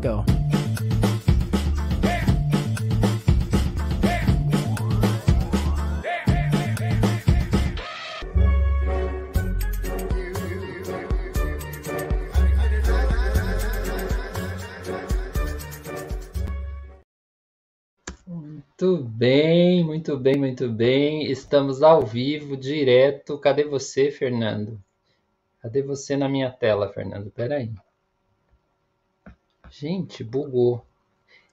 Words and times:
Go. 0.00 0.24
Muito 18.26 19.04
bem, 19.04 19.84
muito 19.84 20.16
bem, 20.16 20.38
muito 20.38 20.66
bem. 20.70 21.30
Estamos 21.30 21.82
ao 21.82 22.06
vivo, 22.06 22.56
direto. 22.56 23.38
Cadê 23.38 23.64
você, 23.64 24.10
Fernando? 24.10 24.82
Cadê 25.60 25.82
você 25.82 26.16
na 26.16 26.26
minha 26.26 26.50
tela, 26.50 26.90
Fernando? 26.90 27.30
Peraí. 27.30 27.70
Gente, 29.70 30.24
bugou. 30.24 30.84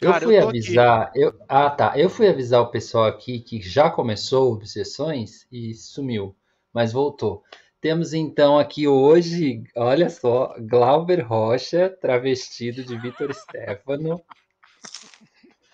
Eu 0.02 0.12
Cara, 0.12 0.26
fui 0.26 0.38
eu 0.38 0.50
avisar. 0.50 1.12
Eu... 1.16 1.40
Ah, 1.48 1.70
tá. 1.70 1.98
Eu 1.98 2.10
fui 2.10 2.28
avisar 2.28 2.62
o 2.62 2.72
pessoal 2.72 3.06
aqui 3.06 3.40
que 3.40 3.62
já 3.62 3.90
começou 3.90 4.54
Obsessões 4.54 5.48
e 5.52 5.74
sumiu, 5.74 6.36
mas 6.74 6.92
voltou. 6.92 7.44
Temos 7.80 8.14
então 8.14 8.58
aqui 8.58 8.88
hoje, 8.88 9.64
olha 9.76 10.10
só, 10.10 10.56
Glauber 10.60 11.22
Rocha, 11.22 11.90
travestido 11.90 12.84
de 12.84 12.98
Vitor 12.98 13.34
Stefano. 13.34 14.22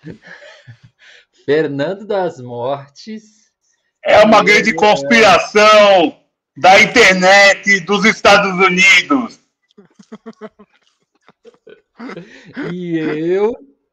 Fernando 1.44 2.06
das 2.06 2.40
Mortes. 2.40 3.50
É 4.02 4.22
uma 4.22 4.44
grande 4.44 4.74
conspiração 4.74 6.20
da 6.56 6.80
internet 6.82 7.80
dos 7.80 8.04
Estados 8.04 8.52
Unidos. 8.64 9.40
E 12.72 12.96
eu, 12.98 13.52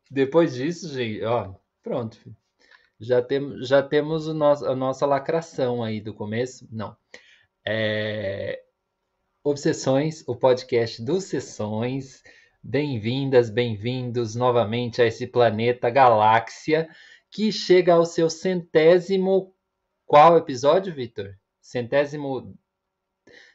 depois 0.09 0.53
disso, 0.53 0.89
gente, 0.93 1.23
ó, 1.23 1.53
pronto. 1.83 2.17
filho. 2.17 2.35
Já, 2.99 3.21
tem, 3.21 3.63
já 3.63 3.81
temos 3.81 4.27
o 4.27 4.33
nosso, 4.33 4.65
a 4.65 4.75
nossa 4.75 5.05
lacração 5.05 5.83
aí 5.83 5.99
do 6.01 6.13
começo. 6.13 6.67
Não. 6.71 6.95
É, 7.65 8.63
Obsessões, 9.43 10.23
o 10.27 10.35
podcast 10.35 11.03
dos 11.03 11.25
Sessões. 11.25 12.21
Bem-vindas, 12.63 13.49
bem-vindos 13.49 14.35
novamente 14.35 15.01
a 15.01 15.05
esse 15.05 15.25
planeta 15.25 15.89
galáxia 15.89 16.87
que 17.31 17.51
chega 17.51 17.93
ao 17.95 18.05
seu 18.05 18.29
centésimo. 18.29 19.55
Qual 20.05 20.37
episódio, 20.37 20.93
Vitor? 20.93 21.35
Centésimo. 21.59 22.55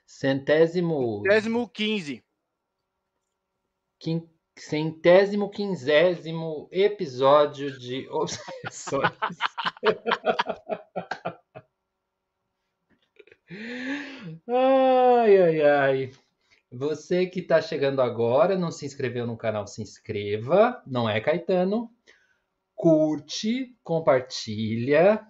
Centésimo. 0.04 1.22
Décimo 1.22 1.68
15. 1.68 2.24
quin- 4.00 4.28
centésimo 4.56 5.50
quinzésimo 5.50 6.68
episódio 6.72 7.78
de 7.78 8.08
Obsessões. 8.08 9.12
Ai, 14.48 15.40
ai, 15.40 15.62
ai. 15.62 16.10
Você 16.72 17.26
que 17.26 17.40
está 17.40 17.62
chegando 17.62 18.02
agora, 18.02 18.58
não 18.58 18.72
se 18.72 18.84
inscreveu 18.84 19.24
no 19.24 19.36
canal, 19.36 19.66
se 19.68 19.80
inscreva. 19.82 20.82
Não 20.84 21.08
é 21.08 21.20
Caetano. 21.20 21.88
Curte, 22.74 23.76
compartilha, 23.84 25.24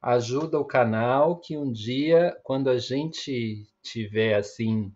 ajuda 0.00 0.60
o 0.60 0.64
canal 0.64 1.40
que 1.40 1.56
um 1.58 1.70
dia, 1.70 2.38
quando 2.44 2.70
a 2.70 2.78
gente 2.78 3.66
tiver 3.82 4.34
assim, 4.34 4.94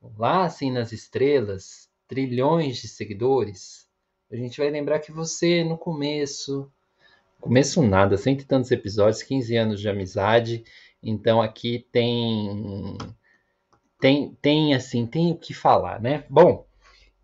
lá 0.00 0.44
assim 0.44 0.72
nas 0.72 0.92
estrelas, 0.92 1.87
trilhões 2.08 2.78
de 2.78 2.88
seguidores, 2.88 3.86
a 4.32 4.36
gente 4.36 4.58
vai 4.58 4.70
lembrar 4.70 4.98
que 4.98 5.12
você, 5.12 5.62
no 5.62 5.78
começo, 5.78 6.70
começo 7.40 7.82
nada, 7.82 8.16
cento 8.16 8.42
e 8.42 8.46
tantos 8.46 8.70
episódios, 8.70 9.22
15 9.22 9.56
anos 9.56 9.80
de 9.80 9.88
amizade, 9.88 10.64
então 11.02 11.40
aqui 11.40 11.86
tem, 11.92 12.96
tem, 14.00 14.34
tem 14.42 14.74
assim, 14.74 15.06
tem 15.06 15.30
o 15.32 15.38
que 15.38 15.54
falar, 15.54 16.00
né? 16.00 16.24
Bom, 16.28 16.66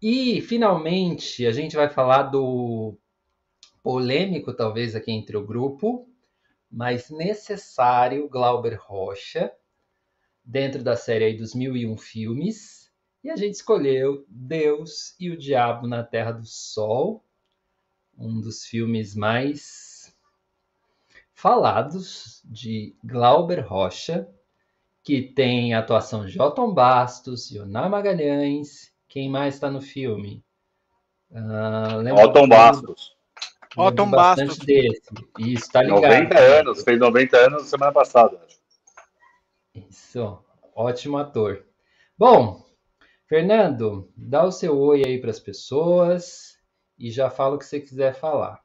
e 0.01 0.41
finalmente 0.43 1.47
a 1.47 1.51
gente 1.51 1.75
vai 1.75 1.89
falar 1.89 2.25
do 2.25 2.97
polêmico, 3.83 4.55
talvez, 4.55 4.95
aqui 4.95 5.11
entre 5.11 5.37
o 5.37 5.47
grupo, 5.47 6.09
mas 6.71 7.11
necessário 7.11 8.29
Glauber 8.29 8.79
Rocha, 8.81 9.53
dentro 10.45 10.83
da 10.83 10.97
série 10.97 11.25
aí 11.25 11.37
dos 11.37 11.55
Mil 11.55 11.77
e 11.77 11.87
Um 11.87 11.97
Filmes, 11.97 12.84
e 13.25 13.31
a 13.31 13.37
gente 13.37 13.55
escolheu 13.55 14.25
Deus 14.29 15.17
e 15.19 15.31
o 15.31 15.37
Diabo 15.37 15.87
na 15.89 16.05
Terra 16.05 16.33
do 16.33 16.45
Sol, 16.45 17.25
um 18.19 18.39
dos 18.41 18.65
filmes 18.65 19.15
mais 19.17 20.15
falados 21.33 22.43
de 22.45 22.95
Glauber 23.03 23.61
Rocha, 23.67 24.29
que 25.03 25.23
tem 25.23 25.75
a 25.75 25.81
atuação 25.81 26.25
de 26.27 26.41
Otton 26.41 26.73
Bastos, 26.73 27.51
Ioná 27.51 27.89
Magalhães, 27.89 28.93
quem 29.09 29.29
mais 29.29 29.55
está 29.55 29.71
no 29.71 29.81
filme? 29.81 30.45
Ah, 31.35 31.97
lembra- 31.97 32.25
Otton 32.27 32.49
Bastos. 32.49 33.15
Otton 33.77 34.11
Bastos. 34.11 34.59
desse. 34.59 35.03
Isso, 35.39 35.71
tá 35.73 35.83
ligado. 35.83 36.03
90 36.03 36.39
anos, 36.39 36.85
fez 36.85 36.99
90 36.99 37.37
anos 37.37 37.67
semana 37.67 37.91
passada. 37.93 38.41
Isso, 39.75 40.39
ótimo 40.75 41.19
ator. 41.19 41.65
Bom, 42.17 42.65
Fernando, 43.29 44.13
dá 44.17 44.45
o 44.45 44.53
seu 44.53 44.79
oi 44.79 45.03
aí 45.05 45.21
para 45.21 45.31
as 45.31 45.41
pessoas 45.41 46.59
e 46.99 47.11
já 47.11 47.31
fala 47.31 47.57
o 47.57 47.59
que 47.59 47.65
você 47.65 47.81
quiser 47.81 48.15
falar. 48.15 48.63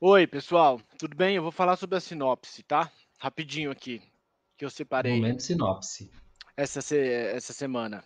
Oi, 0.00 0.26
pessoal. 0.26 0.80
Tudo 0.98 1.14
bem? 1.14 1.36
Eu 1.36 1.42
vou 1.42 1.52
falar 1.52 1.76
sobre 1.76 1.96
a 1.98 2.00
sinopse, 2.00 2.62
tá? 2.62 2.90
Rapidinho 3.18 3.70
aqui, 3.70 4.00
que 4.56 4.64
eu 4.64 4.70
separei 4.70 5.14
Momento 5.16 5.42
sinopse. 5.42 6.10
essa, 6.56 6.80
se- 6.80 6.98
essa 6.98 7.52
semana. 7.52 8.02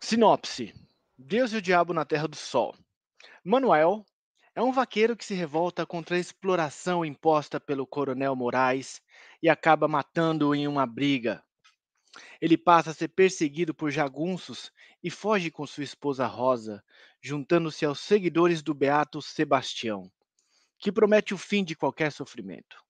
Sinopse. 0.00 0.72
Deus 1.18 1.52
e 1.52 1.56
o 1.56 1.62
Diabo 1.62 1.92
na 1.92 2.04
Terra 2.06 2.26
do 2.26 2.36
Sol. 2.36 2.74
Manuel 3.44 4.06
é 4.54 4.62
um 4.62 4.72
vaqueiro 4.72 5.16
que 5.16 5.24
se 5.24 5.34
revolta 5.34 5.84
contra 5.84 6.16
a 6.16 6.18
exploração 6.18 7.04
imposta 7.04 7.60
pelo 7.60 7.86
Coronel 7.86 8.34
Moraes 8.34 9.02
e 9.42 9.48
acaba 9.50 9.86
matando-o 9.86 10.54
em 10.54 10.66
uma 10.66 10.86
briga. 10.86 11.42
Ele 12.40 12.56
passa 12.56 12.90
a 12.90 12.94
ser 12.94 13.08
perseguido 13.08 13.74
por 13.74 13.90
jagunços 13.90 14.72
e 15.02 15.10
foge 15.10 15.50
com 15.50 15.66
sua 15.66 15.84
esposa 15.84 16.26
Rosa, 16.26 16.82
juntando-se 17.20 17.84
aos 17.84 18.00
seguidores 18.00 18.62
do 18.62 18.74
beato 18.74 19.20
Sebastião, 19.20 20.10
que 20.78 20.92
promete 20.92 21.34
o 21.34 21.38
fim 21.38 21.64
de 21.64 21.74
qualquer 21.74 22.12
sofrimento. 22.12 22.82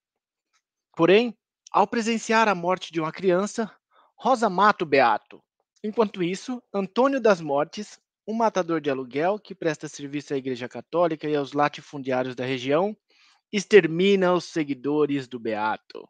Porém, 0.97 1.37
ao 1.71 1.87
presenciar 1.87 2.49
a 2.49 2.55
morte 2.55 2.93
de 2.93 3.01
uma 3.01 3.13
criança, 3.13 3.71
Rosa 4.15 4.49
mata 4.49 4.85
o 4.85 4.87
beato. 4.87 5.43
Enquanto 5.83 6.23
isso, 6.23 6.63
Antônio 6.73 7.21
das 7.21 7.41
Mortes, 7.41 8.01
um 8.27 8.35
matador 8.35 8.81
de 8.81 8.91
aluguel 8.91 9.39
que 9.39 9.55
presta 9.55 9.89
serviço 9.89 10.35
à 10.35 10.37
Igreja 10.37 10.69
Católica 10.69 11.29
e 11.29 11.37
aos 11.37 11.53
latifundiários 11.53 12.35
da 12.35 12.45
região, 12.45 12.97
extermina 13.53 14.33
os 14.33 14.45
seguidores 14.45 15.29
do 15.29 15.39
beato. 15.39 16.09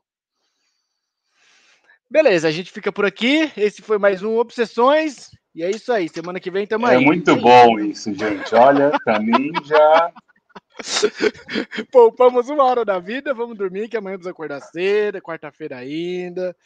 Beleza, 2.11 2.49
a 2.49 2.51
gente 2.51 2.71
fica 2.73 2.91
por 2.91 3.05
aqui. 3.05 3.53
Esse 3.57 3.83
foi 3.83 3.99
mais 3.99 4.23
um 4.23 4.39
Obsessões. 4.39 5.31
E 5.55 5.63
é 5.63 5.71
isso 5.71 5.93
aí. 5.93 6.09
Semana 6.09 6.41
que 6.41 6.51
vem 6.51 6.67
tamo 6.67 6.87
É 6.87 6.97
aí. 6.97 7.05
muito 7.05 7.37
bom 7.37 7.79
isso, 7.79 8.13
gente. 8.15 8.55
Olha, 8.55 8.93
pra 9.05 9.21
mim 9.21 9.53
já. 9.65 10.13
Poupamos 11.93 12.49
uma 12.49 12.65
hora 12.65 12.85
da 12.85 12.99
vida. 12.99 13.35
Vamos 13.35 13.59
dormir, 13.59 13.89
que 13.89 13.97
amanhã 13.97 14.17
vamos 14.17 14.27
acordar 14.27 14.61
cedo. 14.61 15.19
é 15.19 15.21
Quarta-feira 15.21 15.77
ainda. 15.77 16.57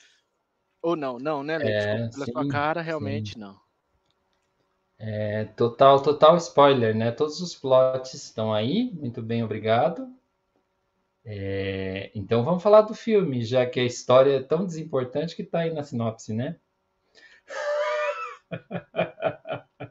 Ou 0.81 0.95
não, 0.95 1.19
não, 1.19 1.43
né, 1.43 1.59
Lê? 1.59 1.71
É, 1.73 1.97
Desculpa, 1.97 2.11
pela 2.13 2.25
sim, 2.27 2.33
sua 2.33 2.49
cara, 2.49 2.81
realmente 2.81 3.39
não. 3.39 3.57
É, 4.99 5.45
total, 5.57 6.01
total 6.01 6.37
spoiler, 6.37 6.95
né? 6.95 7.11
Todos 7.11 7.41
os 7.41 7.57
plots 7.57 8.15
estão 8.15 8.53
aí. 8.55 8.93
Muito 8.95 9.21
bem, 9.21 9.43
obrigado. 9.43 10.09
É, 11.25 12.11
então 12.15 12.45
vamos 12.45 12.63
falar 12.63 12.83
do 12.83 12.95
filme, 12.95 13.45
já 13.45 13.67
que 13.67 13.81
a 13.81 13.85
história 13.85 14.37
é 14.37 14.43
tão 14.43 14.65
desimportante 14.65 15.35
que 15.37 15.43
está 15.43 15.61
aí 15.61 15.73
na 15.73 15.83
sinopse, 15.83 16.33
né? 16.33 16.59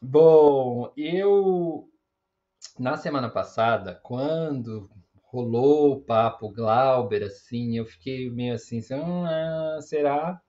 Bom, 0.00 0.92
eu 0.96 1.88
na 2.78 2.96
semana 2.96 3.28
passada, 3.30 3.94
quando 4.02 4.88
rolou 5.24 5.92
o 5.94 6.00
papo 6.02 6.50
Glauber, 6.50 7.22
assim, 7.24 7.76
eu 7.78 7.84
fiquei 7.86 8.30
meio 8.30 8.54
assim, 8.54 8.78
assim, 8.78 8.94
ah, 8.94 9.78
será? 9.82 10.40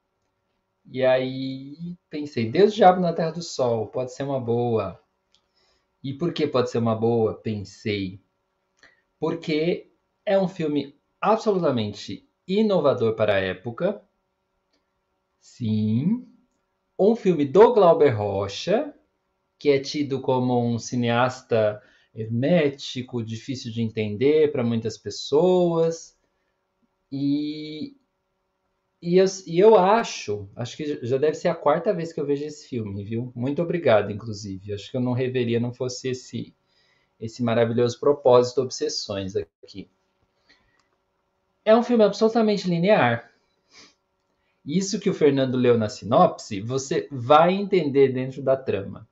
E 0.92 1.04
aí 1.06 1.76
pensei, 2.10 2.50
Deus 2.52 2.74
Diabo 2.74 3.00
na 3.02 3.14
Terra 3.14 3.32
do 3.32 3.42
Sol, 3.44 3.88
pode 3.88 4.14
ser 4.14 4.24
uma 4.24 4.40
boa. 4.40 5.00
E 6.04 6.12
por 6.14 6.34
que 6.34 6.48
pode 6.48 6.70
ser 6.72 6.80
uma 6.80 6.96
boa? 6.96 7.36
Pensei. 7.40 8.20
Porque 9.20 9.92
é 10.26 10.40
um 10.40 10.48
filme 10.48 10.96
absolutamente 11.22 12.28
inovador 12.48 13.16
para 13.16 13.36
a 13.36 13.40
época. 13.40 14.02
Sim. 15.40 16.28
um 17.00 17.16
filme 17.16 17.46
do 17.46 17.74
Glauber 17.74 18.12
Rocha, 18.18 18.94
que 19.60 19.70
é 19.70 19.80
tido 19.80 20.22
como 20.22 20.60
um 20.64 20.80
cineasta 20.80 21.82
hermético, 22.14 23.24
difícil 23.24 23.72
de 23.72 23.82
entender 23.82 24.52
para 24.52 24.64
muitas 24.64 24.98
pessoas. 24.98 26.18
E, 27.12 27.96
e 29.02 29.18
eu, 29.18 29.26
e 29.46 29.60
eu 29.60 29.76
acho, 29.76 30.50
acho 30.56 30.76
que 30.76 31.06
já 31.06 31.18
deve 31.18 31.36
ser 31.36 31.48
a 31.50 31.56
quarta 31.56 31.94
vez 31.94 32.12
que 32.12 32.20
eu 32.20 32.26
vejo 32.26 32.46
esse 32.46 32.68
filme, 32.68 33.04
viu? 33.04 33.32
Muito 33.36 33.62
obrigado, 33.62 34.12
inclusive. 34.12 34.74
Acho 34.74 34.92
que 34.92 34.98
eu 34.98 35.02
não 35.02 35.14
reveria 35.14 35.60
não 35.60 35.74
fosse 35.74 36.10
esse 36.10 36.56
esse 37.20 37.44
maravilhoso 37.44 38.00
propósito 38.00 38.62
Obsessões 38.62 39.36
aqui. 39.36 39.90
É 41.66 41.76
um 41.76 41.84
filme 41.84 42.04
absolutamente 42.04 42.70
linear. 42.70 43.32
Isso 44.66 45.00
que 45.00 45.10
o 45.10 45.14
Fernando 45.14 45.56
leu 45.56 45.78
na 45.78 45.90
sinopse, 45.90 46.62
você 46.62 47.08
vai 47.12 47.54
entender 47.54 48.10
dentro 48.10 48.42
da 48.42 48.56
trama. 48.56 49.08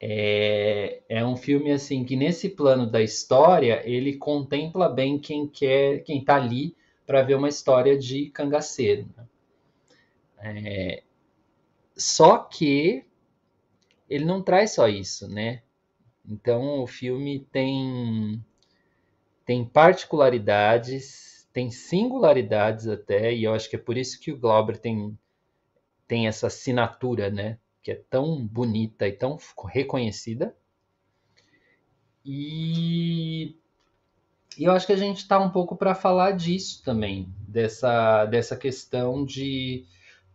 É, 0.00 1.02
é 1.08 1.24
um 1.24 1.36
filme 1.36 1.72
assim 1.72 2.04
que 2.04 2.16
nesse 2.16 2.48
plano 2.48 2.86
da 2.86 3.00
história 3.00 3.82
ele 3.84 4.16
contempla 4.16 4.88
bem 4.88 5.18
quem 5.18 5.46
quer, 5.46 6.02
quem 6.02 6.18
está 6.18 6.36
ali 6.36 6.76
para 7.06 7.22
ver 7.22 7.36
uma 7.36 7.48
história 7.48 7.96
de 7.96 8.28
cangaceiro. 8.30 9.08
Né? 9.16 9.26
É, 10.38 11.02
só 11.96 12.38
que 12.38 13.04
ele 14.08 14.24
não 14.24 14.42
traz 14.42 14.74
só 14.74 14.88
isso, 14.88 15.28
né? 15.28 15.62
Então 16.26 16.82
o 16.82 16.86
filme 16.86 17.40
tem 17.52 18.42
tem 19.44 19.64
particularidades, 19.64 21.46
tem 21.52 21.70
singularidades 21.70 22.88
até, 22.88 23.34
e 23.34 23.44
eu 23.44 23.52
acho 23.52 23.68
que 23.68 23.76
é 23.76 23.78
por 23.78 23.96
isso 23.96 24.18
que 24.20 24.32
o 24.32 24.38
Glauber 24.38 24.78
tem 24.78 25.18
tem 26.06 26.26
essa 26.26 26.46
assinatura, 26.48 27.30
né? 27.30 27.58
Que 27.82 27.92
é 27.92 28.02
tão 28.10 28.46
bonita 28.46 29.06
e 29.06 29.12
tão 29.12 29.38
reconhecida. 29.66 30.54
E, 32.24 33.56
e 34.58 34.64
eu 34.64 34.72
acho 34.72 34.86
que 34.86 34.92
a 34.92 34.96
gente 34.96 35.18
está 35.18 35.38
um 35.38 35.50
pouco 35.50 35.76
para 35.76 35.94
falar 35.94 36.32
disso 36.32 36.82
também, 36.82 37.28
dessa, 37.46 38.24
dessa 38.26 38.56
questão 38.56 39.24
de 39.24 39.84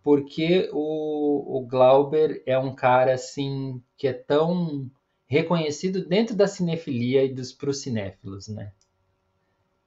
porque 0.03 0.69
o, 0.71 1.57
o 1.57 1.67
Glauber 1.67 2.41
é 2.45 2.57
um 2.57 2.73
cara 2.73 3.13
assim 3.13 3.81
que 3.97 4.07
é 4.07 4.13
tão 4.13 4.89
reconhecido 5.29 6.03
dentro 6.05 6.35
da 6.35 6.47
cinefilia 6.47 7.23
e 7.23 7.31
dos 7.31 7.53
procinéfilos, 7.53 8.47
né? 8.47 8.73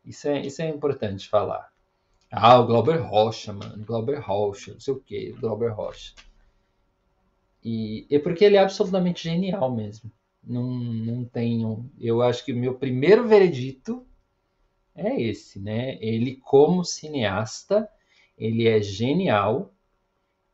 Isso 0.05 0.29
é, 0.29 0.41
isso 0.41 0.63
é 0.63 0.69
importante 0.69 1.29
falar. 1.29 1.71
Ah, 2.31 2.59
o 2.61 2.67
Glauber 2.67 2.97
Rocha, 2.97 3.53
mano. 3.53 3.85
Glauber 3.85 4.21
Rocha, 4.21 4.73
não 4.73 4.81
sei 4.81 4.95
o 4.95 5.01
que, 5.01 5.33
Glauber 5.33 5.73
Rocha. 5.73 6.15
E 7.63 8.07
é 8.11 8.19
porque 8.19 8.45
ele 8.45 8.57
é 8.57 8.61
absolutamente 8.61 9.25
genial 9.25 9.71
mesmo. 9.75 10.11
Não, 10.43 10.63
não 10.73 11.25
tenho. 11.25 11.91
Eu 12.01 12.23
acho 12.23 12.45
que 12.45 12.53
o 12.53 12.57
meu 12.57 12.75
primeiro 12.75 13.27
veredito 13.27 14.07
é 14.95 15.21
esse, 15.21 15.61
né? 15.61 15.99
Ele, 16.01 16.37
como 16.37 16.85
cineasta, 16.85 17.89
ele 18.39 18.67
é 18.67 18.81
genial. 18.81 19.73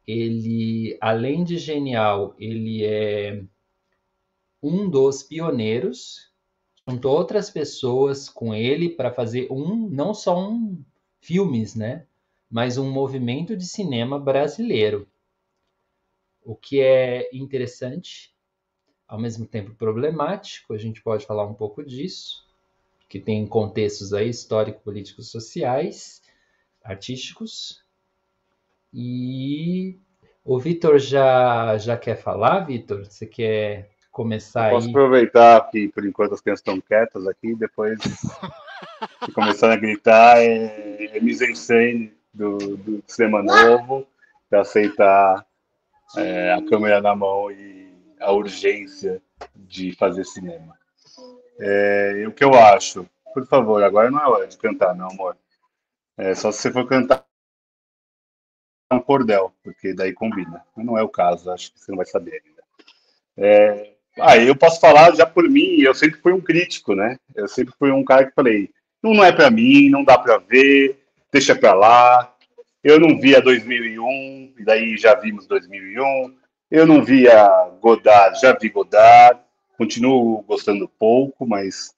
Ele, 0.06 0.96
além 1.00 1.44
de 1.44 1.58
genial, 1.58 2.34
ele 2.38 2.84
é 2.84 3.42
um 4.62 4.88
dos 4.88 5.22
pioneiros, 5.22 6.30
juntou 6.86 7.16
outras 7.16 7.50
pessoas 7.50 8.28
com 8.28 8.54
ele 8.54 8.88
para 8.88 9.12
fazer 9.12 9.46
um, 9.50 9.88
não 9.88 10.14
só 10.14 10.38
um 10.38 10.82
filmes, 11.20 11.74
né? 11.74 12.06
Mas 12.50 12.78
um 12.78 12.90
movimento 12.90 13.56
de 13.56 13.66
cinema 13.66 14.18
brasileiro. 14.18 15.06
O 16.42 16.56
que 16.56 16.80
é 16.80 17.28
interessante, 17.34 18.34
ao 19.06 19.20
mesmo 19.20 19.46
tempo 19.46 19.74
problemático, 19.74 20.72
a 20.72 20.78
gente 20.78 21.02
pode 21.02 21.26
falar 21.26 21.44
um 21.46 21.54
pouco 21.54 21.84
disso, 21.84 22.46
que 23.08 23.20
tem 23.20 23.46
contextos 23.46 24.14
aí 24.14 24.30
histórico, 24.30 24.80
políticos, 24.80 25.30
sociais, 25.30 26.22
artísticos. 26.82 27.82
E 28.92 29.98
o 30.42 30.58
Vitor 30.58 30.98
já 30.98 31.76
já 31.76 31.98
quer 31.98 32.16
falar, 32.16 32.60
Vitor? 32.60 33.04
Você 33.04 33.26
quer 33.26 33.90
começar 34.18 34.70
Posso 34.70 34.88
aí. 34.88 34.90
aproveitar 34.90 35.70
que 35.70 35.86
por 35.90 36.04
enquanto 36.04 36.34
as 36.34 36.40
crianças 36.40 36.58
estão 36.58 36.80
quietas 36.80 37.24
aqui, 37.28 37.54
depois 37.54 38.00
que 39.24 39.30
começarem 39.30 39.76
a 39.76 39.80
gritar, 39.80 40.38
é, 40.38 41.16
é 41.16 41.20
mise-en-scène 41.20 42.12
do, 42.34 42.76
do 42.76 43.04
cinema 43.06 43.44
novo, 43.44 44.04
para 44.50 44.62
aceitar 44.62 45.46
é, 46.16 46.52
a 46.52 46.60
câmera 46.68 47.00
na 47.00 47.14
mão 47.14 47.48
e 47.48 47.94
a 48.18 48.32
urgência 48.32 49.22
de 49.54 49.94
fazer 49.94 50.24
cinema. 50.24 50.76
É, 51.60 52.24
o 52.26 52.32
que 52.32 52.42
eu 52.42 52.54
acho, 52.54 53.08
por 53.32 53.46
favor, 53.46 53.84
agora 53.84 54.10
não 54.10 54.20
é 54.20 54.26
hora 54.26 54.48
de 54.48 54.58
cantar, 54.58 54.96
não, 54.96 55.10
amor. 55.10 55.36
É 56.16 56.34
só 56.34 56.50
se 56.50 56.62
você 56.62 56.72
for 56.72 56.88
cantar 56.88 57.24
um 58.90 58.98
cordel, 58.98 59.54
porque 59.62 59.94
daí 59.94 60.12
combina. 60.12 60.64
Mas 60.74 60.84
não 60.84 60.98
é 60.98 61.04
o 61.04 61.08
caso, 61.08 61.52
acho 61.52 61.72
que 61.72 61.78
você 61.78 61.92
não 61.92 61.98
vai 61.98 62.06
saber 62.06 62.42
ainda. 62.44 62.62
É, 63.36 63.97
ah, 64.20 64.36
eu 64.36 64.54
posso 64.56 64.80
falar 64.80 65.14
já 65.14 65.26
por 65.26 65.48
mim, 65.48 65.80
eu 65.80 65.94
sempre 65.94 66.20
fui 66.20 66.32
um 66.32 66.40
crítico, 66.40 66.94
né? 66.94 67.16
Eu 67.34 67.48
sempre 67.48 67.74
fui 67.78 67.90
um 67.90 68.04
cara 68.04 68.26
que 68.26 68.34
falei, 68.34 68.70
não, 69.02 69.14
não 69.14 69.24
é 69.24 69.32
para 69.32 69.50
mim, 69.50 69.88
não 69.88 70.04
dá 70.04 70.18
para 70.18 70.38
ver, 70.38 70.98
deixa 71.32 71.54
para 71.54 71.72
lá. 71.74 72.34
Eu 72.82 72.98
não 72.98 73.18
via 73.18 73.40
2001, 73.40 74.54
e 74.58 74.64
daí 74.64 74.96
já 74.96 75.14
vimos 75.14 75.46
2001. 75.46 76.34
Eu 76.70 76.86
não 76.86 77.02
via 77.02 77.48
Godard, 77.80 78.40
já 78.40 78.52
vi 78.52 78.68
Godard. 78.68 79.40
Continuo 79.76 80.42
gostando 80.42 80.90
pouco, 80.98 81.46
mas 81.46 81.94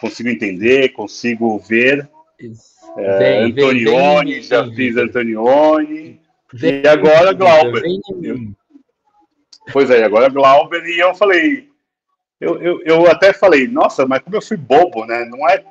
consigo 0.00 0.28
entender, 0.28 0.90
consigo 0.90 1.58
ver. 1.58 2.08
É, 2.96 3.18
vem, 3.18 3.44
Antonioni, 3.44 4.32
vem, 4.32 4.40
vem, 4.40 4.42
já 4.42 4.66
fiz 4.70 4.96
Antonioni. 4.96 6.20
e 6.62 6.88
agora 6.88 7.32
Glauber. 7.32 7.82
Eu, 8.22 8.38
Pois 9.72 9.90
é, 9.90 10.04
agora 10.04 10.28
Glauber, 10.28 10.84
e 10.86 10.98
eu 10.98 11.14
falei, 11.14 11.68
eu, 12.40 12.62
eu, 12.62 12.82
eu 12.84 13.10
até 13.10 13.32
falei, 13.32 13.66
nossa, 13.66 14.06
mas 14.06 14.22
como 14.22 14.36
eu 14.36 14.42
fui 14.42 14.56
bobo, 14.56 15.04
né? 15.06 15.24
Não 15.24 15.48
é, 15.48 15.64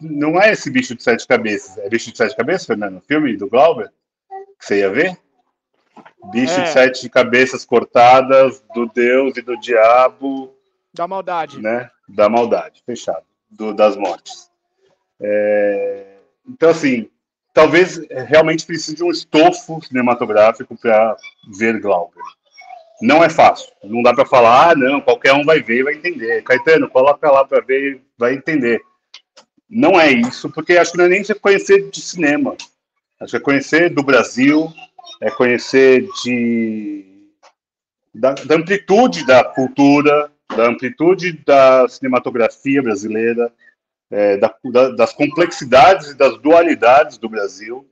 não 0.00 0.40
é 0.40 0.52
esse 0.52 0.70
bicho 0.70 0.94
de 0.94 1.02
sete 1.02 1.26
cabeças. 1.26 1.76
É 1.78 1.88
bicho 1.88 2.10
de 2.10 2.16
sete 2.16 2.36
cabeças, 2.36 2.66
Fernando? 2.66 2.98
O 2.98 3.02
filme 3.02 3.36
do 3.36 3.48
Glauber? 3.48 3.92
Que 4.58 4.66
você 4.66 4.78
ia 4.78 4.90
ver? 4.90 5.18
Bicho 6.30 6.58
é. 6.60 6.62
de 6.62 6.70
sete 6.70 7.08
cabeças 7.10 7.64
cortadas 7.64 8.62
do 8.74 8.86
Deus 8.86 9.36
e 9.36 9.42
do 9.42 9.58
diabo. 9.58 10.54
Da 10.94 11.08
maldade. 11.08 11.60
Né? 11.60 11.90
Da 12.08 12.28
maldade, 12.28 12.82
fechado. 12.86 13.24
Do, 13.50 13.74
das 13.74 13.96
mortes. 13.96 14.50
É... 15.20 16.18
Então, 16.48 16.70
assim, 16.70 17.10
talvez 17.52 18.00
realmente 18.28 18.64
precise 18.64 18.96
de 18.96 19.04
um 19.04 19.10
estofo 19.10 19.82
cinematográfico 19.82 20.76
para 20.80 21.16
ver 21.58 21.80
Glauber 21.80 22.22
não 23.02 23.22
é 23.22 23.28
fácil. 23.28 23.68
Não 23.82 24.00
dá 24.00 24.14
para 24.14 24.24
falar, 24.24 24.70
ah, 24.70 24.74
não, 24.76 25.00
qualquer 25.00 25.32
um 25.32 25.44
vai 25.44 25.60
ver 25.60 25.80
e 25.80 25.82
vai 25.82 25.94
entender. 25.94 26.42
Caetano, 26.42 26.88
coloca 26.88 27.30
lá 27.30 27.44
para 27.44 27.60
ver 27.60 27.96
e 27.96 28.00
vai 28.16 28.34
entender. 28.34 28.80
Não 29.68 30.00
é 30.00 30.10
isso, 30.10 30.48
porque 30.50 30.78
acho 30.78 30.92
que 30.92 30.98
não 30.98 31.06
é 31.06 31.08
nem 31.08 31.24
você 31.24 31.34
conhecer 31.34 31.90
de 31.90 32.00
cinema. 32.00 32.56
Acho 33.20 33.32
que 33.32 33.36
é 33.36 33.40
conhecer 33.40 33.90
do 33.90 34.02
Brasil, 34.02 34.72
é 35.20 35.30
conhecer 35.30 36.06
de 36.22 37.04
da, 38.14 38.34
da 38.34 38.54
amplitude 38.54 39.26
da 39.26 39.42
cultura, 39.42 40.30
da 40.54 40.68
amplitude 40.68 41.32
da 41.44 41.88
cinematografia 41.88 42.82
brasileira, 42.82 43.52
é, 44.10 44.36
da, 44.36 44.54
da, 44.64 44.90
das 44.90 45.12
complexidades 45.12 46.10
e 46.10 46.14
das 46.14 46.38
dualidades 46.38 47.18
do 47.18 47.28
Brasil. 47.28 47.88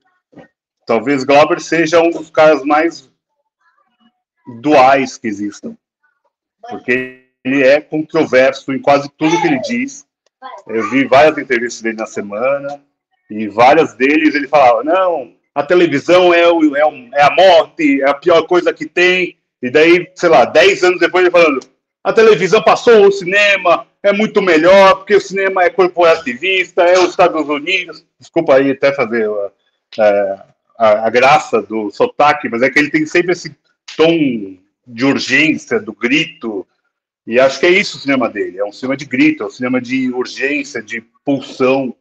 Talvez 0.86 1.24
Glauber 1.24 1.60
seja 1.60 2.00
um 2.00 2.10
dos 2.10 2.30
caras 2.30 2.62
mais 2.62 3.09
duais 4.60 5.16
que 5.16 5.28
existam. 5.28 5.76
Porque 6.68 7.24
ele 7.44 7.62
é 7.62 7.80
controverso 7.80 8.72
em 8.72 8.80
quase 8.80 9.10
tudo 9.16 9.40
que 9.40 9.46
ele 9.46 9.60
diz. 9.60 10.06
Eu 10.66 10.90
vi 10.90 11.04
várias 11.04 11.36
entrevistas 11.38 11.82
dele 11.82 11.96
na 11.96 12.06
semana, 12.06 12.82
e 13.30 13.48
várias 13.48 13.94
deles 13.94 14.34
ele 14.34 14.48
falava: 14.48 14.82
não, 14.82 15.32
a 15.54 15.62
televisão 15.62 16.34
é, 16.34 16.48
o, 16.48 16.76
é, 16.76 16.84
o, 16.84 17.14
é 17.14 17.22
a 17.22 17.30
morte, 17.30 18.02
é 18.02 18.08
a 18.08 18.14
pior 18.14 18.42
coisa 18.46 18.72
que 18.72 18.86
tem. 18.86 19.36
E 19.62 19.70
daí, 19.70 20.10
sei 20.14 20.28
lá, 20.28 20.44
dez 20.44 20.82
anos 20.82 21.00
depois 21.00 21.22
ele 21.22 21.30
falando: 21.30 21.60
a 22.02 22.12
televisão 22.12 22.62
passou 22.62 23.06
o 23.06 23.12
cinema, 23.12 23.86
é 24.02 24.12
muito 24.12 24.40
melhor, 24.40 24.96
porque 24.96 25.14
o 25.14 25.20
cinema 25.20 25.64
é 25.64 25.70
corporativista, 25.70 26.82
é 26.82 26.98
os 26.98 27.10
Estados 27.10 27.48
Unidos. 27.48 28.04
Desculpa 28.18 28.56
aí 28.56 28.70
até 28.70 28.92
fazer 28.92 29.28
é, 29.98 30.38
a, 30.78 31.06
a 31.06 31.10
graça 31.10 31.60
do 31.62 31.90
sotaque, 31.90 32.48
mas 32.48 32.62
é 32.62 32.70
que 32.70 32.78
ele 32.78 32.90
tem 32.90 33.06
sempre 33.06 33.32
esse 33.32 33.54
tom 34.00 34.56
de 34.86 35.04
urgência, 35.04 35.78
do 35.78 35.92
grito. 35.92 36.66
E 37.26 37.38
acho 37.38 37.60
que 37.60 37.66
é 37.66 37.70
isso 37.70 37.98
o 37.98 38.00
cinema 38.00 38.30
dele. 38.30 38.58
É 38.58 38.64
um 38.64 38.72
cinema 38.72 38.96
de 38.96 39.04
grito, 39.04 39.42
é 39.42 39.46
um 39.46 39.50
cinema 39.50 39.80
de 39.80 40.10
urgência, 40.10 40.82
de 40.82 41.02
pulsão. 41.22 41.94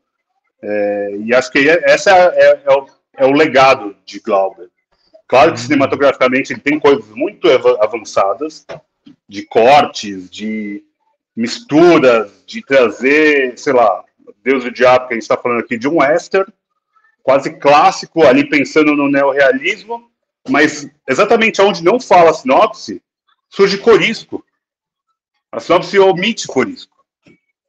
É, 0.62 1.18
e 1.26 1.34
acho 1.36 1.52
que 1.52 1.70
essa 1.70 2.12
é, 2.12 2.62
é, 2.66 2.72
o, 2.72 2.88
é 3.18 3.26
o 3.26 3.34
legado 3.34 3.96
de 4.06 4.20
Glauber. 4.20 4.70
Claro 5.28 5.54
que 5.54 5.60
cinematograficamente 5.60 6.54
ele 6.54 6.62
tem 6.62 6.80
coisas 6.80 7.08
muito 7.10 7.48
avançadas, 7.82 8.66
de 9.28 9.44
cortes, 9.44 10.30
de 10.30 10.84
misturas, 11.36 12.44
de 12.48 12.66
trazer, 12.66 13.58
sei 13.58 13.74
lá, 13.74 14.04
Deus 14.44 14.64
e 14.64 14.70
o 14.70 14.74
Diabo, 14.74 15.08
que 15.08 15.14
a 15.14 15.16
gente 15.16 15.24
está 15.24 15.38
falando 15.38 15.60
aqui 15.60 15.78
de 15.78 15.88
um 15.88 16.00
western, 16.00 16.52
quase 17.22 17.52
clássico, 17.58 18.24
ali 18.24 18.50
pensando 18.50 18.96
no 18.96 19.08
neorrealismo, 19.08 20.09
mas 20.48 20.90
exatamente 21.08 21.62
onde 21.62 21.84
não 21.84 22.00
fala 22.00 22.32
a 22.32 22.34
sinopse, 22.34 23.02
surge 23.50 23.78
Corisco. 23.78 24.44
A 25.52 25.60
sinopse 25.60 25.98
omite 25.98 26.48
Corisco. 26.48 26.96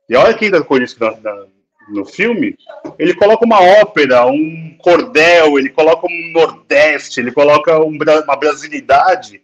E 0.08 0.14
a 0.14 0.20
hora 0.20 0.34
que 0.34 0.46
entra 0.46 0.62
Corisco 0.62 1.02
na, 1.04 1.12
na, 1.20 1.46
no 1.88 2.04
filme, 2.04 2.56
ele 2.98 3.14
coloca 3.14 3.44
uma 3.44 3.60
ópera, 3.60 4.26
um 4.26 4.76
cordel, 4.78 5.58
ele 5.58 5.70
coloca 5.70 6.06
um 6.06 6.32
nordeste, 6.32 7.20
ele 7.20 7.32
coloca 7.32 7.78
um, 7.80 7.96
uma 8.24 8.36
brasilidade 8.36 9.42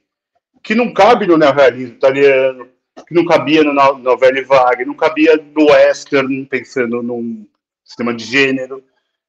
que 0.63 0.75
não 0.75 0.93
cabe 0.93 1.27
no 1.27 1.39
neorrealismo 1.39 1.95
italiano, 1.95 2.69
que 3.07 3.15
não 3.15 3.25
cabia 3.25 3.63
no 3.63 3.73
novela 3.73 4.43
vague, 4.43 4.85
não 4.85 4.95
cabia 4.95 5.37
no 5.55 5.71
western, 5.71 6.45
pensando 6.47 7.03
num 7.03 7.47
sistema 7.85 8.13
de 8.13 8.25
gênero. 8.25 8.83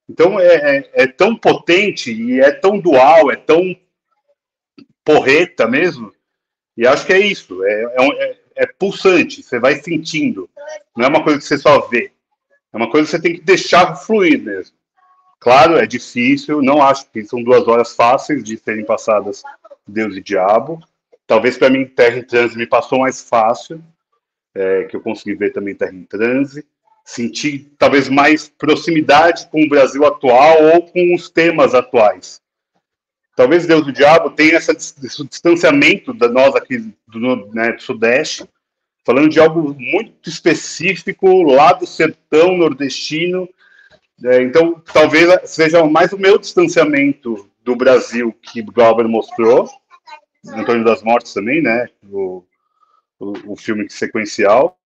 Então 0.10 0.40
é, 0.40 0.56
é, 0.56 0.90
é, 0.94 1.08
tão 1.08 1.36
potente 1.36 2.12
e 2.12 2.40
é 2.40 2.52
tão 2.52 2.80
dual, 2.80 3.30
é 3.30 3.36
tão 3.36 3.76
porreta 5.08 5.66
mesmo. 5.66 6.12
E 6.76 6.86
acho 6.86 7.06
que 7.06 7.14
é 7.14 7.20
isso, 7.20 7.64
é, 7.64 7.84
é, 7.98 8.30
é, 8.30 8.38
é 8.58 8.66
pulsante, 8.66 9.42
você 9.42 9.58
vai 9.58 9.76
sentindo. 9.76 10.50
Não 10.96 11.06
é 11.06 11.08
uma 11.08 11.24
coisa 11.24 11.40
que 11.40 11.46
você 11.46 11.58
só 11.58 11.80
vê. 11.88 12.12
É 12.74 12.78
uma 12.78 12.92
coisa 12.92 13.06
que 13.06 13.12
você 13.12 13.22
tem 13.22 13.36
que 13.36 13.42
deixar 13.42 13.96
fluir 13.96 14.44
mesmo. 14.44 14.76
Claro, 15.40 15.78
é 15.78 15.88
difícil, 15.88 16.62
não 16.62 16.82
acho 16.82 17.10
que 17.10 17.24
são 17.24 17.42
duas 17.42 17.66
horas 17.70 17.96
fáceis 17.96 18.44
de 18.44 18.58
serem 18.58 18.84
passadas 18.84 19.44
Deus 19.88 20.18
e 20.18 20.22
Diabo. 20.22 20.84
Talvez 21.26 21.58
para 21.58 21.70
mim 21.70 21.86
Terra 21.86 22.18
em 22.18 22.24
Transe 22.24 22.58
me 22.58 22.68
passou 22.68 23.00
mais 23.00 23.22
fácil, 23.22 23.82
é, 24.54 24.84
que 24.84 24.96
eu 24.98 25.02
consegui 25.02 25.36
ver 25.36 25.54
também 25.54 25.74
Terra 25.74 25.94
em 25.94 26.04
Transe. 26.04 26.66
Senti 27.06 27.60
talvez 27.80 28.10
mais 28.10 28.50
proximidade 28.50 29.48
com 29.48 29.64
o 29.64 29.70
Brasil 29.70 30.06
atual 30.06 30.64
ou 30.74 30.82
com 30.92 31.16
os 31.16 31.30
temas 31.30 31.74
atuais. 31.74 32.42
Talvez 33.38 33.68
Deus 33.68 33.86
e 33.86 33.92
o 33.92 33.94
Diabo 33.94 34.32
tenha 34.32 34.58
esse 34.58 34.74
distanciamento 35.30 36.12
da 36.12 36.28
nós 36.28 36.56
aqui 36.56 36.92
do, 37.08 37.54
né, 37.54 37.74
do 37.74 37.82
Sudeste, 37.84 38.50
falando 39.06 39.30
de 39.30 39.40
algo 39.40 39.76
muito 39.78 40.28
específico 40.28 41.44
lá 41.44 41.72
do 41.72 41.86
sertão 41.86 42.58
nordestino. 42.58 43.48
É, 44.26 44.42
então, 44.42 44.82
talvez 44.92 45.52
seja 45.52 45.86
mais 45.86 46.12
o 46.14 46.18
meu 46.18 46.40
distanciamento 46.40 47.48
do 47.64 47.76
Brasil 47.76 48.36
que 48.42 48.60
Glauber 48.64 49.08
mostrou, 49.08 49.70
Antônio 50.48 50.84
das 50.84 51.04
Mortes 51.04 51.32
também, 51.32 51.62
né? 51.62 51.86
O, 52.10 52.44
o, 53.20 53.54
o 53.54 53.56
filme 53.56 53.88
sequencial, 53.88 54.80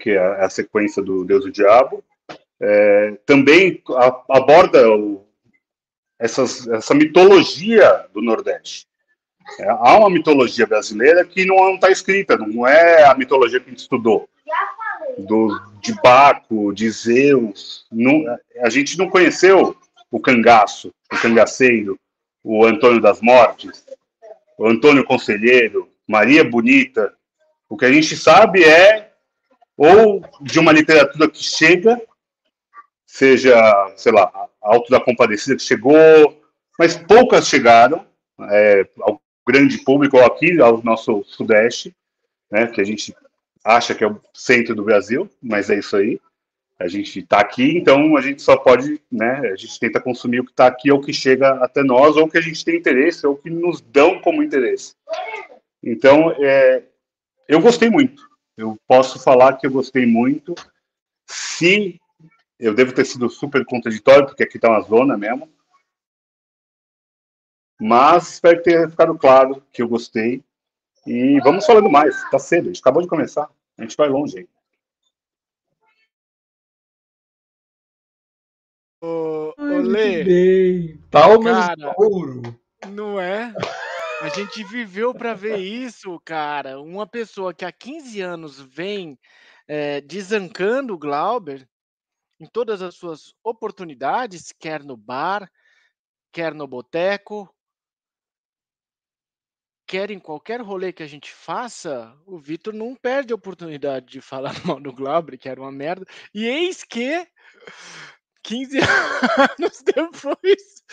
que 0.00 0.10
é 0.10 0.44
a 0.44 0.50
sequência 0.50 1.00
do 1.00 1.24
Deus 1.24 1.44
e 1.44 1.50
o 1.50 1.52
Diabo. 1.52 2.02
É, 2.60 3.16
também 3.24 3.80
aborda 4.28 4.90
o, 4.90 5.27
essas, 6.18 6.66
essa 6.68 6.94
mitologia 6.94 8.06
do 8.12 8.20
Nordeste. 8.20 8.86
É, 9.58 9.68
há 9.68 9.98
uma 9.98 10.10
mitologia 10.10 10.66
brasileira 10.66 11.24
que 11.24 11.44
não 11.44 11.74
está 11.74 11.90
escrita, 11.90 12.36
não 12.36 12.66
é 12.66 13.04
a 13.04 13.14
mitologia 13.14 13.60
que 13.60 13.66
a 13.66 13.70
gente 13.70 13.80
estudou. 13.80 14.28
Do, 15.16 15.58
de 15.80 15.94
Baco, 16.02 16.72
de 16.72 16.90
Zeus. 16.90 17.86
Não, 17.90 18.24
a 18.60 18.68
gente 18.68 18.98
não 18.98 19.08
conheceu 19.08 19.76
o 20.10 20.20
cangaço, 20.20 20.92
o 21.12 21.16
cangaceiro, 21.16 21.98
o 22.44 22.64
Antônio 22.64 23.00
das 23.00 23.20
Mortes, 23.20 23.84
o 24.56 24.66
Antônio 24.66 25.04
Conselheiro, 25.04 25.88
Maria 26.06 26.44
Bonita. 26.44 27.12
O 27.68 27.76
que 27.76 27.84
a 27.84 27.92
gente 27.92 28.16
sabe 28.16 28.64
é 28.64 29.12
ou 29.76 30.22
de 30.40 30.58
uma 30.58 30.72
literatura 30.72 31.28
que 31.30 31.42
chega, 31.42 32.00
seja, 33.06 33.54
sei 33.96 34.12
lá, 34.12 34.47
Alto 34.60 34.90
da 34.90 35.00
Compadecida 35.00 35.56
que 35.56 35.62
chegou, 35.62 36.42
mas 36.78 36.96
poucas 36.96 37.48
chegaram 37.48 38.06
é, 38.50 38.88
ao 39.00 39.20
grande 39.46 39.78
público 39.78 40.18
aqui, 40.18 40.60
ao 40.60 40.82
nosso 40.82 41.24
Sudeste, 41.24 41.94
né, 42.50 42.66
que 42.66 42.80
a 42.80 42.84
gente 42.84 43.14
acha 43.64 43.94
que 43.94 44.04
é 44.04 44.06
o 44.06 44.20
centro 44.34 44.74
do 44.74 44.84
Brasil, 44.84 45.28
mas 45.42 45.70
é 45.70 45.78
isso 45.78 45.96
aí. 45.96 46.20
A 46.78 46.86
gente 46.86 47.18
está 47.18 47.40
aqui, 47.40 47.76
então 47.76 48.16
a 48.16 48.20
gente 48.20 48.40
só 48.40 48.56
pode, 48.56 49.00
né? 49.10 49.50
A 49.52 49.56
gente 49.56 49.80
tenta 49.80 50.00
consumir 50.00 50.40
o 50.40 50.44
que 50.44 50.52
está 50.52 50.68
aqui 50.68 50.92
ou 50.92 51.00
que 51.00 51.12
chega 51.12 51.54
até 51.56 51.82
nós, 51.82 52.16
ou 52.16 52.28
que 52.28 52.38
a 52.38 52.40
gente 52.40 52.64
tem 52.64 52.76
interesse, 52.76 53.26
ou 53.26 53.36
que 53.36 53.50
nos 53.50 53.80
dão 53.80 54.20
como 54.20 54.44
interesse. 54.44 54.94
Então, 55.82 56.30
é, 56.38 56.84
eu 57.48 57.60
gostei 57.60 57.90
muito. 57.90 58.22
Eu 58.56 58.78
posso 58.86 59.18
falar 59.18 59.54
que 59.54 59.66
eu 59.66 59.72
gostei 59.72 60.06
muito. 60.06 60.54
Se 61.26 62.00
eu 62.58 62.74
devo 62.74 62.92
ter 62.92 63.04
sido 63.04 63.30
super 63.30 63.64
contraditório, 63.64 64.26
porque 64.26 64.42
aqui 64.42 64.56
está 64.56 64.68
uma 64.68 64.80
zona 64.80 65.16
mesmo. 65.16 65.48
Mas 67.80 68.32
espero 68.32 68.62
ter 68.62 68.90
ficado 68.90 69.16
claro 69.16 69.62
que 69.72 69.80
eu 69.80 69.88
gostei. 69.88 70.42
E 71.06 71.40
vamos 71.40 71.64
falando 71.64 71.88
mais. 71.88 72.16
Está 72.24 72.38
cedo, 72.38 72.64
a 72.64 72.66
gente 72.66 72.80
acabou 72.80 73.00
de 73.00 73.08
começar. 73.08 73.48
A 73.78 73.82
gente 73.82 73.96
vai 73.96 74.08
longe 74.08 74.38
aí. 74.38 74.48
Ô, 79.00 79.54
ô 79.56 79.78
Lê, 79.78 80.98
Palmas 81.08 81.68
cara, 81.68 81.94
ouro. 81.96 82.42
Não 82.90 83.20
é? 83.20 83.54
A 84.20 84.28
gente 84.30 84.64
viveu 84.64 85.14
para 85.14 85.32
ver 85.32 85.58
isso, 85.58 86.20
cara. 86.24 86.80
Uma 86.80 87.06
pessoa 87.06 87.54
que 87.54 87.64
há 87.64 87.70
15 87.70 88.20
anos 88.20 88.60
vem 88.60 89.16
é, 89.68 90.00
desancando 90.00 90.94
o 90.94 90.98
Glauber 90.98 91.68
em 92.40 92.46
todas 92.46 92.82
as 92.82 92.94
suas 92.94 93.34
oportunidades, 93.42 94.52
quer 94.52 94.84
no 94.84 94.96
bar, 94.96 95.50
quer 96.32 96.54
no 96.54 96.66
boteco, 96.66 97.52
quer 99.86 100.10
em 100.10 100.18
qualquer 100.18 100.60
rolê 100.60 100.92
que 100.92 101.02
a 101.02 101.06
gente 101.06 101.32
faça, 101.32 102.14
o 102.26 102.38
Vitor 102.38 102.74
não 102.74 102.94
perde 102.94 103.32
a 103.32 103.36
oportunidade 103.36 104.06
de 104.06 104.20
falar 104.20 104.52
mal 104.66 104.78
do 104.78 104.92
Glauber, 104.92 105.38
que 105.38 105.48
era 105.48 105.60
uma 105.60 105.72
merda. 105.72 106.06
E 106.34 106.46
eis 106.46 106.84
que 106.84 107.26
15 108.42 108.78
anos 109.58 109.82
depois, 109.82 110.84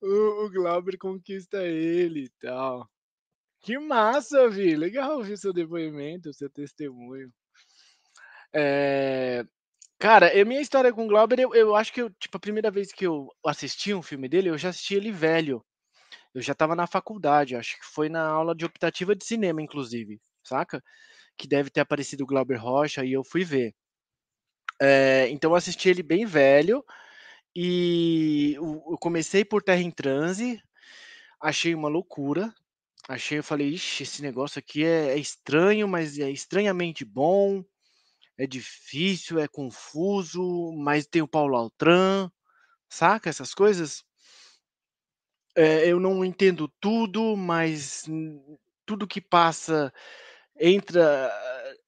o, 0.00 0.50
Glauber 0.50 0.98
conquista 0.98 1.62
ele 1.62 2.24
e 2.24 2.28
tal. 2.40 2.88
Que 3.60 3.78
massa, 3.78 4.48
Vi. 4.48 4.74
Legal 4.74 5.18
ouvir 5.18 5.38
seu 5.38 5.52
depoimento, 5.52 6.32
seu 6.32 6.50
testemunho. 6.50 7.32
É... 8.52 9.44
Cara, 10.02 10.32
a 10.40 10.44
minha 10.44 10.60
história 10.60 10.92
com 10.92 11.04
o 11.04 11.06
Glauber, 11.06 11.38
eu, 11.38 11.54
eu 11.54 11.76
acho 11.76 11.92
que 11.92 12.02
eu, 12.02 12.10
tipo, 12.10 12.36
a 12.36 12.40
primeira 12.40 12.72
vez 12.72 12.92
que 12.92 13.06
eu 13.06 13.28
assisti 13.46 13.94
um 13.94 14.02
filme 14.02 14.28
dele, 14.28 14.48
eu 14.50 14.58
já 14.58 14.70
assisti 14.70 14.96
ele 14.96 15.12
velho. 15.12 15.64
Eu 16.34 16.42
já 16.42 16.52
estava 16.54 16.74
na 16.74 16.88
faculdade, 16.88 17.54
acho 17.54 17.78
que 17.78 17.86
foi 17.86 18.08
na 18.08 18.26
aula 18.26 18.54
de 18.54 18.64
optativa 18.64 19.14
de 19.14 19.24
cinema, 19.24 19.62
inclusive, 19.62 20.20
saca? 20.42 20.82
Que 21.38 21.46
deve 21.48 21.70
ter 21.70 21.82
aparecido 21.82 22.24
o 22.24 22.26
Glauber 22.26 22.56
Rocha 22.56 23.04
e 23.04 23.12
eu 23.12 23.22
fui 23.24 23.44
ver. 23.44 23.74
É, 24.80 25.28
então 25.30 25.52
eu 25.52 25.54
assisti 25.54 25.88
ele 25.88 26.02
bem 26.02 26.26
velho 26.26 26.84
e 27.54 28.54
eu 28.56 28.98
comecei 29.00 29.44
por 29.44 29.62
Terra 29.62 29.82
em 29.82 29.90
Transe, 29.92 30.60
achei 31.40 31.74
uma 31.74 31.88
loucura. 31.88 32.52
Achei, 33.08 33.38
eu 33.38 33.44
falei, 33.44 33.68
ixi, 33.68 34.04
esse 34.04 34.22
negócio 34.22 34.58
aqui 34.58 34.84
é, 34.84 35.10
é 35.14 35.18
estranho, 35.18 35.88
mas 35.88 36.18
é 36.18 36.30
estranhamente 36.30 37.04
bom, 37.04 37.64
é 38.38 38.46
difícil, 38.46 39.38
é 39.38 39.48
confuso, 39.48 40.72
mas 40.72 41.06
tem 41.06 41.22
o 41.22 41.28
Paulo 41.28 41.56
Altran, 41.56 42.30
saca 42.88 43.30
essas 43.30 43.54
coisas? 43.54 44.04
É, 45.54 45.86
eu 45.86 46.00
não 46.00 46.24
entendo 46.24 46.68
tudo, 46.80 47.36
mas 47.36 48.04
tudo 48.86 49.06
que 49.06 49.20
passa 49.20 49.92
entra 50.58 51.30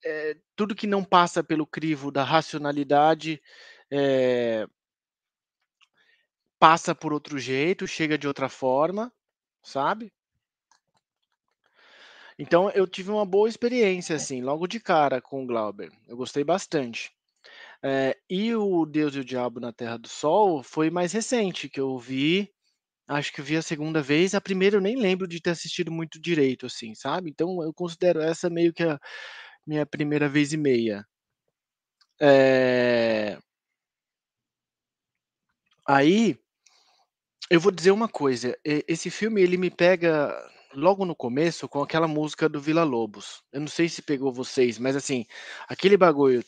é, 0.04 0.36
tudo 0.56 0.74
que 0.74 0.86
não 0.86 1.04
passa 1.04 1.42
pelo 1.42 1.66
crivo 1.66 2.10
da 2.10 2.22
racionalidade 2.22 3.42
é, 3.90 4.66
passa 6.58 6.94
por 6.94 7.12
outro 7.12 7.38
jeito, 7.38 7.86
chega 7.86 8.18
de 8.18 8.26
outra 8.26 8.48
forma, 8.48 9.12
sabe? 9.62 10.12
Então 12.38 12.70
eu 12.70 12.86
tive 12.86 13.10
uma 13.10 13.24
boa 13.24 13.48
experiência 13.48 14.16
assim, 14.16 14.42
logo 14.42 14.66
de 14.66 14.80
cara 14.80 15.20
com 15.20 15.42
o 15.42 15.46
Glauber. 15.46 15.90
Eu 16.08 16.16
gostei 16.16 16.44
bastante. 16.44 17.12
É, 17.82 18.16
e 18.30 18.54
o 18.54 18.86
Deus 18.86 19.14
e 19.14 19.20
o 19.20 19.24
Diabo 19.24 19.60
na 19.60 19.72
Terra 19.72 19.98
do 19.98 20.08
Sol 20.08 20.62
foi 20.62 20.90
mais 20.90 21.12
recente 21.12 21.68
que 21.68 21.80
eu 21.80 21.98
vi. 21.98 22.50
Acho 23.08 23.32
que 23.32 23.40
eu 23.40 23.44
vi 23.44 23.56
a 23.56 23.62
segunda 23.62 24.02
vez. 24.02 24.34
A 24.34 24.40
primeira 24.40 24.76
eu 24.76 24.80
nem 24.80 24.96
lembro 24.96 25.28
de 25.28 25.40
ter 25.40 25.50
assistido 25.50 25.92
muito 25.92 26.20
direito, 26.20 26.66
assim, 26.66 26.94
sabe? 26.94 27.30
Então 27.30 27.62
eu 27.62 27.72
considero 27.74 28.20
essa 28.20 28.50
meio 28.50 28.72
que 28.72 28.82
a, 28.82 28.98
minha 29.66 29.86
primeira 29.86 30.28
vez 30.28 30.52
e 30.52 30.56
meia. 30.56 31.06
É... 32.20 33.38
Aí, 35.86 36.38
eu 37.50 37.60
vou 37.60 37.70
dizer 37.70 37.90
uma 37.90 38.08
coisa, 38.08 38.56
esse 38.64 39.10
filme 39.10 39.42
ele 39.42 39.58
me 39.58 39.70
pega 39.70 40.32
logo 40.74 41.04
no 41.04 41.14
começo 41.14 41.68
com 41.68 41.82
aquela 41.82 42.06
música 42.08 42.48
do 42.48 42.60
Vila 42.60 42.84
Lobos. 42.84 43.42
Eu 43.52 43.60
não 43.60 43.68
sei 43.68 43.88
se 43.88 44.02
pegou 44.02 44.32
vocês, 44.32 44.78
mas 44.78 44.96
assim, 44.96 45.26
aquele 45.68 45.96
bagulho. 45.96 46.42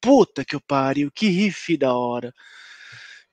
Puta 0.00 0.44
que 0.44 0.54
eu 0.54 0.60
pariu, 0.60 1.10
que 1.10 1.28
riff 1.28 1.76
da 1.76 1.94
hora. 1.94 2.32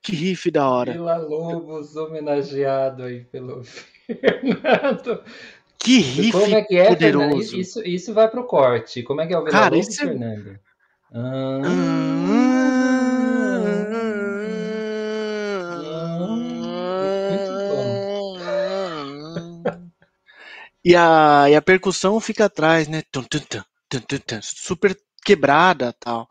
Que 0.02 0.14
riff 0.14 0.50
da 0.50 0.68
hora. 0.68 0.92
Vila 0.92 1.16
Lobos 1.16 1.96
homenageado 1.96 3.04
aí 3.04 3.24
pelo 3.24 3.62
Fernando. 4.06 5.22
Que 5.78 5.98
riff 5.98 6.32
Como 6.32 6.54
é 6.54 6.62
que 6.62 6.76
é, 6.76 6.88
poderoso. 6.88 7.56
Isso, 7.56 7.82
isso 7.82 8.12
vai 8.12 8.28
pro 8.28 8.44
corte. 8.46 9.02
Como 9.02 9.20
é 9.20 9.26
que 9.26 9.34
é 9.34 9.38
o 9.38 9.44
Vila 9.44 9.52
Cara, 9.52 9.74
Lobos, 9.74 9.88
isso 9.88 10.02
é- 10.02 10.06
Fernando? 10.06 10.65
E 20.84 20.94
a, 20.94 21.50
e 21.50 21.54
a 21.56 21.62
percussão 21.62 22.20
fica 22.20 22.44
atrás, 22.44 22.86
né? 22.86 23.02
Super 24.42 24.96
quebrada 25.24 25.92
tal. 25.92 26.28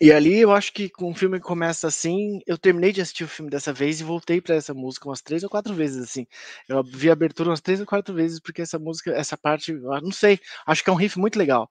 E 0.00 0.12
ali 0.12 0.38
eu 0.38 0.52
acho 0.52 0.72
que 0.72 0.88
com 0.88 1.10
um 1.10 1.14
filme 1.14 1.38
que 1.38 1.46
começa 1.46 1.88
assim, 1.88 2.40
eu 2.46 2.56
terminei 2.56 2.92
de 2.92 3.00
assistir 3.00 3.24
o 3.24 3.28
filme 3.28 3.50
dessa 3.50 3.72
vez 3.72 4.00
e 4.00 4.04
voltei 4.04 4.40
pra 4.40 4.54
essa 4.54 4.72
música 4.72 5.08
umas 5.08 5.20
três 5.20 5.42
ou 5.42 5.50
quatro 5.50 5.74
vezes 5.74 6.02
assim. 6.02 6.26
Eu 6.68 6.82
vi 6.84 7.10
a 7.10 7.12
abertura 7.12 7.50
umas 7.50 7.60
três 7.60 7.80
ou 7.80 7.86
quatro 7.86 8.14
vezes 8.14 8.38
porque 8.38 8.62
essa 8.62 8.78
música, 8.78 9.10
essa 9.10 9.36
parte, 9.36 9.72
não 9.72 10.12
sei, 10.12 10.38
acho 10.66 10.84
que 10.84 10.90
é 10.90 10.92
um 10.92 10.96
riff 10.96 11.18
muito 11.18 11.38
legal. 11.38 11.68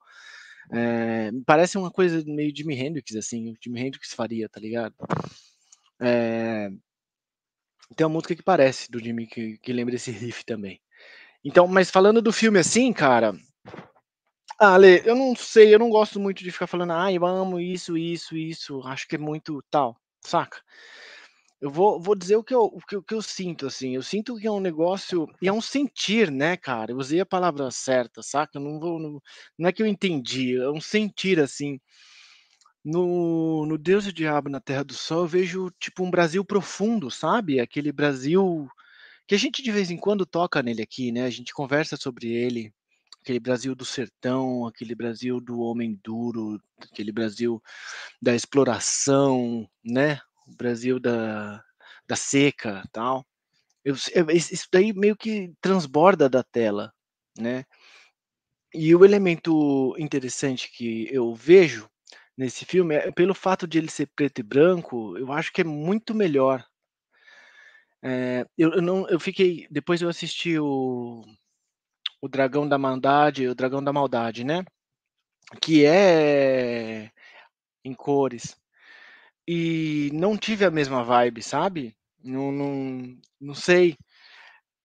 É, 0.70 1.30
parece 1.46 1.78
uma 1.78 1.90
coisa 1.90 2.22
meio 2.26 2.54
Jimi 2.54 2.74
Hendrix 2.74 3.14
assim, 3.16 3.52
o 3.52 3.56
Jimi 3.62 3.80
Hendrix 3.80 4.12
faria, 4.12 4.48
tá 4.48 4.60
ligado? 4.60 4.94
É, 6.00 6.70
tem 7.96 8.06
uma 8.06 8.12
música 8.12 8.36
que 8.36 8.42
parece 8.42 8.90
do 8.90 8.98
Jimi 8.98 9.26
que, 9.26 9.58
que 9.58 9.72
lembra 9.72 9.94
esse 9.94 10.10
riff 10.10 10.44
também. 10.44 10.80
Então, 11.44 11.66
mas 11.66 11.90
falando 11.90 12.20
do 12.20 12.32
filme 12.32 12.58
assim, 12.58 12.92
cara, 12.92 13.34
ah, 14.60 14.74
Ale, 14.74 15.02
eu 15.04 15.14
não 15.14 15.36
sei, 15.36 15.72
eu 15.72 15.78
não 15.78 15.88
gosto 15.88 16.18
muito 16.18 16.42
de 16.42 16.50
ficar 16.50 16.66
falando, 16.66 16.92
ah, 16.92 17.12
eu 17.12 17.24
amo 17.24 17.60
isso, 17.60 17.96
isso, 17.96 18.36
isso, 18.36 18.82
acho 18.84 19.06
que 19.06 19.14
é 19.14 19.18
muito 19.18 19.62
tal, 19.70 19.96
saca? 20.20 20.58
Eu 21.60 21.70
vou, 21.70 22.00
vou 22.00 22.14
dizer 22.14 22.36
o 22.36 22.44
que, 22.44 22.54
eu, 22.54 22.62
o, 22.62 22.80
que, 22.80 22.96
o 22.96 23.02
que 23.02 23.14
eu 23.14 23.20
sinto, 23.20 23.66
assim, 23.66 23.96
eu 23.96 24.02
sinto 24.02 24.36
que 24.36 24.46
é 24.46 24.50
um 24.50 24.60
negócio, 24.60 25.26
e 25.42 25.48
é 25.48 25.52
um 25.52 25.60
sentir, 25.60 26.30
né, 26.30 26.56
cara? 26.56 26.92
Eu 26.92 26.96
usei 26.98 27.20
a 27.20 27.26
palavra 27.26 27.68
certa, 27.70 28.22
saca? 28.22 28.60
Não 28.60 28.78
vou, 28.78 29.00
não, 29.00 29.20
não 29.58 29.68
é 29.68 29.72
que 29.72 29.82
eu 29.82 29.86
entendi, 29.86 30.56
é 30.56 30.70
um 30.70 30.80
sentir, 30.80 31.40
assim. 31.40 31.80
No, 32.84 33.66
no 33.66 33.76
Deus 33.76 34.06
e 34.06 34.10
o 34.10 34.12
Diabo 34.12 34.48
na 34.48 34.60
Terra 34.60 34.84
do 34.84 34.94
Sol, 34.94 35.22
eu 35.22 35.26
vejo, 35.26 35.70
tipo, 35.80 36.04
um 36.04 36.10
Brasil 36.10 36.44
profundo, 36.44 37.10
sabe? 37.10 37.60
Aquele 37.60 37.92
Brasil 37.92 38.68
que 39.26 39.34
a 39.34 39.38
gente 39.38 39.62
de 39.62 39.70
vez 39.70 39.90
em 39.90 39.96
quando 39.98 40.24
toca 40.24 40.62
nele 40.62 40.82
aqui, 40.82 41.12
né? 41.12 41.24
A 41.24 41.30
gente 41.30 41.52
conversa 41.52 41.96
sobre 41.96 42.28
ele, 42.28 42.72
aquele 43.20 43.38
Brasil 43.38 43.74
do 43.74 43.84
sertão, 43.84 44.66
aquele 44.66 44.94
Brasil 44.94 45.38
do 45.40 45.60
homem 45.60 46.00
duro, 46.02 46.58
aquele 46.80 47.12
Brasil 47.12 47.62
da 48.22 48.34
exploração, 48.34 49.68
né? 49.84 50.18
O 50.48 50.56
Brasil 50.56 50.98
da, 51.00 51.62
da 52.08 52.16
seca, 52.16 52.82
tal. 52.92 53.24
Eu, 53.84 53.94
isso 54.30 54.68
daí 54.72 54.92
meio 54.92 55.16
que 55.16 55.52
transborda 55.60 56.28
da 56.28 56.42
tela, 56.44 56.92
né? 57.38 57.64
E 58.72 58.94
o 58.94 59.04
elemento 59.04 59.94
interessante 59.98 60.70
que 60.70 61.06
eu 61.12 61.34
vejo 61.34 61.88
nesse 62.36 62.64
filme 62.64 62.94
é 62.94 63.10
pelo 63.12 63.34
fato 63.34 63.66
de 63.66 63.78
ele 63.78 63.90
ser 63.90 64.06
preto 64.14 64.38
e 64.40 64.42
branco, 64.42 65.16
eu 65.18 65.32
acho 65.32 65.52
que 65.52 65.60
é 65.60 65.64
muito 65.64 66.14
melhor. 66.14 66.64
É, 68.02 68.46
eu, 68.56 68.72
eu 68.74 68.82
não, 68.82 69.08
eu 69.08 69.18
fiquei, 69.18 69.66
depois 69.70 70.00
eu 70.02 70.08
assisti 70.08 70.58
o 70.58 71.24
o 72.20 72.28
Dragão 72.28 72.68
da 72.68 72.78
Maldade, 72.78 73.48
o 73.48 73.54
Dragão 73.54 73.82
da 73.82 73.92
Maldade, 73.92 74.44
né? 74.44 74.64
Que 75.62 75.84
é 75.84 77.10
em 77.84 77.94
cores. 77.94 78.56
E 79.50 80.10
não 80.12 80.36
tive 80.36 80.66
a 80.66 80.70
mesma 80.70 81.02
vibe, 81.02 81.42
sabe? 81.42 81.96
Não, 82.22 82.52
não, 82.52 83.18
não 83.40 83.54
sei. 83.54 83.96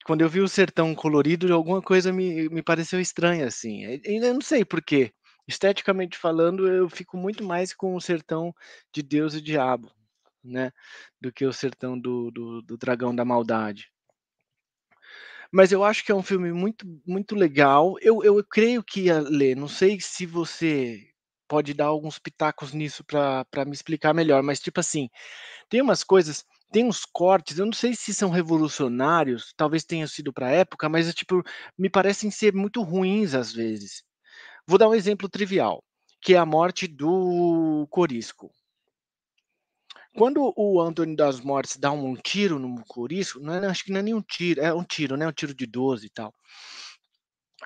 Quando 0.06 0.21
eu 0.21 0.30
vi 0.30 0.39
o 0.39 0.47
sertão 0.47 0.95
colorido, 0.95 1.54
alguma 1.54 1.82
coisa 1.82 2.13
me, 2.13 2.47
me 2.47 2.63
pareceu 2.63 3.02
estranha, 3.02 3.45
assim. 3.45 3.84
Eu 4.06 4.34
não 4.34 4.39
sei 4.39 4.63
por 4.63 4.82
quê. 4.82 5.12
Esteticamente 5.45 6.17
falando, 6.17 6.65
eu 6.65 6.89
fico 6.89 7.17
muito 7.17 7.43
mais 7.43 7.73
com 7.73 7.93
o 7.93 7.99
sertão 7.99 8.56
de 8.93 9.04
Deus 9.04 9.34
e 9.34 9.41
Diabo, 9.41 9.91
né? 10.41 10.71
Do 11.19 11.30
que 11.30 11.45
o 11.45 11.52
sertão 11.52 11.99
do, 11.99 12.32
do, 12.32 12.62
do 12.62 12.78
Dragão 12.78 13.13
da 13.13 13.26
Maldade. 13.26 13.91
Mas 15.52 15.73
eu 15.73 15.84
acho 15.84 16.06
que 16.06 16.12
é 16.13 16.15
um 16.15 16.23
filme 16.23 16.54
muito, 16.54 16.86
muito 17.06 17.36
legal. 17.36 17.97
Eu, 17.99 18.23
eu 18.23 18.41
creio 18.45 18.82
que, 18.82 19.12
Lê, 19.12 19.56
não 19.56 19.67
sei 19.67 19.99
se 19.99 20.26
você 20.26 21.12
pode 21.53 21.71
dar 21.75 21.85
alguns 21.85 22.17
pitacos 22.17 22.73
nisso 22.73 23.03
para 23.03 23.63
me 23.63 23.73
explicar 23.73 24.11
melhor, 24.11 24.41
mas 24.41 24.59
tipo 24.59 24.79
assim, 24.79 25.07
tem 25.69 25.83
umas 25.83 26.03
coisas, 26.03 26.43
tem 26.71 26.83
uns 26.83 27.05
cortes, 27.05 27.59
eu 27.59 27.65
não 27.67 27.73
sei 27.73 27.93
se 27.93 28.11
são 28.11 28.31
revolucionários, 28.31 29.53
talvez 29.55 29.83
tenham 29.83 30.07
sido 30.07 30.33
para 30.33 30.47
a 30.47 30.51
época, 30.51 30.89
mas 30.89 31.13
tipo, 31.13 31.43
me 31.77 31.91
parecem 31.91 32.31
ser 32.31 32.55
muito 32.55 32.81
ruins 32.81 33.35
às 33.35 33.53
vezes. 33.53 34.03
Vou 34.65 34.79
dar 34.79 34.89
um 34.89 34.95
exemplo 34.95 35.29
trivial, 35.29 35.83
que 36.19 36.33
é 36.33 36.39
a 36.39 36.45
morte 36.45 36.87
do 36.87 37.85
Corisco. 37.91 38.49
Quando 40.17 40.51
o 40.57 40.81
Antônio 40.81 41.15
das 41.15 41.39
Mortes 41.39 41.77
dá 41.77 41.91
um 41.91 42.15
tiro 42.15 42.57
no 42.57 42.83
Corisco, 42.85 43.39
não 43.39 43.53
é, 43.53 43.67
acho 43.67 43.83
que 43.83 43.91
não 43.91 43.99
é 43.99 44.03
nem 44.03 44.15
um 44.15 44.23
tiro, 44.23 44.59
é 44.59 44.73
um 44.73 44.83
tiro, 44.83 45.15
né? 45.15 45.27
Um 45.27 45.31
tiro 45.31 45.53
de 45.53 45.67
12 45.67 46.07
e 46.07 46.09
tal. 46.09 46.33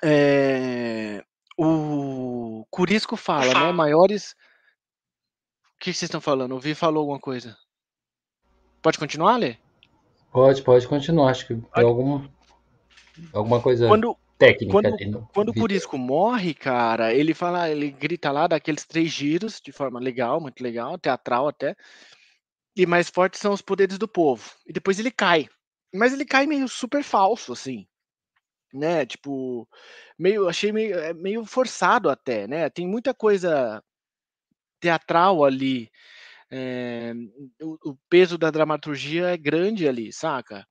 É, 0.04 1.24
o 1.58 2.64
Corisco 2.70 3.16
fala, 3.16 3.52
né? 3.52 3.72
Maiores. 3.72 4.36
O 5.74 5.78
que 5.80 5.92
vocês 5.92 6.04
estão 6.04 6.20
falando? 6.20 6.54
O 6.54 6.60
Vi 6.60 6.74
falou 6.74 7.00
alguma 7.00 7.18
coisa. 7.18 7.56
Pode 8.80 8.98
continuar, 8.98 9.36
Lê? 9.36 9.56
Pode, 10.32 10.62
pode 10.62 10.86
continuar. 10.86 11.30
Acho 11.30 11.46
que 11.48 11.54
tem 11.54 11.84
algum, 11.84 12.28
alguma 13.32 13.60
coisa 13.60 13.88
Quando, 13.88 14.16
técnica 14.38 14.72
quando, 14.72 14.86
ali 14.86 15.06
no 15.06 15.26
quando 15.34 15.48
o 15.48 15.52
vídeo. 15.52 15.62
Corisco 15.62 15.98
morre, 15.98 16.54
cara, 16.54 17.12
ele 17.12 17.34
fala, 17.34 17.68
ele 17.68 17.90
grita 17.90 18.30
lá 18.30 18.46
daqueles 18.46 18.86
três 18.86 19.10
giros 19.10 19.60
de 19.60 19.72
forma 19.72 19.98
legal, 19.98 20.40
muito 20.40 20.62
legal, 20.62 20.96
teatral 20.96 21.48
até. 21.48 21.74
E 22.76 22.86
mais 22.86 23.08
fortes 23.08 23.40
são 23.40 23.52
os 23.52 23.62
poderes 23.62 23.98
do 23.98 24.06
povo. 24.06 24.52
E 24.64 24.72
depois 24.72 25.00
ele 25.00 25.10
cai. 25.10 25.48
Mas 25.92 26.12
ele 26.12 26.24
cai 26.24 26.46
meio 26.46 26.68
super 26.68 27.02
falso, 27.02 27.52
assim. 27.52 27.86
Né? 28.72 29.06
Tipo, 29.06 29.68
meio, 30.18 30.48
achei 30.48 30.72
meio, 30.72 30.98
é 30.98 31.14
meio 31.14 31.44
forçado 31.46 32.10
até, 32.10 32.46
né? 32.46 32.68
Tem 32.70 32.86
muita 32.86 33.14
coisa 33.14 33.82
teatral 34.80 35.44
ali. 35.44 35.90
é, 36.50 37.14
o, 37.62 37.92
o 37.92 37.98
peso 38.10 38.38
da 38.38 38.50
dramaturgia 38.50 39.28
é 39.30 39.36
grande 39.38 39.88
ali, 39.88 40.12
saca? 40.12 40.66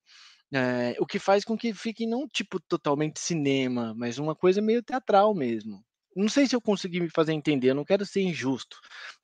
É, 0.54 0.96
o 1.00 1.06
que 1.08 1.20
faz 1.20 1.46
com 1.46 1.58
que 1.58 1.74
fique 1.74 2.08
não 2.08 2.28
tipo 2.28 2.60
totalmente 2.62 3.20
cinema, 3.20 3.94
mas 3.98 4.20
uma 4.20 4.36
coisa 4.36 4.62
meio 4.62 4.84
teatral 4.84 5.36
mesmo. 5.36 5.84
Não 6.16 6.30
sei 6.30 6.48
se 6.48 6.56
eu 6.56 6.62
consegui 6.62 7.02
me 7.02 7.10
fazer 7.10 7.34
entender, 7.34 7.72
eu 7.72 7.76
não 7.76 7.86
quero 7.86 8.06
ser 8.06 8.22
injusto, 8.24 8.78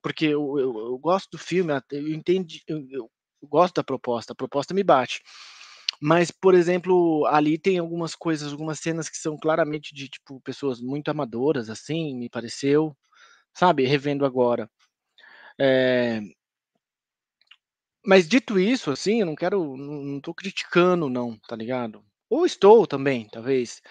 porque 0.04 0.26
eu, 0.28 0.60
eu- 0.60 0.78
eu 0.80 0.98
gosto 1.00 1.32
do 1.32 1.38
filme, 1.40 1.74
eu 1.92 2.10
entendi, 2.14 2.62
eu, 2.68 2.80
eu 2.92 3.10
gosto 3.44 3.76
da 3.76 3.84
proposta, 3.84 4.34
a 4.34 4.36
proposta 4.38 4.74
me 4.74 4.84
bate. 4.84 5.22
Mas, 6.06 6.32
por 6.32 6.54
exemplo, 6.54 7.26
ali 7.28 7.58
tem 7.58 7.78
algumas 7.80 8.14
coisas, 8.14 8.52
algumas 8.52 8.80
cenas 8.80 9.08
que 9.10 9.18
são 9.18 9.38
claramente 9.38 9.96
de 9.96 10.10
tipo 10.10 10.42
pessoas 10.42 10.82
muito 10.82 11.10
amadoras, 11.10 11.70
assim, 11.70 12.14
me 12.18 12.30
pareceu, 12.30 12.94
sabe, 13.54 13.86
revendo 13.86 14.26
agora. 14.26 14.70
É, 15.60 16.22
mas 18.06 18.28
dito 18.28 18.60
isso, 18.60 18.92
assim, 18.92 19.22
eu 19.22 19.26
não 19.26 19.36
quero, 19.36 19.78
não, 19.78 20.04
não 20.04 20.20
tô 20.22 20.34
criticando, 20.34 21.10
não, 21.10 21.38
tá 21.48 21.56
ligado? 21.56 22.04
Ou 22.30 22.46
estou 22.46 22.86
também, 22.88 23.28
talvez. 23.30 23.82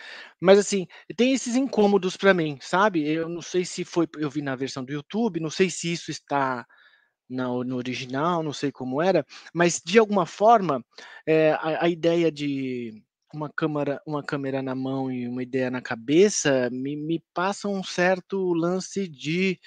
Mas 0.40 0.59
assim, 0.59 0.87
tem 1.16 1.33
esses 1.33 1.57
incômodos 1.57 2.16
pra 2.16 2.35
mim, 2.35 2.59
sabe? 2.61 3.09
Eu 3.09 3.29
não 3.29 3.40
sei 3.42 3.64
se 3.64 3.85
foi, 3.85 4.07
eu 4.18 4.29
vi 4.31 4.42
na 4.42 4.57
versão 4.57 4.85
do 4.85 4.92
YouTube, 4.92 5.40
não 5.40 5.51
sei 5.51 5.70
se 5.70 5.92
isso 5.92 6.11
está 6.11 6.66
na- 7.33 7.49
no 7.64 7.77
original, 7.77 8.42
não 8.42 8.53
sei 8.53 8.73
como 8.73 9.01
era, 9.03 9.25
mas 9.55 9.81
de 9.85 9.99
alguma 9.99 10.27
forma, 10.27 10.85
é, 11.27 11.53
a, 11.53 11.85
a 11.85 11.88
ideia 11.88 12.31
de 12.33 13.03
uma 13.35 13.49
câmera, 13.51 14.01
uma 14.07 14.23
câmera 14.23 14.62
na 14.62 14.75
mão 14.75 15.11
e 15.11 15.27
uma 15.29 15.42
ideia 15.42 15.71
na 15.71 15.81
cabeça 15.83 16.68
me, 16.71 16.97
me 16.97 17.23
passa 17.35 17.66
um 17.68 17.83
certo 17.83 18.53
lance 18.53 19.09
de, 19.09 19.59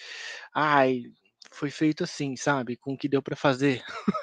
ai, 0.56 1.04
foi 1.52 1.70
feito 1.72 2.04
assim, 2.04 2.36
sabe? 2.36 2.76
Com 2.78 2.94
o 2.94 2.98
que 2.98 3.10
deu 3.10 3.22
pra 3.24 3.36
fazer. 3.36 3.84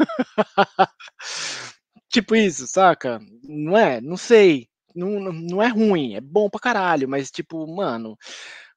Tipo 2.11 2.37
isso, 2.37 2.67
saca? 2.67 3.21
Não 3.43 3.77
é? 3.77 4.01
Não 4.01 4.17
sei. 4.17 4.69
Não, 4.95 5.19
não 5.19 5.33
não 5.33 5.63
é 5.63 5.69
ruim, 5.69 6.15
é 6.15 6.21
bom 6.21 6.51
pra 6.51 6.61
caralho, 6.61 7.09
mas 7.09 7.31
tipo, 7.31 7.67
mano, 7.67 8.15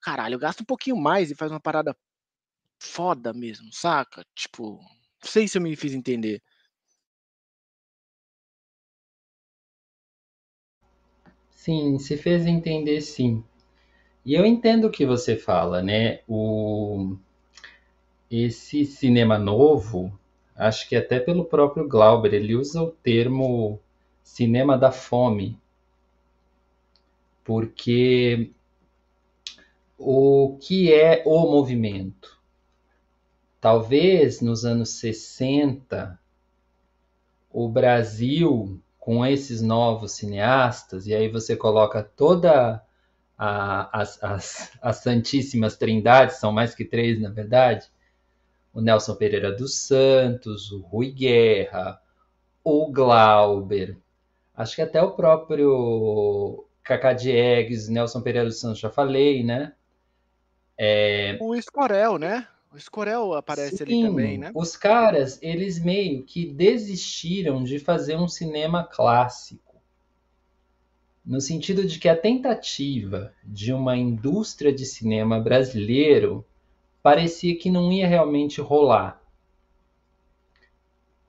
caralho, 0.02 0.40
gasta 0.40 0.64
um 0.64 0.66
pouquinho 0.66 0.96
mais 0.98 1.30
e 1.32 1.36
faz 1.36 1.52
uma 1.52 1.60
parada 1.60 1.94
foda 2.80 3.34
mesmo, 3.34 3.72
saca? 3.74 4.26
Tipo, 4.36 4.80
não 4.80 5.30
sei 5.30 5.48
se 5.48 5.58
eu 5.58 5.62
me 5.62 5.76
fiz 5.76 5.94
entender. 5.94 6.42
Sim, 11.50 11.98
se 11.98 12.16
fez 12.18 12.46
entender 12.46 13.02
sim. 13.02 13.44
E 14.26 14.34
eu 14.36 14.46
entendo 14.46 14.86
o 14.86 14.92
que 14.92 15.06
você 15.06 15.36
fala, 15.38 15.82
né? 15.82 16.22
O... 16.28 17.18
Esse 18.30 18.86
cinema 18.86 19.40
novo, 19.40 20.12
acho 20.56 20.88
que 20.88 20.96
até 20.96 21.20
pelo 21.20 21.46
próprio 21.46 21.88
Glauber, 21.88 22.34
ele 22.34 22.56
usa 22.56 22.84
o 22.84 22.92
termo 22.92 23.80
cinema 24.24 24.78
da 24.78 24.92
fome, 24.92 25.58
porque 27.44 28.52
o 29.98 30.58
que 30.62 30.94
é 30.94 31.24
o 31.26 31.52
movimento? 31.52 32.35
Talvez 33.66 34.42
nos 34.42 34.64
anos 34.64 34.90
60, 34.90 36.20
o 37.52 37.68
Brasil, 37.68 38.80
com 39.00 39.26
esses 39.26 39.60
novos 39.60 40.12
cineastas, 40.12 41.08
e 41.08 41.16
aí 41.16 41.28
você 41.30 41.56
coloca 41.56 42.04
toda 42.04 42.80
a, 43.36 44.02
as, 44.02 44.24
as, 44.24 44.72
as 44.80 44.98
Santíssimas 44.98 45.76
Trindades, 45.76 46.36
são 46.36 46.52
mais 46.52 46.76
que 46.76 46.86
três, 46.86 47.20
na 47.20 47.32
verdade, 47.32 47.88
o 48.72 48.82
Nelson 48.82 49.16
Pereira 49.16 49.52
dos 49.52 49.80
Santos, 49.80 50.72
o 50.72 50.82
Rui 50.82 51.10
Guerra, 51.10 52.00
o 52.64 52.92
Glauber, 52.92 53.98
acho 54.56 54.76
que 54.76 54.82
até 54.84 55.02
o 55.02 55.14
próprio 55.14 56.68
Cacá 56.84 57.14
Diegues, 57.14 57.90
Nelson 57.90 58.22
Pereira 58.22 58.48
dos 58.48 58.60
Santos, 58.60 58.78
já 58.78 58.92
falei, 58.92 59.44
né? 59.44 59.74
É... 60.78 61.36
O 61.42 61.56
Escorel, 61.56 62.20
né? 62.20 62.48
O 62.76 62.78
Escorel 62.78 63.34
aparece 63.34 63.78
Sim, 63.78 63.84
ali 63.84 64.02
também, 64.02 64.38
né? 64.38 64.52
Os 64.54 64.76
caras, 64.76 65.40
eles 65.42 65.80
meio 65.80 66.24
que 66.24 66.46
desistiram 66.46 67.64
de 67.64 67.80
fazer 67.80 68.18
um 68.18 68.28
cinema 68.28 68.84
clássico. 68.84 69.82
No 71.26 71.40
sentido 71.40 71.86
de 71.86 71.98
que 71.98 72.10
a 72.10 72.18
tentativa 72.18 73.34
de 73.46 73.72
uma 73.72 73.96
indústria 73.96 74.74
de 74.74 74.86
cinema 74.86 75.40
brasileiro 75.40 76.46
parecia 77.02 77.58
que 77.58 77.72
não 77.72 77.94
ia 77.94 78.10
realmente 78.10 78.60
rolar. 78.60 79.24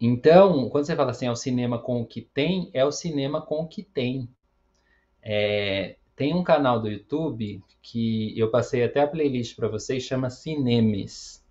Então, 0.00 0.68
quando 0.68 0.85
você 0.85 0.96
fala 0.96 1.12
assim, 1.12 1.26
é 1.26 1.30
o 1.30 1.37
cinema 1.37 1.78
com 1.78 2.00
o 2.00 2.06
que 2.06 2.22
tem, 2.22 2.72
é 2.74 2.85
o 2.85 2.90
cinema 2.90 3.40
com 3.40 3.61
o 3.61 3.68
que 3.68 3.85
tem. 3.85 4.28
É, 5.22 5.94
tem 6.16 6.35
um 6.35 6.42
canal 6.42 6.81
do 6.81 6.88
YouTube 6.88 7.62
que 7.83 8.37
eu 8.37 8.50
passei 8.50 8.83
até 8.83 9.02
a 9.02 9.07
playlist 9.07 9.55
para 9.55 9.68
vocês, 9.68 10.02
chama 10.02 10.31
Cinemes. 10.31 11.44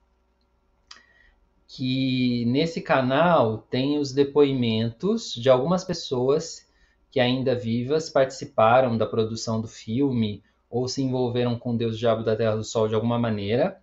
Que 1.68 2.44
nesse 2.46 2.82
canal 2.82 3.60
tem 3.70 4.00
os 4.00 4.12
depoimentos 4.12 5.34
de 5.34 5.50
algumas 5.50 5.84
pessoas 5.84 6.68
que 7.12 7.20
ainda 7.20 7.56
vivas 7.56 8.10
participaram 8.10 8.98
da 8.98 9.06
produção 9.06 9.62
do 9.62 9.68
filme 9.68 10.44
ou 10.70 10.88
se 10.88 11.02
envolveram 11.02 11.58
com 11.58 11.78
Deus 11.78 11.98
Diabo 11.98 12.24
da 12.24 12.36
Terra 12.36 12.56
do 12.56 12.64
Sol 12.64 12.88
de 12.88 12.96
alguma 12.96 13.20
maneira. 13.20 13.82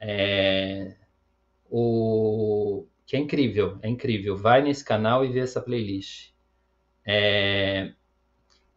É, 0.00 0.96
o 1.70 2.86
que 3.04 3.16
é 3.16 3.20
incrível, 3.20 3.78
é 3.82 3.88
incrível. 3.88 4.34
Vai 4.36 4.62
nesse 4.62 4.84
canal 4.84 5.24
e 5.24 5.28
vê 5.28 5.40
essa 5.40 5.60
playlist. 5.60 6.30
É, 7.04 7.92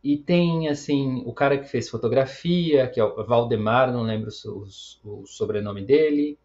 e 0.04 0.18
tem, 0.18 0.70
assim, 0.70 1.24
o 1.26 1.34
cara 1.34 1.58
que 1.58 1.68
fez 1.68 1.90
fotografia, 1.90 2.88
que 2.88 3.00
é 3.00 3.04
o 3.04 3.26
Valdemar, 3.26 3.92
não 3.92 4.04
lembro 4.04 4.30
o, 4.46 4.64
o, 5.04 5.26
sobrenome 5.26 5.84
dele. 5.84 6.40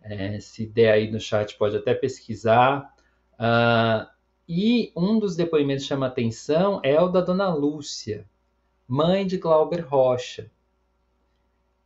É, 0.00 0.40
se 0.40 0.66
der 0.66 0.92
aí 0.92 1.10
no 1.10 1.20
chat, 1.20 1.56
pode 1.58 1.76
até 1.76 1.94
pesquisar. 1.94 2.94
Uh, 3.34 4.08
e 4.48 4.92
um 4.96 5.18
dos 5.18 5.36
depoimentos 5.36 5.84
que 5.84 5.88
chama 5.88 6.06
atenção 6.06 6.80
é 6.82 6.98
o 7.00 7.08
da 7.08 7.20
dona 7.20 7.52
Lúcia, 7.52 8.26
mãe 8.88 9.26
de 9.26 9.36
Glauber 9.36 9.86
Rocha. 9.86 10.50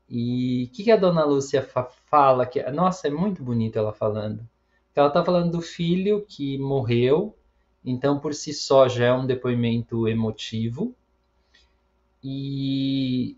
E 0.09 0.64
o 0.64 0.75
que, 0.75 0.85
que, 0.85 0.90
a 0.92 0.96
dona 0.96 1.25
Lúcia 1.25 1.62
fa 1.62 1.85
fala? 1.85 2.46
Que, 2.46 2.62
nossa, 2.70 3.09
é 3.09 3.11
muito 3.11 3.42
bonito 3.42 3.79
ela 3.79 3.92
falando. 3.92 4.46
Ela 4.94 5.09
está 5.09 5.25
falando 5.25 5.53
do 5.53 5.62
filho 5.62 6.25
que 6.29 6.59
morreu, 6.59 7.37
então 7.85 8.18
por 8.18 8.35
si 8.35 8.53
só 8.53 8.88
já 8.88 9.07
é 9.07 9.12
um 9.12 9.27
depoimento 9.27 10.07
emotivo. 10.07 10.94
E 12.23 13.37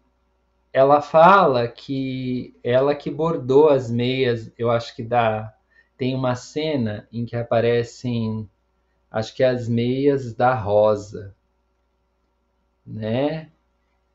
ela 0.72 1.00
fala 1.02 1.68
que 1.68 2.54
ela 2.64 2.94
que 2.94 3.10
bordou 3.10 3.68
as 3.68 3.90
meias, 3.90 4.52
eu 4.58 4.70
acho 4.70 4.94
que 4.96 5.02
dá. 5.02 5.54
Tem 5.96 6.14
uma 6.14 6.34
cena 6.34 7.08
em 7.12 7.24
que 7.24 7.36
aparecem, 7.36 8.48
acho 9.10 9.34
que 9.34 9.44
as 9.44 9.68
meias 9.68 10.34
da 10.34 10.54
Rosa, 10.54 11.34
né? 12.86 13.50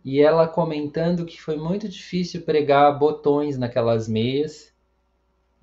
E 0.04 0.22
ela 0.22 0.48
comentando 0.48 1.26
que 1.26 1.42
foi 1.42 1.58
muito 1.58 1.88
difícil 1.88 2.42
pregar 2.44 2.98
botões 2.98 3.58
naquelas 3.58 4.08
meias 4.08 4.74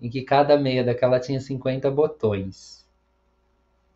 em 0.01 0.11
que 0.11 0.23
cada 0.23 0.59
meia 0.59 0.85
daquela 0.85 1.19
tinha 1.21 1.41
50 1.41 1.91
botões. 1.91 2.84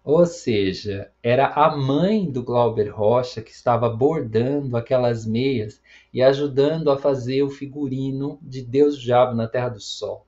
Ou 0.09 0.25
seja, 0.25 1.13
era 1.23 1.49
a 1.49 1.77
mãe 1.77 2.31
do 2.31 2.43
Glauber 2.43 2.89
Rocha 2.89 3.43
que 3.43 3.51
estava 3.51 3.91
bordando 3.91 4.75
aquelas 4.75 5.27
meias 5.27 5.83
e 6.15 6.23
ajudando 6.23 6.91
a 6.91 6.97
fazer 6.97 7.43
o 7.43 7.51
figurino 7.51 8.39
de 8.41 8.63
Deus 8.63 8.99
Diabo 8.99 9.35
na 9.35 9.47
Terra 9.47 9.69
do 9.69 9.81
Sol. 9.83 10.27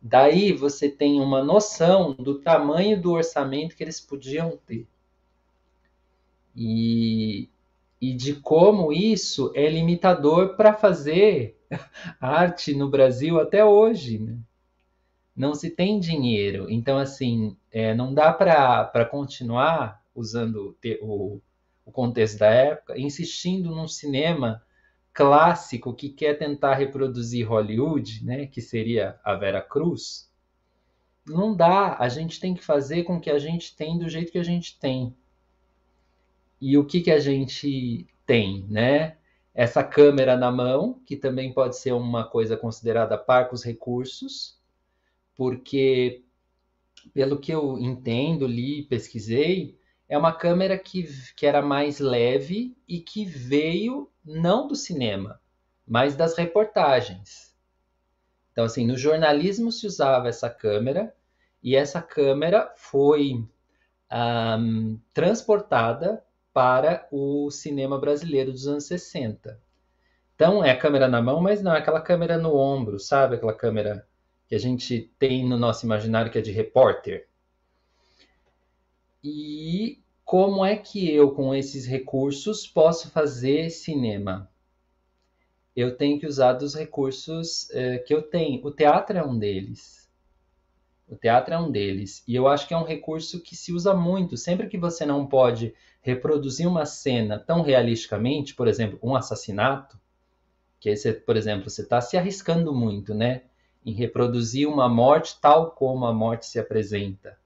Daí 0.00 0.52
você 0.52 0.88
tem 0.88 1.20
uma 1.20 1.42
noção 1.42 2.12
do 2.12 2.38
tamanho 2.38 3.02
do 3.02 3.10
orçamento 3.10 3.74
que 3.74 3.82
eles 3.82 4.00
podiam 4.00 4.56
ter. 4.64 4.86
E, 6.54 7.48
e 8.00 8.14
de 8.14 8.34
como 8.34 8.92
isso 8.92 9.50
é 9.56 9.68
limitador 9.68 10.54
para 10.54 10.72
fazer 10.72 11.58
arte 12.20 12.72
no 12.72 12.88
Brasil 12.88 13.40
até 13.40 13.64
hoje. 13.64 14.20
Né? 14.20 14.38
Não 15.36 15.54
se 15.54 15.70
tem 15.70 15.98
dinheiro. 15.98 16.70
Então, 16.70 16.98
assim, 16.98 17.56
é, 17.70 17.94
não 17.94 18.14
dá 18.14 18.32
para 18.32 19.04
continuar 19.04 20.02
usando 20.14 20.76
o, 21.00 21.40
o 21.84 21.92
contexto 21.92 22.38
da 22.38 22.50
época, 22.50 22.98
insistindo 22.98 23.70
num 23.74 23.88
cinema 23.88 24.62
clássico 25.12 25.94
que 25.94 26.08
quer 26.08 26.34
tentar 26.34 26.74
reproduzir 26.74 27.48
Hollywood, 27.48 28.24
né, 28.24 28.46
que 28.46 28.60
seria 28.60 29.18
a 29.24 29.34
Vera 29.34 29.60
Cruz. 29.60 30.30
Não 31.26 31.54
dá, 31.54 31.96
a 31.98 32.08
gente 32.08 32.38
tem 32.38 32.54
que 32.54 32.64
fazer 32.64 33.04
com 33.04 33.20
que 33.20 33.30
a 33.30 33.38
gente 33.38 33.74
tem 33.76 33.98
do 33.98 34.08
jeito 34.08 34.32
que 34.32 34.38
a 34.38 34.44
gente 34.44 34.78
tem. 34.78 35.16
E 36.60 36.76
o 36.76 36.84
que, 36.84 37.00
que 37.00 37.10
a 37.10 37.18
gente 37.18 38.06
tem, 38.26 38.66
né? 38.68 39.16
Essa 39.54 39.84
câmera 39.84 40.36
na 40.36 40.50
mão, 40.50 41.00
que 41.06 41.16
também 41.16 41.52
pode 41.52 41.76
ser 41.76 41.92
uma 41.92 42.24
coisa 42.24 42.56
considerada 42.56 43.16
parcos 43.16 43.62
recursos, 43.62 44.58
porque, 45.36 46.24
pelo 47.12 47.38
que 47.38 47.52
eu 47.52 47.78
entendo, 47.78 48.46
li, 48.46 48.82
pesquisei, 48.82 49.78
é 50.08 50.16
uma 50.16 50.32
câmera 50.32 50.78
que, 50.78 51.08
que 51.34 51.46
era 51.46 51.62
mais 51.62 51.98
leve 51.98 52.76
e 52.86 53.00
que 53.00 53.24
veio 53.24 54.10
não 54.24 54.66
do 54.66 54.74
cinema, 54.74 55.40
mas 55.86 56.14
das 56.14 56.36
reportagens. 56.36 57.54
Então, 58.52 58.64
assim, 58.64 58.86
no 58.86 58.96
jornalismo 58.96 59.72
se 59.72 59.86
usava 59.86 60.28
essa 60.28 60.48
câmera 60.48 61.14
e 61.62 61.74
essa 61.74 62.00
câmera 62.00 62.72
foi 62.76 63.44
um, 64.12 64.98
transportada 65.12 66.24
para 66.52 67.08
o 67.10 67.50
cinema 67.50 67.98
brasileiro 67.98 68.52
dos 68.52 68.68
anos 68.68 68.84
60. 68.84 69.60
Então, 70.34 70.64
é 70.64 70.70
a 70.70 70.78
câmera 70.78 71.08
na 71.08 71.20
mão, 71.20 71.40
mas 71.40 71.62
não 71.62 71.74
é 71.74 71.78
aquela 71.78 72.00
câmera 72.00 72.38
no 72.38 72.54
ombro, 72.54 73.00
sabe? 73.00 73.36
Aquela 73.36 73.54
câmera 73.54 74.06
que 74.54 74.56
a 74.56 74.60
gente 74.60 75.10
tem 75.18 75.44
no 75.44 75.58
nosso 75.58 75.84
imaginário 75.84 76.30
que 76.30 76.38
é 76.38 76.40
de 76.40 76.52
repórter. 76.52 77.26
E 79.22 80.00
como 80.24 80.64
é 80.64 80.76
que 80.76 81.12
eu, 81.12 81.32
com 81.32 81.52
esses 81.52 81.86
recursos, 81.86 82.64
posso 82.64 83.10
fazer 83.10 83.68
cinema? 83.70 84.48
Eu 85.74 85.96
tenho 85.96 86.20
que 86.20 86.26
usar 86.26 86.52
dos 86.52 86.72
recursos 86.72 87.68
eh, 87.72 87.98
que 87.98 88.14
eu 88.14 88.22
tenho. 88.22 88.64
O 88.64 88.70
teatro 88.70 89.18
é 89.18 89.24
um 89.24 89.36
deles. 89.36 90.08
O 91.08 91.16
teatro 91.16 91.52
é 91.52 91.58
um 91.58 91.68
deles. 91.68 92.22
E 92.28 92.36
eu 92.36 92.46
acho 92.46 92.68
que 92.68 92.74
é 92.74 92.78
um 92.78 92.84
recurso 92.84 93.42
que 93.42 93.56
se 93.56 93.72
usa 93.72 93.92
muito. 93.92 94.36
Sempre 94.36 94.68
que 94.68 94.78
você 94.78 95.04
não 95.04 95.26
pode 95.26 95.74
reproduzir 96.00 96.68
uma 96.68 96.86
cena 96.86 97.40
tão 97.40 97.60
realisticamente, 97.60 98.54
por 98.54 98.68
exemplo, 98.68 99.00
um 99.02 99.16
assassinato, 99.16 99.98
que 100.78 100.90
aí 100.90 100.96
você, 100.96 101.12
por 101.12 101.36
exemplo, 101.36 101.68
você 101.68 101.82
está 101.82 102.00
se 102.00 102.16
arriscando 102.16 102.72
muito, 102.72 103.12
né? 103.12 103.42
Em 103.84 103.92
reproduzir 103.92 104.68
uma 104.68 104.88
morte 104.88 105.38
tal 105.40 105.72
como 105.72 106.06
a 106.06 106.12
morte 106.12 106.46
se 106.46 106.58
apresenta, 106.58 107.38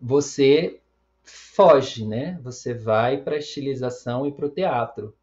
você 0.00 0.80
foge, 1.22 2.06
né? 2.06 2.38
Você 2.42 2.74
vai 2.74 3.22
para 3.22 3.36
a 3.36 3.38
estilização 3.38 4.26
e 4.26 4.32
para 4.32 4.46
o 4.46 4.50
teatro. 4.50 5.16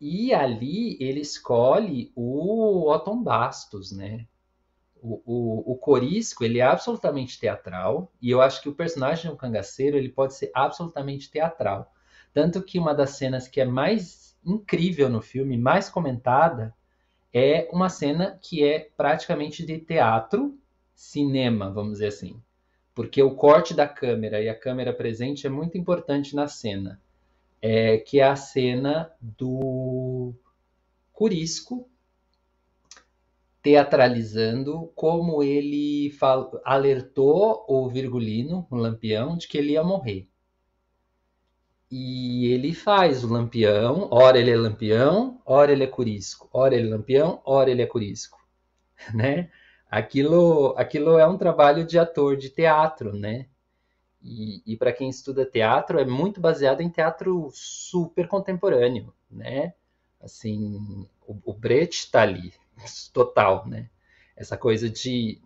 E 0.00 0.34
ali 0.34 0.98
ele 1.00 1.20
escolhe 1.20 2.12
o 2.14 2.90
Otton 2.90 3.22
Bastos, 3.22 3.92
né? 3.92 4.26
O, 5.00 5.22
o, 5.24 5.72
o 5.72 5.76
Corisco, 5.76 6.44
ele 6.44 6.58
é 6.58 6.62
absolutamente 6.62 7.38
teatral, 7.38 8.10
e 8.20 8.30
eu 8.30 8.40
acho 8.40 8.60
que 8.62 8.68
o 8.68 8.74
personagem 8.74 9.30
do 9.30 9.36
cangaceiro, 9.36 9.96
ele 9.96 10.08
pode 10.08 10.34
ser 10.34 10.50
absolutamente 10.54 11.30
teatral. 11.30 11.92
Tanto 12.32 12.62
que 12.62 12.78
uma 12.78 12.94
das 12.94 13.10
cenas 13.10 13.46
que 13.46 13.60
é 13.60 13.64
mais 13.64 14.36
incrível 14.44 15.08
no 15.08 15.22
filme, 15.22 15.56
mais 15.56 15.88
comentada, 15.88 16.74
é 17.34 17.68
uma 17.72 17.88
cena 17.88 18.38
que 18.40 18.64
é 18.64 18.88
praticamente 18.96 19.66
de 19.66 19.78
teatro, 19.78 20.56
cinema, 20.94 21.70
vamos 21.70 21.94
dizer 21.94 22.06
assim. 22.06 22.40
Porque 22.94 23.20
o 23.20 23.34
corte 23.34 23.74
da 23.74 23.88
câmera 23.88 24.40
e 24.40 24.48
a 24.48 24.58
câmera 24.58 24.92
presente 24.92 25.46
é 25.46 25.50
muito 25.50 25.76
importante 25.76 26.34
na 26.36 26.46
cena 26.46 27.00
é, 27.66 27.96
que 27.96 28.20
é 28.20 28.24
a 28.24 28.36
cena 28.36 29.10
do 29.18 30.34
Curisco 31.14 31.88
teatralizando 33.62 34.92
como 34.94 35.42
ele 35.42 36.10
fal... 36.10 36.60
alertou 36.62 37.64
o 37.66 37.88
Virgulino, 37.88 38.66
o 38.70 38.76
Lampião, 38.76 39.34
de 39.34 39.48
que 39.48 39.56
ele 39.56 39.72
ia 39.72 39.82
morrer. 39.82 40.28
E 41.96 42.46
ele 42.46 42.74
faz 42.74 43.22
o 43.22 43.32
Lampião, 43.32 44.08
ora 44.10 44.36
ele 44.36 44.50
é 44.50 44.56
Lampião, 44.56 45.40
ora 45.46 45.70
ele 45.70 45.84
é 45.84 45.86
Curisco, 45.86 46.48
ora 46.52 46.74
ele 46.74 46.88
é 46.88 46.90
Lampião, 46.90 47.40
ora 47.44 47.70
ele 47.70 47.82
é 47.82 47.86
Curisco, 47.86 48.36
né? 49.14 49.48
Aquilo, 49.88 50.74
aquilo 50.76 51.16
é 51.20 51.24
um 51.24 51.38
trabalho 51.38 51.86
de 51.86 51.96
ator 51.96 52.36
de 52.36 52.50
teatro, 52.50 53.16
né? 53.16 53.46
E, 54.20 54.60
e 54.66 54.76
para 54.76 54.92
quem 54.92 55.08
estuda 55.08 55.46
teatro, 55.46 56.00
é 56.00 56.04
muito 56.04 56.40
baseado 56.40 56.80
em 56.80 56.90
teatro 56.90 57.48
super 57.52 58.26
contemporâneo, 58.26 59.14
né? 59.30 59.72
Assim, 60.20 61.06
o, 61.28 61.38
o 61.44 61.52
Brecht 61.52 62.06
está 62.06 62.22
ali, 62.22 62.52
total, 63.14 63.68
né? 63.68 63.88
Essa 64.36 64.56
coisa 64.56 64.90
de... 64.90 65.40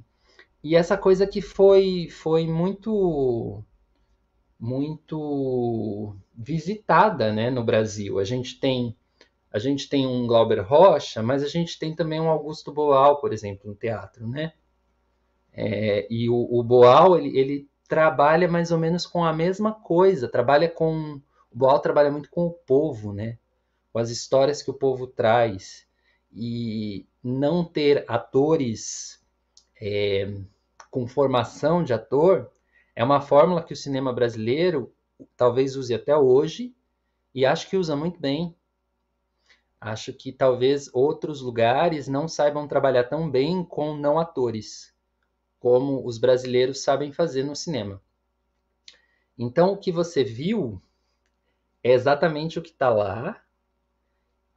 E 0.64 0.74
essa 0.74 0.96
coisa 0.96 1.26
que 1.26 1.42
foi, 1.42 2.08
foi 2.10 2.46
muito 2.46 3.62
muito 4.58 6.16
visitada 6.34 7.32
né, 7.32 7.50
no 7.50 7.62
Brasil. 7.62 8.18
A 8.18 8.24
gente 8.24 8.58
tem 8.58 8.96
a 9.50 9.58
gente 9.58 9.88
tem 9.88 10.06
um 10.06 10.26
Glauber 10.26 10.60
Rocha, 10.60 11.22
mas 11.22 11.42
a 11.42 11.48
gente 11.48 11.78
tem 11.78 11.94
também 11.94 12.20
um 12.20 12.28
Augusto 12.28 12.70
Boal, 12.70 13.18
por 13.18 13.32
exemplo, 13.32 13.70
no 13.70 13.74
teatro, 13.74 14.28
né? 14.28 14.52
É, 15.54 16.06
e 16.10 16.28
o, 16.28 16.36
o 16.50 16.62
Boal 16.62 17.16
ele, 17.18 17.36
ele 17.38 17.68
trabalha 17.88 18.46
mais 18.46 18.70
ou 18.70 18.78
menos 18.78 19.06
com 19.06 19.24
a 19.24 19.32
mesma 19.32 19.72
coisa, 19.72 20.28
trabalha 20.28 20.68
com 20.68 21.20
o 21.50 21.56
Boal 21.56 21.80
trabalha 21.80 22.10
muito 22.10 22.30
com 22.30 22.46
o 22.46 22.52
povo, 22.52 23.12
né? 23.12 23.38
Com 23.90 23.98
as 23.98 24.10
histórias 24.10 24.62
que 24.62 24.70
o 24.70 24.74
povo 24.74 25.06
traz 25.06 25.86
e 26.30 27.06
não 27.24 27.64
ter 27.64 28.04
atores 28.06 29.18
é, 29.80 30.30
com 30.90 31.06
formação 31.06 31.82
de 31.82 31.94
ator 31.94 32.50
é 32.98 33.04
uma 33.04 33.20
fórmula 33.20 33.62
que 33.62 33.72
o 33.72 33.76
cinema 33.76 34.12
brasileiro 34.12 34.92
talvez 35.36 35.76
use 35.76 35.94
até 35.94 36.16
hoje 36.16 36.74
e 37.32 37.46
acho 37.46 37.70
que 37.70 37.76
usa 37.76 37.94
muito 37.94 38.18
bem. 38.18 38.56
Acho 39.80 40.12
que 40.12 40.32
talvez 40.32 40.92
outros 40.92 41.40
lugares 41.40 42.08
não 42.08 42.26
saibam 42.26 42.66
trabalhar 42.66 43.04
tão 43.04 43.30
bem 43.30 43.62
com 43.62 43.96
não 43.96 44.18
atores 44.18 44.92
como 45.60 46.04
os 46.04 46.18
brasileiros 46.18 46.82
sabem 46.82 47.12
fazer 47.12 47.44
no 47.44 47.54
cinema. 47.54 48.02
Então, 49.38 49.74
o 49.74 49.78
que 49.78 49.92
você 49.92 50.24
viu 50.24 50.82
é 51.84 51.92
exatamente 51.92 52.58
o 52.58 52.62
que 52.62 52.70
está 52.70 52.88
lá 52.88 53.40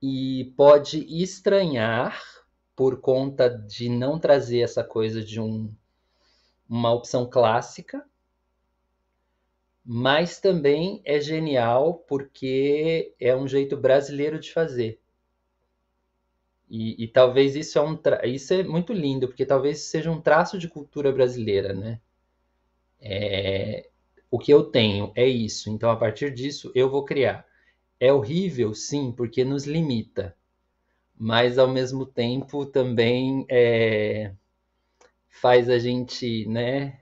e 0.02 0.52
pode 0.58 0.98
estranhar 1.22 2.20
por 2.76 3.02
conta 3.02 3.48
de 3.48 3.88
não 3.88 4.18
trazer 4.18 4.62
essa 4.62 4.84
coisa 4.84 5.24
de 5.24 5.40
um, 5.40 5.72
uma 6.68 6.92
opção 6.92 7.30
clássica, 7.30 8.04
mas 9.86 10.40
também 10.40 11.02
é 11.06 11.20
genial 11.20 11.96
porque 12.08 13.14
é 13.20 13.36
um 13.36 13.48
jeito 13.48 13.76
brasileiro 13.76 14.40
de 14.40 14.52
fazer. 14.52 15.00
E, 16.70 17.04
e, 17.04 17.08
talvez 17.08 17.56
isso 17.56 17.78
é 17.78 17.82
um 17.82 18.00
isso 18.24 18.54
é 18.54 18.64
muito 18.64 18.94
lindo, 18.94 19.28
porque 19.28 19.46
talvez 19.46 19.82
seja 19.82 20.10
um 20.10 20.22
traço 20.22 20.58
de 20.58 20.70
cultura 20.70 21.12
brasileira, 21.12 21.74
né? 21.74 22.00
É, 23.02 23.90
o 24.30 24.40
que 24.40 24.54
eu 24.54 24.64
tenho 24.64 25.12
é 25.16 25.28
isso, 25.28 25.70
então 25.70 25.90
a 25.92 25.98
partir 25.98 26.34
disso 26.34 26.72
eu 26.74 26.90
vou 26.90 27.04
criar. 27.04 27.46
É 28.00 28.14
horrível, 28.14 28.74
sim, 28.74 29.12
porque 29.12 29.44
nos 29.44 29.66
limita, 29.66 30.36
mas 31.18 31.58
ao 31.58 31.68
mesmo 31.68 32.06
tempo 32.06 32.66
também 32.66 33.46
é, 33.50 34.34
faz 35.30 35.70
a 35.70 35.78
gente, 35.80 36.46
né, 36.48 37.01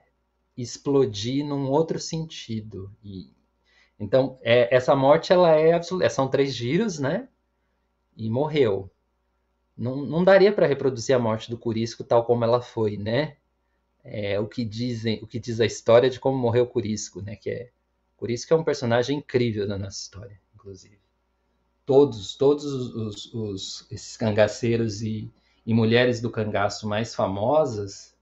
explodir 0.56 1.44
num 1.44 1.68
outro 1.70 1.98
sentido. 1.98 2.90
E, 3.02 3.32
então, 3.98 4.38
é, 4.42 4.74
essa 4.74 4.94
morte 4.94 5.32
ela 5.32 5.50
é 5.52 5.72
absoluta. 5.72 6.08
São 6.10 6.28
três 6.28 6.54
giros, 6.54 6.98
né? 6.98 7.28
E 8.16 8.28
morreu 8.28 8.90
não, 9.80 9.96
não 9.96 10.22
daria 10.22 10.52
para 10.52 10.66
reproduzir 10.66 11.16
a 11.16 11.18
morte 11.18 11.48
do 11.48 11.56
Curisco 11.56 12.04
tal 12.04 12.24
como 12.24 12.44
ela 12.44 12.60
foi, 12.60 12.98
né? 12.98 13.38
É, 14.04 14.38
o 14.38 14.46
que 14.46 14.62
dizem, 14.62 15.18
o 15.22 15.26
que 15.26 15.40
diz 15.40 15.58
a 15.58 15.64
história 15.64 16.10
de 16.10 16.20
como 16.20 16.36
morreu 16.36 16.64
o 16.64 16.66
Curisco, 16.66 17.22
né? 17.22 17.34
Que 17.34 17.50
é 17.50 17.70
Curisco 18.14 18.52
é 18.52 18.56
um 18.56 18.62
personagem 18.62 19.16
incrível 19.16 19.66
da 19.66 19.78
nossa 19.78 19.98
história, 19.98 20.38
inclusive. 20.54 21.00
Todos, 21.86 22.36
todos 22.36 22.64
os, 22.64 22.94
os, 22.94 23.34
os 23.34 23.86
esses 23.90 24.18
cangaceiros 24.18 25.00
e, 25.00 25.32
e 25.64 25.72
mulheres 25.72 26.20
do 26.20 26.30
cangaço 26.30 26.86
mais 26.86 27.14
famosas, 27.14 28.14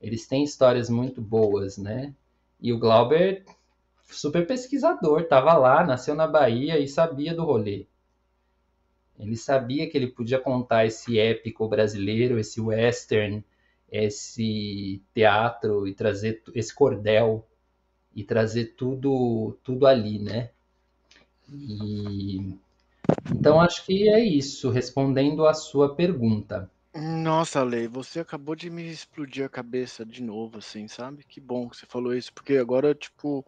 eles 0.00 0.26
têm 0.26 0.44
histórias 0.44 0.88
muito 0.88 1.20
boas, 1.20 1.76
né? 1.78 2.14
E 2.60 2.72
o 2.72 2.78
Glauber, 2.78 3.44
super 4.04 4.46
pesquisador, 4.46 5.22
estava 5.22 5.54
lá, 5.54 5.84
nasceu 5.84 6.14
na 6.14 6.26
Bahia 6.26 6.78
e 6.78 6.88
sabia 6.88 7.34
do 7.34 7.44
rolê. 7.44 7.86
Ele 9.18 9.36
sabia 9.36 9.88
que 9.90 9.96
ele 9.96 10.06
podia 10.06 10.38
contar 10.38 10.86
esse 10.86 11.18
épico 11.18 11.68
brasileiro, 11.68 12.38
esse 12.38 12.60
western, 12.60 13.44
esse 13.90 15.02
teatro 15.12 15.88
e 15.88 15.94
trazer 15.94 16.42
esse 16.54 16.74
cordel 16.74 17.46
e 18.14 18.22
trazer 18.22 18.74
tudo 18.76 19.56
tudo 19.64 19.86
ali, 19.86 20.18
né? 20.18 20.50
E 21.50 22.56
então 23.30 23.60
acho 23.60 23.84
que 23.84 24.08
é 24.08 24.20
isso, 24.20 24.70
respondendo 24.70 25.46
a 25.46 25.54
sua 25.54 25.94
pergunta. 25.94 26.70
Nossa, 27.00 27.62
Lei, 27.62 27.86
você 27.88 28.20
acabou 28.20 28.54
de 28.54 28.68
me 28.68 28.90
explodir 28.90 29.44
a 29.44 29.48
cabeça 29.48 30.04
de 30.04 30.22
novo, 30.22 30.58
assim, 30.58 30.86
sabe? 30.88 31.24
Que 31.24 31.40
bom 31.40 31.68
que 31.68 31.76
você 31.76 31.86
falou 31.86 32.14
isso, 32.14 32.32
porque 32.32 32.56
agora, 32.58 32.94
tipo, 32.94 33.46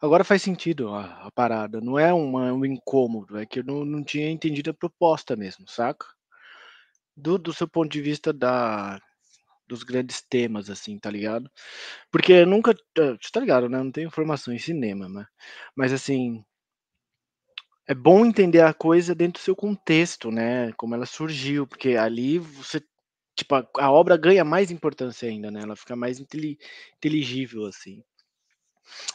Agora 0.00 0.24
faz 0.24 0.42
sentido 0.42 0.90
a, 0.94 1.26
a 1.26 1.30
parada. 1.32 1.80
Não 1.80 1.98
é 1.98 2.12
uma, 2.14 2.52
um 2.52 2.64
incômodo, 2.66 3.38
é 3.38 3.46
que 3.46 3.60
eu 3.60 3.64
não, 3.64 3.84
não 3.84 4.04
tinha 4.04 4.30
entendido 4.30 4.70
a 4.70 4.74
proposta 4.74 5.36
mesmo, 5.36 5.68
saca? 5.68 6.06
Do, 7.16 7.36
do 7.38 7.52
seu 7.52 7.66
ponto 7.68 7.90
de 7.90 8.00
vista 8.00 8.32
da, 8.32 9.00
dos 9.68 9.82
grandes 9.84 10.22
temas, 10.22 10.70
assim, 10.70 10.98
tá 10.98 11.10
ligado? 11.10 11.50
Porque 12.12 12.46
nunca. 12.46 12.72
Eh, 12.98 13.16
você 13.20 13.30
tá 13.32 13.40
ligado, 13.40 13.68
né? 13.68 13.78
Não 13.78 13.92
tenho 13.92 14.10
formação 14.10 14.54
em 14.54 14.58
cinema, 14.58 15.08
né? 15.08 15.26
Mas 15.76 15.92
assim. 15.92 16.44
É 17.90 17.94
bom 17.94 18.26
entender 18.26 18.60
a 18.60 18.74
coisa 18.74 19.14
dentro 19.14 19.40
do 19.40 19.44
seu 19.44 19.56
contexto, 19.56 20.30
né? 20.30 20.72
Como 20.72 20.94
ela 20.94 21.06
surgiu, 21.06 21.66
porque 21.66 21.96
ali 21.96 22.38
você. 22.38 22.82
Tipo, 23.34 23.54
a, 23.54 23.66
a 23.78 23.90
obra 23.90 24.14
ganha 24.16 24.44
mais 24.44 24.70
importância 24.70 25.26
ainda, 25.26 25.50
né? 25.50 25.62
Ela 25.62 25.74
fica 25.74 25.96
mais 25.96 26.20
inteligível, 26.20 27.64
assim. 27.64 28.02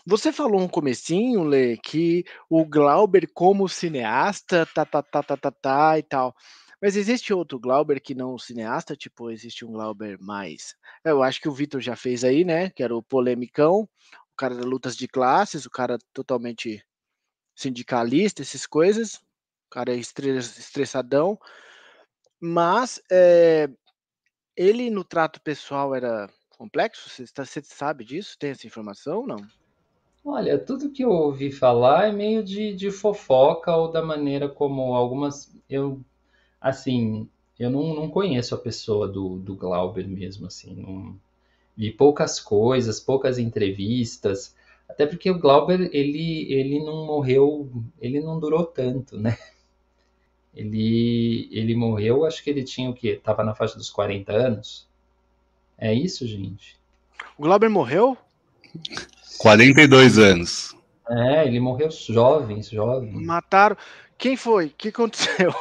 Você 0.07 0.31
falou 0.31 0.59
um 0.59 0.67
comecinho, 0.67 1.43
Lê, 1.43 1.77
que 1.77 2.25
o 2.49 2.65
Glauber 2.65 3.29
como 3.33 3.69
cineasta, 3.69 4.65
tá, 4.73 4.85
tá, 4.85 5.03
tá, 5.03 5.21
tá, 5.23 5.37
tá, 5.37 5.51
tá 5.51 5.99
e 5.99 6.03
tal. 6.03 6.35
Mas 6.81 6.95
existe 6.95 7.31
outro 7.31 7.59
Glauber 7.59 8.01
que 8.01 8.15
não 8.15 8.39
cineasta? 8.39 8.95
Tipo, 8.95 9.29
existe 9.29 9.63
um 9.65 9.71
Glauber 9.71 10.17
mais. 10.19 10.75
Eu 11.05 11.21
acho 11.21 11.39
que 11.39 11.47
o 11.47 11.53
Vitor 11.53 11.79
já 11.79 11.95
fez 11.95 12.23
aí, 12.23 12.43
né? 12.43 12.71
Que 12.71 12.81
era 12.83 12.95
o 12.95 13.03
polemicão, 13.03 13.81
o 13.83 14.35
cara 14.35 14.55
das 14.55 14.65
lutas 14.65 14.97
de 14.97 15.07
classes, 15.07 15.65
o 15.65 15.69
cara 15.69 15.99
totalmente 16.11 16.83
sindicalista, 17.55 18.41
essas 18.41 18.65
coisas. 18.65 19.15
O 19.15 19.69
cara 19.71 19.93
é 19.93 19.97
estressadão. 19.97 21.39
Mas 22.39 23.01
é, 23.11 23.69
ele 24.55 24.89
no 24.89 25.03
trato 25.03 25.41
pessoal 25.41 25.95
era 25.95 26.29
complexo? 26.57 27.09
Você, 27.09 27.61
sabe 27.63 28.03
disso? 28.03 28.37
Tem 28.37 28.51
essa 28.51 28.67
informação 28.67 29.21
ou 29.21 29.27
não? 29.27 29.37
Olha, 30.25 30.57
tudo 30.57 30.89
que 30.89 31.03
eu 31.03 31.09
ouvi 31.09 31.51
falar 31.51 32.07
é 32.07 32.11
meio 32.11 32.43
de, 32.43 32.73
de 32.73 32.89
fofoca 32.89 33.75
ou 33.75 33.91
da 33.91 34.01
maneira 34.01 34.47
como 34.47 34.93
algumas. 34.93 35.53
Eu, 35.69 35.99
assim, 36.61 37.27
eu 37.59 37.69
não, 37.69 37.93
não 37.93 38.09
conheço 38.09 38.55
a 38.55 38.57
pessoa 38.57 39.07
do, 39.07 39.37
do 39.37 39.55
Glauber 39.55 40.07
mesmo, 40.07 40.47
assim. 40.47 40.75
Não, 40.75 41.19
vi 41.75 41.91
poucas 41.91 42.39
coisas, 42.39 43.01
poucas 43.01 43.37
entrevistas. 43.37 44.55
Até 44.93 45.07
porque 45.07 45.29
o 45.31 45.39
Glauber, 45.39 45.89
ele, 45.91 46.53
ele 46.53 46.79
não 46.79 47.07
morreu, 47.07 47.67
ele 47.99 48.19
não 48.19 48.39
durou 48.39 48.63
tanto, 48.63 49.19
né? 49.19 49.35
Ele, 50.55 51.49
ele 51.51 51.75
morreu, 51.75 52.25
acho 52.25 52.43
que 52.43 52.49
ele 52.51 52.63
tinha 52.63 52.87
o 52.87 52.93
quê? 52.93 53.19
Tava 53.23 53.43
na 53.43 53.55
faixa 53.55 53.75
dos 53.75 53.89
40 53.89 54.31
anos. 54.31 54.87
É 55.75 55.91
isso, 55.91 56.27
gente? 56.27 56.77
O 57.35 57.41
Glauber 57.41 57.69
morreu? 57.69 58.15
42 59.39 60.19
anos. 60.19 60.75
É, 61.09 61.47
ele 61.47 61.59
morreu 61.59 61.89
jovem, 61.89 62.61
jovem. 62.61 63.13
Mataram. 63.13 63.75
Quem 64.15 64.37
foi? 64.37 64.67
O 64.67 64.73
que 64.77 64.89
aconteceu? 64.89 65.55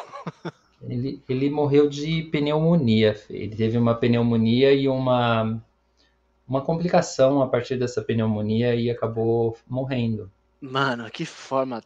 Ele, 0.87 1.23
ele 1.27 1.49
morreu 1.49 1.89
de 1.89 2.25
pneumonia. 2.25 3.19
Ele 3.31 3.57
teve 3.57 3.79
uma 3.79 3.95
pneumonia 3.95 4.75
e 4.75 4.89
uma, 4.89 5.59
uma 6.53 6.61
complicação 6.61 7.41
a 7.41 7.49
partir 7.49 7.79
dessa 7.79 8.03
pneumonia 8.03 8.75
e 8.75 8.91
acabou 8.91 9.57
morrendo. 9.67 10.31
Mano, 10.61 11.11
que 11.11 11.25
forma 11.25 11.83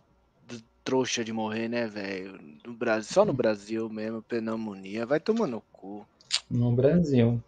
trouxa 0.83 1.25
de 1.25 1.33
morrer, 1.33 1.69
né, 1.69 1.87
velho? 1.87 2.37
No 2.67 2.73
Brasil, 2.75 3.13
só 3.13 3.25
no 3.25 3.33
Brasil 3.33 3.89
mesmo, 3.89 4.23
pneumonia. 4.23 5.07
Vai 5.07 5.21
tomar 5.21 5.47
no 5.47 5.61
cu. 5.73 6.05
No 6.51 6.73
Brasil. 6.73 7.41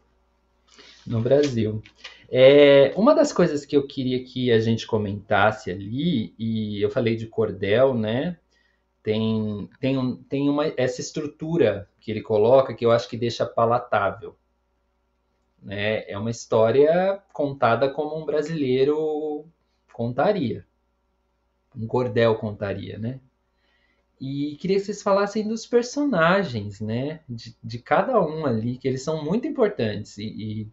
No 1.05 1.21
Brasil. 1.21 1.83
É, 2.31 2.93
uma 2.97 3.13
das 3.15 3.33
coisas 3.33 3.67
que 3.67 3.77
eu 3.77 3.85
queria 3.85 4.23
que 4.23 4.53
a 4.53 4.61
gente 4.61 4.87
comentasse 4.87 5.73
ali, 5.73 6.33
e 6.39 6.81
eu 6.81 6.89
falei 6.89 7.17
de 7.17 7.27
cordel, 7.27 7.95
né? 7.95 8.37
Tem, 9.03 9.69
tem, 9.81 10.17
tem 10.29 10.49
uma, 10.49 10.73
essa 10.77 11.01
estrutura 11.01 11.89
que 12.01 12.13
ele 12.13 12.23
coloca 12.23 12.75
que 12.75 12.87
eu 12.87 12.93
acho 12.93 13.09
que 13.09 13.17
deixa 13.17 13.45
palatável. 13.45 14.37
Né? 15.63 16.09
É 16.09 16.19
uma 16.19 16.31
história 16.31 17.23
contada 17.33 17.91
como 17.91 18.21
um 18.21 18.25
brasileiro 18.25 19.47
contaria. 19.93 20.67
Um 21.77 21.87
cordel 21.87 22.37
contaria, 22.37 22.99
né? 22.99 23.21
E 24.21 24.57
queria 24.57 24.79
que 24.79 24.85
vocês 24.85 25.03
falassem 25.03 25.47
dos 25.47 25.65
personagens, 25.67 26.81
né? 26.81 27.21
De, 27.29 27.57
de 27.63 27.79
cada 27.79 28.21
um 28.21 28.47
ali, 28.47 28.77
que 28.79 28.89
eles 28.89 29.03
são 29.03 29.25
muito 29.25 29.47
importantes 29.47 30.19
e, 30.19 30.25
e, 30.25 30.69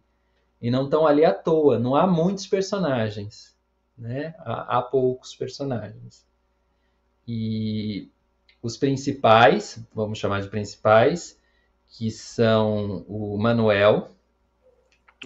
e 0.62 0.70
não 0.70 0.84
estão 0.84 1.06
ali 1.06 1.24
à 1.24 1.32
toa. 1.32 1.78
Não 1.78 1.94
há 1.94 2.06
muitos 2.06 2.46
personagens, 2.46 3.56
né? 3.96 4.34
Há, 4.38 4.78
há 4.78 4.82
poucos 4.82 5.34
personagens. 5.34 6.26
E 7.26 8.10
os 8.62 8.76
principais, 8.76 9.84
vamos 9.94 10.18
chamar 10.18 10.42
de 10.42 10.48
principais, 10.48 11.38
que 11.88 12.10
são 12.10 13.04
o 13.08 13.36
Manuel. 13.38 14.10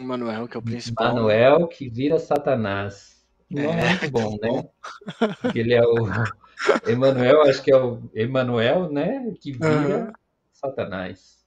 O 0.01 0.05
Manuel, 0.05 0.49
que 0.49 0.57
é 0.57 0.59
o 0.59 0.63
principal. 0.63 1.15
Manuel, 1.15 1.69
que 1.69 1.89
vira 1.89 2.19
Satanás. 2.19 3.23
Não 3.51 3.65
é, 3.65 3.81
é 3.81 3.89
muito 3.91 4.11
bom, 4.11 4.39
né? 4.41 4.69
Porque 5.43 5.59
ele 5.59 5.75
é 5.75 5.83
o 5.83 6.09
Emanuel, 6.89 7.43
acho 7.43 7.63
que 7.63 7.71
é 7.71 7.77
o 7.77 8.11
Emanuel, 8.15 8.91
né? 8.91 9.31
Que 9.41 9.53
vira 9.53 10.07
uhum. 10.07 10.13
Satanás. 10.53 11.41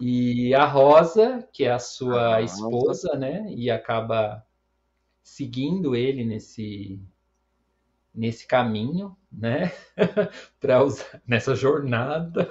E 0.00 0.54
a 0.54 0.64
Rosa, 0.64 1.46
que 1.52 1.64
é 1.64 1.72
a 1.72 1.78
sua 1.78 2.36
a 2.36 2.42
esposa, 2.42 3.16
né? 3.16 3.44
E 3.48 3.70
acaba 3.70 4.44
seguindo 5.22 5.94
ele 5.96 6.24
nesse 6.24 7.02
nesse 8.14 8.46
caminho, 8.46 9.16
né? 9.30 9.72
para 10.60 10.82
usar 10.82 11.20
nessa 11.26 11.54
jornada. 11.54 12.50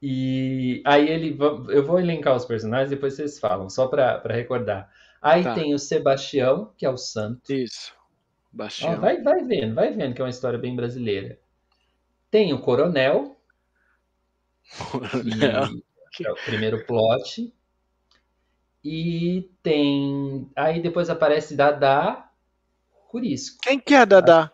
E 0.00 0.80
aí 0.84 1.08
ele 1.08 1.36
eu 1.70 1.84
vou 1.84 1.98
elencar 1.98 2.36
os 2.36 2.44
personagens 2.44 2.90
depois 2.90 3.14
vocês 3.14 3.38
falam, 3.38 3.68
só 3.68 3.88
para 3.88 4.22
recordar. 4.28 4.88
Aí 5.20 5.42
tá. 5.42 5.54
tem 5.54 5.74
o 5.74 5.78
Sebastião, 5.78 6.72
que 6.76 6.86
é 6.86 6.90
o 6.90 6.96
santo. 6.96 7.52
Isso. 7.52 7.92
Bastião. 8.52 8.92
Ó, 8.92 8.96
vai, 8.96 9.20
vai 9.20 9.44
vendo, 9.44 9.74
vai 9.74 9.92
vendo 9.92 10.14
que 10.14 10.20
é 10.20 10.24
uma 10.24 10.30
história 10.30 10.58
bem 10.58 10.74
brasileira. 10.74 11.38
Tem 12.30 12.52
o 12.52 12.60
Coronel. 12.60 13.36
Coronel. 14.90 15.68
Que 16.12 16.26
é 16.26 16.30
o 16.30 16.36
primeiro 16.36 16.84
plot. 16.86 17.52
E 18.84 19.50
tem. 19.62 20.50
Aí 20.56 20.80
depois 20.80 21.10
aparece 21.10 21.56
Dadá 21.56 22.30
Curisco. 23.08 23.58
Quem 23.62 23.78
que 23.78 23.94
é 23.94 23.98
a 23.98 24.04
Dadá? 24.04 24.52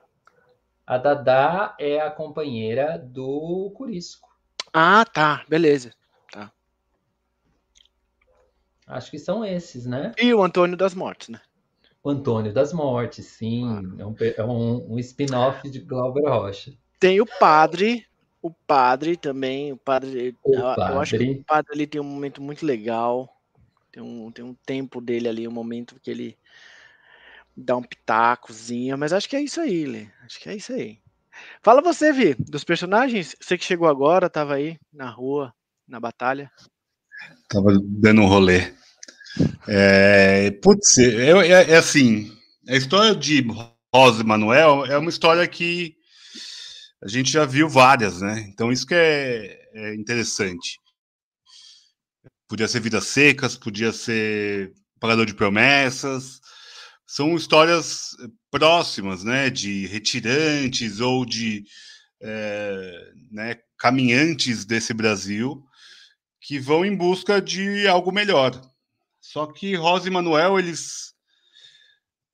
A, 0.86 0.94
a 0.94 0.98
Dadá 0.98 1.76
é 1.78 2.00
a 2.00 2.10
companheira 2.10 2.98
do 2.98 3.72
Curisco. 3.76 4.33
Ah, 4.76 5.04
tá. 5.04 5.44
Beleza. 5.48 5.92
Tá. 6.32 6.50
Acho 8.88 9.12
que 9.12 9.20
são 9.20 9.44
esses, 9.44 9.86
né? 9.86 10.12
E 10.18 10.34
o 10.34 10.42
Antônio 10.42 10.76
das 10.76 10.94
Mortes, 10.94 11.28
né? 11.28 11.40
O 12.02 12.10
Antônio 12.10 12.52
das 12.52 12.72
Mortes, 12.72 13.24
sim. 13.26 13.64
Ah. 13.64 14.02
É 14.02 14.04
um, 14.04 14.16
é 14.18 14.44
um, 14.44 14.94
um 14.94 14.98
spin-off 14.98 15.70
de 15.70 15.78
Glauber 15.78 16.28
Rocha. 16.28 16.72
Tem 16.98 17.20
o 17.20 17.26
padre, 17.38 18.04
o 18.42 18.50
padre 18.50 19.16
também. 19.16 19.72
O 19.72 19.76
padre. 19.76 20.36
O 20.42 20.54
eu, 20.56 20.60
padre. 20.60 20.92
eu 20.92 21.00
acho 21.00 21.18
que 21.18 21.30
o 21.30 21.44
padre 21.44 21.72
ali 21.72 21.86
tem 21.86 22.00
um 22.00 22.04
momento 22.04 22.42
muito 22.42 22.66
legal. 22.66 23.30
Tem 23.92 24.02
um, 24.02 24.32
tem 24.32 24.44
um 24.44 24.54
tempo 24.66 25.00
dele 25.00 25.28
ali, 25.28 25.46
um 25.46 25.52
momento 25.52 26.00
que 26.02 26.10
ele 26.10 26.36
dá 27.56 27.76
um 27.76 27.82
pitacozinho, 27.82 28.98
mas 28.98 29.12
acho 29.12 29.28
que 29.28 29.36
é 29.36 29.40
isso 29.40 29.60
aí, 29.60 29.86
Lê. 29.86 30.08
Acho 30.24 30.40
que 30.40 30.48
é 30.48 30.56
isso 30.56 30.72
aí. 30.72 30.98
Fala 31.62 31.82
você, 31.82 32.12
Vi, 32.12 32.34
dos 32.38 32.64
personagens. 32.64 33.34
Você 33.40 33.56
que 33.58 33.64
chegou 33.64 33.88
agora, 33.88 34.30
tava 34.30 34.54
aí 34.54 34.78
na 34.92 35.10
rua, 35.10 35.52
na 35.86 35.98
batalha. 36.00 36.50
Tava 37.48 37.78
dando 37.82 38.22
um 38.22 38.26
rolê. 38.26 38.72
É, 39.66 40.50
putz, 40.62 40.98
é, 40.98 41.30
é, 41.30 41.70
é, 41.72 41.76
assim, 41.76 42.30
a 42.68 42.76
história 42.76 43.14
de 43.14 43.44
Rosa 43.92 44.22
e 44.22 44.26
Manuel 44.26 44.84
é 44.86 44.96
uma 44.96 45.10
história 45.10 45.46
que 45.46 45.96
a 47.02 47.08
gente 47.08 47.30
já 47.30 47.44
viu 47.44 47.68
várias, 47.68 48.20
né? 48.20 48.46
Então 48.48 48.70
isso 48.70 48.86
que 48.86 48.94
é, 48.94 49.58
é 49.74 49.94
interessante. 49.94 50.78
Podia 52.48 52.68
ser 52.68 52.80
Vidas 52.80 53.06
Secas, 53.06 53.56
podia 53.56 53.92
ser 53.92 54.72
Pagador 55.00 55.26
de 55.26 55.34
Promessas. 55.34 56.40
São 57.14 57.36
histórias 57.36 58.16
próximas, 58.50 59.22
né? 59.22 59.48
De 59.48 59.86
retirantes 59.86 60.98
ou 60.98 61.24
de 61.24 61.64
é, 62.20 63.12
né, 63.30 63.56
caminhantes 63.78 64.64
desse 64.64 64.92
Brasil 64.92 65.64
que 66.40 66.58
vão 66.58 66.84
em 66.84 66.96
busca 66.96 67.40
de 67.40 67.86
algo 67.86 68.10
melhor. 68.10 68.60
Só 69.20 69.46
que 69.46 69.76
Rosa 69.76 70.08
e 70.08 70.10
Manuel, 70.10 70.58
eles 70.58 71.14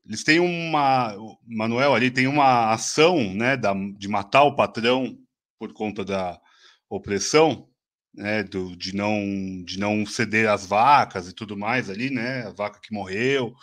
eles 0.07 0.25
têm 0.25 0.41
uma 0.41 1.15
Manuel 1.47 1.95
ali 1.95 2.11
tem 2.11 2.27
uma 2.27 2.73
ação, 2.73 3.35
né, 3.35 3.59
da, 3.59 3.75
de 3.75 4.09
matar 4.09 4.45
o 4.45 4.57
patrão 4.57 5.15
por 5.59 5.75
conta 5.75 6.07
da 6.07 6.41
opressão, 6.89 7.69
né, 8.15 8.43
do, 8.45 8.75
de 8.75 8.97
não 8.97 9.63
de 9.63 9.79
não 9.79 10.07
ceder 10.07 10.49
as 10.49 10.65
vacas 10.65 11.29
e 11.29 11.35
tudo 11.35 11.55
mais 11.55 11.91
ali, 11.91 12.09
né, 12.09 12.47
a 12.47 12.51
vaca 12.51 12.81
que 12.83 12.95
morreu 12.95 13.55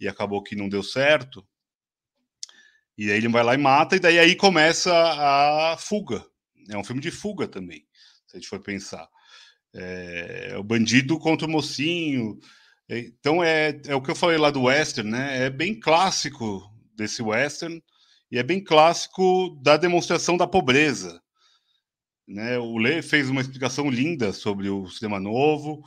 e 0.00 0.08
acabou 0.08 0.42
que 0.42 0.56
não 0.56 0.68
deu 0.68 0.82
certo. 0.82 1.46
E 2.96 3.10
aí 3.10 3.18
ele 3.18 3.28
vai 3.28 3.42
lá 3.42 3.54
e 3.54 3.58
mata 3.58 3.96
e 3.96 4.00
daí 4.00 4.18
aí 4.18 4.34
começa 4.34 4.92
a 4.92 5.76
fuga. 5.78 6.24
É 6.68 6.76
um 6.76 6.84
filme 6.84 7.00
de 7.00 7.10
fuga 7.10 7.46
também, 7.46 7.86
se 8.26 8.36
a 8.36 8.40
gente 8.40 8.48
for 8.48 8.60
pensar. 8.60 9.08
É, 9.74 10.54
o 10.58 10.62
bandido 10.62 11.18
contra 11.18 11.46
o 11.46 11.50
mocinho, 11.50 12.38
então 12.88 13.44
é, 13.44 13.80
é 13.86 13.94
o 13.94 14.02
que 14.02 14.10
eu 14.10 14.16
falei 14.16 14.38
lá 14.38 14.50
do 14.50 14.62
western, 14.62 15.10
né? 15.10 15.44
É 15.44 15.50
bem 15.50 15.78
clássico 15.78 16.62
desse 16.94 17.22
western 17.22 17.82
e 18.30 18.38
é 18.38 18.42
bem 18.42 18.62
clássico 18.62 19.58
da 19.62 19.76
demonstração 19.76 20.36
da 20.36 20.46
pobreza. 20.46 21.22
Né? 22.26 22.58
O 22.58 22.76
Lê 22.76 23.00
fez 23.00 23.30
uma 23.30 23.40
explicação 23.40 23.90
linda 23.90 24.32
sobre 24.32 24.68
o 24.68 24.86
cinema 24.88 25.18
novo, 25.18 25.82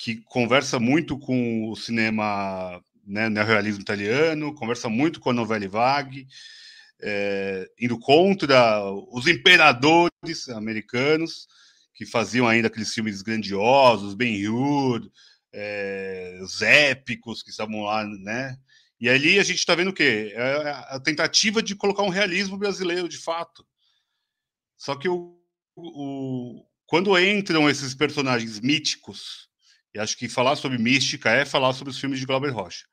que 0.00 0.16
conversa 0.22 0.78
muito 0.78 1.18
com 1.18 1.68
o 1.70 1.76
cinema 1.76 2.82
né, 3.04 3.28
neorrealismo 3.28 3.80
italiano, 3.80 4.54
conversa 4.54 4.88
muito 4.88 5.18
com 5.20 5.30
a 5.30 5.34
novela 5.34 5.68
vague, 5.68 6.26
é, 7.00 7.68
indo 7.80 7.98
contra 7.98 8.82
os 9.10 9.26
imperadores 9.26 10.48
americanos 10.50 11.48
que 11.94 12.06
faziam 12.06 12.46
ainda 12.46 12.68
aqueles 12.68 12.94
filmes 12.94 13.22
grandiosos, 13.22 14.14
Ben-Hur, 14.14 15.10
é, 15.52 16.38
os 16.42 16.62
épicos 16.62 17.42
que 17.42 17.50
estavam 17.50 17.82
lá, 17.82 18.04
né? 18.04 18.56
E 19.00 19.08
ali 19.08 19.38
a 19.38 19.42
gente 19.42 19.58
está 19.58 19.74
vendo 19.74 19.88
o 19.88 19.94
quê? 19.94 20.32
É 20.34 20.70
a 20.88 21.00
tentativa 21.00 21.62
de 21.62 21.74
colocar 21.74 22.02
um 22.02 22.08
realismo 22.08 22.56
brasileiro, 22.56 23.08
de 23.08 23.18
fato. 23.18 23.66
Só 24.76 24.96
que 24.96 25.08
o, 25.08 25.40
o, 25.76 26.64
quando 26.86 27.18
entram 27.18 27.68
esses 27.68 27.94
personagens 27.94 28.60
míticos, 28.60 29.47
Acho 29.98 30.16
que 30.16 30.28
falar 30.28 30.56
sobre 30.56 30.78
mística 30.78 31.30
é 31.30 31.44
falar 31.44 31.72
sobre 31.72 31.90
os 31.90 31.98
filmes 31.98 32.18
de 32.20 32.26
Glauber 32.26 32.50
Rocha. 32.50 32.86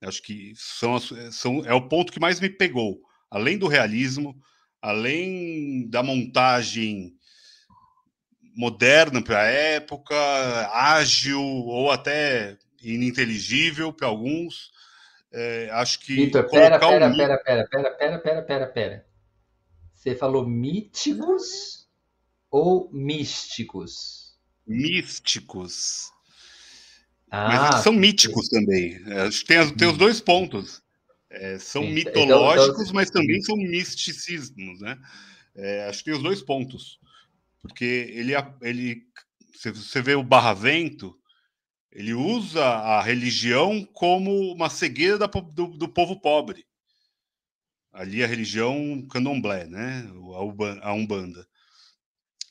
Eu 0.00 0.08
acho 0.08 0.22
que 0.22 0.52
são, 0.56 0.98
são, 0.98 1.64
é 1.64 1.72
o 1.72 1.88
ponto 1.88 2.12
que 2.12 2.20
mais 2.20 2.40
me 2.40 2.50
pegou. 2.50 3.00
Além 3.30 3.58
do 3.58 3.66
realismo, 3.66 4.36
além 4.80 5.88
da 5.88 6.02
montagem 6.02 7.14
moderna 8.56 9.22
para 9.22 9.40
a 9.42 9.46
época, 9.46 10.14
ágil 10.72 11.42
ou 11.42 11.90
até 11.90 12.56
ininteligível 12.82 13.92
para 13.92 14.08
alguns, 14.08 14.70
é, 15.32 15.68
acho 15.72 16.00
que. 16.00 16.14
Vitor, 16.14 16.48
pera, 16.48 16.78
pera, 16.78 17.08
um... 17.08 17.16
pera, 17.16 17.38
pera, 17.38 17.68
pera, 17.68 17.90
pera, 17.90 18.18
pera, 18.18 18.42
pera, 18.42 18.66
pera. 18.66 19.06
Você 19.94 20.14
falou 20.14 20.46
míticos 20.46 21.88
ou 22.50 22.88
místicos? 22.92 24.38
Místicos. 24.66 26.12
Ah, 27.30 27.70
Mas 27.72 27.82
são 27.82 27.92
míticos 27.92 28.48
também. 28.48 29.00
É, 29.06 29.22
Acho 29.22 29.40
que 29.40 29.46
tem, 29.46 29.74
tem 29.76 29.88
os 29.88 29.98
dois 29.98 30.20
pontos. 30.20 30.82
É, 31.28 31.58
são 31.58 31.82
Sim, 31.82 31.88
então- 31.98 32.12
mitológicos, 32.22 32.82
então- 32.82 32.94
mas 32.94 33.10
também 33.10 33.40
são 33.42 33.56
misticismos, 33.56 34.80
né? 34.80 34.96
É, 35.54 35.86
acho 35.88 35.98
que 35.98 36.04
tem 36.06 36.14
os 36.14 36.22
dois 36.22 36.40
pontos. 36.42 36.98
Porque 37.60 37.84
ele, 38.14 38.32
ele 38.62 39.02
se 39.54 39.70
você 39.72 40.00
vê 40.00 40.14
o 40.14 40.22
Barravento, 40.22 41.18
ele 41.90 42.14
usa 42.14 42.62
a 42.64 43.02
religião 43.02 43.84
como 43.92 44.52
uma 44.52 44.70
cegueira 44.70 45.18
da 45.18 45.26
do, 45.26 45.66
do 45.68 45.88
povo 45.88 46.20
pobre. 46.20 46.64
Ali 47.92 48.22
a 48.22 48.26
religião 48.26 49.04
candomblé, 49.10 49.66
né? 49.66 50.06
A 50.82 50.92
Umbanda. 50.92 51.46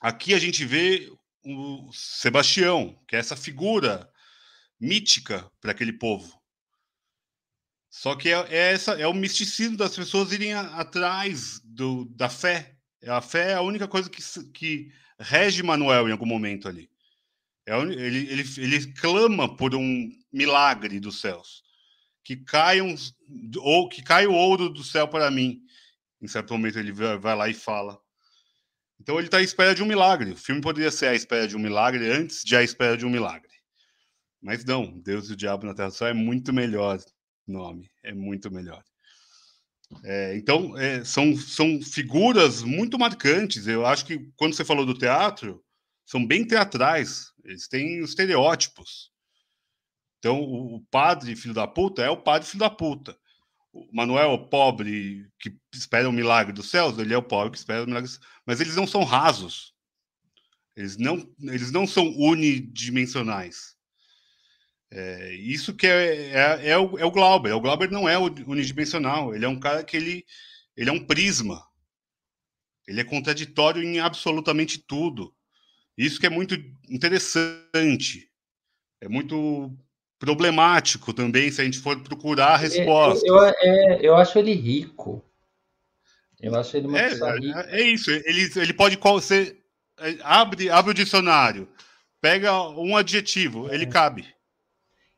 Aqui 0.01 0.33
a 0.33 0.39
gente 0.39 0.65
vê 0.65 1.09
o 1.45 1.91
Sebastião, 1.93 2.99
que 3.07 3.15
é 3.15 3.19
essa 3.19 3.35
figura 3.35 4.09
mítica 4.85 5.49
para 5.59 5.71
aquele 5.71 5.93
povo. 5.93 6.41
Só 7.89 8.15
que 8.15 8.29
é, 8.29 8.37
é 8.49 8.73
essa, 8.73 8.93
é 8.93 9.07
o 9.07 9.13
misticismo 9.13 9.77
das 9.77 9.95
pessoas 9.95 10.31
irem 10.31 10.53
a- 10.53 10.79
atrás 10.79 11.61
do, 11.63 12.05
da 12.05 12.29
fé. 12.29 12.75
A 13.07 13.21
fé 13.21 13.51
é 13.51 13.53
a 13.53 13.61
única 13.61 13.87
coisa 13.87 14.09
que, 14.09 14.21
que 14.51 14.91
rege 15.19 15.63
Manuel 15.63 16.09
em 16.09 16.11
algum 16.11 16.25
momento 16.25 16.67
ali. 16.67 16.89
É 17.65 17.75
ele, 17.79 18.31
ele, 18.31 18.43
ele 18.57 18.93
clama 18.93 19.55
por 19.55 19.73
um 19.73 20.11
milagre 20.31 20.99
dos 20.99 21.21
céus. 21.21 21.63
Que 22.23 22.35
caiam 22.35 22.93
ou 23.59 23.87
que 23.87 24.01
caia 24.03 24.29
o 24.29 24.33
ouro 24.33 24.69
do 24.69 24.83
céu 24.83 25.07
para 25.07 25.31
mim. 25.31 25.61
Em 26.21 26.27
certo 26.27 26.53
momento 26.53 26.77
ele 26.77 26.91
vai, 26.91 27.17
vai 27.17 27.35
lá 27.35 27.49
e 27.49 27.53
fala. 27.53 27.99
Então 28.99 29.17
ele 29.17 29.27
está 29.27 29.37
à 29.37 29.41
espera 29.41 29.73
de 29.73 29.81
um 29.81 29.85
milagre. 29.85 30.31
O 30.31 30.37
filme 30.37 30.61
poderia 30.61 30.91
ser 30.91 31.07
a 31.07 31.15
espera 31.15 31.47
de 31.47 31.55
um 31.55 31.59
milagre 31.59 32.09
antes 32.11 32.43
de 32.43 32.55
a 32.55 32.63
espera 32.63 32.97
de 32.97 33.05
um 33.05 33.09
milagre. 33.09 33.54
Mas 34.45 34.63
não, 34.63 34.99
Deus 34.99 35.27
e 35.27 35.33
o 35.33 35.35
Diabo 35.35 35.65
na 35.65 35.73
Terra 35.73 35.89
Sol 35.89 36.07
é 36.07 36.13
muito 36.13 36.53
melhor 36.53 36.99
nome, 37.47 37.89
é 38.03 38.13
muito 38.13 38.51
melhor. 38.51 38.83
É, 40.03 40.37
então, 40.37 40.77
é, 40.77 41.03
são, 41.03 41.35
são 41.35 41.81
figuras 41.81 42.61
muito 42.61 42.99
marcantes. 42.99 43.65
Eu 43.65 43.87
acho 43.87 44.05
que 44.05 44.19
quando 44.35 44.53
você 44.53 44.63
falou 44.63 44.85
do 44.85 44.93
teatro, 44.93 45.65
são 46.05 46.23
bem 46.23 46.45
teatrais. 46.45 47.31
Eles 47.43 47.67
têm 47.67 48.03
os 48.03 48.11
estereótipos. 48.11 49.11
Então, 50.19 50.39
o, 50.39 50.75
o 50.75 50.85
padre 50.91 51.35
filho 51.35 51.55
da 51.55 51.65
puta 51.65 52.03
é 52.03 52.09
o 52.11 52.21
padre 52.21 52.47
filho 52.47 52.59
da 52.59 52.69
puta. 52.69 53.17
O 53.73 53.89
Manuel, 53.91 54.33
o 54.33 54.47
pobre 54.47 55.27
que 55.39 55.57
espera 55.73 56.07
o 56.07 56.13
milagre 56.13 56.53
dos 56.53 56.69
céus, 56.69 56.99
ele 56.99 57.15
é 57.15 57.17
o 57.17 57.23
pobre 57.23 57.49
que 57.49 57.57
espera 57.57 57.83
o 57.83 57.87
milagre 57.87 58.07
dos 58.07 58.19
Mas 58.45 58.61
eles 58.61 58.75
não 58.75 58.85
são 58.85 59.03
rasos. 59.03 59.73
Eles 60.75 60.97
não, 60.97 61.27
eles 61.39 61.71
não 61.71 61.87
são 61.87 62.05
unidimensionais. 62.15 63.74
É, 64.91 65.33
isso 65.33 65.73
que 65.73 65.87
é, 65.87 66.31
é, 66.31 66.69
é, 66.69 66.77
o, 66.77 66.97
é 66.97 67.05
o 67.05 67.11
Glauber. 67.11 67.53
O 67.53 67.61
Glauber 67.61 67.91
não 67.91 68.07
é 68.07 68.17
unidimensional. 68.17 69.35
Ele 69.35 69.45
é 69.45 69.49
um 69.49 69.59
cara 69.59 69.83
que 69.83 69.97
ele, 69.97 70.25
ele 70.75 70.89
é 70.89 70.93
um 70.93 71.05
prisma. 71.05 71.61
Ele 72.87 73.01
é 73.01 73.03
contraditório 73.03 73.83
em 73.83 73.99
absolutamente 73.99 74.77
tudo. 74.77 75.33
Isso 75.97 76.19
que 76.19 76.25
é 76.25 76.29
muito 76.29 76.55
interessante. 76.89 78.29
É 79.01 79.07
muito 79.07 79.71
problemático 80.19 81.13
também 81.13 81.51
se 81.51 81.61
a 81.61 81.65
gente 81.65 81.79
for 81.79 81.99
procurar 82.01 82.53
a 82.53 82.57
resposta. 82.57 83.25
Eu, 83.27 83.35
eu, 83.35 83.45
é, 83.45 83.99
eu 84.01 84.15
acho 84.15 84.37
ele 84.39 84.53
rico. 84.53 85.23
Eu 86.41 86.55
acho 86.55 86.77
ele 86.77 86.87
uma 86.87 86.99
é, 86.99 87.09
pessoa 87.09 87.35
rica. 87.37 87.67
É 87.69 87.81
isso. 87.81 88.11
Ele, 88.11 88.51
ele 88.55 88.73
pode 88.73 88.97
qual 88.97 89.19
você 89.19 89.57
abre 90.23 90.69
abre 90.69 90.91
o 90.91 90.93
dicionário, 90.93 91.67
pega 92.21 92.53
um 92.61 92.95
adjetivo, 92.97 93.73
ele 93.73 93.85
cabe. 93.85 94.25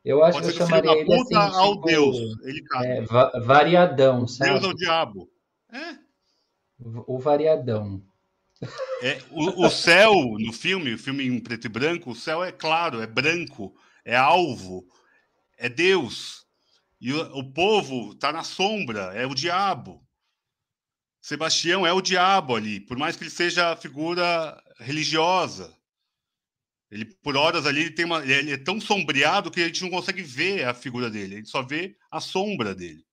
Eu 0.07 0.23
acho 0.23 0.39
Pode 0.39 0.53
que 0.53 0.61
eu 0.61 0.65
chamaria 0.65 0.91
filho 0.93 1.05
da 1.05 1.13
ele 1.13 1.23
puta 1.23 1.39
assim, 1.39 1.57
ao 1.57 1.73
tipo, 1.75 1.87
Deus, 1.87 2.17
ele 2.43 2.63
cabe. 2.63 2.87
é, 2.87 3.01
va- 3.01 3.31
variadão, 3.43 4.25
sabe? 4.25 4.51
Deus 4.51 4.63
ao 4.63 4.73
diabo. 4.73 5.29
É. 5.69 5.97
O 6.79 7.19
variadão. 7.19 8.01
É, 9.03 9.21
o, 9.31 9.65
o 9.65 9.69
céu 9.69 10.13
no 10.39 10.53
filme, 10.53 10.93
o 10.93 10.97
filme 10.97 11.27
em 11.27 11.37
preto 11.41 11.65
e 11.65 11.69
branco, 11.69 12.11
o 12.11 12.15
céu 12.15 12.41
é 12.41 12.53
claro, 12.53 13.01
é 13.01 13.05
branco, 13.05 13.75
é 14.05 14.15
alvo, 14.15 14.87
é 15.57 15.67
Deus. 15.67 16.45
E 17.01 17.11
o, 17.11 17.39
o 17.39 17.51
povo 17.51 18.13
está 18.13 18.31
na 18.31 18.45
sombra, 18.45 19.13
é 19.13 19.25
o 19.27 19.35
diabo. 19.35 20.01
Sebastião 21.21 21.85
é 21.85 21.91
o 21.91 22.01
diabo 22.01 22.55
ali, 22.55 22.79
por 22.79 22.97
mais 22.97 23.17
que 23.17 23.23
ele 23.23 23.29
seja 23.29 23.73
a 23.73 23.75
figura 23.75 24.57
religiosa. 24.79 25.76
Ele, 26.89 27.05
por 27.21 27.35
horas 27.35 27.65
ali, 27.65 27.81
ele, 27.81 27.91
tem 27.91 28.05
uma, 28.05 28.23
ele 28.25 28.51
é 28.51 28.57
tão 28.57 28.79
sombreado 28.79 29.51
que 29.51 29.61
a 29.61 29.67
gente 29.67 29.81
não 29.81 29.89
consegue 29.89 30.21
ver 30.21 30.65
a 30.65 30.73
figura 30.73 31.09
dele, 31.09 31.35
a 31.35 31.37
gente 31.37 31.49
só 31.49 31.61
vê 31.61 31.95
a 32.09 32.21
sombra 32.21 32.73
dele. 32.73 33.05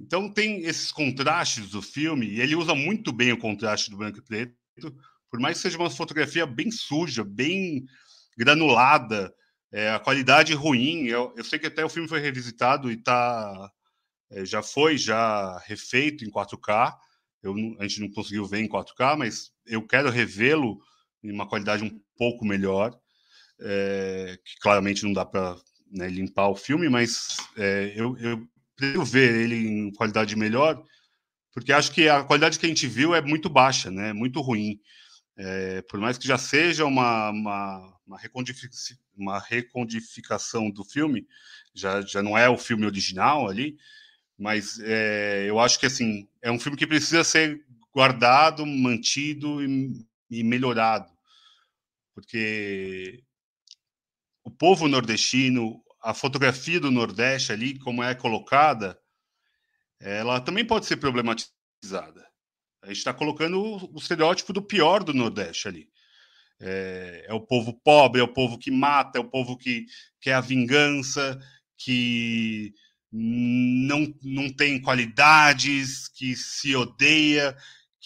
Então 0.00 0.32
tem 0.32 0.62
esses 0.62 0.90
contrastes 0.90 1.70
do 1.70 1.82
filme, 1.82 2.26
e 2.26 2.40
ele 2.40 2.56
usa 2.56 2.74
muito 2.74 3.12
bem 3.12 3.32
o 3.32 3.38
contraste 3.38 3.90
do 3.90 3.96
branco 3.96 4.18
e 4.18 4.22
preto, 4.22 4.56
por 5.30 5.38
mais 5.38 5.56
que 5.56 5.62
seja 5.62 5.78
uma 5.78 5.90
fotografia 5.90 6.46
bem 6.46 6.70
suja, 6.70 7.22
bem 7.22 7.84
granulada, 8.36 9.32
é, 9.72 9.90
a 9.90 9.98
qualidade 9.98 10.54
ruim. 10.54 11.06
Eu, 11.06 11.34
eu, 11.36 11.44
sei 11.44 11.58
que 11.58 11.66
até 11.66 11.84
o 11.84 11.88
filme 11.88 12.08
foi 12.08 12.20
revisitado 12.20 12.90
e 12.90 12.96
tá, 12.96 13.70
é, 14.30 14.44
já 14.44 14.62
foi 14.62 14.96
já 14.96 15.58
refeito 15.66 16.24
em 16.24 16.30
4K. 16.30 16.96
Eu, 17.42 17.54
a 17.78 17.86
gente 17.86 18.00
não 18.00 18.10
conseguiu 18.10 18.46
ver 18.46 18.60
em 18.60 18.68
4K, 18.68 19.16
mas 19.16 19.52
eu 19.66 19.86
quero 19.86 20.10
revê-lo 20.10 20.80
em 21.22 21.32
uma 21.32 21.48
qualidade 21.48 21.84
um 21.84 22.00
pouco 22.16 22.44
melhor, 22.44 22.98
é, 23.60 24.38
que 24.44 24.58
claramente 24.60 25.04
não 25.04 25.12
dá 25.12 25.24
para 25.24 25.56
né, 25.90 26.08
limpar 26.08 26.48
o 26.48 26.56
filme, 26.56 26.88
mas 26.88 27.36
é, 27.56 27.92
eu, 27.96 28.16
eu 28.18 28.48
prefiro 28.76 29.04
ver 29.04 29.34
ele 29.34 29.56
em 29.56 29.92
qualidade 29.92 30.36
melhor, 30.36 30.82
porque 31.52 31.72
acho 31.72 31.92
que 31.92 32.08
a 32.08 32.22
qualidade 32.22 32.58
que 32.58 32.66
a 32.66 32.68
gente 32.68 32.86
viu 32.86 33.14
é 33.14 33.20
muito 33.20 33.48
baixa, 33.48 33.90
né? 33.90 34.12
Muito 34.12 34.40
ruim. 34.40 34.80
É, 35.36 35.82
por 35.82 35.98
mais 35.98 36.18
que 36.18 36.26
já 36.26 36.38
seja 36.38 36.84
uma, 36.84 37.30
uma, 37.30 37.98
uma, 38.06 38.18
recodific, 38.18 38.72
uma 39.16 39.40
recodificação 39.40 40.70
do 40.70 40.84
filme, 40.84 41.26
já, 41.74 42.00
já 42.02 42.22
não 42.22 42.36
é 42.36 42.48
o 42.48 42.58
filme 42.58 42.86
original 42.86 43.48
ali, 43.48 43.76
mas 44.36 44.78
eu 45.46 45.58
acho 45.58 45.80
que 45.80 45.86
assim 45.86 46.28
é 46.40 46.50
um 46.50 46.60
filme 46.60 46.78
que 46.78 46.86
precisa 46.86 47.24
ser 47.24 47.60
guardado, 47.92 48.64
mantido 48.64 49.60
e, 49.64 50.06
e 50.30 50.42
melhorado, 50.42 51.10
porque 52.14 53.22
o 54.44 54.50
povo 54.50 54.88
nordestino, 54.88 55.82
a 56.02 56.14
fotografia 56.14 56.80
do 56.80 56.90
Nordeste 56.90 57.52
ali, 57.52 57.78
como 57.78 58.02
é 58.02 58.14
colocada, 58.14 58.98
ela 60.00 60.40
também 60.40 60.64
pode 60.64 60.86
ser 60.86 60.96
problematizada. 60.96 62.26
A 62.82 62.88
gente 62.88 62.98
está 62.98 63.12
colocando 63.12 63.60
o, 63.60 63.98
estereótipo 63.98 64.52
do 64.52 64.62
pior 64.62 65.02
do 65.02 65.12
Nordeste 65.12 65.68
ali. 65.68 65.88
É, 66.60 67.26
é, 67.28 67.34
o 67.34 67.40
povo 67.40 67.72
pobre, 67.84 68.20
é 68.20 68.24
o 68.24 68.32
povo 68.32 68.58
que 68.58 68.70
mata, 68.70 69.18
é 69.18 69.20
o 69.20 69.28
povo 69.28 69.56
que 69.56 69.86
quer 70.20 70.34
a 70.34 70.40
vingança, 70.40 71.38
que 71.76 72.72
não, 73.12 74.12
não 74.22 74.52
tem 74.52 74.80
qualidades, 74.80 76.08
que 76.08 76.34
se 76.34 76.74
odeia, 76.74 77.56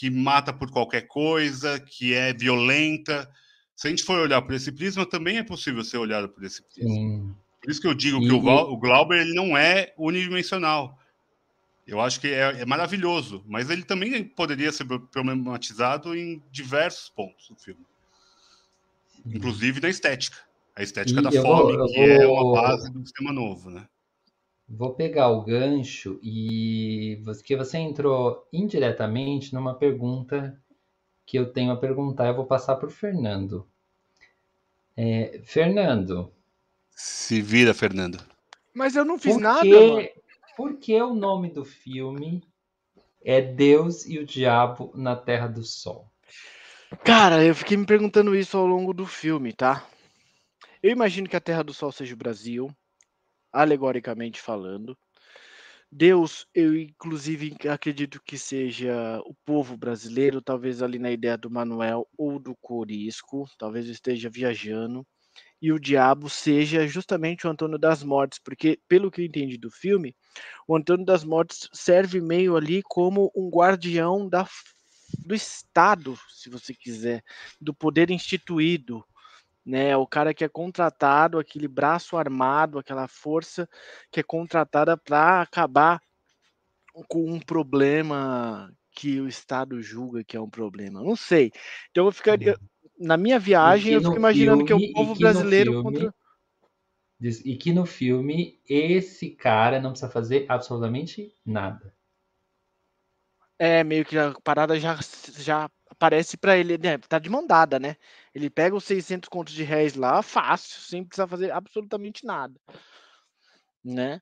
que 0.03 0.11
mata 0.11 0.53
por 0.53 0.69
qualquer 0.69 1.03
coisa, 1.03 1.79
que 1.79 2.13
é 2.13 2.33
violenta. 2.33 3.31
Se 3.77 3.87
a 3.87 3.91
gente 3.91 4.03
for 4.03 4.19
olhar 4.19 4.43
por 4.43 4.53
esse 4.53 4.73
prisma, 4.73 5.07
também 5.07 5.37
é 5.39 5.45
possível 5.45 5.85
ser 5.85 5.97
olhado 5.99 6.29
por 6.29 6.43
esse 6.43 6.61
prisma. 6.61 6.93
Sim. 6.93 7.35
Por 7.63 7.71
isso 7.71 7.81
que 7.81 7.87
eu 7.87 7.95
digo 7.95 8.21
e, 8.21 8.27
que 8.27 8.33
o, 8.33 8.39
o 8.39 8.77
Glauber 8.79 9.21
ele 9.21 9.33
não 9.33 9.57
é 9.57 9.95
unidimensional. 9.97 10.99
Eu 11.87 12.01
acho 12.01 12.19
que 12.19 12.27
é, 12.27 12.63
é, 12.63 12.67
maravilhoso, 12.67 13.45
mas 13.47 13.71
ele 13.71 13.85
também 13.85 14.25
poderia 14.25 14.73
ser 14.73 14.87
problematizado 14.87 16.17
em 16.17 16.43
diversos 16.51 17.09
pontos 17.09 17.49
do 17.49 17.55
filme, 17.55 17.87
inclusive 19.25 19.81
na 19.81 19.89
estética. 19.89 20.39
A 20.75 20.83
estética 20.83 21.21
e 21.21 21.23
da 21.23 21.31
fome, 21.31 21.77
vou, 21.77 21.87
que 21.87 21.95
vou... 21.95 22.09
é 22.09 22.27
uma 22.27 22.61
base 22.61 22.91
do 22.91 23.07
sistema 23.07 23.33
novo, 23.33 23.71
né? 23.71 23.87
Vou 24.75 24.95
pegar 24.95 25.29
o 25.29 25.45
gancho 25.45 26.19
e 26.23 27.23
que 27.45 27.55
você 27.55 27.77
entrou 27.77 28.49
indiretamente 28.51 29.53
numa 29.53 29.75
pergunta 29.75 30.59
que 31.27 31.39
eu 31.39 31.53
tenho 31.53 31.73
a 31.73 31.77
perguntar. 31.77 32.29
Eu 32.29 32.37
vou 32.37 32.47
passar 32.47 32.77
para 32.77 32.89
o 32.89 32.91
Fernando. 32.91 33.69
É, 34.97 35.43
Fernando. 35.45 36.33
Se 36.91 37.43
vira, 37.43 37.75
Fernando. 37.75 38.19
Mas 38.73 38.97
eu 38.97 39.05
não 39.05 39.19
fiz 39.19 39.37
nada, 39.37 39.61
que, 39.61 39.91
mano. 39.91 40.09
Por 40.57 40.79
que 40.79 41.01
o 41.03 41.15
nome 41.15 41.51
do 41.51 41.67
filme 41.67 42.43
é 43.23 43.43
Deus 43.43 44.07
e 44.07 44.19
o 44.19 44.25
Diabo 44.25 44.91
na 44.95 45.15
Terra 45.15 45.49
do 45.49 45.63
Sol? 45.63 46.11
Cara, 47.05 47.45
eu 47.45 47.55
fiquei 47.55 47.77
me 47.77 47.85
perguntando 47.85 48.35
isso 48.35 48.57
ao 48.57 48.67
longo 48.67 48.95
do 48.95 49.07
filme, 49.07 49.53
tá? 49.53 49.87
Eu 50.83 50.91
imagino 50.91 51.29
que 51.29 51.37
a 51.37 51.41
Terra 51.41 51.63
do 51.63 51.75
Sol 51.75 51.93
seja 51.93 52.15
o 52.15 52.19
Brasil, 52.19 52.75
alegoricamente 53.53 54.41
falando. 54.41 54.97
Deus, 55.95 56.47
eu 56.55 56.75
inclusive 56.75 57.55
acredito 57.69 58.19
que 58.25 58.39
seja 58.39 59.21
o 59.27 59.35
povo 59.45 59.77
brasileiro, 59.77 60.41
talvez 60.41 60.83
ali 60.83 60.99
na 60.99 61.11
ideia 61.11 61.37
do 61.37 61.51
Manuel 61.51 62.09
ou 62.17 62.39
do 62.39 62.57
Corisco, 62.57 63.47
talvez 63.59 63.87
esteja 63.87 64.31
viajando, 64.31 65.07
e 65.61 65.71
o 65.71 65.79
diabo 65.79 66.31
seja 66.31 66.87
justamente 66.87 67.47
o 67.47 67.51
Antônio 67.51 67.79
das 67.79 68.03
Mortes, 68.03 68.39
porque 68.43 68.81
pelo 68.89 69.11
que 69.11 69.21
eu 69.21 69.27
entendi 69.27 69.59
do 69.59 69.71
filme, 69.71 70.17
o 70.67 70.75
Antônio 70.75 71.05
das 71.05 71.25
Mortes 71.25 71.69
serve 71.75 72.23
meio 72.23 72.57
ali 72.57 72.83
como 72.83 73.31
um 73.37 73.51
guardião 73.51 74.27
da, 74.27 74.49
do 75.27 75.35
Estado, 75.35 76.19
se 76.35 76.49
você 76.49 76.75
quiser, 76.75 77.23
do 77.61 77.75
poder 77.75 78.11
instituído, 78.11 79.05
né? 79.65 79.97
O 79.97 80.07
cara 80.07 80.35
que 80.35 80.45
é 80.45 80.49
contratado, 80.49 81.39
aquele 81.39 81.69
braço 81.69 82.17
armado, 82.17 82.79
aquela 82.79 83.07
força 83.07 83.69
que 84.11 84.21
é 84.21 84.23
contratada 84.23 84.97
para 84.97 85.43
acabar 85.43 86.01
com 87.09 87.31
um 87.31 87.41
problema 87.41 88.71
que 88.91 89.21
o 89.21 89.29
Estado 89.29 89.81
julga 89.81 90.25
que 90.25 90.37
é 90.37 90.41
um 90.41 90.51
problema. 90.51 91.03
Não 91.03 91.17
sei. 91.17 91.51
Então 91.91 92.07
eu 92.07 92.13
ficaria 92.13 92.57
na 92.99 93.17
minha 93.17 93.39
viagem, 93.39 93.95
eu 93.95 94.03
fico 94.03 94.17
imaginando 94.17 94.67
filme, 94.67 94.67
que 94.67 94.73
é 94.73 94.91
o 94.91 94.93
povo 94.93 95.15
brasileiro 95.19 95.73
filme, 95.73 95.83
contra 95.83 96.15
e 97.45 97.57
que 97.57 97.73
no 97.73 97.87
filme 97.87 98.61
esse 98.69 99.31
cara 99.31 99.81
não 99.81 99.91
precisa 99.91 100.11
fazer 100.11 100.45
absolutamente 100.49 101.35
nada. 101.45 101.95
É, 103.59 103.85
meio 103.85 104.05
que 104.05 104.19
a 104.19 104.35
parada 104.43 104.79
já, 104.79 104.99
já 105.39 105.71
aparece 105.89 106.37
para 106.37 106.57
ele, 106.57 106.77
né? 106.79 106.99
Tá 106.99 107.21
de 107.21 107.31
mão 107.31 107.47
dada, 107.47 107.79
né? 107.79 107.97
Ele 108.35 108.51
pega 108.51 108.77
os 108.77 108.85
600 108.85 109.29
contos 109.29 109.55
de 109.55 109.63
réis 109.63 109.95
lá, 109.95 110.23
fácil, 110.23 110.81
sem 110.81 111.05
precisar 111.05 111.27
fazer 111.29 111.51
absolutamente 111.51 112.25
nada, 112.25 112.59
né? 113.85 114.21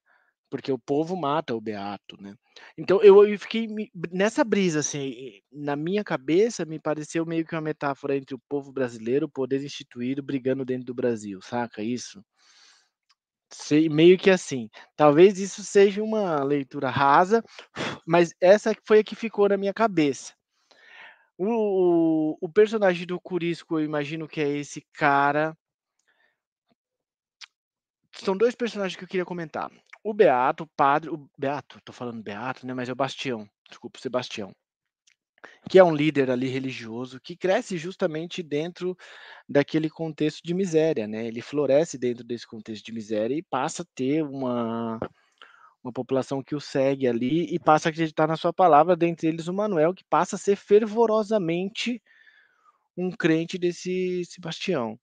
Porque 0.50 0.72
o 0.72 0.78
povo 0.78 1.16
mata 1.16 1.54
o 1.54 1.60
Beato, 1.60 2.20
né? 2.20 2.34
Então 2.78 3.02
eu, 3.02 3.26
eu 3.26 3.38
fiquei 3.38 3.68
nessa 4.12 4.44
brisa, 4.44 4.80
assim, 4.80 5.40
na 5.52 5.76
minha 5.76 6.04
cabeça 6.04 6.64
me 6.66 6.80
pareceu 6.80 7.24
meio 7.26 7.46
que 7.46 7.54
uma 7.54 7.60
metáfora 7.62 8.16
entre 8.16 8.34
o 8.34 8.42
povo 8.48 8.72
brasileiro, 8.72 9.26
o 9.26 9.30
poder 9.30 9.64
instituído, 9.64 10.22
brigando 10.22 10.64
dentro 10.64 10.86
do 10.86 10.94
Brasil, 10.94 11.40
saca 11.42 11.82
isso? 11.82 12.22
Sei, 13.52 13.88
meio 13.88 14.16
que 14.18 14.30
assim. 14.30 14.68
Talvez 14.96 15.38
isso 15.38 15.62
seja 15.64 16.02
uma 16.02 16.42
leitura 16.44 16.88
rasa, 16.90 17.42
mas 18.06 18.32
essa 18.40 18.74
foi 18.86 19.00
a 19.00 19.04
que 19.04 19.16
ficou 19.16 19.48
na 19.48 19.56
minha 19.56 19.74
cabeça. 19.74 20.34
O, 21.42 22.36
o 22.38 22.48
personagem 22.50 23.06
do 23.06 23.18
Curisco, 23.18 23.78
eu 23.78 23.84
imagino 23.86 24.28
que 24.28 24.42
é 24.42 24.48
esse 24.58 24.86
cara. 24.92 25.56
São 28.12 28.36
dois 28.36 28.54
personagens 28.54 28.94
que 28.94 29.04
eu 29.04 29.08
queria 29.08 29.24
comentar. 29.24 29.70
O 30.04 30.12
Beato, 30.12 30.64
o 30.64 30.70
padre. 30.76 31.08
O 31.08 31.30
Beato, 31.38 31.80
tô 31.82 31.94
falando 31.94 32.22
Beato, 32.22 32.66
né? 32.66 32.74
Mas 32.74 32.90
é 32.90 32.92
o 32.92 32.96
Bastião. 32.96 33.48
Desculpa, 33.66 33.98
o 33.98 34.02
Sebastião. 34.02 34.54
Que 35.66 35.78
é 35.78 35.84
um 35.84 35.94
líder 35.94 36.30
ali 36.30 36.46
religioso 36.46 37.18
que 37.18 37.34
cresce 37.34 37.78
justamente 37.78 38.42
dentro 38.42 38.94
daquele 39.48 39.88
contexto 39.88 40.42
de 40.44 40.52
miséria, 40.52 41.08
né? 41.08 41.26
Ele 41.26 41.40
floresce 41.40 41.96
dentro 41.96 42.22
desse 42.22 42.46
contexto 42.46 42.84
de 42.84 42.92
miséria 42.92 43.34
e 43.34 43.42
passa 43.42 43.82
a 43.82 43.86
ter 43.94 44.22
uma, 44.22 45.00
uma 45.82 45.92
população 45.92 46.42
que 46.42 46.54
o 46.54 46.60
segue 46.60 47.06
ali 47.06 47.46
e 47.54 47.58
passa 47.58 47.88
a 47.88 47.90
acreditar 47.90 48.26
na 48.26 48.36
sua 48.36 48.52
palavra, 48.52 48.96
dentre 48.96 49.28
eles 49.28 49.48
o 49.48 49.54
Manuel, 49.54 49.94
que 49.94 50.04
passa 50.04 50.36
a 50.36 50.38
ser 50.38 50.56
fervorosamente 50.56 52.02
um 52.96 53.10
crente 53.10 53.58
desse 53.58 54.24
Sebastião. 54.26 54.98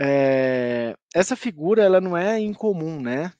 É, 0.00 0.94
essa 1.14 1.36
figura 1.36 1.82
ela 1.82 2.00
não 2.00 2.16
é 2.16 2.38
incomum, 2.40 3.00
né? 3.00 3.32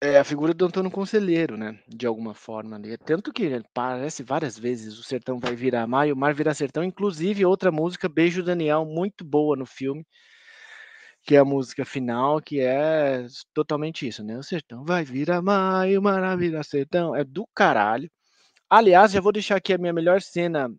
É 0.00 0.16
a 0.16 0.24
figura 0.24 0.54
do 0.54 0.64
Antônio 0.64 0.90
Conselheiro, 0.90 1.56
né? 1.56 1.78
De 1.88 2.06
alguma 2.06 2.32
forma 2.32 2.76
ali. 2.76 2.96
Tanto 2.98 3.32
que 3.32 3.60
parece 3.74 4.22
várias 4.22 4.56
vezes 4.56 4.96
o 4.96 5.02
sertão 5.02 5.38
vai 5.38 5.56
virar 5.56 5.86
mar 5.88 6.06
e 6.06 6.12
o 6.12 6.16
mar 6.16 6.32
virá 6.34 6.54
sertão. 6.54 6.84
Inclusive, 6.84 7.44
outra 7.44 7.72
música, 7.72 8.08
Beijo 8.08 8.42
Daniel, 8.42 8.84
muito 8.84 9.24
boa 9.24 9.56
no 9.56 9.66
filme 9.66 10.06
que 11.28 11.36
é 11.36 11.38
a 11.40 11.44
música 11.44 11.84
final, 11.84 12.40
que 12.40 12.58
é 12.58 13.26
totalmente 13.52 14.08
isso, 14.08 14.24
né? 14.24 14.38
O 14.38 14.42
sertão 14.42 14.82
vai 14.82 15.04
virar 15.04 15.42
maio, 15.42 16.00
maravilha, 16.00 16.62
sertão. 16.62 17.14
É 17.14 17.22
do 17.22 17.46
caralho. 17.54 18.10
Aliás, 18.70 19.12
já 19.12 19.20
vou 19.20 19.30
deixar 19.30 19.56
aqui 19.56 19.74
a 19.74 19.78
minha 19.78 19.92
melhor 19.92 20.22
cena 20.22 20.70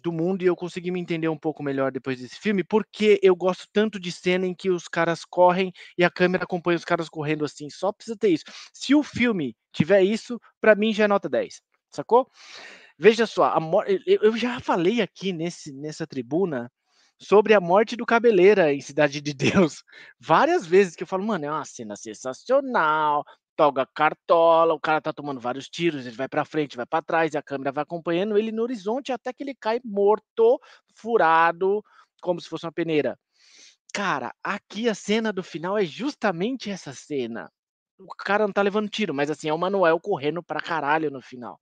do 0.00 0.12
mundo 0.12 0.42
e 0.42 0.46
eu 0.46 0.54
consegui 0.54 0.92
me 0.92 1.00
entender 1.00 1.28
um 1.28 1.36
pouco 1.36 1.64
melhor 1.64 1.90
depois 1.90 2.20
desse 2.20 2.36
filme, 2.36 2.62
porque 2.62 3.18
eu 3.24 3.34
gosto 3.34 3.66
tanto 3.72 3.98
de 3.98 4.12
cena 4.12 4.46
em 4.46 4.54
que 4.54 4.70
os 4.70 4.86
caras 4.86 5.24
correm 5.24 5.72
e 5.98 6.04
a 6.04 6.10
câmera 6.10 6.44
acompanha 6.44 6.76
os 6.76 6.84
caras 6.84 7.08
correndo 7.08 7.44
assim. 7.44 7.68
Só 7.68 7.92
precisa 7.92 8.16
ter 8.16 8.28
isso. 8.28 8.44
Se 8.72 8.94
o 8.94 9.02
filme 9.02 9.56
tiver 9.72 10.02
isso, 10.02 10.40
para 10.60 10.76
mim 10.76 10.92
já 10.94 11.06
é 11.06 11.08
nota 11.08 11.28
10. 11.28 11.60
Sacou? 11.90 12.30
Veja 12.96 13.26
só, 13.26 13.46
a 13.46 13.58
eu 14.06 14.36
já 14.36 14.60
falei 14.60 15.02
aqui 15.02 15.32
nesse, 15.32 15.72
nessa 15.72 16.06
tribuna 16.06 16.70
sobre 17.22 17.54
a 17.54 17.60
morte 17.60 17.96
do 17.96 18.04
Cabeleira 18.04 18.72
em 18.72 18.80
Cidade 18.80 19.20
de 19.20 19.32
Deus. 19.32 19.84
Várias 20.18 20.66
vezes 20.66 20.96
que 20.96 21.04
eu 21.04 21.06
falo, 21.06 21.24
mano, 21.24 21.44
é 21.44 21.50
uma 21.50 21.64
cena 21.64 21.96
sensacional. 21.96 23.24
Toga 23.54 23.86
cartola, 23.86 24.74
o 24.74 24.80
cara 24.80 25.00
tá 25.00 25.12
tomando 25.12 25.38
vários 25.38 25.68
tiros, 25.68 26.06
ele 26.06 26.16
vai 26.16 26.26
para 26.26 26.42
frente, 26.42 26.74
vai 26.74 26.86
para 26.86 27.04
trás, 27.04 27.34
e 27.34 27.36
a 27.36 27.42
câmera 27.42 27.70
vai 27.70 27.82
acompanhando 27.82 28.38
ele 28.38 28.50
no 28.50 28.62
horizonte 28.62 29.12
até 29.12 29.30
que 29.30 29.42
ele 29.42 29.54
cai 29.54 29.78
morto, 29.84 30.58
furado, 30.96 31.84
como 32.22 32.40
se 32.40 32.48
fosse 32.48 32.64
uma 32.64 32.72
peneira. 32.72 33.16
Cara, 33.92 34.34
aqui 34.42 34.88
a 34.88 34.94
cena 34.94 35.30
do 35.30 35.42
final 35.42 35.76
é 35.76 35.84
justamente 35.84 36.70
essa 36.70 36.94
cena. 36.94 37.52
O 37.98 38.14
cara 38.16 38.46
não 38.46 38.52
tá 38.54 38.62
levando 38.62 38.88
tiro, 38.88 39.12
mas 39.12 39.30
assim, 39.30 39.50
é 39.50 39.52
o 39.52 39.58
Manuel 39.58 40.00
correndo 40.00 40.42
pra 40.42 40.58
caralho 40.58 41.10
no 41.10 41.20
final. 41.20 41.60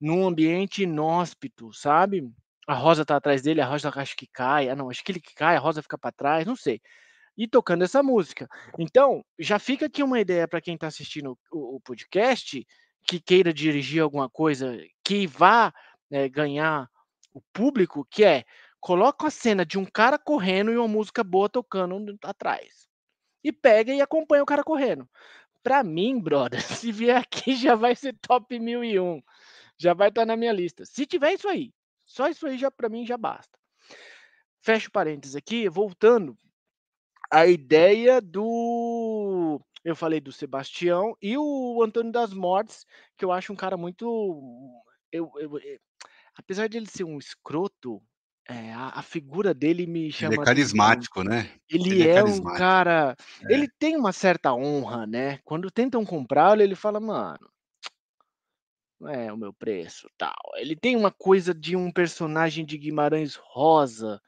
Num 0.00 0.26
ambiente 0.26 0.82
inóspito, 0.82 1.72
sabe? 1.72 2.28
A 2.66 2.74
Rosa 2.74 3.04
tá 3.04 3.16
atrás 3.16 3.42
dele, 3.42 3.60
a 3.60 3.66
Rosa 3.66 3.90
acho 3.94 4.16
que 4.16 4.26
cai. 4.26 4.68
Ah, 4.68 4.76
não, 4.76 4.90
acho 4.90 5.04
que 5.04 5.12
ele 5.12 5.20
que 5.20 5.34
cai, 5.34 5.56
a 5.56 5.60
Rosa 5.60 5.82
fica 5.82 5.96
para 5.96 6.12
trás, 6.12 6.46
não 6.46 6.56
sei. 6.56 6.80
E 7.36 7.46
tocando 7.46 7.84
essa 7.84 8.02
música. 8.02 8.48
Então, 8.78 9.24
já 9.38 9.58
fica 9.58 9.86
aqui 9.86 10.02
uma 10.02 10.20
ideia 10.20 10.48
para 10.48 10.60
quem 10.60 10.74
está 10.74 10.86
assistindo 10.86 11.38
o, 11.52 11.76
o, 11.76 11.80
podcast, 11.80 12.66
que 13.06 13.20
queira 13.20 13.52
dirigir 13.52 14.02
alguma 14.02 14.28
coisa 14.28 14.78
que 15.04 15.26
vá 15.26 15.72
é, 16.10 16.28
ganhar 16.28 16.88
o 17.32 17.40
público, 17.52 18.06
que 18.10 18.24
é 18.24 18.44
coloca 18.80 19.26
a 19.26 19.30
cena 19.30 19.66
de 19.66 19.78
um 19.78 19.84
cara 19.84 20.18
correndo 20.18 20.72
e 20.72 20.76
uma 20.76 20.88
música 20.88 21.22
boa 21.22 21.48
tocando 21.48 22.16
atrás. 22.22 22.88
E 23.44 23.52
pega 23.52 23.92
e 23.92 24.00
acompanha 24.00 24.42
o 24.42 24.46
cara 24.46 24.64
correndo. 24.64 25.08
Para 25.62 25.82
mim, 25.82 26.20
brother, 26.20 26.60
se 26.62 26.92
vier 26.92 27.16
aqui 27.16 27.56
já 27.56 27.74
vai 27.74 27.94
ser 27.94 28.16
top 28.20 28.58
1001. 28.58 29.20
Já 29.78 29.92
vai 29.92 30.08
estar 30.08 30.22
tá 30.22 30.26
na 30.26 30.36
minha 30.36 30.52
lista. 30.52 30.84
Se 30.84 31.04
tiver 31.04 31.32
isso 31.32 31.48
aí, 31.48 31.72
só 32.16 32.28
isso 32.28 32.46
aí 32.46 32.56
já 32.56 32.70
para 32.70 32.88
mim 32.88 33.04
já 33.04 33.18
basta. 33.18 33.58
Fecho 34.62 34.90
parênteses 34.90 35.36
aqui, 35.36 35.68
voltando 35.68 36.34
à 37.30 37.46
ideia 37.46 38.22
do 38.22 39.60
eu 39.84 39.94
falei 39.94 40.18
do 40.18 40.32
Sebastião 40.32 41.14
e 41.20 41.36
o 41.36 41.82
Antônio 41.82 42.10
das 42.10 42.32
Mortes, 42.32 42.86
que 43.18 43.24
eu 43.24 43.30
acho 43.30 43.52
um 43.52 43.56
cara 43.56 43.76
muito 43.76 44.06
eu, 45.12 45.30
eu, 45.38 45.58
eu 45.58 45.58
eh, 45.58 45.78
apesar 46.34 46.68
de 46.68 46.78
ele 46.78 46.86
ser 46.88 47.04
um 47.04 47.18
escroto, 47.18 48.02
é, 48.48 48.72
a, 48.72 48.98
a, 49.00 49.02
figura 49.02 49.52
dele 49.52 49.86
me 49.86 50.10
chama. 50.10 50.34
Ele 50.34 50.42
é 50.42 50.44
carismático, 50.44 51.22
né? 51.22 51.50
Ele, 51.68 51.90
ele 51.90 52.08
é, 52.08 52.16
é 52.16 52.24
um 52.24 52.42
cara. 52.42 53.14
É. 53.44 53.52
Ele 53.52 53.68
tem 53.78 53.94
uma 53.96 54.12
certa 54.12 54.54
honra, 54.54 55.06
né? 55.06 55.38
Quando 55.44 55.70
tentam 55.70 56.04
comprá-lo, 56.04 56.62
ele 56.62 56.74
fala, 56.74 56.98
mano, 56.98 57.50
não 59.00 59.10
é 59.10 59.32
o 59.32 59.36
meu 59.36 59.52
preço, 59.52 60.08
tal. 60.16 60.34
Ele 60.56 60.74
tem 60.74 60.96
uma 60.96 61.10
coisa 61.10 61.54
de 61.54 61.76
um 61.76 61.90
personagem 61.90 62.64
de 62.64 62.78
Guimarães 62.78 63.36
Rosa. 63.36 64.20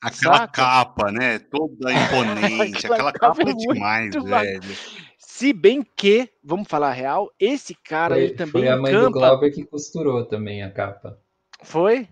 Aquela 0.00 0.38
saca? 0.38 0.52
capa, 0.52 1.12
né? 1.12 1.38
Toda 1.38 1.92
imponente. 1.92 2.86
aquela, 2.86 3.10
aquela 3.10 3.12
capa 3.12 3.42
é, 3.42 3.50
é 3.50 3.54
demais, 3.54 4.14
velho. 4.24 4.76
Se 5.18 5.52
bem 5.52 5.82
que, 5.82 6.30
vamos 6.42 6.68
falar 6.68 6.88
a 6.88 6.92
real, 6.92 7.32
esse 7.40 7.74
cara 7.74 8.14
foi, 8.14 8.24
ele 8.24 8.34
também 8.34 8.52
Foi 8.52 8.68
a 8.68 8.76
mãe 8.76 8.92
encampa... 8.92 9.06
do 9.06 9.12
Glauber 9.12 9.52
que 9.52 9.64
costurou 9.64 10.24
também 10.26 10.62
a 10.62 10.70
capa. 10.70 11.18
Foi? 11.62 12.08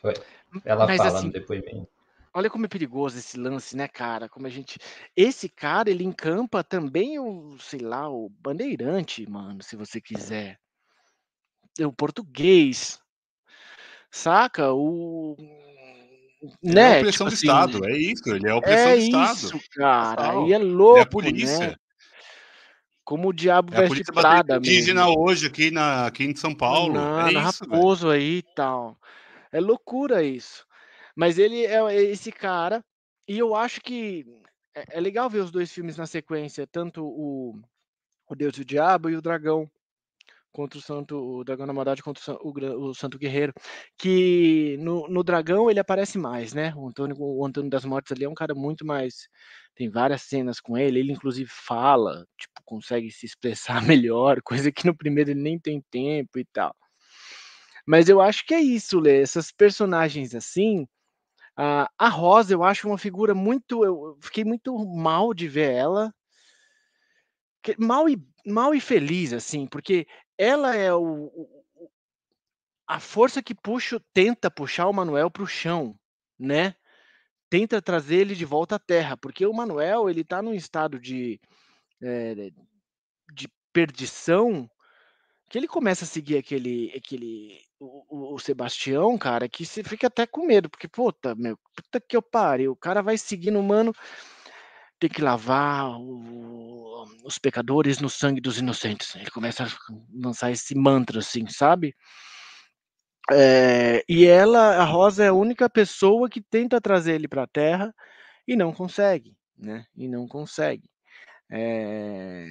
Foi. 0.00 0.14
Ela 0.64 0.86
Mas, 0.86 0.96
fala 0.96 1.18
assim, 1.18 1.26
no 1.26 1.32
depoimento. 1.32 1.88
Olha 2.32 2.48
como 2.48 2.66
é 2.66 2.68
perigoso 2.68 3.18
esse 3.18 3.38
lance, 3.38 3.76
né, 3.76 3.88
cara? 3.88 4.28
Como 4.28 4.46
a 4.46 4.50
gente. 4.50 4.78
Esse 5.16 5.48
cara, 5.48 5.90
ele 5.90 6.04
encampa 6.04 6.62
também 6.64 7.18
o, 7.18 7.56
sei 7.58 7.80
lá, 7.80 8.08
o 8.08 8.28
bandeirante, 8.28 9.28
mano, 9.28 9.62
se 9.62 9.76
você 9.76 10.00
quiser 10.00 10.58
o 11.86 11.92
português, 11.92 12.98
saca? 14.10 14.72
O 14.72 15.36
é 16.62 16.72
né? 16.72 16.98
opressão 16.98 17.28
tipo 17.28 17.30
do 17.30 17.34
assim, 17.34 17.46
Estado, 17.46 17.84
é 17.88 17.96
isso, 17.96 18.28
ele 18.28 18.48
é 18.48 18.54
opressão 18.54 18.90
é 18.90 18.96
do 18.96 19.02
Estado. 19.02 19.38
Isso, 19.38 19.60
cara, 19.72 20.46
e 20.46 20.52
é 20.52 20.58
louco, 20.58 20.98
é 20.98 21.02
a 21.02 21.06
polícia. 21.06 21.68
Né? 21.68 21.76
Como 23.04 23.28
o 23.28 23.32
diabo 23.32 23.74
é 23.74 23.88
veste 23.88 24.04
Prada 24.12 24.56
indígena 24.56 25.08
hoje 25.08 25.46
aqui, 25.46 25.70
na, 25.70 26.06
aqui 26.06 26.24
em 26.24 26.36
São 26.36 26.54
Paulo. 26.54 26.94
Não, 26.94 27.26
é 27.26 27.32
isso, 27.32 27.64
Raposo 27.64 28.08
velho. 28.08 28.20
aí 28.20 28.36
e 28.38 28.42
tal. 28.54 28.98
É 29.50 29.60
loucura 29.60 30.22
isso. 30.22 30.66
Mas 31.16 31.38
ele 31.38 31.64
é, 31.64 31.76
é 31.76 32.02
esse 32.02 32.30
cara, 32.30 32.84
e 33.26 33.38
eu 33.38 33.56
acho 33.56 33.80
que 33.80 34.26
é, 34.74 34.98
é 34.98 35.00
legal 35.00 35.28
ver 35.28 35.40
os 35.40 35.50
dois 35.50 35.72
filmes 35.72 35.96
na 35.96 36.06
sequência, 36.06 36.66
tanto 36.66 37.02
o 37.02 37.58
o 38.28 38.34
Deus 38.34 38.56
e 38.58 38.60
o 38.60 38.64
Diabo 38.64 39.08
e 39.08 39.16
o 39.16 39.22
Dragão 39.22 39.68
contra 40.52 40.78
o 40.78 40.82
Santo, 40.82 41.16
o 41.16 41.44
Dragão 41.44 41.66
da 41.66 41.72
Maldade 41.72 42.02
contra 42.02 42.22
o, 42.42 42.50
o, 42.50 42.90
o 42.90 42.94
Santo 42.94 43.18
Guerreiro, 43.18 43.52
que 43.96 44.76
no, 44.80 45.08
no, 45.08 45.22
Dragão 45.22 45.70
ele 45.70 45.80
aparece 45.80 46.18
mais, 46.18 46.52
né? 46.52 46.72
O 46.76 46.88
Antônio, 46.88 47.16
o 47.18 47.44
Antônio 47.46 47.70
das 47.70 47.84
Mortes 47.84 48.12
ali 48.12 48.24
é 48.24 48.28
um 48.28 48.34
cara 48.34 48.54
muito 48.54 48.84
mais, 48.84 49.28
tem 49.74 49.90
várias 49.90 50.22
cenas 50.22 50.60
com 50.60 50.76
ele, 50.76 51.00
ele 51.00 51.12
inclusive 51.12 51.50
fala, 51.50 52.24
tipo, 52.38 52.54
consegue 52.64 53.10
se 53.10 53.26
expressar 53.26 53.80
melhor, 53.86 54.40
coisa 54.42 54.72
que 54.72 54.86
no 54.86 54.96
primeiro 54.96 55.30
ele 55.30 55.40
nem 55.40 55.58
tem 55.58 55.82
tempo 55.90 56.38
e 56.38 56.44
tal. 56.52 56.74
Mas 57.86 58.08
eu 58.08 58.20
acho 58.20 58.44
que 58.44 58.54
é 58.54 58.60
isso, 58.60 59.00
Lê, 59.00 59.22
essas 59.22 59.50
personagens 59.50 60.34
assim, 60.34 60.86
a, 61.56 61.90
a 61.98 62.08
Rosa 62.08 62.52
eu 62.52 62.62
acho 62.62 62.86
uma 62.86 62.98
figura 62.98 63.34
muito, 63.34 63.84
eu 63.84 64.16
fiquei 64.20 64.44
muito 64.44 64.76
mal 64.94 65.34
de 65.34 65.48
ver 65.48 65.72
ela, 65.72 66.12
mal 67.78 68.08
e 68.08 68.16
mal 68.46 68.74
e 68.74 68.80
feliz 68.80 69.32
assim, 69.32 69.66
porque 69.66 70.06
ela 70.38 70.74
é 70.76 70.94
o, 70.94 71.26
o 71.26 71.58
a 72.86 72.98
força 72.98 73.42
que 73.42 73.54
puxa, 73.54 74.00
tenta 74.14 74.50
puxar 74.50 74.86
o 74.86 74.92
Manuel 74.94 75.30
para 75.30 75.42
o 75.42 75.46
chão, 75.46 75.94
né? 76.38 76.74
Tenta 77.50 77.82
trazer 77.82 78.16
ele 78.16 78.34
de 78.34 78.46
volta 78.46 78.76
à 78.76 78.78
terra, 78.78 79.14
porque 79.14 79.44
o 79.44 79.52
Manuel 79.52 80.08
ele 80.08 80.22
está 80.22 80.40
num 80.40 80.54
estado 80.54 80.98
de, 80.98 81.38
é, 82.02 82.50
de 83.34 83.48
perdição 83.72 84.70
que 85.50 85.58
ele 85.58 85.68
começa 85.68 86.04
a 86.04 86.08
seguir 86.08 86.38
aquele, 86.38 86.92
aquele 86.96 87.60
o, 87.78 88.34
o, 88.34 88.38
Sebastião, 88.38 89.16
cara, 89.18 89.48
que 89.48 89.64
você 89.64 89.82
fica 89.82 90.06
até 90.06 90.26
com 90.26 90.46
medo, 90.46 90.68
porque 90.68 90.88
puta, 90.88 91.34
meu, 91.34 91.58
puta 91.74 92.00
que 92.00 92.16
eu 92.16 92.22
pare, 92.22 92.68
o 92.68 92.76
cara 92.76 93.02
vai 93.02 93.16
seguindo 93.16 93.58
o 93.58 93.62
mano 93.62 93.94
tem 94.98 95.10
que 95.10 95.22
lavar 95.22 95.98
o, 96.00 97.04
os 97.24 97.38
pecadores 97.38 98.00
no 98.00 98.08
sangue 98.08 98.40
dos 98.40 98.58
inocentes. 98.58 99.14
Ele 99.14 99.30
começa 99.30 99.64
a 99.64 99.68
lançar 100.12 100.50
esse 100.50 100.74
mantra, 100.74 101.20
assim, 101.20 101.46
sabe? 101.46 101.94
É, 103.30 104.02
e 104.08 104.26
ela, 104.26 104.76
a 104.76 104.84
Rosa, 104.84 105.24
é 105.24 105.28
a 105.28 105.34
única 105.34 105.68
pessoa 105.68 106.28
que 106.30 106.40
tenta 106.40 106.80
trazer 106.80 107.14
ele 107.14 107.28
para 107.28 107.42
a 107.42 107.46
Terra 107.46 107.94
e 108.46 108.56
não 108.56 108.72
consegue, 108.72 109.36
né? 109.56 109.84
E 109.96 110.08
não 110.08 110.26
consegue. 110.26 110.88
É... 111.50 112.46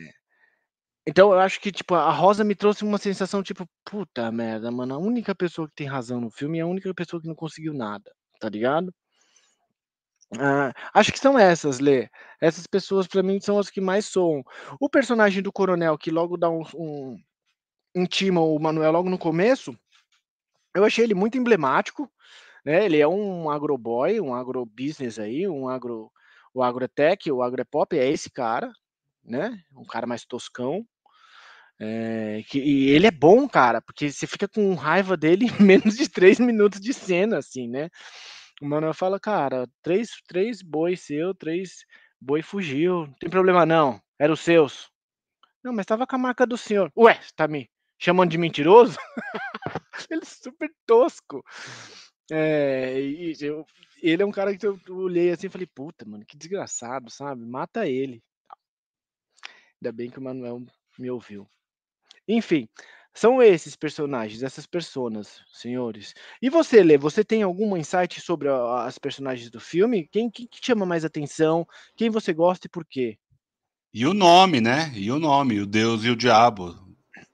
Então 1.08 1.32
eu 1.32 1.40
acho 1.40 1.62
que 1.62 1.72
tipo 1.72 1.96
a 1.96 2.12
Rosa 2.12 2.44
me 2.44 2.56
trouxe 2.56 2.84
uma 2.84 2.98
sensação 2.98 3.42
tipo 3.42 3.68
puta 3.86 4.32
merda, 4.32 4.70
mano, 4.72 4.94
a 4.96 4.98
única 4.98 5.34
pessoa 5.34 5.68
que 5.68 5.76
tem 5.76 5.88
razão 5.88 6.20
no 6.22 6.30
filme 6.30 6.60
é 6.60 6.62
a 6.62 6.68
única 6.68 6.94
pessoa 6.94 7.22
que 7.22 7.28
não 7.28 7.36
conseguiu 7.36 7.74
nada, 7.74 8.12
tá 8.40 8.50
ligado? 8.50 8.94
Ah, 10.36 10.74
acho 10.94 11.12
que 11.12 11.20
são 11.20 11.40
essas, 11.40 11.80
Lê. 11.80 12.10
Essas 12.42 12.68
pessoas, 12.68 13.08
para 13.08 13.24
mim, 13.24 13.40
são 13.40 13.58
as 13.60 13.70
que 13.70 13.80
mais 13.80 14.06
soam. 14.06 14.44
O 14.80 14.90
personagem 14.90 15.42
do 15.42 15.52
coronel, 15.54 15.98
que 15.98 16.12
logo 16.12 16.36
dá 16.38 16.50
um, 16.50 16.64
um 16.76 17.18
intima 17.96 18.42
o 18.42 18.60
Manuel 18.60 18.92
logo 18.94 19.10
no 19.10 19.18
começo, 19.20 19.78
eu 20.76 20.86
achei 20.86 21.04
ele 21.04 21.16
muito 21.16 21.38
emblemático, 21.38 22.12
né? 22.66 22.86
Ele 22.86 23.00
é 23.00 23.08
um 23.08 23.50
agroboy, 23.50 24.20
um 24.22 24.36
agrobusiness 24.36 25.20
aí, 25.20 25.48
um 25.48 25.70
agro, 25.70 26.12
o 26.54 26.64
agrotech, 26.64 27.32
o 27.32 27.44
agropop, 27.44 27.98
é 27.98 28.10
esse 28.10 28.30
cara, 28.32 28.72
né? 29.26 29.64
Um 29.76 29.86
cara 29.86 30.08
mais 30.08 30.26
toscão. 30.26 30.86
É, 31.80 32.44
que, 32.50 32.60
e 32.60 32.90
ele 32.90 33.08
é 33.08 33.12
bom, 33.12 33.48
cara, 33.48 33.82
porque 33.82 34.12
você 34.12 34.26
fica 34.26 34.48
com 34.48 34.74
raiva 34.74 35.16
dele 35.16 35.46
em 35.62 35.64
menos 35.64 35.96
de 35.98 36.10
três 36.10 36.40
minutos 36.40 36.80
de 36.82 36.94
cena, 36.94 37.38
assim, 37.38 37.68
né? 37.68 37.90
O 38.62 38.66
Manuel 38.66 38.94
fala, 38.94 39.20
cara, 39.20 39.68
três, 39.82 40.22
três 40.28 40.62
bois 40.62 41.02
seu, 41.02 41.34
três 41.36 41.86
boi 42.20 42.42
fugiu. 42.42 43.08
Não 43.08 43.14
tem 43.14 43.30
problema 43.30 43.66
não, 43.66 44.02
eram 44.18 44.34
os 44.34 44.40
seus. 44.40 44.92
Não, 45.64 45.74
mas 45.74 45.86
tava 45.86 46.08
com 46.08 46.16
a 46.16 46.20
marca 46.20 46.46
do 46.46 46.58
senhor. 46.58 46.92
Ué, 46.98 47.20
tá 47.36 47.48
me 47.48 47.70
chamando 48.00 48.32
de 48.32 48.38
mentiroso? 48.38 48.98
ele 50.10 50.22
é 50.22 50.26
super 50.26 50.72
tosco. 50.86 51.44
É, 52.32 53.00
e 53.00 53.36
eu, 53.42 53.66
ele 54.02 54.24
é 54.24 54.26
um 54.26 54.32
cara 54.32 54.58
que 54.58 54.66
eu 54.66 54.80
olhei 54.90 55.32
assim 55.32 55.48
e 55.48 55.50
falei, 55.50 55.68
puta, 55.68 56.06
mano, 56.06 56.26
que 56.26 56.38
desgraçado, 56.38 57.10
sabe? 57.10 57.46
Mata 57.46 57.88
ele. 57.88 58.24
Ainda 59.82 59.92
bem 59.92 60.10
que 60.10 60.20
o 60.20 60.22
Manuel 60.22 60.66
me 60.98 61.12
ouviu. 61.12 61.48
Enfim, 62.28 62.68
são 63.18 63.42
esses 63.42 63.76
personagens, 63.76 64.44
essas 64.44 64.68
personas, 64.68 65.42
senhores. 65.52 66.14
E 66.40 66.52
você, 66.52 66.84
Lê, 66.84 67.00
você 67.00 67.24
tem 67.24 67.42
algum 67.42 67.76
insight 67.76 68.22
sobre 68.22 68.48
a, 68.48 68.84
as 68.84 69.00
personagens 69.00 69.50
do 69.50 69.60
filme? 69.60 70.08
Quem, 70.12 70.30
quem 70.30 70.46
que 70.46 70.64
chama 70.64 70.86
mais 70.86 71.04
atenção? 71.04 71.68
Quem 71.96 72.12
você 72.12 72.32
gosta 72.32 72.68
e 72.68 72.70
por 72.70 72.86
quê? 72.86 73.18
E 73.92 74.06
o 74.06 74.14
nome, 74.14 74.62
né? 74.62 74.92
E 74.94 75.12
o 75.12 75.18
nome, 75.18 75.60
o 75.60 75.66
Deus 75.66 76.04
e 76.04 76.12
o 76.12 76.16
Diabo. 76.16 76.76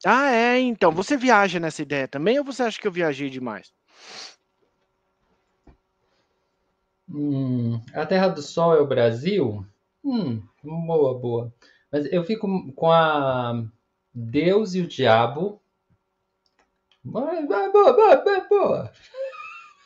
Ah, 0.06 0.32
é, 0.32 0.58
então. 0.58 0.90
Você 0.90 1.18
viaja 1.18 1.60
nessa 1.60 1.82
ideia 1.82 2.08
também 2.08 2.40
ou 2.40 2.46
você 2.46 2.64
acha 2.64 2.80
que 2.80 2.88
eu 2.88 2.92
viajei 2.92 3.30
demais? 3.30 3.74
Hum, 7.10 7.82
a 7.94 8.06
Terra 8.06 8.30
do 8.30 8.42
Sol 8.42 8.74
é 8.74 8.80
o 8.80 8.88
Brasil? 8.88 9.66
Hum, 10.02 10.42
boa, 10.64 11.20
boa. 11.20 11.54
Mas 11.92 12.06
eu 12.10 12.24
fico 12.24 12.72
com 12.72 12.90
a 12.90 13.66
Deus 14.14 14.76
e 14.76 14.80
o 14.80 14.88
Diabo 14.88 15.62
mas 17.04 17.48
vai, 17.48 17.72
boa, 17.72 17.94
boa, 17.94 18.48
boa. 18.50 18.92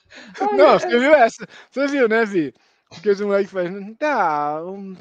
Não, 0.58 0.80
você 0.80 0.88
viu 0.88 1.14
essa? 1.14 1.48
Você 1.70 1.88
viu, 1.88 2.08
né, 2.08 2.26
Vi? 2.26 2.54
Porque 2.90 3.10
os 3.10 3.22
moleques 3.22 3.52
fazem. 3.52 3.94
Tá, 3.96 4.64
um, 4.64 4.96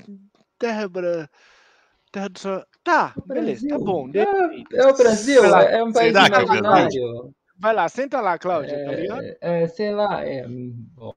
terra, 0.59 0.89
bra... 0.89 1.29
terra 2.11 2.29
do 2.29 2.39
Sol. 2.39 2.65
Tá, 2.83 3.15
beleza, 3.27 3.67
tá 3.69 3.79
bom. 3.79 4.09
É, 4.15 4.79
é, 4.79 4.87
o 4.87 4.97
Brasil, 4.97 5.49
lá, 5.49 5.63
é 5.63 5.83
um 5.83 5.93
país 5.93 6.15
imaginário. 6.15 7.35
Vai 7.59 7.75
lá, 7.75 7.89
senta 7.89 8.21
lá, 8.21 8.39
Cláudia, 8.39 8.75
tá 8.75 8.81
é, 8.81 8.85
tá 8.85 8.93
ligado? 8.93 9.37
É, 9.41 9.69
sei 9.69 9.91
lá, 9.93 10.25
é. 10.25 10.47
Bom. 10.49 11.15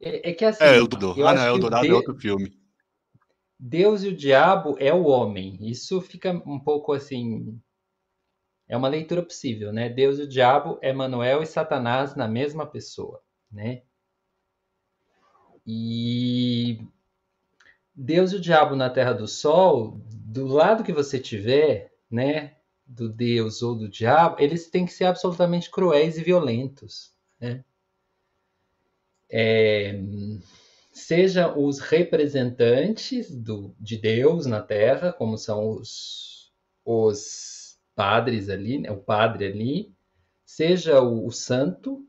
É, 0.00 0.30
é 0.30 0.32
que 0.32 0.44
assim. 0.44 0.64
É, 0.64 0.76
Eldorado. 0.76 1.26
Ah, 1.26 1.34
não, 1.34 1.46
Eldorado 1.46 1.86
é 1.86 1.92
outro 1.92 2.14
filme. 2.14 2.56
Deus 3.58 4.04
e 4.04 4.08
o 4.08 4.16
diabo 4.16 4.76
é 4.78 4.92
o 4.92 5.04
homem. 5.04 5.58
Isso 5.60 6.00
fica 6.00 6.30
um 6.30 6.60
pouco 6.60 6.92
assim 6.92 7.60
é 8.68 8.76
uma 8.76 8.88
leitura 8.88 9.22
possível, 9.22 9.72
né? 9.72 9.88
Deus 9.88 10.18
e 10.18 10.22
o 10.22 10.28
diabo, 10.28 10.78
Emanuel 10.82 11.42
e 11.42 11.46
Satanás 11.46 12.14
na 12.14 12.28
mesma 12.28 12.66
pessoa, 12.66 13.22
né? 13.50 13.82
E 15.66 16.78
Deus 17.94 18.32
e 18.32 18.36
o 18.36 18.40
diabo 18.40 18.76
na 18.76 18.90
Terra 18.90 19.12
do 19.12 19.26
Sol, 19.26 20.00
do 20.10 20.46
lado 20.46 20.84
que 20.84 20.92
você 20.92 21.18
tiver, 21.18 21.92
né, 22.10 22.56
do 22.86 23.08
Deus 23.08 23.62
ou 23.62 23.74
do 23.74 23.88
diabo, 23.88 24.36
eles 24.38 24.68
têm 24.68 24.86
que 24.86 24.92
ser 24.92 25.04
absolutamente 25.04 25.70
cruéis 25.70 26.16
e 26.16 26.22
violentos, 26.22 27.12
né? 27.40 27.64
É, 29.30 30.00
seja 30.90 31.54
os 31.54 31.80
representantes 31.80 33.30
do, 33.30 33.74
de 33.78 33.98
Deus 33.98 34.46
na 34.46 34.62
Terra, 34.62 35.12
como 35.12 35.36
são 35.36 35.68
os, 35.68 36.50
os 36.82 37.57
padres 37.98 38.48
ali, 38.48 38.78
né, 38.78 38.92
o 38.92 38.96
padre 38.96 39.46
ali, 39.46 39.92
seja 40.44 41.00
o, 41.02 41.26
o 41.26 41.32
santo, 41.32 42.06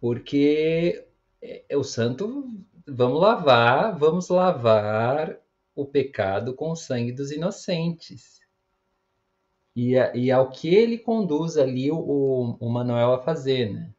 porque 0.00 1.06
é, 1.40 1.64
é, 1.68 1.76
o 1.76 1.84
santo, 1.84 2.50
vamos 2.84 3.20
lavar, 3.20 3.96
vamos 3.96 4.28
lavar 4.28 5.38
o 5.76 5.86
pecado 5.86 6.54
com 6.54 6.72
o 6.72 6.76
sangue 6.76 7.12
dos 7.12 7.30
inocentes. 7.30 8.40
E, 9.76 9.92
e 9.92 10.32
ao 10.32 10.50
que 10.50 10.74
ele 10.74 10.98
conduz 10.98 11.56
ali 11.56 11.92
o, 11.92 12.56
o 12.58 12.68
Manuel 12.68 13.12
a 13.12 13.22
fazer, 13.22 13.72
né? 13.72 13.94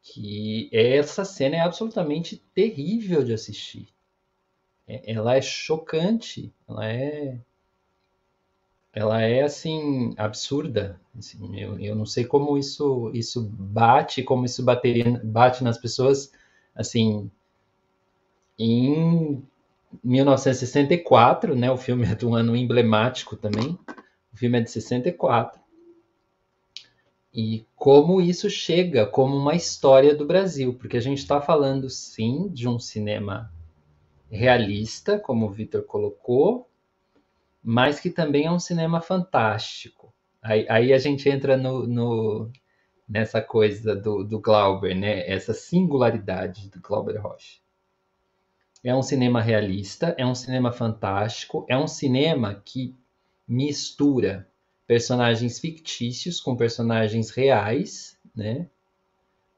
Que 0.00 0.70
essa 0.72 1.24
cena 1.24 1.56
é 1.56 1.60
absolutamente 1.60 2.36
terrível 2.54 3.24
de 3.24 3.32
assistir. 3.32 3.88
É, 4.86 5.12
ela 5.12 5.34
é 5.34 5.42
chocante, 5.42 6.54
ela 6.68 6.86
é 6.86 7.40
ela 8.92 9.22
é 9.22 9.42
assim 9.42 10.14
absurda. 10.16 11.00
Assim, 11.16 11.58
eu, 11.58 11.78
eu 11.78 11.94
não 11.94 12.06
sei 12.06 12.24
como 12.24 12.56
isso 12.58 13.10
isso 13.14 13.42
bate, 13.42 14.22
como 14.22 14.44
isso 14.44 14.64
bateria, 14.64 15.20
bate 15.24 15.62
nas 15.62 15.78
pessoas 15.78 16.32
assim 16.74 17.30
em 18.58 19.42
1964, 20.02 21.54
né? 21.54 21.70
O 21.70 21.76
filme 21.76 22.04
é 22.06 22.14
de 22.14 22.26
um 22.26 22.34
ano 22.34 22.56
emblemático 22.56 23.36
também. 23.36 23.78
O 24.32 24.36
filme 24.36 24.58
é 24.58 24.60
de 24.60 24.70
64. 24.70 25.60
E 27.32 27.66
como 27.76 28.20
isso 28.20 28.50
chega 28.50 29.06
como 29.06 29.36
uma 29.36 29.54
história 29.54 30.14
do 30.14 30.26
Brasil, 30.26 30.74
porque 30.74 30.96
a 30.96 31.00
gente 31.00 31.18
está 31.18 31.40
falando 31.40 31.88
sim 31.88 32.48
de 32.48 32.68
um 32.68 32.78
cinema 32.78 33.52
realista, 34.30 35.18
como 35.18 35.46
o 35.46 35.50
Vitor 35.50 35.82
colocou, 35.84 36.67
mas 37.62 38.00
que 38.00 38.10
também 38.10 38.46
é 38.46 38.50
um 38.50 38.58
cinema 38.58 39.00
fantástico. 39.00 40.12
Aí, 40.42 40.66
aí 40.68 40.92
a 40.92 40.98
gente 40.98 41.28
entra 41.28 41.56
no, 41.56 41.86
no, 41.86 42.50
nessa 43.08 43.40
coisa 43.40 43.96
do, 43.96 44.22
do 44.22 44.40
Glauber, 44.40 44.94
né? 44.94 45.28
Essa 45.28 45.54
singularidade 45.54 46.70
do 46.70 46.80
Glauber 46.80 47.16
Rocha. 47.20 47.58
é 48.84 48.94
um 48.94 49.02
cinema 49.02 49.40
realista, 49.40 50.14
é 50.18 50.24
um 50.24 50.34
cinema 50.34 50.70
fantástico, 50.72 51.66
é 51.68 51.76
um 51.76 51.88
cinema 51.88 52.62
que 52.64 52.94
mistura 53.46 54.48
personagens 54.86 55.58
fictícios 55.58 56.40
com 56.40 56.56
personagens 56.56 57.30
reais, 57.30 58.18
né? 58.34 58.68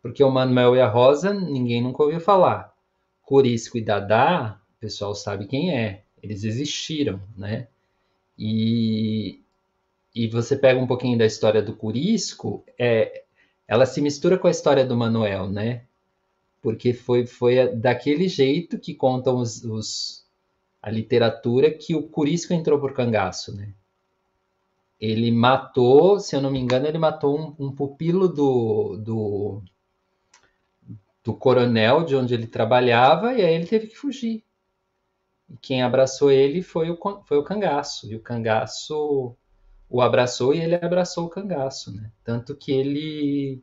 Porque 0.02 0.24
o 0.24 0.30
Manuel 0.30 0.74
e 0.74 0.80
a 0.80 0.88
Rosa 0.88 1.34
ninguém 1.34 1.82
nunca 1.82 2.02
ouviu 2.02 2.20
falar. 2.20 2.74
Corisco 3.22 3.76
e 3.76 3.84
Dadá, 3.84 4.60
o 4.76 4.80
pessoal 4.80 5.14
sabe 5.14 5.46
quem 5.46 5.76
é. 5.76 6.04
Eles 6.22 6.42
existiram, 6.44 7.20
né? 7.36 7.68
E, 8.42 9.42
e 10.14 10.26
você 10.28 10.56
pega 10.56 10.80
um 10.80 10.86
pouquinho 10.86 11.18
da 11.18 11.26
história 11.26 11.60
do 11.60 11.76
Curisco, 11.76 12.64
é, 12.78 13.24
ela 13.68 13.84
se 13.84 14.00
mistura 14.00 14.38
com 14.38 14.48
a 14.48 14.50
história 14.50 14.82
do 14.82 14.96
Manuel, 14.96 15.46
né? 15.50 15.84
Porque 16.62 16.94
foi, 16.94 17.26
foi 17.26 17.68
daquele 17.76 18.28
jeito 18.28 18.78
que 18.78 18.94
contam 18.94 19.36
os, 19.36 19.62
os 19.62 20.24
a 20.82 20.90
literatura 20.90 21.70
que 21.70 21.94
o 21.94 22.08
Curisco 22.08 22.54
entrou 22.54 22.80
por 22.80 22.94
cangaço, 22.94 23.54
né? 23.54 23.74
Ele 24.98 25.30
matou, 25.30 26.18
se 26.18 26.34
eu 26.34 26.40
não 26.40 26.50
me 26.50 26.58
engano, 26.58 26.86
ele 26.86 26.98
matou 26.98 27.38
um, 27.38 27.66
um 27.66 27.72
pupilo 27.74 28.26
do, 28.26 28.96
do, 28.96 29.62
do 31.22 31.34
coronel 31.34 32.04
de 32.04 32.16
onde 32.16 32.32
ele 32.32 32.46
trabalhava 32.46 33.34
e 33.34 33.42
aí 33.42 33.54
ele 33.54 33.66
teve 33.66 33.86
que 33.86 33.96
fugir. 33.96 34.42
E 35.50 35.56
quem 35.56 35.82
abraçou 35.82 36.30
ele 36.30 36.62
foi 36.62 36.90
o, 36.90 36.98
foi 37.24 37.38
o 37.38 37.44
cangaço. 37.44 38.10
E 38.10 38.16
o 38.16 38.20
cangaço 38.20 39.36
o 39.88 40.00
abraçou 40.00 40.54
e 40.54 40.60
ele 40.60 40.76
abraçou 40.76 41.26
o 41.26 41.30
cangaço, 41.30 41.94
né? 41.94 42.10
Tanto 42.24 42.56
que 42.56 42.72
ele 42.72 43.62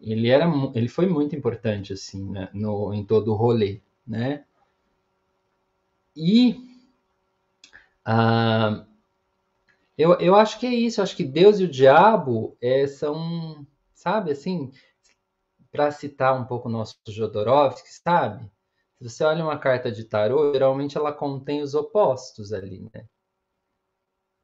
ele 0.00 0.28
era 0.28 0.46
ele 0.74 0.88
foi 0.88 1.06
muito 1.06 1.36
importante 1.36 1.92
assim 1.92 2.28
né? 2.30 2.48
no 2.52 2.92
em 2.92 3.04
todo 3.04 3.32
o 3.32 3.36
rolê, 3.36 3.80
né? 4.06 4.44
E 6.16 6.72
ah, 8.04 8.84
eu, 9.96 10.18
eu 10.18 10.34
acho 10.34 10.58
que 10.58 10.66
é 10.66 10.74
isso, 10.74 11.00
eu 11.00 11.04
acho 11.04 11.16
que 11.16 11.24
Deus 11.24 11.60
e 11.60 11.64
o 11.64 11.70
diabo 11.70 12.56
é, 12.60 12.86
são, 12.86 13.66
sabe, 13.94 14.32
assim, 14.32 14.72
para 15.70 15.90
citar 15.90 16.38
um 16.38 16.44
pouco 16.44 16.68
o 16.68 16.72
nosso 16.72 16.98
Jodorowsky, 17.08 17.88
sabe? 17.88 18.50
Se 19.02 19.08
você 19.08 19.24
olha 19.24 19.44
uma 19.44 19.58
carta 19.58 19.90
de 19.90 20.04
tarô, 20.04 20.52
geralmente 20.52 20.96
ela 20.96 21.12
contém 21.12 21.60
os 21.60 21.74
opostos 21.74 22.52
ali, 22.52 22.88
né? 22.94 23.04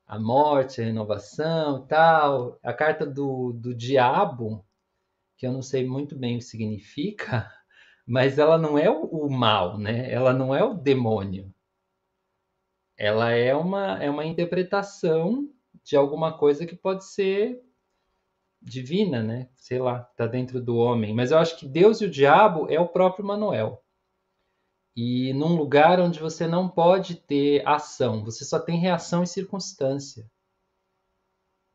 a 0.08 0.18
morte, 0.18 0.80
a 0.80 0.84
renovação 0.84 1.86
tal. 1.86 2.58
A 2.62 2.72
carta 2.72 3.04
do, 3.06 3.52
do 3.52 3.74
diabo, 3.74 4.66
que 5.36 5.46
eu 5.46 5.52
não 5.52 5.62
sei 5.62 5.86
muito 5.86 6.16
bem 6.16 6.36
o 6.36 6.38
que 6.38 6.44
significa, 6.44 7.48
mas 8.06 8.38
ela 8.38 8.56
não 8.56 8.78
é 8.78 8.90
o, 8.90 9.04
o 9.04 9.30
mal, 9.30 9.78
né? 9.78 10.10
Ela 10.10 10.32
não 10.32 10.54
é 10.54 10.64
o 10.64 10.74
demônio. 10.74 11.54
Ela 12.96 13.30
é 13.30 13.54
uma, 13.54 14.02
é 14.02 14.10
uma 14.10 14.24
interpretação 14.24 15.48
de 15.84 15.94
alguma 15.94 16.36
coisa 16.36 16.66
que 16.66 16.74
pode 16.74 17.04
ser 17.04 17.62
divina, 18.60 19.22
né? 19.22 19.50
Sei 19.56 19.78
lá, 19.78 20.00
tá 20.16 20.26
dentro 20.26 20.60
do 20.60 20.76
homem. 20.76 21.14
Mas 21.14 21.30
eu 21.30 21.38
acho 21.38 21.56
que 21.58 21.68
Deus 21.68 22.00
e 22.00 22.06
o 22.06 22.10
diabo 22.10 22.66
é 22.68 22.80
o 22.80 22.88
próprio 22.88 23.24
Manuel 23.24 23.84
e 25.00 25.32
num 25.32 25.54
lugar 25.54 26.00
onde 26.00 26.18
você 26.18 26.44
não 26.44 26.68
pode 26.68 27.14
ter 27.14 27.62
ação, 27.64 28.24
você 28.24 28.44
só 28.44 28.58
tem 28.58 28.80
reação 28.80 29.22
e 29.22 29.28
circunstância. 29.28 30.28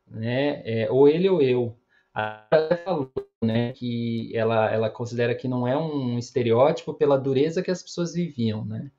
Né? 0.06 0.60
É, 0.62 0.90
ou 0.90 1.08
ele 1.08 1.26
ou 1.30 1.40
eu. 1.40 1.74
A 2.12 2.46
falou 2.84 3.10
né, 3.42 3.72
que 3.72 4.30
ela, 4.36 4.70
ela 4.70 4.90
considera 4.90 5.34
que 5.34 5.48
não 5.48 5.66
é 5.66 5.74
um 5.74 6.18
estereótipo 6.18 6.92
pela 6.92 7.16
dureza 7.16 7.62
que 7.62 7.70
as 7.70 7.82
pessoas 7.82 8.12
viviam. 8.12 8.62
Né? 8.62 8.90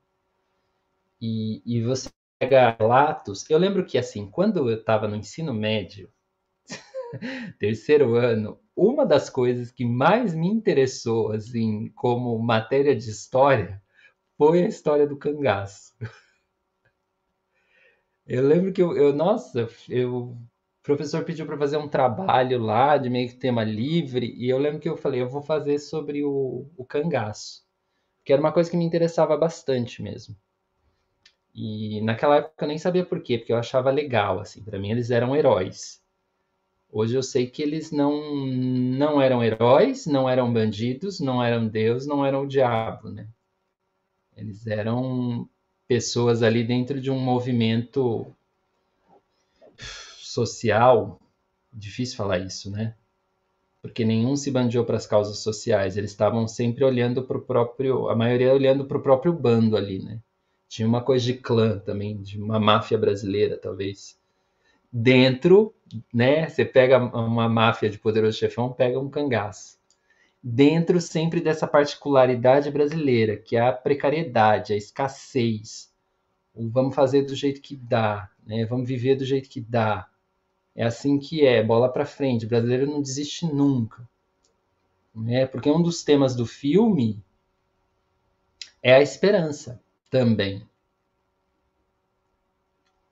E, 1.20 1.62
e 1.64 1.80
você 1.82 2.10
pega 2.36 2.76
relatos. 2.80 3.48
Eu 3.48 3.58
lembro 3.58 3.86
que, 3.86 3.96
assim, 3.96 4.28
quando 4.28 4.68
eu 4.68 4.76
estava 4.76 5.06
no 5.06 5.14
ensino 5.14 5.54
médio, 5.54 6.10
terceiro 7.60 8.16
ano, 8.16 8.58
uma 8.74 9.06
das 9.06 9.30
coisas 9.30 9.70
que 9.70 9.84
mais 9.84 10.34
me 10.34 10.48
interessou, 10.48 11.30
assim, 11.30 11.92
como 11.94 12.36
matéria 12.40 12.96
de 12.96 13.08
história, 13.08 13.80
foi 14.38 14.64
a 14.64 14.68
história 14.68 15.06
do 15.06 15.16
cangaço. 15.16 15.94
Eu 18.26 18.46
lembro 18.46 18.72
que 18.72 18.82
eu, 18.82 18.96
eu 18.96 19.12
nossa, 19.14 19.68
eu, 19.88 20.14
o 20.32 20.38
professor 20.82 21.24
pediu 21.24 21.46
para 21.46 21.58
fazer 21.58 21.76
um 21.76 21.88
trabalho 21.88 22.58
lá 22.60 22.96
de 22.98 23.08
meio 23.08 23.28
que 23.28 23.36
tema 23.36 23.62
livre, 23.64 24.34
e 24.36 24.48
eu 24.48 24.58
lembro 24.58 24.80
que 24.80 24.88
eu 24.88 24.96
falei, 24.96 25.22
eu 25.22 25.28
vou 25.28 25.42
fazer 25.42 25.78
sobre 25.78 26.24
o, 26.24 26.68
o 26.76 26.84
cangaço, 26.84 27.64
que 28.24 28.32
era 28.32 28.40
uma 28.40 28.52
coisa 28.52 28.70
que 28.70 28.76
me 28.76 28.84
interessava 28.84 29.36
bastante 29.36 30.02
mesmo. 30.02 30.36
E 31.54 32.00
naquela 32.02 32.36
época 32.36 32.64
eu 32.64 32.68
nem 32.68 32.78
sabia 32.78 33.04
por 33.04 33.20
quê, 33.22 33.38
porque 33.38 33.52
eu 33.52 33.56
achava 33.56 33.90
legal, 33.90 34.40
assim, 34.40 34.62
para 34.62 34.78
mim 34.78 34.90
eles 34.90 35.10
eram 35.10 35.34
heróis. 35.34 36.02
Hoje 36.90 37.16
eu 37.16 37.22
sei 37.22 37.46
que 37.46 37.62
eles 37.62 37.90
não, 37.92 38.20
não 38.46 39.20
eram 39.20 39.42
heróis, 39.42 40.06
não 40.06 40.28
eram 40.28 40.52
bandidos, 40.52 41.20
não 41.20 41.42
eram 41.42 41.68
Deus, 41.68 42.06
não 42.06 42.24
eram 42.24 42.42
o 42.42 42.46
diabo, 42.48 43.08
né? 43.10 43.28
Eles 44.36 44.66
eram 44.66 45.48
pessoas 45.88 46.42
ali 46.42 46.62
dentro 46.62 47.00
de 47.00 47.10
um 47.10 47.18
movimento 47.18 48.26
social. 50.18 51.18
Difícil 51.72 52.16
falar 52.16 52.38
isso, 52.38 52.70
né? 52.70 52.94
Porque 53.80 54.04
nenhum 54.04 54.36
se 54.36 54.50
bandiou 54.50 54.84
para 54.84 54.96
as 54.96 55.06
causas 55.06 55.38
sociais. 55.38 55.96
Eles 55.96 56.10
estavam 56.10 56.46
sempre 56.46 56.84
olhando 56.84 57.22
para 57.22 57.38
o 57.38 57.40
próprio. 57.42 58.08
A 58.08 58.16
maioria 58.16 58.52
olhando 58.52 58.84
para 58.84 58.98
o 58.98 59.02
próprio 59.02 59.32
bando 59.32 59.76
ali, 59.76 60.02
né? 60.02 60.20
Tinha 60.68 60.86
uma 60.86 61.00
coisa 61.00 61.24
de 61.24 61.34
clã 61.34 61.78
também, 61.78 62.20
de 62.20 62.40
uma 62.40 62.58
máfia 62.58 62.98
brasileira, 62.98 63.56
talvez. 63.56 64.18
Dentro, 64.92 65.74
né? 66.12 66.48
Você 66.48 66.64
pega 66.64 66.98
uma 66.98 67.48
máfia 67.48 67.88
de 67.88 67.98
poderoso 67.98 68.36
chefão, 68.36 68.72
pega 68.72 68.98
um 68.98 69.08
cangaço 69.08 69.76
dentro 70.48 71.00
sempre 71.00 71.40
dessa 71.40 71.66
particularidade 71.66 72.70
brasileira, 72.70 73.36
que 73.36 73.56
é 73.56 73.60
a 73.60 73.72
precariedade, 73.72 74.72
a 74.72 74.76
escassez. 74.76 75.92
O 76.54 76.68
vamos 76.68 76.94
fazer 76.94 77.22
do 77.22 77.34
jeito 77.34 77.60
que 77.60 77.74
dá, 77.74 78.30
né? 78.46 78.64
vamos 78.64 78.86
viver 78.86 79.16
do 79.16 79.24
jeito 79.24 79.48
que 79.48 79.60
dá. 79.60 80.08
É 80.72 80.84
assim 80.84 81.18
que 81.18 81.44
é, 81.44 81.64
bola 81.64 81.88
para 81.88 82.06
frente. 82.06 82.46
O 82.46 82.48
brasileiro 82.48 82.86
não 82.86 83.02
desiste 83.02 83.44
nunca. 83.44 84.08
Né? 85.12 85.46
Porque 85.46 85.68
um 85.68 85.82
dos 85.82 86.04
temas 86.04 86.36
do 86.36 86.46
filme 86.46 87.20
é 88.80 88.94
a 88.94 89.02
esperança 89.02 89.82
também. 90.08 90.64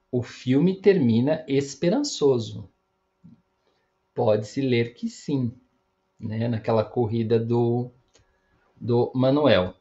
O 0.09 0.22
filme 0.22 0.80
termina 0.80 1.45
esperançoso. 1.49 2.70
Pode-se 4.14 4.61
ler 4.61 4.95
que 4.95 5.09
sim 5.09 5.53
né, 6.24 6.48
naquela 6.48 6.84
corrida 6.84 7.38
do, 7.38 7.90
do 8.80 9.12
Manuel. 9.14 9.74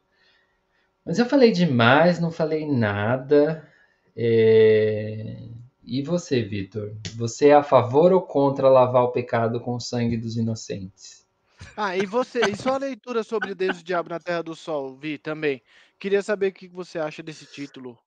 Mas 1.05 1.19
eu 1.19 1.25
falei 1.25 1.51
demais, 1.51 2.19
não 2.19 2.31
falei 2.31 2.65
nada. 2.65 3.67
É... 4.15 5.47
E 5.83 6.01
você, 6.01 6.41
Vitor? 6.41 6.95
Você 7.15 7.49
é 7.49 7.53
a 7.53 7.63
favor 7.63 8.13
ou 8.13 8.21
contra 8.21 8.69
lavar 8.69 9.03
o 9.03 9.11
pecado 9.11 9.59
com 9.59 9.75
o 9.75 9.81
sangue 9.81 10.15
dos 10.15 10.37
inocentes? 10.37 11.27
Ah, 11.75 11.97
e 11.97 12.05
você, 12.05 12.39
e 12.41 12.55
sua 12.55 12.77
leitura 12.77 13.23
sobre 13.23 13.53
Deus 13.53 13.77
e 13.77 13.81
o 13.81 13.83
Diabo 13.83 14.09
na 14.09 14.19
Terra 14.19 14.41
do 14.41 14.55
Sol, 14.55 14.95
Vi, 14.95 15.17
também. 15.17 15.61
Queria 15.99 16.21
saber 16.21 16.47
o 16.47 16.53
que 16.53 16.67
você 16.67 16.99
acha 16.99 17.21
desse 17.21 17.45
título. 17.45 17.97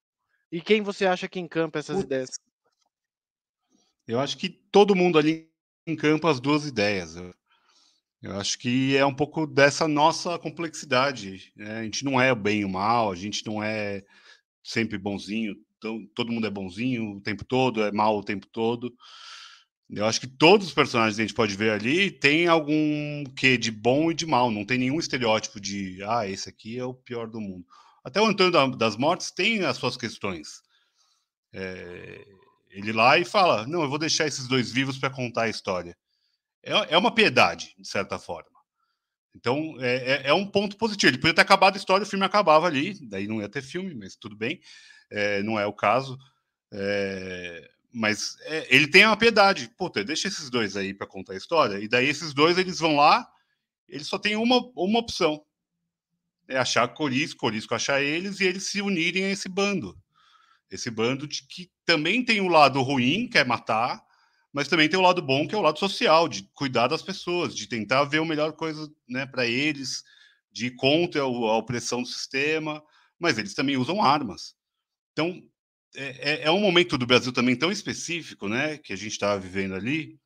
E 0.51 0.61
quem 0.61 0.81
você 0.83 1.05
acha 1.05 1.29
que 1.29 1.41
encampa 1.41 1.79
essas 1.79 2.01
ideias? 2.01 2.31
Eu 4.07 4.21
acho 4.21 4.39
que 4.39 4.49
todo 4.49 4.95
mundo 4.95 5.19
ali 5.19 5.51
encampa 5.87 6.31
as 6.31 6.41
duas 6.41 6.67
ideias. 6.67 7.17
Eu 8.27 8.41
acho 8.41 8.59
que 8.59 8.97
é 8.97 9.07
um 9.07 9.15
pouco 9.15 9.47
dessa 9.47 9.87
nossa 9.87 10.37
complexidade. 10.37 11.53
Né? 11.55 11.79
A 11.79 11.85
gente 11.85 12.05
não 12.05 12.21
é 12.21 12.35
bem 12.35 12.63
e 12.63 12.65
o 12.65 12.69
mal, 12.69 13.13
a 13.13 13.15
gente 13.15 13.47
não 13.47 13.63
é 13.63 14.05
sempre 14.65 14.99
bonzinho, 14.99 15.55
então, 15.79 16.05
todo 16.13 16.33
mundo 16.33 16.45
é 16.45 16.51
bonzinho 16.51 17.13
o 17.13 17.21
tempo 17.21 17.45
todo, 17.45 17.85
é 17.85 17.93
mal 17.93 18.19
o 18.19 18.25
tempo 18.25 18.45
todo. 18.49 18.93
Eu 19.89 20.05
acho 20.07 20.21
que 20.21 20.27
todos 20.27 20.67
os 20.67 20.75
personagens 20.75 21.15
que 21.15 21.23
a 21.23 21.27
gente 21.27 21.37
pode 21.37 21.55
ver 21.57 21.71
ali 21.71 22.11
tem 22.11 22.49
algum 22.49 23.23
quê 23.37 23.57
de 23.57 23.71
bom 23.71 24.11
e 24.11 24.15
de 24.15 24.27
mal, 24.27 24.51
não 24.51 24.65
tem 24.65 24.79
nenhum 24.79 24.99
estereótipo 24.99 25.61
de 25.61 26.03
ah, 26.03 26.29
esse 26.29 26.49
aqui 26.49 26.77
é 26.77 26.85
o 26.85 26.95
pior 26.95 27.29
do 27.29 27.41
mundo. 27.41 27.65
Até 28.03 28.21
o 28.21 28.27
Antônio 28.27 28.77
das 28.77 28.97
Mortes 28.97 29.31
tem 29.31 29.65
as 29.65 29.77
suas 29.77 29.97
questões. 29.97 30.63
É, 31.53 32.27
ele 32.71 32.93
lá 32.93 33.19
e 33.19 33.25
fala: 33.25 33.69
Não, 33.69 33.83
eu 33.83 33.89
vou 33.89 33.99
deixar 33.99 34.27
esses 34.27 34.49
dois 34.49 34.73
vivos 34.73 34.99
para 34.99 35.11
contar 35.11 35.43
a 35.43 35.49
história 35.49 35.97
é, 36.67 36.95
é 36.95 36.99
uma 36.99 37.15
piedade, 37.15 37.75
de 37.79 37.89
certa 37.89 38.19
forma. 38.19 38.51
Então, 39.35 39.77
é, 39.81 39.97
é, 39.97 40.29
é, 40.29 40.35
um 40.35 40.47
ponto 40.47 40.77
positivo. 40.77 41.11
Ele 41.11 41.19
podia 41.19 41.35
ter 41.35 41.43
acabado 41.43 41.75
a 41.75 41.79
história, 41.79 42.05
o 42.05 42.09
filme 42.09 42.25
acabava 42.25 42.67
ali, 42.67 42.99
daí 43.07 43.29
não 43.29 43.41
ia 43.41 43.49
ter 43.49 43.63
filme, 43.63 43.95
mas 43.95 44.17
tudo 44.17 44.35
bem, 44.35 44.61
é, 45.11 45.43
não 45.43 45.61
é 45.61 45.67
o 45.67 45.73
caso. 45.73 46.19
É, 46.73 47.71
mas 47.93 48.37
é, 48.43 48.67
ele 48.75 48.89
tem 48.89 49.07
uma 49.07 49.17
piedade. 49.17 49.71
Puta, 49.77 50.03
deixa 50.03 50.27
esses 50.27 50.51
dois 50.51 50.77
aí 50.77 50.93
para 50.93 51.07
contar 51.07 51.35
a 51.35 51.37
história, 51.37 51.79
e 51.79 51.87
daí 51.87 52.09
esses 52.09 52.33
dois 52.35 52.59
eles 52.59 52.79
vão 52.79 52.97
lá, 52.97 53.27
eles 53.89 54.07
só 54.09 54.19
têm 54.19 54.37
uma, 54.37 54.59
uma 54.75 54.99
opção. 54.99 55.45
é 56.49 56.57
achar 56.57 56.89
Corisco, 56.89 57.41
Corisco 57.41 57.75
achar 57.75 58.03
eles 58.03 58.41
e 58.41 58.45
eles 58.45 58.65
se 58.65 58.81
unirem 58.81 59.27
a 59.27 59.31
esse 59.31 59.49
bando. 59.49 59.97
Esse 60.71 60.91
bando 60.91 61.29
de 61.29 61.47
que 61.47 61.71
também 61.85 62.25
tem 62.25 62.41
o 62.41 62.49
lado 62.49 62.83
ruim, 62.83 63.29
que 63.29 63.39
é 63.39 63.45
matar, 63.45 64.03
mas 64.57 64.69
também 64.69 64.89
tem 64.89 64.99
o 64.99 65.03
lado 65.03 65.21
bom, 65.21 65.47
que 65.47 65.55
é 65.55 65.59
o 65.59 65.61
lado 65.61 65.79
social, 65.79 66.27
de 66.27 66.45
cuidar 66.55 66.89
das 66.89 67.03
pessoas, 67.03 67.55
de 67.55 67.69
tentar 67.69 68.05
ver 68.05 68.23
a 68.23 68.25
melhor 68.25 68.55
coisa 68.55 68.91
né, 69.07 69.27
para 69.27 69.45
eles, 69.45 70.03
de 70.51 70.71
contra 70.71 71.21
a 71.21 71.27
opressão 71.27 72.01
do 72.01 72.09
sistema, 72.09 72.83
mas 73.19 73.37
eles 73.37 73.53
também 73.53 73.77
usam 73.77 74.01
armas. 74.01 74.55
Então, 75.13 75.43
é, 75.95 76.31
é, 76.31 76.43
é 76.45 76.51
um 76.51 76.59
momento 76.59 76.97
do 76.97 77.07
Brasil 77.07 77.35
também 77.35 77.55
tão 77.55 77.71
específico, 77.71 78.49
né, 78.49 78.79
que 78.79 78.95
a 78.95 78.97
gente 78.97 79.13
estava 79.13 79.39
vivendo 79.39 79.75
ali, 79.75 80.19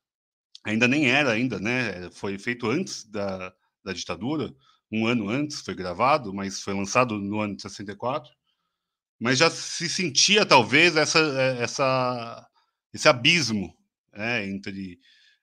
ainda 0.64 0.86
nem 0.86 1.10
era 1.10 1.32
ainda, 1.32 1.58
né, 1.58 2.08
foi 2.12 2.38
feito 2.38 2.70
antes 2.70 3.02
da, 3.10 3.52
da 3.84 3.92
ditadura, 3.92 4.54
um 4.92 5.08
ano 5.08 5.28
antes 5.28 5.60
foi 5.60 5.74
gravado, 5.74 6.32
mas 6.32 6.62
foi 6.62 6.72
lançado 6.72 7.18
no 7.18 7.40
ano 7.40 7.56
de 7.56 7.62
64, 7.62 8.30
mas 9.18 9.38
já 9.38 9.50
se 9.50 9.88
sentia 9.88 10.46
talvez 10.46 10.94
essa, 10.94 11.18
essa, 11.58 12.48
esse 12.94 13.08
abismo 13.08 13.79
né, 14.12 14.46
entre, 14.46 14.98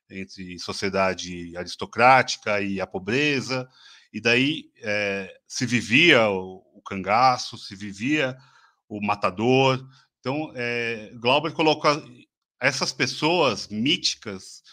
entre 0.10 0.60
sociedade 0.60 1.56
aristocrática 1.58 2.62
e 2.62 2.82
a 2.82 2.88
pobreza, 2.88 3.68
e 4.12 4.22
daí 4.22 4.72
é, 4.78 5.40
se 5.48 5.66
vivia 5.66 6.30
o, 6.30 6.64
o, 6.74 6.82
cangaço, 6.82 7.58
se 7.58 7.76
vivia 7.76 8.38
o 8.88 9.06
matador. 9.06 9.86
Então, 10.20 10.52
é, 10.56 11.12
Glauber 11.16 11.52
coloca 11.52 12.02
essas 12.60 12.92
pessoas 12.92 13.68
míticas, 13.68 14.64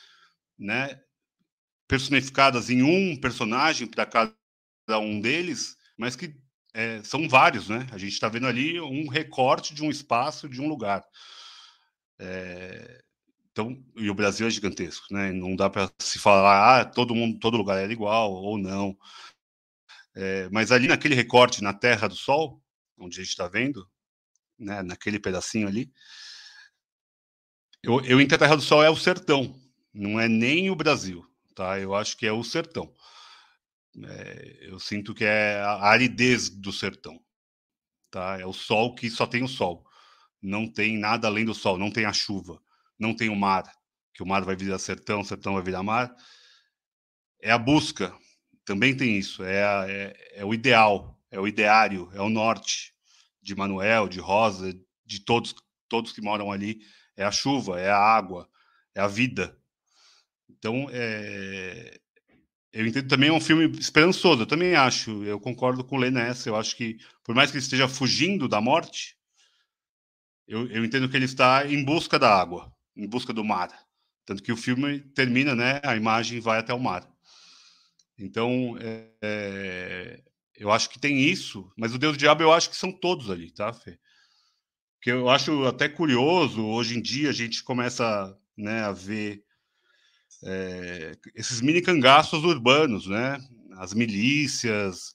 né, 0.59 1.01
personificadas 1.87 2.71
em 2.71 2.83
um 2.83 3.21
personagem 3.21 3.87
para 3.87 4.07
cada 4.07 4.99
um 4.99 5.21
deles, 5.21 5.77
mas 5.97 6.17
que 6.17 6.35
é, 6.73 7.03
são 7.05 7.29
vários, 7.29 7.69
né? 7.69 7.87
A 7.93 7.99
gente 7.99 8.13
está 8.13 8.29
vendo 8.29 8.49
ali 8.49 8.81
um 8.81 9.09
recorte 9.09 9.73
de 9.73 9.85
um 9.85 9.91
espaço, 9.91 10.49
de 10.49 10.61
um 10.61 10.69
lugar. 10.69 11.05
É, 12.19 13.04
então, 13.55 13.81
e 13.95 14.11
o 14.11 14.15
Brasil 14.15 14.49
é 14.49 14.51
gigantesco, 14.51 15.07
né? 15.15 15.31
Não 15.31 15.55
dá 15.55 15.71
para 15.71 15.89
se 16.01 16.19
falar, 16.19 16.81
ah, 16.81 16.85
todo 16.85 17.15
mundo, 17.15 17.39
todo 17.39 17.57
lugar 17.57 17.79
era 17.79 17.93
igual 17.93 18.33
ou 18.33 18.59
não. 18.59 18.99
É, 20.13 20.49
mas 20.51 20.73
ali 20.73 20.89
naquele 20.89 21.15
recorte 21.15 21.63
na 21.63 21.73
Terra 21.73 22.09
do 22.09 22.17
Sol, 22.17 22.61
onde 22.99 23.21
a 23.21 23.23
gente 23.23 23.31
está 23.31 23.47
vendo, 23.47 23.89
né, 24.59 24.83
naquele 24.83 25.21
pedacinho 25.21 25.69
ali, 25.69 25.89
eu, 27.81 28.05
eu 28.05 28.21
entendo 28.21 28.35
a 28.35 28.47
Terra 28.47 28.57
do 28.57 28.63
Sol 28.63 28.83
é 28.83 28.91
o 28.91 28.97
sertão, 28.97 29.55
não 29.93 30.19
é 30.19 30.27
nem 30.29 30.69
o 30.69 30.75
Brasil, 30.75 31.25
tá? 31.55 31.79
Eu 31.79 31.95
acho 31.95 32.17
que 32.17 32.27
é 32.27 32.33
o 32.33 32.43
sertão. 32.43 32.93
É, 34.05 34.59
eu 34.63 34.81
sinto 34.81 35.15
que 35.15 35.25
é 35.25 35.61
a 35.61 35.85
aridez 35.91 36.49
do 36.49 36.73
sertão, 36.73 37.21
tá? 38.11 38.37
É 38.41 38.45
o 38.45 38.53
sol 38.53 38.97
que 38.97 39.09
só 39.09 39.29
tem 39.29 39.45
o 39.45 39.49
sol, 39.49 39.87
não 40.43 40.69
tem 40.69 40.99
nada 40.99 41.29
além 41.29 41.45
do 41.45 41.55
sol, 41.55 41.79
não 41.79 41.93
tem 41.93 42.05
a 42.05 42.13
chuva 42.13 42.64
não 42.99 43.15
tem 43.15 43.29
o 43.29 43.37
mar, 43.37 43.65
que 44.13 44.23
o 44.23 44.27
mar 44.27 44.45
vai 44.45 44.57
virar 44.57 44.79
sertão, 44.79 45.25
sertão 45.25 45.55
vai 45.55 45.63
virar 45.63 45.83
mar. 45.83 46.15
É 47.43 47.51
a 47.51 47.59
busca, 47.59 48.17
também 48.65 48.97
tem 48.97 49.19
isso, 49.19 49.43
é, 49.45 49.65
a, 49.65 49.87
é, 49.89 50.17
é 50.37 50.45
o 50.45 50.55
ideal, 50.55 51.19
é 51.31 51.39
o 51.39 51.47
ideário, 51.47 52.11
é 52.15 52.21
o 52.21 52.31
norte 52.31 52.95
de 53.43 53.55
Manuel, 53.55 54.09
de 54.09 54.21
Rosa, 54.21 54.73
de 55.05 55.21
todos, 55.21 55.55
todos 55.89 56.13
que 56.13 56.23
moram 56.23 56.51
ali. 56.51 56.81
É 57.17 57.25
a 57.25 57.31
chuva, 57.31 57.79
é 57.79 57.91
a 57.91 57.99
água, 57.99 58.49
é 58.95 59.01
a 59.01 59.07
vida. 59.07 59.57
Então, 60.49 60.89
é, 60.91 62.01
eu 62.73 62.87
entendo 62.87 63.09
também 63.09 63.29
é 63.29 63.33
um 63.33 63.41
filme 63.41 63.67
esperançoso, 63.79 64.43
eu 64.43 64.47
também 64.47 64.75
acho, 64.75 65.23
eu 65.25 65.39
concordo 65.39 65.85
com 65.85 65.95
o 65.95 65.99
Lê 65.99 66.11
nessa, 66.11 66.49
eu 66.49 66.57
acho 66.57 66.77
que, 66.77 66.99
por 67.23 67.33
mais 67.33 67.51
que 67.51 67.57
ele 67.57 67.63
esteja 67.63 67.87
fugindo 67.87 68.49
da 68.49 68.61
morte, 68.61 69.17
eu, 70.49 70.69
eu 70.69 70.85
entendo 70.85 71.09
que 71.09 71.17
ele 71.17 71.25
está 71.25 71.67
em 71.67 71.85
busca 71.85 72.19
da 72.19 72.35
água, 72.35 72.74
em 72.97 73.07
busca 73.07 73.33
do 73.33 73.45
mar. 73.45 73.71
Tanto 74.27 74.43
que 74.43 74.53
o 74.53 74.57
filme 74.57 75.01
termina, 75.01 75.55
né? 75.55 75.81
A 75.85 75.97
imagem 75.97 76.41
vai 76.41 76.59
até 76.59 76.73
o 76.73 76.81
mar. 76.81 77.09
Então, 78.19 78.77
é, 78.81 79.11
é, 79.23 80.23
eu 80.57 80.71
acho 80.71 80.89
que 80.89 81.01
tem 81.01 81.21
isso, 81.21 81.71
mas 81.77 81.95
o 81.95 81.99
Deus 81.99 82.17
do 82.17 82.19
Diabo 82.19 82.43
eu 82.43 82.53
acho 82.53 82.71
que 82.71 82.77
são 82.77 82.93
todos 82.93 83.31
ali, 83.31 83.51
tá, 83.51 83.73
Fê? 83.73 83.99
Que 85.03 85.11
eu 85.11 85.29
acho 85.29 85.65
até 85.67 85.89
curioso, 85.89 86.65
hoje 86.65 86.97
em 86.97 87.03
dia 87.03 87.29
a 87.29 87.33
gente 87.33 87.63
começa 87.63 88.37
né, 88.57 88.83
a 88.83 88.93
ver 88.93 89.45
é, 90.45 91.13
esses 91.35 91.61
mini 91.61 91.83
cangaços 91.83 92.45
urbanos, 92.45 93.07
né? 93.07 93.39
As 93.77 93.93
milícias, 93.93 95.15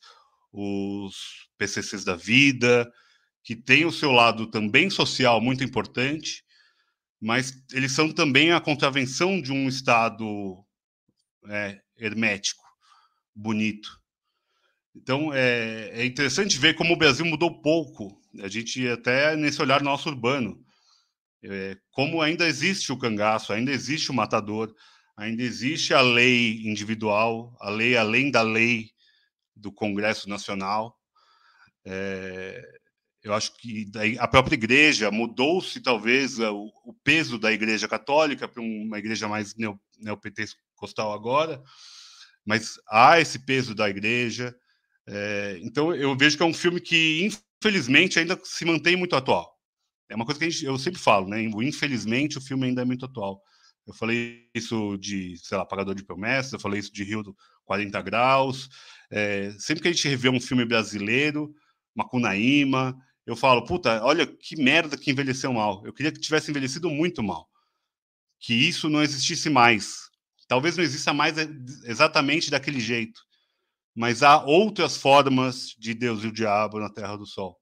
os 0.52 1.48
PCCs 1.58 2.04
da 2.04 2.16
vida, 2.16 2.92
que 3.44 3.56
tem 3.56 3.86
o 3.86 3.92
seu 3.92 4.12
lado 4.12 4.48
também 4.48 4.90
social 4.90 5.40
muito 5.40 5.64
importante, 5.64 6.44
mas 7.22 7.54
eles 7.74 7.92
são 7.92 8.12
também 8.12 8.52
a 8.52 8.62
contravenção 8.62 9.42
de 9.42 9.52
um 9.52 9.68
Estado 9.68 10.64
é, 11.48 11.82
hermético, 11.98 12.64
bonito. 13.36 14.00
Então 14.96 15.34
é, 15.34 15.90
é, 15.94 16.06
interessante 16.06 16.58
ver 16.58 16.76
como 16.76 16.94
o 16.94 16.98
Brasil 16.98 17.26
mudou 17.26 17.62
pouco. 17.62 18.20
A 18.42 18.48
gente 18.48 18.88
até 18.88 19.36
nesse 19.36 19.62
olhar 19.62 19.82
nosso 19.82 20.10
urbano, 20.10 20.64
é, 21.44 21.78
como 21.92 22.22
ainda 22.22 22.48
existe 22.48 22.92
o 22.92 22.98
cangaço, 22.98 23.54
ainda 23.54 23.72
existe 23.72 24.12
o 24.12 24.14
matador, 24.14 24.74
ainda 25.16 25.44
existe 25.44 25.94
a 25.94 26.02
lei 26.02 26.62
individual, 26.66 27.56
a 27.60 27.70
lei 27.70 27.98
além 27.98 28.32
da 28.32 28.42
lei 28.42 28.92
do 29.56 29.72
Congresso 29.72 30.30
Nacional. 30.30 30.96
É, 31.86 32.79
eu 33.24 33.34
acho 33.34 33.56
que 33.58 33.92
a 34.18 34.28
própria 34.28 34.56
igreja 34.56 35.12
mudou-se 35.12 35.80
talvez 35.82 36.40
o, 36.40 36.94
peso 37.04 37.38
da 37.38 37.52
igreja 37.52 37.88
católica 37.88 38.48
para 38.48 38.62
uma 38.62 38.98
igreja 38.98 39.28
mais 39.28 39.56
neo, 39.56 39.80
neopentecostal 40.00 41.12
agora, 41.12 41.62
mas 42.46 42.80
há 42.90 43.20
esse 43.20 43.40
peso 43.40 43.76
da 43.76 43.90
igreja. 43.90 44.56
É, 45.08 45.60
então 45.62 45.94
eu 45.94 46.16
vejo 46.16 46.38
que 46.38 46.44
é 46.44 46.46
um 46.46 46.54
filme 46.54 46.80
que 46.80 47.30
infelizmente 47.62 48.20
ainda 48.20 48.40
se 48.44 48.64
mantém 48.64 48.96
muito 48.96 49.16
atual. 49.16 49.54
É 50.08 50.16
uma 50.16 50.26
coisa 50.26 50.40
que 50.40 50.50
gente, 50.50 50.66
eu 50.66 50.78
sempre 50.80 51.00
falo, 51.00 51.28
né? 51.28 51.42
Infelizmente 51.42 52.38
o 52.38 52.42
filme 52.42 52.68
ainda 52.68 52.82
é 52.82 52.86
muito 52.86 53.06
atual. 53.06 53.42
Eu 53.86 53.94
falei 53.94 54.48
isso 54.56 54.98
de, 54.98 55.36
sei 55.38 55.58
lá, 55.58 55.66
Pagador 55.66 55.94
de 55.94 56.04
Promessas, 56.04 56.54
eu 56.54 56.60
falei 56.60 56.80
isso 56.80 56.94
de 56.94 57.04
Rio 57.04 57.24
do 57.24 57.36
40 57.66 58.02
Graus. 58.02 58.70
É, 59.12 59.52
sempre 59.58 59.82
que 59.82 59.88
a 59.88 59.92
gente 59.92 60.08
revê 60.08 60.30
um 60.30 60.40
filme 60.40 60.64
brasileiro, 60.64 61.54
Macunaíma, 61.96 62.96
eu 63.30 63.36
falo, 63.36 63.64
puta, 63.64 64.04
olha 64.04 64.26
que 64.26 64.56
merda 64.56 64.98
que 64.98 65.12
envelheceu 65.12 65.54
mal. 65.54 65.86
Eu 65.86 65.94
queria 65.94 66.12
que 66.12 66.20
tivesse 66.20 66.50
envelhecido 66.50 66.90
muito 66.90 67.22
mal. 67.22 67.48
Que 68.40 68.56
isso 68.56 68.90
não 68.90 69.04
existisse 69.04 69.52
mais. 69.52 70.10
Talvez 70.48 70.76
não 70.76 70.84
exista 70.84 71.14
mais 71.14 71.38
exatamente 71.84 72.50
daquele 72.50 72.80
jeito. 72.80 73.22
Mas 73.96 74.24
há 74.24 74.44
outras 74.44 74.98
formas 74.98 75.76
de 75.78 75.94
Deus 75.94 76.24
e 76.24 76.28
o 76.28 76.32
diabo 76.32 76.80
na 76.80 76.90
Terra 76.90 77.18
do 77.18 77.28
Sol, 77.28 77.56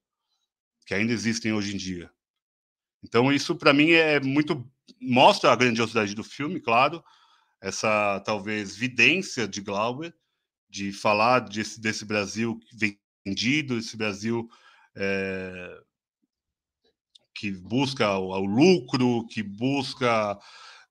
que 0.86 0.94
ainda 0.94 1.12
existem 1.12 1.52
hoje 1.52 1.76
em 1.76 1.78
dia. 1.78 2.10
Então, 3.04 3.30
isso 3.34 3.54
para 3.54 3.74
mim 3.74 3.92
é 3.92 4.22
muito. 4.22 4.66
mostra 5.02 5.52
a 5.52 5.56
grandiosidade 5.58 6.16
do 6.16 6.24
filme, 6.24 6.62
claro, 6.62 7.04
essa 7.60 8.22
talvez 8.22 8.74
vidência 8.74 9.46
de 9.46 9.60
Glauber, 9.60 10.16
de 10.70 10.94
falar 10.94 11.40
desse, 11.40 11.82
desse 11.82 12.06
Brasil 12.06 12.58
vendido, 13.26 13.78
esse 13.78 13.98
Brasil 13.98 14.50
é, 14.98 15.80
que 17.36 17.52
busca 17.52 18.18
o, 18.18 18.32
o, 18.32 18.46
lucro, 18.46 19.28
que 19.28 19.44
busca 19.44 20.38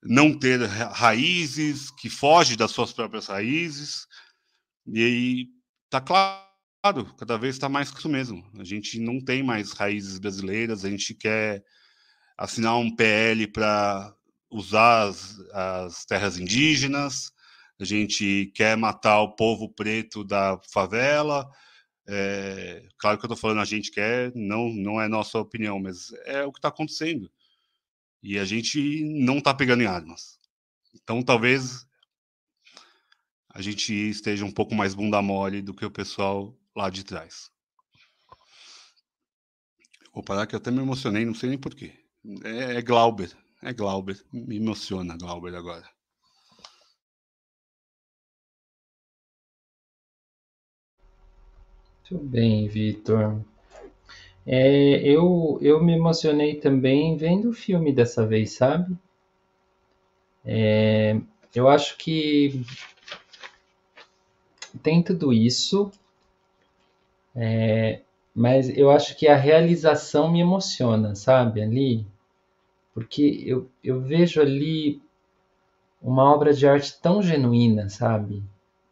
não 0.03 0.39
ter 0.39 0.61
raízes, 0.67 1.91
que 1.91 2.09
foge 2.09 2.57
das 2.57 2.71
suas 2.71 2.93
próprias 2.93 3.27
raízes. 3.27 4.07
E 4.87 5.05
aí 5.05 5.47
tá 5.91 6.01
claro, 6.01 7.15
cada 7.19 7.37
vez 7.37 7.57
está 7.57 7.69
mais 7.69 7.91
isso 7.91 8.09
mesmo. 8.09 8.49
A 8.59 8.65
gente 8.65 9.01
não 9.01 9.21
tem 9.21 9.43
mais 9.43 9.73
raízes 9.73 10.19
brasileiras, 10.19 10.85
a 10.85 10.91
gente 10.91 11.15
quer 11.15 11.65
assinar 12.39 12.77
um 12.77 12.95
PL 12.95 13.49
para 13.49 14.15
usar 14.51 15.09
as, 15.09 15.39
as 15.53 16.05
terras 16.05 16.39
indígenas, 16.39 17.33
a 17.81 17.85
gente 17.85 18.53
quer 18.55 18.77
matar 18.77 19.21
o 19.21 19.35
povo 19.35 19.69
preto 19.69 20.23
da 20.25 20.59
favela, 20.73 21.51
é, 22.09 22.89
claro 22.99 23.19
que 23.19 23.25
eu 23.25 23.29
estou 23.29 23.37
falando 23.37 23.61
a 23.61 23.65
gente 23.65 23.91
quer, 23.91 24.33
não, 24.35 24.69
não 24.69 25.01
é 25.01 25.09
nossa 25.09 25.39
opinião, 25.39 25.79
mas 25.81 26.13
é 26.25 26.45
o 26.45 26.53
que 26.53 26.59
está 26.59 26.69
acontecendo. 26.69 27.31
E 28.23 28.39
a 28.39 28.45
gente 28.45 29.05
não 29.05 29.39
está 29.39 29.53
pegando 29.53 29.83
em 29.83 29.87
armas. 29.87 30.39
Então 30.95 31.23
talvez 31.23 31.87
a 33.51 33.61
gente 33.61 33.93
esteja 33.93 34.45
um 34.45 34.53
pouco 34.53 34.75
mais 34.75 34.95
bunda 34.95 35.21
mole 35.21 35.63
do 35.63 35.75
que 35.75 35.85
o 35.85 35.91
pessoal 35.91 36.57
lá 36.75 36.91
de 36.91 37.05
trás. 37.05 37.51
Vou 40.13 40.23
parar 40.23 40.47
que 40.47 40.55
eu 40.55 40.59
até 40.59 40.71
me 40.71 40.81
emocionei, 40.81 41.25
não 41.25 41.35
sei 41.35 41.51
nem 41.51 41.59
porquê. 41.59 41.93
É, 42.45 42.77
é 42.77 42.83
Glauber, 42.83 43.37
é 43.63 43.73
Glauber. 43.73 44.23
Me 44.33 44.57
emociona 44.57 45.17
Glauber 45.17 45.55
agora. 45.55 45.96
Muito 52.09 52.25
bem, 52.25 52.69
Vitor. 52.69 53.41
É, 54.47 55.01
eu, 55.03 55.59
eu 55.61 55.83
me 55.83 55.93
emocionei 55.95 56.55
também 56.55 57.17
vendo 57.17 57.51
o 57.51 57.53
filme 57.53 57.93
dessa 57.93 58.25
vez, 58.25 58.53
sabe? 58.53 58.97
É, 60.45 61.21
eu 61.53 61.69
acho 61.69 61.97
que 61.97 62.65
tem 64.85 65.03
tudo 65.03 65.33
isso, 65.33 65.91
é, 67.35 68.03
mas 68.33 68.69
eu 68.77 68.91
acho 68.91 69.17
que 69.17 69.27
a 69.27 69.35
realização 69.35 70.31
me 70.31 70.41
emociona, 70.41 71.17
sabe? 71.17 71.61
Ali, 71.61 72.07
porque 72.95 73.43
eu, 73.45 73.69
eu 73.83 74.01
vejo 74.01 74.41
ali 74.41 75.03
uma 76.01 76.33
obra 76.33 76.53
de 76.53 76.69
arte 76.69 77.01
tão 77.01 77.21
genuína, 77.21 77.89
sabe? 77.89 78.45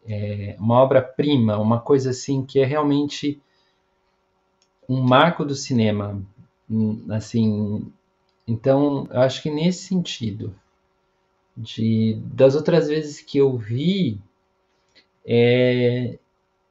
É, 0.07 0.57
uma 0.59 0.83
obra-prima, 0.83 1.59
uma 1.59 1.81
coisa 1.81 2.11
assim 2.11 2.45
que 2.45 2.61
é 2.61 2.65
realmente 2.65 3.41
um 4.89 5.01
marco 5.01 5.45
do 5.45 5.55
cinema, 5.55 6.23
assim. 7.11 7.91
Então, 8.47 9.09
eu 9.11 9.21
acho 9.21 9.43
que 9.43 9.51
nesse 9.51 9.87
sentido, 9.87 10.55
de 11.57 12.15
das 12.25 12.55
outras 12.55 12.89
vezes 12.89 13.21
que 13.21 13.39
eu 13.39 13.57
vi, 13.57 14.21
é, 15.25 16.19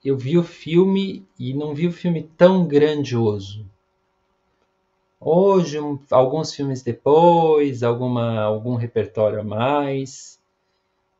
eu 0.03 0.17
vi 0.17 0.37
o 0.37 0.43
filme 0.43 1.25
e 1.39 1.53
não 1.53 1.73
vi 1.73 1.87
o 1.87 1.91
filme 1.91 2.29
tão 2.37 2.67
grandioso. 2.67 3.65
Hoje, 5.19 5.79
um, 5.79 5.97
alguns 6.11 6.53
filmes 6.53 6.83
depois, 6.83 7.81
alguma, 7.81 8.41
algum 8.41 8.75
repertório 8.75 9.39
a 9.39 9.43
mais, 9.43 10.37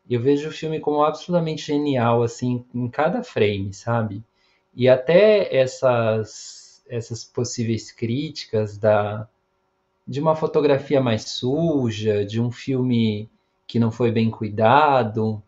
eu 0.09 0.21
vejo 0.21 0.49
o 0.49 0.51
filme 0.51 0.79
como 0.79 1.03
absolutamente 1.03 1.65
genial, 1.65 2.23
assim, 2.23 2.65
em 2.73 2.89
cada 2.89 3.23
frame, 3.23 3.73
sabe? 3.73 4.23
E 4.75 4.89
até 4.89 5.55
essas 5.55 6.63
essas 6.87 7.23
possíveis 7.23 7.91
críticas 7.91 8.77
da 8.77 9.27
de 10.07 10.19
uma 10.19 10.35
fotografia 10.35 10.99
mais 11.01 11.23
suja, 11.23 12.25
de 12.25 12.41
um 12.41 12.51
filme 12.51 13.29
que 13.65 13.79
não 13.79 13.91
foi 13.91 14.11
bem 14.11 14.29
cuidado. 14.29 15.41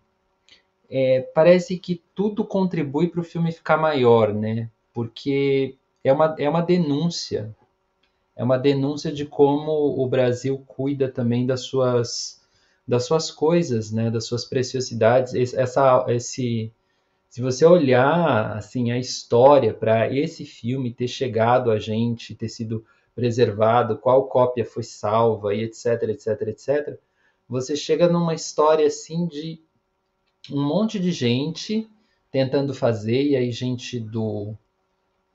É, 0.89 1.21
parece 1.33 1.77
que 1.77 2.01
tudo 2.15 2.45
contribui 2.45 3.09
para 3.09 3.19
o 3.21 3.23
filme 3.23 3.51
ficar 3.51 3.77
maior, 3.77 4.33
né? 4.33 4.69
Porque 4.93 5.75
é 6.03 6.13
uma, 6.13 6.35
é 6.39 6.49
uma 6.49 6.61
denúncia. 6.61 7.53
É 8.35 8.43
uma 8.43 8.57
denúncia 8.57 9.11
de 9.11 9.25
como 9.25 9.71
o 9.71 10.07
Brasil 10.07 10.63
cuida 10.67 11.09
também 11.09 11.45
das 11.45 11.61
suas, 11.61 12.41
das 12.87 13.05
suas 13.05 13.31
coisas, 13.31 13.91
né? 13.91 14.11
Das 14.11 14.25
suas 14.25 14.45
preciosidades. 14.45 15.33
Essa, 15.53 16.05
esse, 16.09 16.71
se 17.29 17.41
você 17.41 17.65
olhar 17.65 18.55
assim 18.57 18.91
a 18.91 18.97
história 18.97 19.73
para 19.73 20.13
esse 20.13 20.45
filme 20.45 20.93
ter 20.93 21.07
chegado 21.07 21.71
a 21.71 21.79
gente, 21.79 22.35
ter 22.35 22.49
sido 22.49 22.85
preservado, 23.15 23.97
qual 23.97 24.27
cópia 24.27 24.65
foi 24.65 24.83
salva 24.83 25.53
e 25.53 25.63
etc, 25.63 26.03
etc, 26.09 26.41
etc, 26.47 26.99
você 27.47 27.75
chega 27.75 28.09
numa 28.09 28.33
história 28.33 28.85
assim 28.85 29.25
de 29.25 29.61
um 30.51 30.61
monte 30.61 30.99
de 30.99 31.11
gente 31.11 31.89
tentando 32.29 32.73
fazer 32.73 33.23
e 33.23 33.35
aí 33.35 33.51
gente 33.51 33.99
do 33.99 34.53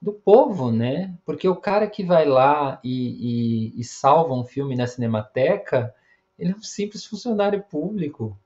do 0.01 0.13
povo, 0.13 0.73
né? 0.73 1.15
Porque 1.27 1.47
o 1.47 1.57
cara 1.57 1.87
que 1.87 2.03
vai 2.03 2.25
lá 2.25 2.81
e, 2.83 3.75
e, 3.75 3.81
e 3.81 3.85
salva 3.85 4.33
um 4.33 4.45
filme 4.45 4.75
na 4.75 4.87
Cinemateca, 4.87 5.95
ele 6.41 6.53
é 6.53 6.57
um 6.57 6.63
simples 6.63 7.05
funcionário 7.05 7.63
público 7.63 8.37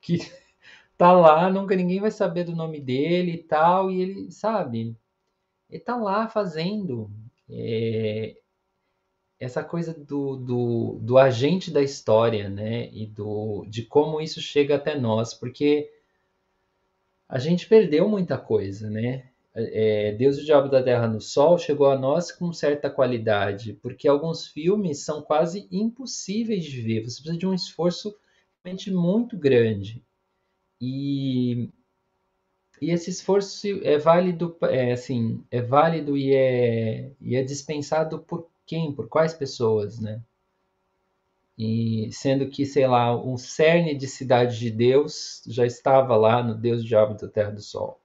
que 0.00 0.18
tá 0.98 1.12
lá, 1.12 1.48
nunca 1.48 1.76
ninguém 1.76 2.00
vai 2.00 2.10
saber 2.10 2.44
do 2.44 2.54
nome 2.54 2.80
dele 2.80 3.32
e 3.34 3.38
tal, 3.38 3.90
e 3.90 4.02
ele, 4.02 4.32
sabe, 4.32 4.96
ele 5.70 5.80
tá 5.80 5.96
lá 5.96 6.26
fazendo 6.28 7.08
é, 7.48 8.36
essa 9.38 9.62
coisa 9.62 9.94
do, 9.94 10.36
do, 10.36 10.98
do, 11.00 11.16
agente 11.16 11.70
da 11.70 11.80
história, 11.80 12.48
né, 12.48 12.90
e 12.92 13.06
do, 13.06 13.64
de 13.68 13.84
como 13.84 14.20
isso 14.20 14.40
chega 14.40 14.74
até 14.74 14.98
nós, 14.98 15.32
porque 15.32 15.88
a 17.28 17.38
gente 17.38 17.68
perdeu 17.68 18.08
muita 18.08 18.36
coisa, 18.36 18.90
né, 18.90 19.29
é, 19.54 20.12
Deus 20.12 20.38
e 20.38 20.42
o 20.42 20.44
Diabo 20.44 20.68
da 20.68 20.82
Terra 20.82 21.08
no 21.08 21.20
Sol 21.20 21.58
chegou 21.58 21.88
a 21.88 21.98
nós 21.98 22.30
com 22.30 22.52
certa 22.52 22.88
qualidade, 22.88 23.74
porque 23.74 24.06
alguns 24.06 24.46
filmes 24.46 25.04
são 25.04 25.22
quase 25.22 25.68
impossíveis 25.70 26.64
de 26.64 26.80
ver, 26.80 27.02
você 27.02 27.16
precisa 27.16 27.36
de 27.38 27.46
um 27.46 27.54
esforço 27.54 28.16
realmente 28.64 28.90
muito 28.90 29.36
grande. 29.36 30.04
E, 30.80 31.68
e 32.80 32.90
esse 32.90 33.10
esforço 33.10 33.66
é 33.82 33.98
válido, 33.98 34.56
é, 34.62 34.92
assim, 34.92 35.44
é 35.50 35.60
válido 35.60 36.16
e 36.16 36.34
é, 36.34 37.12
e 37.20 37.36
é 37.36 37.42
dispensado 37.42 38.20
por 38.20 38.48
quem? 38.64 38.92
Por 38.92 39.08
quais 39.08 39.34
pessoas, 39.34 39.98
né? 39.98 40.22
E 41.58 42.08
sendo 42.12 42.48
que, 42.48 42.64
sei 42.64 42.86
lá, 42.86 43.14
um 43.14 43.36
cerne 43.36 43.94
de 43.94 44.06
cidade 44.06 44.58
de 44.58 44.70
Deus 44.70 45.42
já 45.46 45.66
estava 45.66 46.16
lá 46.16 46.42
no 46.42 46.54
Deus 46.54 46.82
Diabo 46.82 47.14
da 47.14 47.28
Terra 47.28 47.50
do 47.50 47.60
Sol. 47.60 48.00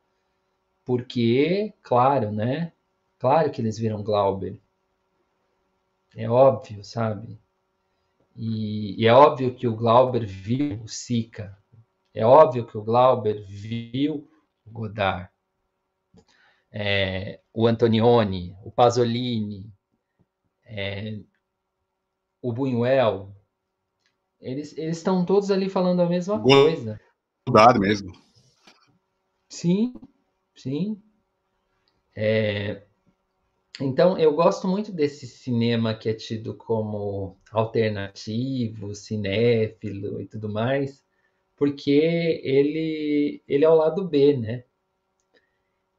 Porque, 0.86 1.73
claro, 1.81 2.31
né? 2.31 2.71
Claro 3.17 3.51
que 3.51 3.59
eles 3.59 3.77
viram 3.77 4.03
Glauber. 4.03 4.61
É 6.15 6.29
óbvio, 6.29 6.83
sabe? 6.83 7.39
E, 8.36 9.01
e 9.01 9.07
é 9.07 9.13
óbvio 9.13 9.55
que 9.55 9.67
o 9.67 9.75
Glauber 9.75 10.25
viu 10.25 10.81
o 10.83 10.88
Sica, 10.88 11.57
é 12.13 12.25
óbvio 12.25 12.65
que 12.65 12.77
o 12.77 12.83
Glauber 12.83 13.45
viu 13.45 14.29
o 14.65 14.71
Godard, 14.71 15.29
é, 16.71 17.39
o 17.53 17.65
Antonioni, 17.65 18.55
o 18.63 18.71
Pasolini, 18.71 19.71
é, 20.65 21.19
o 22.41 22.51
Buñuel, 22.51 23.33
eles, 24.39 24.77
eles 24.77 24.97
estão 24.97 25.25
todos 25.25 25.49
ali 25.49 25.69
falando 25.69 26.01
a 26.01 26.09
mesma 26.09 26.41
coisa. 26.41 26.99
Godard 27.47 27.79
mesmo. 27.79 28.11
Sim, 29.49 29.93
sim. 30.55 31.01
É, 32.15 32.83
então, 33.79 34.17
eu 34.17 34.33
gosto 34.33 34.67
muito 34.67 34.91
desse 34.91 35.27
cinema 35.27 35.93
que 35.93 36.07
é 36.07 36.13
tido 36.13 36.55
como 36.55 37.37
alternativo, 37.51 38.95
cinéfilo 38.95 40.21
e 40.21 40.25
tudo 40.27 40.47
mais, 40.47 41.03
porque 41.57 42.41
ele, 42.43 43.43
ele 43.47 43.65
é 43.65 43.69
o 43.69 43.75
lado 43.75 44.07
B, 44.07 44.37
né? 44.37 44.63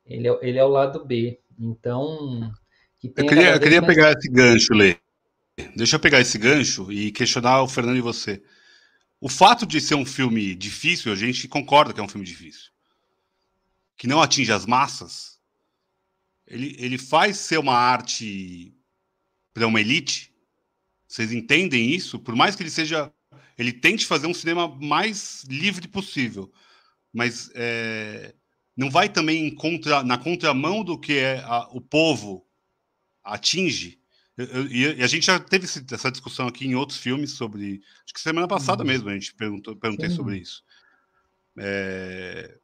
Ele 0.06 0.28
é, 0.28 0.38
ele 0.42 0.58
é 0.58 0.64
o 0.64 0.68
lado 0.68 1.04
B. 1.04 1.38
Então. 1.58 2.50
Que 2.98 3.08
eu 3.08 3.26
queria, 3.26 3.54
eu 3.54 3.60
queria 3.60 3.82
mais... 3.82 3.94
pegar 3.94 4.12
esse 4.12 4.28
gancho, 4.30 4.72
Lê. 4.72 4.96
Deixa 5.74 5.96
eu 5.96 6.00
pegar 6.00 6.20
esse 6.20 6.38
gancho 6.38 6.90
e 6.90 7.12
questionar 7.12 7.62
o 7.62 7.68
Fernando 7.68 7.96
e 7.96 8.02
você. 8.02 8.42
O 9.20 9.28
fato 9.28 9.66
de 9.66 9.80
ser 9.80 9.94
um 9.94 10.04
filme 10.04 10.54
difícil, 10.54 11.12
a 11.12 11.16
gente 11.16 11.48
concorda 11.48 11.92
que 11.92 12.00
é 12.00 12.02
um 12.02 12.08
filme 12.08 12.26
difícil, 12.26 12.70
que 13.96 14.06
não 14.06 14.20
atinge 14.20 14.52
as 14.52 14.66
massas, 14.66 15.38
ele, 16.46 16.76
ele 16.78 16.98
faz 16.98 17.38
ser 17.38 17.58
uma 17.58 17.74
arte 17.74 18.74
para 19.52 19.66
uma 19.66 19.80
elite. 19.80 20.32
Vocês 21.08 21.32
entendem 21.32 21.90
isso? 21.90 22.18
Por 22.18 22.36
mais 22.36 22.54
que 22.54 22.62
ele 22.62 22.70
seja 22.70 23.12
ele 23.58 23.72
tente 23.72 24.06
fazer 24.06 24.26
um 24.26 24.34
cinema 24.34 24.68
mais 24.68 25.42
livre 25.44 25.88
possível, 25.88 26.52
mas 27.12 27.50
é, 27.54 28.34
não 28.76 28.90
vai 28.90 29.08
também 29.08 29.54
contra, 29.54 30.02
na 30.02 30.18
contramão 30.18 30.84
do 30.84 30.98
que 30.98 31.14
é 31.14 31.38
a, 31.40 31.66
o 31.70 31.80
povo 31.80 32.46
atinge. 33.24 33.98
e 34.70 35.02
a 35.02 35.06
gente 35.06 35.26
já 35.26 35.40
teve 35.40 35.66
essa 35.90 36.10
discussão 36.10 36.46
aqui 36.46 36.66
em 36.66 36.74
outros 36.74 36.98
filmes 36.98 37.32
sobre. 37.32 37.80
Acho 38.04 38.14
que 38.14 38.20
semana 38.20 38.46
passada 38.46 38.82
uhum. 38.82 38.88
mesmo 38.88 39.08
a 39.08 39.14
gente 39.14 39.34
perguntou, 39.34 39.74
perguntei 39.74 40.10
sobre 40.10 40.38
isso. 40.38 40.62
É, 41.58 42.58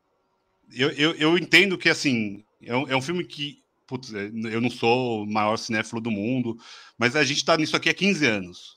eu, 0.74 0.90
eu, 0.90 1.12
eu, 1.14 1.38
entendo 1.38 1.78
que 1.78 1.88
assim 1.88 2.44
é 2.62 2.76
um, 2.76 2.88
é 2.88 2.96
um 2.96 3.02
filme 3.02 3.24
que 3.24 3.62
putz, 3.86 4.14
é, 4.14 4.30
eu 4.50 4.60
não 4.60 4.70
sou 4.70 5.22
o 5.22 5.26
maior 5.26 5.56
cinéfilo 5.56 6.00
do 6.00 6.10
mundo, 6.10 6.56
mas 6.96 7.14
a 7.14 7.24
gente 7.24 7.38
está 7.38 7.56
nisso 7.56 7.76
aqui 7.76 7.90
há 7.90 7.94
15 7.94 8.26
anos. 8.26 8.76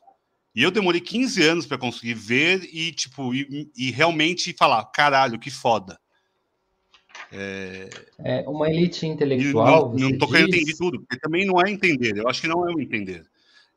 E 0.53 0.63
eu 0.63 0.71
demorei 0.71 1.01
15 1.01 1.43
anos 1.43 1.65
para 1.65 1.77
conseguir 1.77 2.13
ver 2.13 2.63
e, 2.71 2.91
tipo, 2.91 3.33
e, 3.33 3.69
e, 3.75 3.91
realmente 3.91 4.53
falar, 4.53 4.83
caralho, 4.85 5.39
que 5.39 5.51
foda. 5.51 5.99
É, 7.31 7.89
é 8.23 8.49
uma 8.49 8.69
elite 8.69 9.05
intelectual. 9.05 9.93
não, 9.93 10.09
não 10.09 10.17
tô 10.17 10.27
querendo 10.27 10.55
entender 10.55 10.75
tudo, 10.77 10.99
porque 11.01 11.19
também 11.19 11.45
não 11.45 11.61
é 11.61 11.69
entender. 11.69 12.17
Eu 12.17 12.27
acho 12.29 12.41
que 12.41 12.47
não 12.47 12.67
é 12.69 12.73
o 12.73 12.79
entender. 12.79 13.25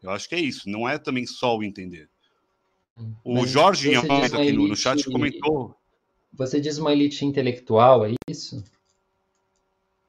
Eu 0.03 0.11
acho 0.11 0.29
que 0.29 0.35
é 0.35 0.41
isso, 0.41 0.69
não 0.69 0.89
é 0.89 0.99
também 0.99 1.27
só 1.27 1.57
o 1.57 1.65
entender. 1.65 2.09
O 3.25 3.35
Mas 3.35 3.51
Jorge 3.51 3.95
aqui 3.95 4.53
no, 4.53 4.69
no 4.69 4.77
chat 4.77 5.05
comentou. 5.05 5.78
Você 6.33 6.61
diz 6.61 6.79
uma 6.79 6.93
elite 6.93 7.25
intelectual, 7.25 8.07
é 8.07 8.15
isso? 8.29 8.63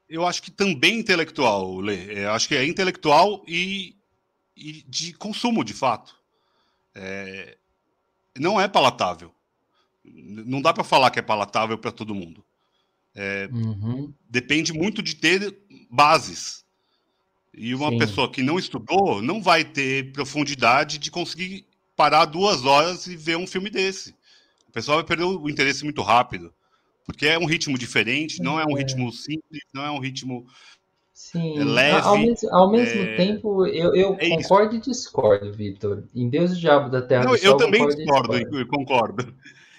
Eu 0.08 0.26
acho 0.26 0.42
que 0.42 0.50
também 0.50 0.98
intelectual, 0.98 1.80
Lê. 1.80 2.24
Eu 2.24 2.32
acho 2.32 2.48
que 2.48 2.54
é 2.54 2.64
intelectual 2.66 3.44
e, 3.46 3.96
e 4.56 4.84
de 4.88 5.12
consumo, 5.12 5.64
de 5.64 5.72
fato 5.72 6.20
é, 6.94 7.56
não 8.38 8.60
é 8.60 8.68
palatável. 8.68 9.32
Não 10.04 10.60
dá 10.60 10.72
para 10.72 10.84
falar 10.84 11.10
que 11.10 11.18
é 11.18 11.22
palatável 11.22 11.78
para 11.78 11.92
todo 11.92 12.14
mundo. 12.14 12.44
É, 13.14 13.48
uhum. 13.52 14.12
Depende 14.28 14.72
muito 14.72 15.02
de 15.02 15.16
ter 15.16 15.56
bases. 15.90 16.64
E 17.52 17.74
uma 17.74 17.90
Sim. 17.90 17.98
pessoa 17.98 18.30
que 18.30 18.42
não 18.42 18.58
estudou 18.58 19.20
não 19.20 19.42
vai 19.42 19.64
ter 19.64 20.12
profundidade 20.12 20.98
de 20.98 21.10
conseguir 21.10 21.66
parar 21.96 22.24
duas 22.24 22.64
horas 22.64 23.06
e 23.06 23.16
ver 23.16 23.36
um 23.36 23.46
filme 23.46 23.68
desse. 23.68 24.14
O 24.70 24.72
pessoal 24.72 24.98
vai 24.98 25.04
perder 25.04 25.24
o 25.24 25.50
interesse 25.50 25.82
muito 25.82 26.00
rápido. 26.00 26.54
Porque 27.04 27.26
é 27.26 27.36
um 27.36 27.44
ritmo 27.44 27.76
diferente, 27.76 28.40
não 28.40 28.60
é 28.60 28.64
um 28.64 28.76
é. 28.76 28.80
ritmo 28.80 29.12
simples, 29.12 29.62
não 29.74 29.84
é 29.84 29.90
um 29.90 29.98
ritmo 29.98 30.46
Sim, 31.12 31.58
é 31.58 31.64
leve. 31.64 32.06
Ao 32.06 32.16
mesmo, 32.16 32.54
ao 32.54 32.70
mesmo 32.70 33.02
é... 33.02 33.16
tempo, 33.16 33.66
eu, 33.66 33.94
eu 33.96 34.16
é 34.20 34.28
concordo 34.28 34.76
isso. 34.76 34.88
e 34.88 34.92
discordo, 34.92 35.52
Vitor. 35.52 36.04
Em 36.14 36.30
Deus 36.30 36.52
e 36.52 36.60
Diabo 36.60 36.88
da 36.88 37.02
Terra 37.02 37.24
não, 37.24 37.32
do 37.32 37.38
Sol, 37.38 37.50
Eu 37.50 37.56
também 37.56 37.84
discordo, 37.88 38.36
eu 38.36 38.66
concordo. 38.68 39.34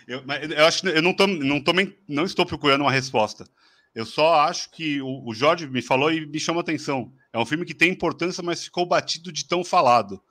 Eu, 0.05 0.23
eu 0.27 0.65
acho 0.65 0.85
eu 0.89 1.01
não, 1.01 1.13
tô, 1.13 1.25
não, 1.25 1.63
tô, 1.63 1.71
não 2.05 2.25
estou 2.25 2.45
procurando 2.45 2.81
uma 2.81 2.91
resposta. 2.91 3.47
Eu 3.95 4.05
só 4.05 4.41
acho 4.41 4.69
que 4.71 5.01
o, 5.01 5.25
o 5.25 5.33
Jorge 5.33 5.67
me 5.67 5.81
falou 5.81 6.11
e 6.11 6.25
me 6.25 6.39
chama 6.39 6.59
a 6.59 6.63
atenção. 6.63 7.13
É 7.31 7.39
um 7.39 7.45
filme 7.45 7.65
que 7.65 7.73
tem 7.73 7.91
importância, 7.91 8.43
mas 8.43 8.65
ficou 8.65 8.85
batido 8.85 9.31
de 9.31 9.47
tão 9.47 9.63
falado. 9.63 10.21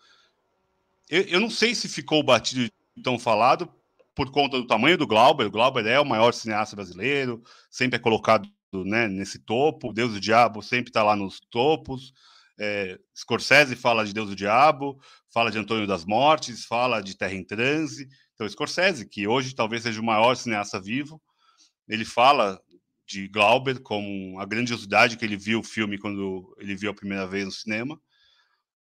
Eu, 1.08 1.22
eu 1.22 1.40
não 1.40 1.48
sei 1.48 1.74
se 1.74 1.88
ficou 1.88 2.22
batido 2.22 2.64
de 2.64 3.02
tão 3.02 3.18
falado 3.18 3.70
por 4.14 4.30
conta 4.30 4.58
do 4.58 4.66
tamanho 4.66 4.98
do 4.98 5.06
Glauber. 5.06 5.46
O 5.46 5.50
Glauber 5.50 5.86
é 5.86 6.00
o 6.00 6.04
maior 6.04 6.32
cineasta 6.32 6.76
brasileiro, 6.76 7.42
sempre 7.70 7.96
é 7.96 8.00
colocado 8.00 8.48
né, 8.72 9.08
nesse 9.08 9.38
topo. 9.38 9.92
Deus 9.92 10.14
e 10.14 10.16
o 10.18 10.20
Diabo 10.20 10.62
sempre 10.62 10.90
está 10.90 11.02
lá 11.02 11.16
nos 11.16 11.40
topos. 11.50 12.12
É, 12.58 12.98
Scorsese 13.16 13.74
fala 13.74 14.04
de 14.04 14.12
Deus 14.12 14.28
e 14.28 14.32
o 14.32 14.36
Diabo, 14.36 15.00
fala 15.32 15.50
de 15.50 15.58
Antônio 15.58 15.86
das 15.86 16.04
Mortes, 16.04 16.66
fala 16.66 17.00
de 17.00 17.16
Terra 17.16 17.34
em 17.34 17.44
Transe. 17.44 18.06
Então, 18.34 18.48
Scorsese, 18.48 19.08
que 19.08 19.26
hoje 19.26 19.54
talvez 19.54 19.82
seja 19.82 20.00
o 20.00 20.04
maior 20.04 20.34
cineasta 20.34 20.80
vivo, 20.80 21.20
ele 21.88 22.04
fala 22.04 22.60
de 23.06 23.26
Glauber 23.28 23.80
como 23.80 24.38
a 24.38 24.46
grandiosidade 24.46 25.16
que 25.16 25.24
ele 25.24 25.36
viu 25.36 25.60
o 25.60 25.64
filme 25.64 25.98
quando 25.98 26.54
ele 26.58 26.76
viu 26.76 26.90
a 26.90 26.94
primeira 26.94 27.26
vez 27.26 27.44
no 27.44 27.50
cinema. 27.50 28.00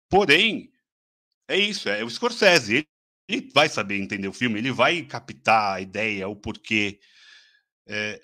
Porém, 0.07 0.71
é 1.47 1.57
isso, 1.57 1.89
é 1.89 2.03
o 2.03 2.09
Scorsese. 2.09 2.87
Ele, 3.29 3.47
vai 3.53 3.69
saber 3.69 3.97
entender 3.97 4.27
o 4.27 4.33
filme, 4.33 4.57
ele 4.57 4.71
vai 4.71 5.03
captar 5.03 5.75
a 5.75 5.81
ideia, 5.81 6.27
o 6.27 6.35
porquê. 6.35 6.99
É, 7.87 8.19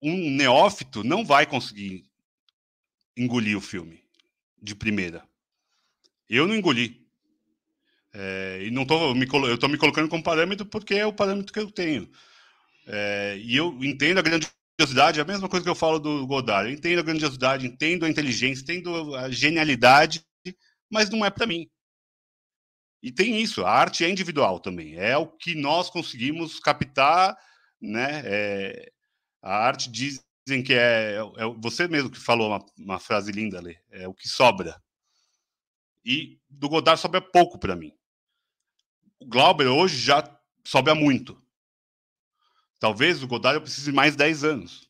um 0.00 0.30
neófito 0.30 1.02
não 1.02 1.24
vai 1.24 1.44
conseguir 1.44 2.04
engolir 3.16 3.58
o 3.58 3.60
filme 3.60 4.00
de 4.62 4.76
primeira. 4.76 5.26
Eu 6.28 6.46
não 6.46 6.54
engoli. 6.54 7.04
É, 8.12 8.60
e 8.62 8.70
não 8.70 8.86
tô 8.86 9.12
me, 9.12 9.26
eu 9.26 9.54
estou 9.54 9.68
me 9.68 9.76
colocando 9.76 10.08
como 10.08 10.22
parâmetro 10.22 10.64
porque 10.64 10.94
é 10.94 11.06
o 11.06 11.12
parâmetro 11.12 11.52
que 11.52 11.58
eu 11.58 11.70
tenho. 11.70 12.08
É, 12.86 13.36
e 13.42 13.56
eu 13.56 13.76
entendo 13.82 14.18
a 14.18 14.22
grandiosidade, 14.22 15.18
é 15.18 15.22
a 15.22 15.26
mesma 15.26 15.48
coisa 15.48 15.64
que 15.64 15.70
eu 15.70 15.74
falo 15.74 15.98
do 15.98 16.24
Godard. 16.28 16.68
Eu 16.68 16.74
entendo 16.74 17.00
a 17.00 17.02
grandiosidade, 17.02 17.66
entendo 17.66 18.04
a 18.04 18.08
inteligência, 18.08 18.62
entendo 18.62 19.16
a 19.16 19.30
genialidade, 19.30 20.24
mas 20.88 21.10
não 21.10 21.24
é 21.24 21.30
para 21.30 21.46
mim. 21.46 21.68
E 23.04 23.12
tem 23.12 23.38
isso, 23.38 23.66
a 23.66 23.70
arte 23.70 24.02
é 24.02 24.08
individual 24.08 24.58
também. 24.58 24.96
É 24.96 25.14
o 25.14 25.26
que 25.26 25.54
nós 25.54 25.90
conseguimos 25.90 26.58
captar, 26.58 27.36
né? 27.78 28.22
É, 28.24 28.92
a 29.42 29.58
arte 29.58 29.90
dizem 29.90 30.62
que 30.64 30.72
é, 30.72 31.16
é, 31.16 31.44
você 31.58 31.86
mesmo 31.86 32.08
que 32.08 32.18
falou 32.18 32.48
uma, 32.48 32.64
uma, 32.78 32.98
frase 32.98 33.30
linda 33.30 33.58
ali, 33.58 33.78
é 33.90 34.08
o 34.08 34.14
que 34.14 34.26
sobra. 34.26 34.82
E 36.02 36.40
do 36.48 36.66
Godard 36.66 36.98
sobra 36.98 37.20
pouco 37.20 37.58
para 37.58 37.76
mim. 37.76 37.92
O 39.20 39.26
Glauber 39.26 39.66
hoje 39.66 39.98
já 39.98 40.24
sobra 40.64 40.94
muito. 40.94 41.38
Talvez 42.80 43.22
o 43.22 43.28
Godard 43.28 43.56
eu 43.56 43.62
precise 43.62 43.92
mais 43.92 44.16
10 44.16 44.44
anos. 44.44 44.88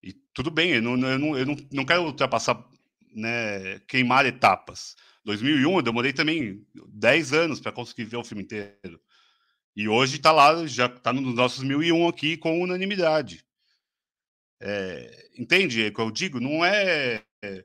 E 0.00 0.12
tudo 0.32 0.48
bem, 0.48 0.74
eu 0.74 0.82
não, 0.82 0.92
eu 0.92 1.18
não, 1.18 1.36
eu 1.36 1.44
não, 1.44 1.56
não 1.72 1.84
quero 1.84 2.04
ultrapassar, 2.04 2.64
né, 3.12 3.80
queimar 3.80 4.26
etapas. 4.26 4.94
2001 5.24 5.76
eu 5.76 5.82
demorei 5.82 6.12
também 6.12 6.66
10 6.88 7.32
anos 7.32 7.60
para 7.60 7.72
conseguir 7.72 8.04
ver 8.04 8.16
o 8.16 8.24
filme 8.24 8.42
inteiro. 8.42 9.00
E 9.76 9.88
hoje 9.88 10.16
está 10.16 10.32
lá, 10.32 10.66
já 10.66 10.86
está 10.86 11.12
nos 11.12 11.34
nossos 11.34 11.62
1001 11.62 12.08
aqui 12.08 12.36
com 12.36 12.60
unanimidade. 12.60 13.44
É, 14.60 15.28
entende 15.38 15.86
o 15.86 15.94
que 15.94 16.00
eu 16.00 16.10
digo? 16.10 16.40
Não 16.40 16.64
é, 16.64 17.22
é 17.42 17.64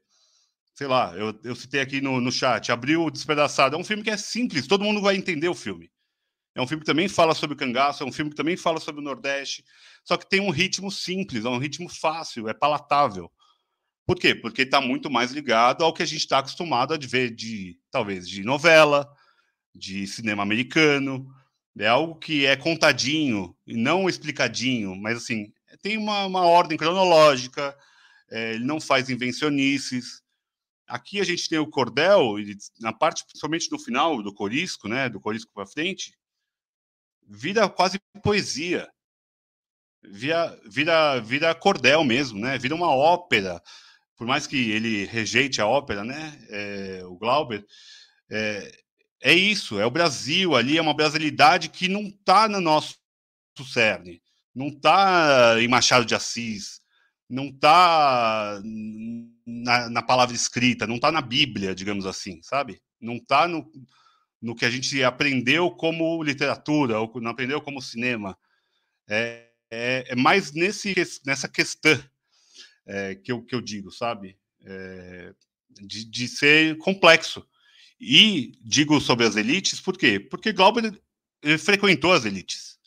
sei 0.73 0.87
lá, 0.87 1.15
eu, 1.15 1.37
eu 1.43 1.55
citei 1.55 1.81
aqui 1.81 2.01
no, 2.01 2.19
no 2.21 2.31
chat, 2.31 2.71
Abriu 2.71 3.09
Despedaçado. 3.09 3.75
É 3.75 3.79
um 3.79 3.83
filme 3.83 4.03
que 4.03 4.09
é 4.09 4.17
simples, 4.17 4.67
todo 4.67 4.83
mundo 4.83 5.01
vai 5.01 5.15
entender 5.15 5.47
o 5.47 5.55
filme. 5.55 5.91
É 6.53 6.61
um 6.61 6.67
filme 6.67 6.81
que 6.81 6.85
também 6.85 7.09
fala 7.09 7.33
sobre 7.33 7.53
o 7.53 7.57
cangaço, 7.57 8.03
é 8.03 8.05
um 8.05 8.11
filme 8.11 8.31
que 8.31 8.37
também 8.37 8.55
fala 8.55 8.79
sobre 8.79 9.01
o 9.01 9.03
Nordeste, 9.03 9.63
só 10.05 10.15
que 10.15 10.29
tem 10.29 10.39
um 10.39 10.49
ritmo 10.49 10.89
simples, 10.89 11.43
é 11.43 11.49
um 11.49 11.57
ritmo 11.57 11.89
fácil, 11.89 12.47
é 12.47 12.53
palatável. 12.53 13.29
Por 14.05 14.19
quê? 14.19 14.35
Porque 14.35 14.61
está 14.61 14.79
muito 14.79 15.09
mais 15.09 15.31
ligado 15.31 15.83
ao 15.83 15.93
que 15.93 16.03
a 16.03 16.05
gente 16.05 16.19
está 16.19 16.39
acostumado 16.39 16.93
a 16.93 16.97
ver 16.97 17.31
de, 17.31 17.79
talvez, 17.89 18.29
de 18.29 18.43
novela, 18.43 19.09
de 19.73 20.05
cinema 20.07 20.43
americano, 20.43 21.27
é 21.77 21.87
algo 21.87 22.15
que 22.15 22.45
é 22.45 22.55
contadinho 22.55 23.55
e 23.67 23.75
não 23.75 24.07
explicadinho, 24.07 24.95
mas 24.95 25.17
assim, 25.17 25.51
tem 25.81 25.97
uma, 25.97 26.25
uma 26.25 26.45
ordem 26.45 26.77
cronológica, 26.77 27.75
é, 28.31 28.53
ele 28.53 28.63
não 28.63 28.79
faz 28.79 29.09
invencionices. 29.09 30.23
Aqui 30.87 31.19
a 31.19 31.23
gente 31.23 31.49
tem 31.49 31.59
o 31.59 31.67
cordel, 31.67 32.35
na 32.79 32.93
parte, 32.93 33.25
principalmente 33.25 33.71
no 33.71 33.79
final 33.79 34.21
do 34.21 34.33
corisco, 34.33 34.87
né, 34.87 35.09
do 35.09 35.19
corisco 35.19 35.51
para 35.53 35.65
frente, 35.65 36.13
vira 37.27 37.67
quase 37.67 37.99
poesia. 38.23 38.87
Vira, 40.07 40.59
vira, 40.65 41.19
vira 41.19 41.55
cordel 41.55 42.03
mesmo, 42.03 42.39
né? 42.39 42.59
Vira 42.59 42.75
uma 42.75 42.91
ópera. 42.91 43.59
Por 44.15 44.25
mais 44.25 44.47
que 44.47 44.71
ele 44.71 45.05
rejeite 45.05 45.61
a 45.61 45.67
ópera, 45.67 46.03
né? 46.03 46.39
É, 46.49 47.01
o 47.05 47.17
Glauber, 47.17 47.65
é, 48.29 48.71
é 49.21 49.33
isso, 49.33 49.79
é 49.79 49.85
o 49.85 49.91
Brasil 49.91 50.55
ali, 50.55 50.77
é 50.77 50.81
uma 50.81 50.93
brasilidade 50.93 51.69
que 51.69 51.87
não 51.87 52.03
está 52.03 52.47
no 52.47 52.61
nosso 52.61 52.95
cerne, 53.71 54.21
não 54.53 54.67
está 54.67 55.55
em 55.59 55.67
Machado 55.67 56.05
de 56.05 56.15
Assis, 56.15 56.79
não 57.29 57.45
está 57.47 58.61
na, 59.45 59.89
na, 59.89 60.01
palavra 60.01 60.35
escrita, 60.35 60.85
não 60.85 60.95
está 60.95 61.11
na 61.11 61.21
Bíblia, 61.21 61.73
digamos 61.73 62.05
assim, 62.05 62.41
sabe? 62.43 62.81
Não 63.01 63.15
está 63.15 63.47
no, 63.47 63.69
no 64.41 64.55
que 64.55 64.65
a 64.65 64.69
gente 64.69 65.03
aprendeu 65.03 65.71
como 65.71 66.21
literatura, 66.23 66.99
ou 66.99 67.11
não 67.19 67.31
aprendeu 67.31 67.61
como 67.61 67.81
cinema. 67.81 68.37
É, 69.09 69.49
é, 69.71 70.05
é 70.09 70.15
mais 70.15 70.51
nesse, 70.53 70.93
nessa 71.25 71.47
questão 71.49 71.99
é, 72.85 73.15
que, 73.15 73.31
eu, 73.31 73.41
que 73.41 73.55
eu 73.55 73.61
digo, 73.61 73.91
sabe? 73.91 74.37
É, 74.65 75.33
de, 75.69 76.05
de 76.05 76.27
ser 76.27 76.77
complexo 76.77 77.45
e 77.99 78.53
digo 78.61 78.99
sobre 78.99 79.25
as 79.25 79.35
elites, 79.35 79.79
por 79.79 79.97
quê? 79.97 80.19
Porque 80.19 80.51
Glauber 80.51 80.93
ele 81.41 81.57
frequentou 81.57 82.13
as 82.13 82.25
elites. 82.25 82.77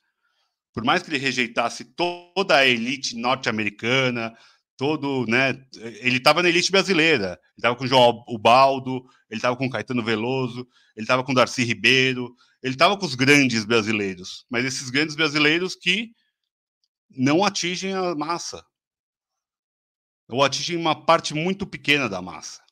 Por 0.73 0.85
mais 0.85 1.03
que 1.03 1.11
ele 1.11 1.19
rejeitasse 1.19 1.85
toda 1.85 2.57
a 2.57 2.66
elite 2.66 3.16
norte-americana, 3.16 4.37
todo, 4.77 5.27
né, 5.27 5.61
ele 6.01 6.19
estava 6.19 6.43
na 6.43 6.49
elite 6.49 6.70
brasileira. 6.70 7.31
Ele 7.33 7.59
estava 7.59 7.77
com 7.77 7.87
João 7.87 8.25
Ubaldo, 8.29 9.05
ele 9.29 9.39
estava 9.39 9.57
com 9.57 9.69
Caetano 9.69 10.05
Veloso, 10.05 10.66
ele 10.97 11.05
estava 11.05 11.25
com 11.25 11.35
Darcy 11.35 11.65
Ribeiro, 11.65 12.35
ele 12.62 12.75
estava 12.75 12.97
com 12.97 13.07
os 13.07 13.15
grandes 13.15 13.65
brasileiros. 13.65 14.45
Mas 14.49 14.65
esses 14.65 14.91
grandes 14.91 15.16
brasileiros 15.16 15.75
que 15.75 16.12
não 17.11 17.45
atingem 17.45 17.93
a 17.95 18.15
massa. 18.15 18.65
Ou 20.29 20.45
atingem 20.45 20.77
uma 20.77 20.95
parte 20.95 21.33
muito 21.35 21.67
pequena 21.67 22.09
da 22.09 22.21
massa. 22.21 22.63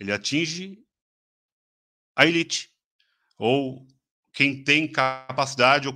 Ele 0.00 0.12
atinge 0.12 0.78
a 2.14 2.26
elite, 2.26 2.70
ou 3.38 3.86
quem 4.32 4.64
tem 4.64 4.90
capacidade 4.90 5.86
ou, 5.88 5.94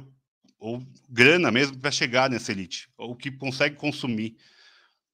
ou 0.58 0.82
grana 1.08 1.50
mesmo 1.50 1.78
para 1.78 1.90
chegar 1.90 2.30
nessa 2.30 2.52
elite, 2.52 2.88
ou 2.96 3.16
que 3.16 3.30
consegue 3.30 3.76
consumir. 3.76 4.36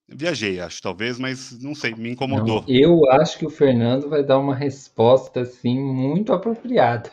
Viajei, 0.07 0.61
acho, 0.61 0.81
talvez, 0.83 1.19
mas 1.19 1.59
não 1.61 1.75
sei, 1.75 1.95
me 1.95 2.11
incomodou. 2.11 2.63
Não, 2.63 2.69
eu 2.69 3.11
acho 3.13 3.39
que 3.39 3.47
o 3.47 3.51
Fernando 3.51 4.09
vai 4.09 4.23
dar 4.23 4.39
uma 4.39 4.55
resposta, 4.55 5.41
assim, 5.41 5.79
muito 5.79 6.33
apropriada. 6.33 7.11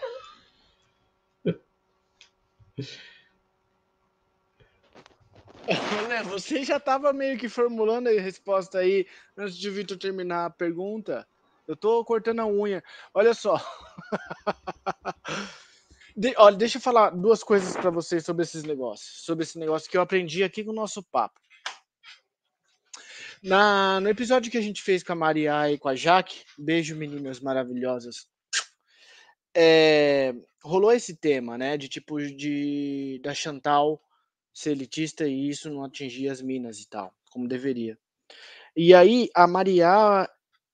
Olha, 5.68 5.68
você 6.24 6.64
já 6.64 6.78
estava 6.78 7.12
meio 7.12 7.38
que 7.38 7.50
formulando 7.50 8.08
a 8.08 8.22
resposta 8.22 8.80
aí 8.80 9.06
antes 9.38 9.58
de 9.58 9.70
o 9.70 9.74
Vitor 9.74 9.98
terminar 9.98 10.46
a 10.46 10.50
pergunta. 10.50 11.28
Eu 11.68 11.76
tô 11.76 12.04
cortando 12.06 12.40
a 12.40 12.46
unha. 12.46 12.84
Olha 13.14 13.34
só. 13.34 13.60
De, 16.18 16.34
olha, 16.38 16.56
deixa 16.56 16.78
eu 16.78 16.82
falar 16.82 17.10
duas 17.10 17.44
coisas 17.44 17.76
para 17.76 17.90
vocês 17.90 18.24
sobre 18.24 18.44
esses 18.44 18.64
negócios, 18.64 19.26
sobre 19.26 19.44
esse 19.44 19.60
negócio 19.60 19.92
que 19.92 19.98
eu 19.98 20.02
aprendi 20.02 20.46
aqui 20.46 20.64
com 20.64 20.72
o 20.72 20.76
nosso 20.76 21.04
papo. 21.04 21.38
Na, 23.44 24.00
no 24.00 24.08
episódio 24.08 24.50
que 24.50 24.58
a 24.58 24.62
gente 24.62 24.82
fez 24.82 25.04
com 25.04 25.12
a 25.12 25.16
Maria 25.16 25.70
e 25.70 25.78
com 25.78 25.90
a 25.90 25.96
Jaque, 25.96 26.46
beijo 26.58 26.96
meninas 26.96 27.42
maravilhosas, 27.42 28.30
é, 29.54 30.34
rolou 30.64 30.94
esse 30.94 31.18
tema, 31.18 31.58
né, 31.58 31.76
de 31.76 31.90
tipo 31.90 32.18
de 32.18 33.20
da 33.22 33.34
Chantal 33.34 34.02
ser 34.56 34.72
elitista 34.72 35.28
e 35.28 35.50
isso 35.50 35.70
não 35.70 35.84
atingir 35.84 36.30
as 36.30 36.42
minas 36.42 36.80
e 36.80 36.88
tal. 36.90 37.14
como 37.30 37.48
deveria. 37.48 37.98
E 38.76 38.94
aí 38.94 39.30
a 39.36 39.46
Maria 39.46 40.28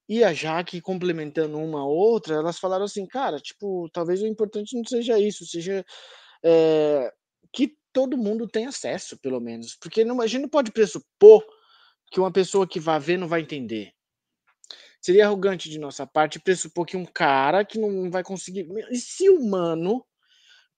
e 0.08 0.22
a 0.22 0.32
Jaque 0.32 0.80
complementando 0.80 1.58
uma 1.58 1.80
a 1.80 1.84
outra, 1.84 2.36
elas 2.36 2.58
falaram 2.58 2.84
assim, 2.84 3.04
cara, 3.04 3.40
tipo, 3.40 3.88
talvez 3.92 4.22
o 4.22 4.26
importante 4.26 4.76
não 4.76 4.84
seja 4.84 5.18
isso, 5.18 5.44
seja 5.44 5.84
é, 6.44 7.12
que 7.52 7.76
todo 7.92 8.16
mundo 8.16 8.46
tenha 8.46 8.68
acesso, 8.68 9.18
pelo 9.18 9.40
menos. 9.40 9.74
Porque 9.74 10.04
não, 10.04 10.20
a 10.20 10.26
gente 10.26 10.42
não 10.42 10.48
pode 10.48 10.70
pressupor 10.70 11.44
que 12.10 12.20
uma 12.20 12.32
pessoa 12.32 12.66
que 12.66 12.78
vai 12.78 13.00
ver 13.00 13.18
não 13.18 13.26
vai 13.26 13.40
entender. 13.40 13.92
Seria 15.00 15.26
arrogante 15.26 15.68
de 15.68 15.78
nossa 15.78 16.06
parte 16.06 16.38
pressupor 16.38 16.86
que 16.86 16.96
um 16.96 17.04
cara 17.04 17.64
que 17.64 17.78
não 17.78 18.08
vai 18.10 18.22
conseguir. 18.22 18.68
E 18.90 18.96
se 18.98 19.28
humano, 19.28 20.04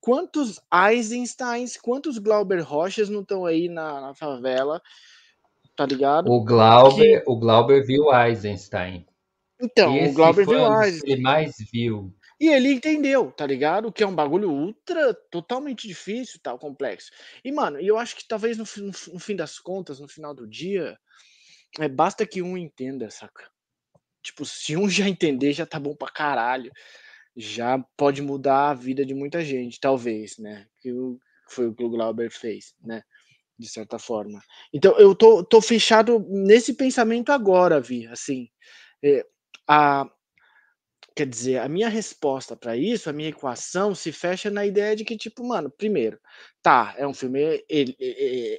quantos 0.05 0.61
Eisensteins, 0.71 1.79
quantos 1.79 2.19
Glauber 2.19 2.61
Rochas 2.61 3.09
não 3.09 3.23
estão 3.23 3.47
aí 3.47 3.71
na, 3.71 4.03
na, 4.03 4.15
favela? 4.15 4.83
Tá 5.75 5.87
ligado? 5.87 6.31
O 6.31 6.45
Glauber, 6.45 7.23
que... 7.23 7.31
o 7.31 7.37
Glauber 7.39 7.83
viu 7.87 8.15
Eisenstein. 8.15 9.07
Então, 9.59 9.97
Esse 9.97 10.11
o 10.11 10.15
Glauber 10.15 10.47
viu 10.47 10.67
Einstein. 10.67 11.13
Ele 11.13 11.23
mais 11.23 11.55
viu. 11.73 12.15
E 12.39 12.49
ele 12.49 12.71
entendeu, 12.71 13.33
tá 13.33 13.47
ligado? 13.47 13.91
Que 13.91 14.03
é 14.03 14.07
um 14.07 14.15
bagulho 14.15 14.51
ultra, 14.51 15.15
totalmente 15.31 15.89
difícil, 15.89 16.39
tal, 16.43 16.59
complexo. 16.59 17.11
E, 17.43 17.51
mano, 17.51 17.81
eu 17.81 17.97
acho 17.97 18.15
que 18.15 18.29
talvez 18.29 18.59
no, 18.59 18.65
no, 18.77 18.93
no 19.15 19.19
fim 19.19 19.35
das 19.35 19.59
contas, 19.59 20.01
no 20.01 20.09
final 20.09 20.35
do 20.35 20.47
dia, 20.47 20.99
é, 21.81 21.89
basta 21.89 22.27
que 22.27 22.43
um 22.43 22.59
entenda, 22.59 23.09
saca? 23.09 23.51
Tipo, 24.23 24.45
se 24.45 24.77
um 24.77 24.87
já 24.87 25.09
entender, 25.09 25.55
já 25.55 25.65
tá 25.65 25.81
bom 25.81 25.97
pra 25.97 26.11
caralho. 26.11 26.71
Já 27.37 27.79
pode 27.97 28.23
mudar 28.23 28.71
a 28.71 28.75
vida 28.75 29.05
de 29.05 29.15
muita 29.15 29.45
gente, 29.45 29.81
talvez, 29.81 30.39
né? 30.39 30.67
Que 30.81 30.91
foi 31.49 31.67
o 31.69 31.75
que 31.75 31.83
o 31.85 31.91
Glauber 31.91 32.31
fez, 32.31 32.75
né? 32.83 33.03
De 33.59 33.69
certa 33.69 33.99
forma. 33.99 34.43
Então, 34.73 34.99
eu 34.99 35.15
tô, 35.15 35.45
tô 35.45 35.61
fechado 35.61 36.25
nesse 36.29 36.75
pensamento 36.75 37.33
agora, 37.33 37.81
Vi, 37.81 38.07
assim. 38.09 38.49
É, 39.05 39.27
a, 39.69 40.09
quer 41.15 41.27
dizer, 41.27 41.59
a 41.59 41.69
minha 41.69 41.89
resposta 41.89 42.57
para 42.57 42.77
isso, 42.77 43.09
a 43.09 43.13
minha 43.13 43.29
equação 43.29 43.95
se 43.95 44.11
fecha 44.13 44.51
na 44.51 44.67
ideia 44.67 44.97
de 44.97 45.05
que, 45.05 45.17
tipo, 45.17 45.45
mano, 45.47 45.71
primeiro, 45.71 46.19
tá, 46.63 46.95
é 46.99 47.07
um 47.07 47.15
filme 47.15 47.65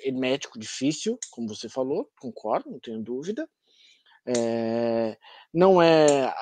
hermético, 0.06 0.58
difícil, 0.58 1.18
como 1.32 1.48
você 1.50 1.68
falou, 1.68 2.10
concordo, 2.20 2.72
não 2.72 2.80
tenho 2.80 3.02
dúvida. 3.02 3.48
É, 4.28 5.18
não 5.54 5.82
é 5.82 6.34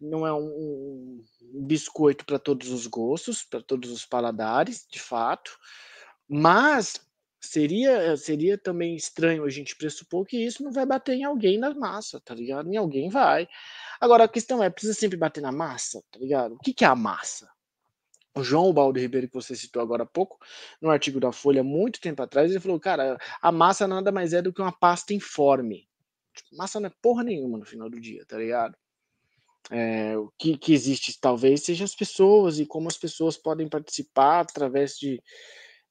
não 0.00 0.26
é 0.26 0.32
um, 0.32 1.22
um 1.54 1.64
biscoito 1.64 2.24
para 2.24 2.38
todos 2.38 2.70
os 2.70 2.86
gostos, 2.86 3.42
para 3.44 3.62
todos 3.62 3.90
os 3.90 4.06
paladares, 4.06 4.86
de 4.90 5.00
fato, 5.00 5.58
mas 6.28 7.00
Seria, 7.42 8.18
seria 8.18 8.58
também 8.58 8.94
estranho 8.94 9.44
a 9.44 9.48
gente 9.48 9.74
pressupor 9.74 10.26
que 10.26 10.36
isso 10.36 10.62
não 10.62 10.70
vai 10.70 10.84
bater 10.84 11.14
em 11.14 11.24
alguém 11.24 11.58
na 11.58 11.72
massa, 11.72 12.20
tá 12.20 12.34
ligado? 12.34 12.70
Em 12.70 12.76
alguém 12.76 13.08
vai. 13.08 13.48
Agora 13.98 14.24
a 14.24 14.28
questão 14.28 14.62
é, 14.62 14.68
precisa 14.68 14.92
sempre 14.92 15.16
bater 15.16 15.40
na 15.40 15.50
massa, 15.50 16.02
tá 16.10 16.18
ligado? 16.18 16.56
O 16.56 16.58
que, 16.58 16.74
que 16.74 16.84
é 16.84 16.86
a 16.86 16.94
massa? 16.94 17.50
O 18.34 18.44
João 18.44 18.74
Baldo 18.74 19.00
Ribeiro, 19.00 19.26
que 19.26 19.34
você 19.34 19.56
citou 19.56 19.80
agora 19.80 20.02
há 20.02 20.06
pouco, 20.06 20.38
no 20.82 20.90
artigo 20.90 21.18
da 21.18 21.32
Folha, 21.32 21.64
muito 21.64 21.98
tempo 21.98 22.22
atrás, 22.22 22.50
ele 22.50 22.60
falou: 22.60 22.78
cara, 22.78 23.16
a 23.40 23.50
massa 23.50 23.88
nada 23.88 24.12
mais 24.12 24.34
é 24.34 24.42
do 24.42 24.52
que 24.52 24.60
uma 24.60 24.70
pasta 24.70 25.14
informe. 25.14 25.88
Tipo, 26.34 26.56
massa 26.56 26.78
não 26.78 26.88
é 26.88 26.92
porra 27.00 27.24
nenhuma 27.24 27.56
no 27.56 27.64
final 27.64 27.88
do 27.88 27.98
dia, 27.98 28.24
tá 28.26 28.36
ligado? 28.36 28.76
É, 29.70 30.16
o 30.16 30.32
que, 30.38 30.56
que 30.56 30.72
existe 30.72 31.18
talvez 31.20 31.62
seja 31.62 31.84
as 31.84 31.94
pessoas 31.94 32.58
e 32.58 32.66
como 32.66 32.88
as 32.88 32.96
pessoas 32.96 33.36
podem 33.36 33.68
participar 33.68 34.40
através 34.40 34.96
de, 34.96 35.22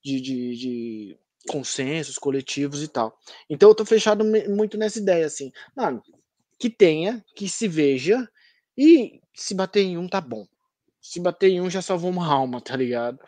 de, 0.03 0.19
de, 0.19 0.55
de 0.57 1.17
consensos 1.47 2.17
coletivos 2.17 2.83
e 2.83 2.87
tal. 2.87 3.17
Então 3.49 3.69
eu 3.69 3.75
tô 3.75 3.85
fechado 3.85 4.25
muito 4.25 4.77
nessa 4.77 4.99
ideia, 4.99 5.25
assim, 5.25 5.51
mano, 5.75 6.01
que 6.57 6.69
tenha, 6.69 7.23
que 7.35 7.47
se 7.47 7.67
veja, 7.67 8.29
e 8.77 9.21
se 9.35 9.53
bater 9.53 9.81
em 9.81 9.97
um, 9.97 10.07
tá 10.07 10.21
bom. 10.21 10.47
Se 11.01 11.19
bater 11.19 11.49
em 11.49 11.61
um, 11.61 11.69
já 11.69 11.81
salvou 11.81 12.09
uma 12.09 12.25
alma, 12.31 12.61
tá 12.61 12.75
ligado? 12.75 13.19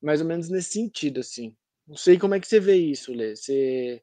Mais 0.00 0.20
ou 0.20 0.26
menos 0.26 0.48
nesse 0.48 0.72
sentido, 0.72 1.20
assim. 1.20 1.56
Não 1.86 1.96
sei 1.96 2.18
como 2.18 2.34
é 2.34 2.40
que 2.40 2.46
você 2.46 2.60
vê 2.60 2.76
isso, 2.76 3.12
Lê. 3.12 3.34
Você. 3.34 4.02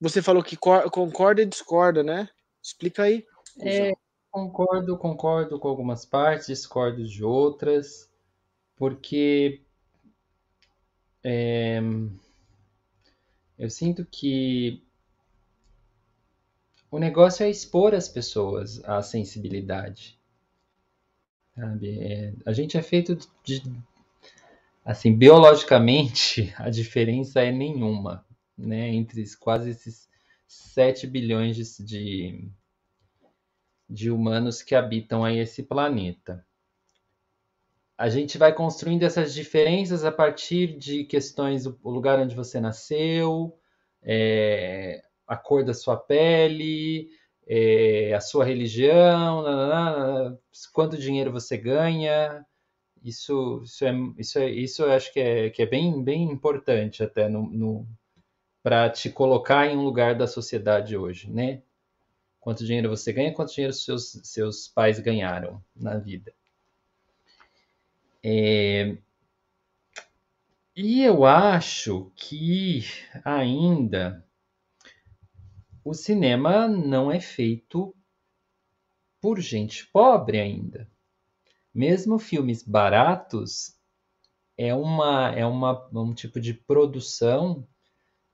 Você 0.00 0.22
falou 0.22 0.42
que 0.42 0.56
concorda 0.56 1.42
e 1.42 1.46
discorda, 1.46 2.02
né? 2.02 2.28
Explica 2.62 3.02
aí. 3.02 3.26
É, 3.58 3.92
concordo, 4.30 4.96
concordo 4.96 5.58
com 5.58 5.68
algumas 5.68 6.04
partes, 6.04 6.46
discordo 6.46 7.06
de 7.06 7.24
outras, 7.24 8.10
porque 8.76 9.62
é, 11.24 11.80
eu 13.58 13.68
sinto 13.68 14.04
que 14.06 14.82
o 16.90 16.98
negócio 16.98 17.44
é 17.44 17.50
expor 17.50 17.94
as 17.94 18.08
pessoas 18.08 18.82
à 18.84 19.02
sensibilidade. 19.02 20.18
Sabe? 21.54 21.98
É, 22.00 22.32
a 22.46 22.52
gente 22.52 22.76
é 22.76 22.82
feito 22.82 23.16
de. 23.44 23.62
Assim, 24.84 25.14
biologicamente, 25.14 26.52
a 26.58 26.70
diferença 26.70 27.40
é 27.40 27.52
nenhuma 27.52 28.24
né, 28.56 28.88
entre 28.88 29.24
quase 29.36 29.70
esses 29.70 30.08
7 30.46 31.06
bilhões 31.06 31.56
de, 31.56 31.84
de, 31.84 32.50
de 33.90 34.10
humanos 34.10 34.62
que 34.62 34.74
habitam 34.74 35.24
aí 35.24 35.38
esse 35.38 35.62
planeta 35.62 36.44
a 38.00 38.08
gente 38.08 38.38
vai 38.38 38.54
construindo 38.54 39.02
essas 39.02 39.34
diferenças 39.34 40.06
a 40.06 40.10
partir 40.10 40.78
de 40.78 41.04
questões 41.04 41.66
o 41.66 41.90
lugar 41.90 42.18
onde 42.18 42.34
você 42.34 42.58
nasceu, 42.58 43.54
é, 44.02 45.02
a 45.26 45.36
cor 45.36 45.62
da 45.62 45.74
sua 45.74 45.98
pele, 45.98 47.10
é, 47.46 48.14
a 48.14 48.20
sua 48.22 48.46
religião, 48.46 49.44
quanto 50.72 50.96
dinheiro 50.96 51.30
você 51.30 51.58
ganha. 51.58 52.42
Isso, 53.04 53.60
isso, 53.64 53.84
é, 53.84 53.92
isso, 54.16 54.38
é, 54.38 54.50
isso 54.50 54.82
eu 54.82 54.92
acho 54.92 55.12
que 55.12 55.20
é, 55.20 55.50
que 55.50 55.60
é 55.60 55.66
bem, 55.66 56.02
bem 56.02 56.22
importante 56.30 57.02
até 57.02 57.28
no, 57.28 57.50
no 57.50 57.86
para 58.62 58.88
te 58.88 59.10
colocar 59.10 59.66
em 59.66 59.76
um 59.76 59.84
lugar 59.84 60.14
da 60.14 60.26
sociedade 60.26 60.96
hoje, 60.96 61.30
né? 61.30 61.62
Quanto 62.40 62.64
dinheiro 62.64 62.88
você 62.88 63.12
ganha, 63.12 63.34
quanto 63.34 63.52
dinheiro 63.52 63.74
seus, 63.74 64.12
seus 64.24 64.66
pais 64.66 64.98
ganharam 64.98 65.62
na 65.76 65.98
vida. 65.98 66.32
É... 68.22 68.96
E 70.74 71.02
eu 71.02 71.24
acho 71.24 72.10
que 72.16 72.82
ainda 73.24 74.24
o 75.84 75.92
cinema 75.92 76.66
não 76.66 77.10
é 77.10 77.20
feito 77.20 77.94
por 79.20 79.38
gente 79.40 79.86
pobre 79.88 80.40
ainda. 80.40 80.88
Mesmo 81.74 82.18
filmes 82.18 82.62
baratos 82.62 83.76
é 84.56 84.74
uma 84.74 85.32
é 85.32 85.44
uma 85.44 85.88
um 85.92 86.14
tipo 86.14 86.40
de 86.40 86.54
produção 86.54 87.66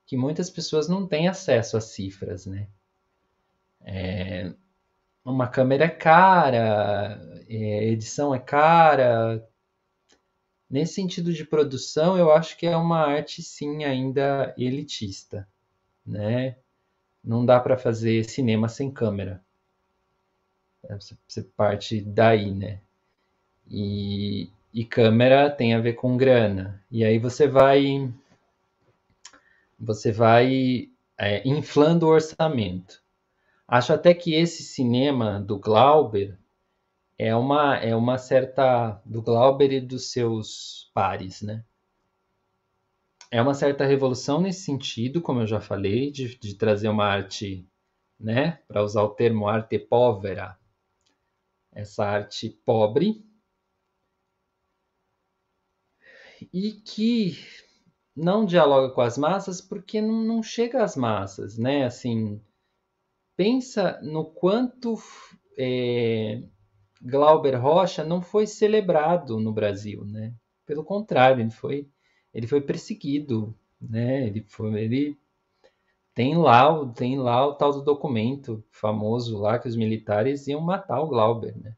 que 0.05 0.15
muitas 0.15 0.49
pessoas 0.49 0.87
não 0.87 1.05
têm 1.05 1.27
acesso 1.27 1.75
às 1.75 1.85
cifras, 1.85 2.45
né? 2.45 2.69
É, 3.81 4.51
uma 5.23 5.47
câmera 5.47 5.85
é 5.85 5.89
cara, 5.89 7.21
é, 7.49 7.85
edição 7.85 8.33
é 8.33 8.39
cara, 8.39 9.43
Nesse 10.69 10.95
sentido 10.95 11.33
de 11.33 11.45
produção, 11.45 12.17
eu 12.17 12.31
acho 12.31 12.57
que 12.57 12.65
é 12.65 12.75
uma 12.75 12.99
arte 12.99 13.41
sim 13.41 13.85
ainda 13.85 14.53
elitista, 14.57 15.47
né? 16.05 16.57
Não 17.23 17.45
dá 17.45 17.59
para 17.59 17.77
fazer 17.77 18.25
cinema 18.25 18.67
sem 18.67 18.91
câmera. 18.91 19.41
É, 20.83 20.95
você 20.95 21.41
parte 21.55 22.01
daí, 22.01 22.51
né? 22.51 22.81
E, 23.69 24.49
e 24.73 24.83
câmera 24.83 25.49
tem 25.49 25.73
a 25.73 25.79
ver 25.79 25.93
com 25.93 26.17
grana. 26.17 26.83
E 26.91 27.05
aí 27.05 27.17
você 27.17 27.47
vai 27.47 28.13
você 29.79 30.11
vai 30.11 30.89
é, 31.17 31.47
inflando 31.47 32.07
o 32.07 32.09
orçamento. 32.09 33.01
Acho 33.67 33.93
até 33.93 34.13
que 34.13 34.33
esse 34.33 34.63
cinema 34.63 35.39
do 35.41 35.59
Glauber 35.59 36.39
é 37.17 37.35
uma, 37.35 37.77
é 37.77 37.95
uma 37.95 38.17
certa. 38.17 39.01
do 39.05 39.21
Glauber 39.21 39.71
e 39.71 39.81
dos 39.81 40.11
seus 40.11 40.91
pares, 40.93 41.41
né? 41.41 41.65
É 43.31 43.41
uma 43.41 43.53
certa 43.53 43.85
revolução 43.85 44.41
nesse 44.41 44.61
sentido, 44.65 45.21
como 45.21 45.41
eu 45.41 45.47
já 45.47 45.61
falei, 45.61 46.11
de, 46.11 46.37
de 46.37 46.55
trazer 46.55 46.89
uma 46.89 47.05
arte, 47.05 47.65
né? 48.19 48.59
Para 48.67 48.83
usar 48.83 49.03
o 49.03 49.15
termo 49.15 49.47
arte 49.47 49.79
povera, 49.79 50.57
essa 51.71 52.05
arte 52.05 52.49
pobre, 52.65 53.23
e 56.53 56.71
que 56.73 57.37
não 58.15 58.45
dialoga 58.45 58.93
com 58.93 59.01
as 59.01 59.17
massas 59.17 59.61
porque 59.61 60.01
não, 60.01 60.23
não 60.23 60.43
chega 60.43 60.83
às 60.83 60.95
massas, 60.95 61.57
né? 61.57 61.85
Assim, 61.85 62.41
pensa 63.37 63.99
no 64.03 64.25
quanto 64.25 64.95
é, 65.57 66.43
Glauber 67.01 67.55
Rocha 67.61 68.03
não 68.03 68.21
foi 68.21 68.47
celebrado 68.47 69.39
no 69.39 69.53
Brasil, 69.53 70.05
né? 70.05 70.33
Pelo 70.65 70.83
contrário, 70.83 71.41
ele 71.43 71.51
foi, 71.51 71.89
ele 72.33 72.47
foi 72.47 72.61
perseguido 72.61 73.55
né? 73.81 74.27
Ele 74.27 74.43
foi, 74.49 74.73
ele 74.83 75.17
tem 76.15 76.37
lá, 76.37 76.69
o- 76.69 76.91
tem 76.93 77.17
lá 77.19 77.47
o 77.47 77.55
tal 77.55 77.71
do 77.71 77.81
documento 77.83 78.63
famoso 78.71 79.37
lá 79.39 79.57
que 79.59 79.69
os 79.69 79.75
militares 79.77 80.47
iam 80.47 80.61
matar 80.61 81.01
o 81.01 81.07
Glauber, 81.07 81.57
né? 81.57 81.75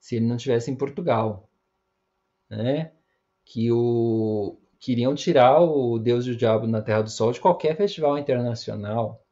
Se 0.00 0.16
ele 0.16 0.26
não 0.26 0.34
estivesse 0.34 0.72
em 0.72 0.76
Portugal, 0.76 1.48
né? 2.50 2.92
Que 3.44 3.72
o 3.72 4.58
queriam 4.80 5.14
tirar 5.14 5.60
o 5.62 5.98
Deus 5.98 6.26
e 6.26 6.30
o 6.32 6.36
Diabo 6.36 6.66
na 6.66 6.82
Terra 6.82 7.02
do 7.02 7.10
Sol 7.10 7.32
de 7.32 7.40
qualquer 7.40 7.76
festival 7.76 8.18
internacional, 8.18 9.24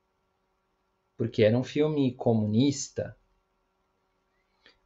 porque 1.16 1.42
era 1.42 1.56
um 1.58 1.64
filme 1.64 2.14
comunista. 2.14 3.16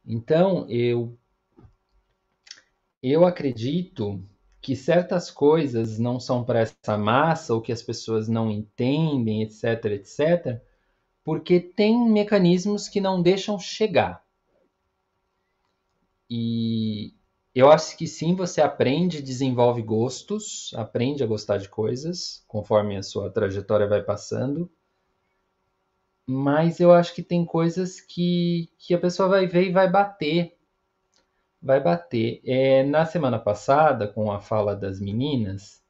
Então, 0.05 0.67
eu 0.69 1.17
eu 3.01 3.25
acredito 3.25 4.23
que 4.61 4.75
certas 4.75 5.29
coisas 5.31 5.97
não 5.99 6.19
são 6.19 6.43
para 6.43 6.59
essa 6.59 6.97
massa 6.97 7.53
ou 7.53 7.61
que 7.61 7.71
as 7.71 7.81
pessoas 7.81 8.27
não 8.27 8.51
entendem, 8.51 9.41
etc, 9.41 9.85
etc, 9.85 10.61
porque 11.23 11.59
tem 11.59 12.09
mecanismos 12.09 12.87
que 12.89 13.01
não 13.01 13.21
deixam 13.21 13.59
chegar. 13.59 14.23
E 16.29 17.13
eu 17.53 17.69
acho 17.69 17.97
que 17.97 18.07
sim, 18.07 18.35
você 18.35 18.61
aprende, 18.61 19.21
desenvolve 19.21 19.81
gostos, 19.81 20.71
aprende 20.75 21.23
a 21.23 21.27
gostar 21.27 21.57
de 21.57 21.69
coisas 21.69 22.43
conforme 22.47 22.97
a 22.97 23.03
sua 23.03 23.29
trajetória 23.29 23.87
vai 23.87 24.01
passando. 24.01 24.71
Mas 26.33 26.79
eu 26.79 26.93
acho 26.93 27.13
que 27.13 27.21
tem 27.21 27.43
coisas 27.43 27.99
que, 27.99 28.69
que 28.77 28.93
a 28.93 28.97
pessoa 28.99 29.27
vai 29.27 29.45
ver 29.47 29.67
e 29.67 29.71
vai 29.71 29.91
bater. 29.91 30.57
Vai 31.61 31.81
bater. 31.81 32.41
É, 32.45 32.83
na 32.83 33.05
semana 33.05 33.37
passada, 33.37 34.07
com 34.07 34.31
a 34.31 34.39
fala 34.39 34.73
das 34.73 35.01
meninas, 35.01 35.83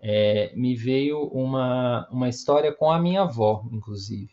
é, 0.00 0.50
me 0.56 0.74
veio 0.74 1.24
uma, 1.28 2.08
uma 2.10 2.28
história 2.30 2.72
com 2.72 2.90
a 2.90 2.98
minha 2.98 3.20
avó, 3.20 3.68
inclusive. 3.70 4.32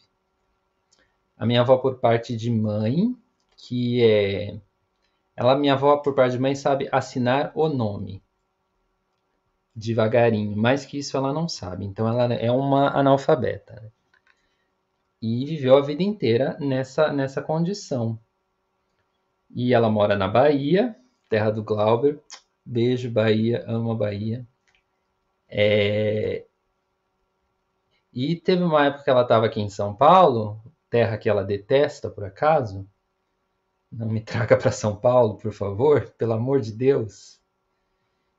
A 1.38 1.46
minha 1.46 1.60
avó 1.60 1.78
por 1.78 2.00
parte 2.00 2.38
de 2.38 2.50
mãe, 2.50 3.14
que 3.58 4.02
é. 4.02 4.62
Ela, 5.36 5.58
minha 5.58 5.74
avó 5.74 5.98
por 5.98 6.16
parte 6.16 6.34
de 6.34 6.40
mãe, 6.40 6.56
sabe 6.56 6.88
assinar 6.90 7.52
o 7.54 7.68
nome. 7.68 8.24
Devagarinho. 9.76 10.56
Mais 10.56 10.86
que 10.86 11.00
isso 11.00 11.18
ela 11.18 11.34
não 11.34 11.50
sabe. 11.50 11.86
Então 11.86 12.08
ela 12.08 12.34
é 12.34 12.50
uma 12.50 12.98
analfabeta. 12.98 13.92
E 15.22 15.46
viveu 15.46 15.78
a 15.78 15.82
vida 15.82 16.04
inteira 16.04 16.58
nessa, 16.60 17.12
nessa 17.14 17.42
condição. 17.42 18.20
E 19.54 19.74
ela 19.74 19.90
mora 19.90 20.16
na 20.16 20.28
Bahia, 20.28 20.96
terra 21.30 21.52
do 21.52 21.64
Glauber. 21.64 22.20
Beijo, 22.66 23.12
Bahia, 23.12 23.64
amo 23.68 23.92
a 23.92 23.96
Bahia. 23.96 24.48
É, 25.48 26.46
E 28.14 28.36
teve 28.36 28.62
uma 28.64 28.86
época 28.86 29.04
que 29.04 29.10
ela 29.10 29.24
estava 29.24 29.46
aqui 29.48 29.60
em 29.62 29.70
São 29.70 29.96
Paulo, 29.96 30.62
terra 30.92 31.18
que 31.18 31.28
ela 31.30 31.44
detesta, 31.44 32.08
por 32.10 32.24
acaso. 32.24 32.88
Não 33.92 34.08
me 34.08 34.22
traga 34.26 34.58
para 34.58 34.72
São 34.72 34.96
Paulo, 34.96 35.38
por 35.38 35.54
favor, 35.54 36.10
pelo 36.18 36.34
amor 36.34 36.62
de 36.62 36.72
Deus. 36.72 37.40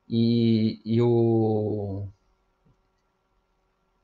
E, 0.09 0.81
e 0.85 1.01
o. 1.01 2.07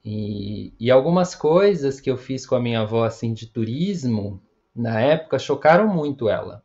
E, 0.09 0.73
e 0.78 0.89
algumas 0.89 1.35
coisas 1.35 2.01
que 2.01 2.09
eu 2.09 2.16
fiz 2.16 2.47
com 2.47 2.55
a 2.55 2.61
minha 2.61 2.83
avó 2.83 3.05
assim 3.05 3.35
de 3.35 3.45
turismo, 3.49 4.41
na 4.73 5.01
época, 5.01 5.37
chocaram 5.37 5.89
muito 5.89 6.28
ela. 6.28 6.62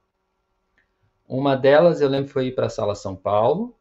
Uma 1.27 1.55
delas 1.55 1.99
eu 1.99 2.07
lembro 2.07 2.29
foi 2.29 2.45
ir 2.49 2.51
para 2.53 2.67
a 2.67 2.69
Sala 2.69 2.93
São 2.93 3.15
Paulo, 3.15 3.75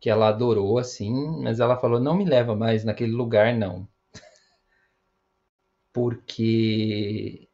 que 0.00 0.10
ela 0.10 0.28
adorou 0.28 0.78
assim, 0.78 1.12
mas 1.42 1.60
ela 1.60 1.76
falou: 1.76 2.00
não 2.00 2.16
me 2.16 2.24
leva 2.24 2.56
mais 2.56 2.84
naquele 2.84 3.12
lugar, 3.12 3.54
não. 3.54 3.86
Porque 5.92 7.48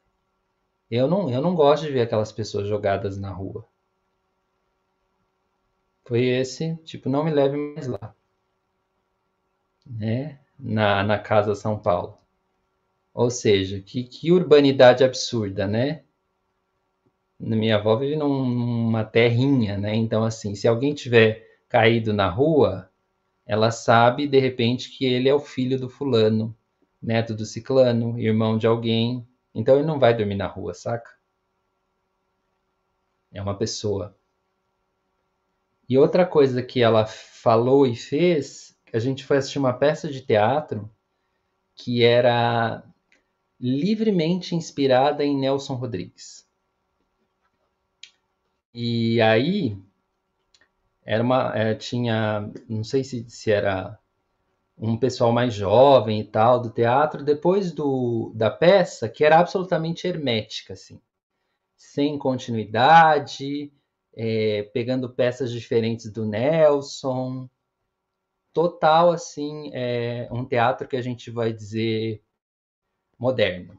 eu 0.91 1.09
não, 1.09 1.31
eu 1.31 1.43
não 1.43 1.55
gosto 1.55 1.85
de 1.87 1.93
ver 1.93 2.03
aquelas 2.03 2.33
pessoas 2.33 2.69
jogadas 2.69 3.19
na 3.19 3.31
rua. 3.31 3.69
Foi 6.07 6.25
esse, 6.25 6.77
tipo, 6.85 7.11
não 7.11 7.23
me 7.25 7.31
leve 7.31 7.57
mais 7.57 7.87
lá, 7.89 8.15
né? 9.87 10.44
Na, 10.59 11.03
na 11.05 11.17
Casa 11.17 11.55
São 11.55 11.79
Paulo. 11.79 12.19
Ou 13.15 13.31
seja, 13.31 13.81
que, 13.81 14.05
que 14.05 14.33
urbanidade 14.33 15.05
absurda, 15.05 15.67
né? 15.67 16.05
Minha 17.39 17.77
avó 17.77 17.95
vive 17.97 18.17
num- 18.17 18.45
numa 18.45 19.05
terrinha, 19.05 19.79
né? 19.79 19.95
Então, 19.95 20.25
assim, 20.25 20.57
se 20.57 20.67
alguém 20.67 20.93
tiver 20.93 21.47
caído 21.69 22.13
na 22.13 22.29
rua, 22.29 22.91
ela 23.47 23.71
sabe 23.71 24.27
de 24.29 24.39
repente 24.41 24.91
que 24.97 25.05
ele 25.05 25.29
é 25.29 25.35
o 25.35 25.41
filho 25.41 25.79
do 25.81 25.89
fulano, 25.91 26.57
neto 27.03 27.35
do 27.35 27.45
ciclano, 27.47 28.19
irmão 28.21 28.59
de 28.59 28.67
alguém. 28.67 29.27
Então 29.55 29.77
ele 29.77 29.87
não 29.87 29.99
vai 30.01 30.17
dormir 30.17 30.37
na 30.37 30.47
rua, 30.49 30.75
saca? 30.75 31.11
É 33.31 33.43
uma 33.43 33.59
pessoa. 33.59 34.17
E 35.89 35.97
outra 35.97 36.27
coisa 36.27 36.63
que 36.63 36.83
ela 36.83 37.07
falou 37.07 37.87
e 37.87 37.97
fez, 37.97 38.74
a 38.95 39.01
gente 39.01 39.25
foi 39.25 39.39
assistir 39.39 39.59
uma 39.59 39.73
peça 39.73 40.09
de 40.09 40.21
teatro 40.21 40.89
que 41.75 42.05
era 42.05 42.85
livremente 43.61 44.55
inspirada 44.55 45.25
em 45.25 45.37
Nelson 45.37 45.75
Rodrigues. 45.75 46.47
E 48.73 49.21
aí 49.21 49.77
era 51.05 51.25
uma, 51.25 51.53
é, 51.57 51.75
tinha, 51.75 52.49
não 52.69 52.85
sei 52.85 53.03
se, 53.03 53.29
se 53.29 53.51
era 53.51 53.99
um 54.79 54.97
pessoal 54.97 55.33
mais 55.33 55.55
jovem 55.55 56.21
e 56.21 56.25
tal 56.25 56.61
do 56.61 56.71
teatro, 56.71 57.25
depois 57.25 57.73
do, 57.73 58.33
da 58.35 58.49
peça, 58.49 59.09
que 59.09 59.25
era 59.25 59.41
absolutamente 59.41 60.07
hermética, 60.07 60.75
assim, 60.75 61.01
sem 61.77 62.16
continuidade, 62.16 63.73
é, 64.15 64.62
pegando 64.73 65.11
peças 65.11 65.51
diferentes 65.51 66.12
do 66.12 66.25
Nelson, 66.25 67.49
total 68.55 69.13
assim, 69.13 69.71
é, 69.75 70.29
um 70.33 70.47
teatro 70.47 70.89
que 70.89 70.97
a 70.97 71.03
gente 71.03 71.31
vai 71.33 71.53
dizer 71.53 72.23
moderno. 73.19 73.79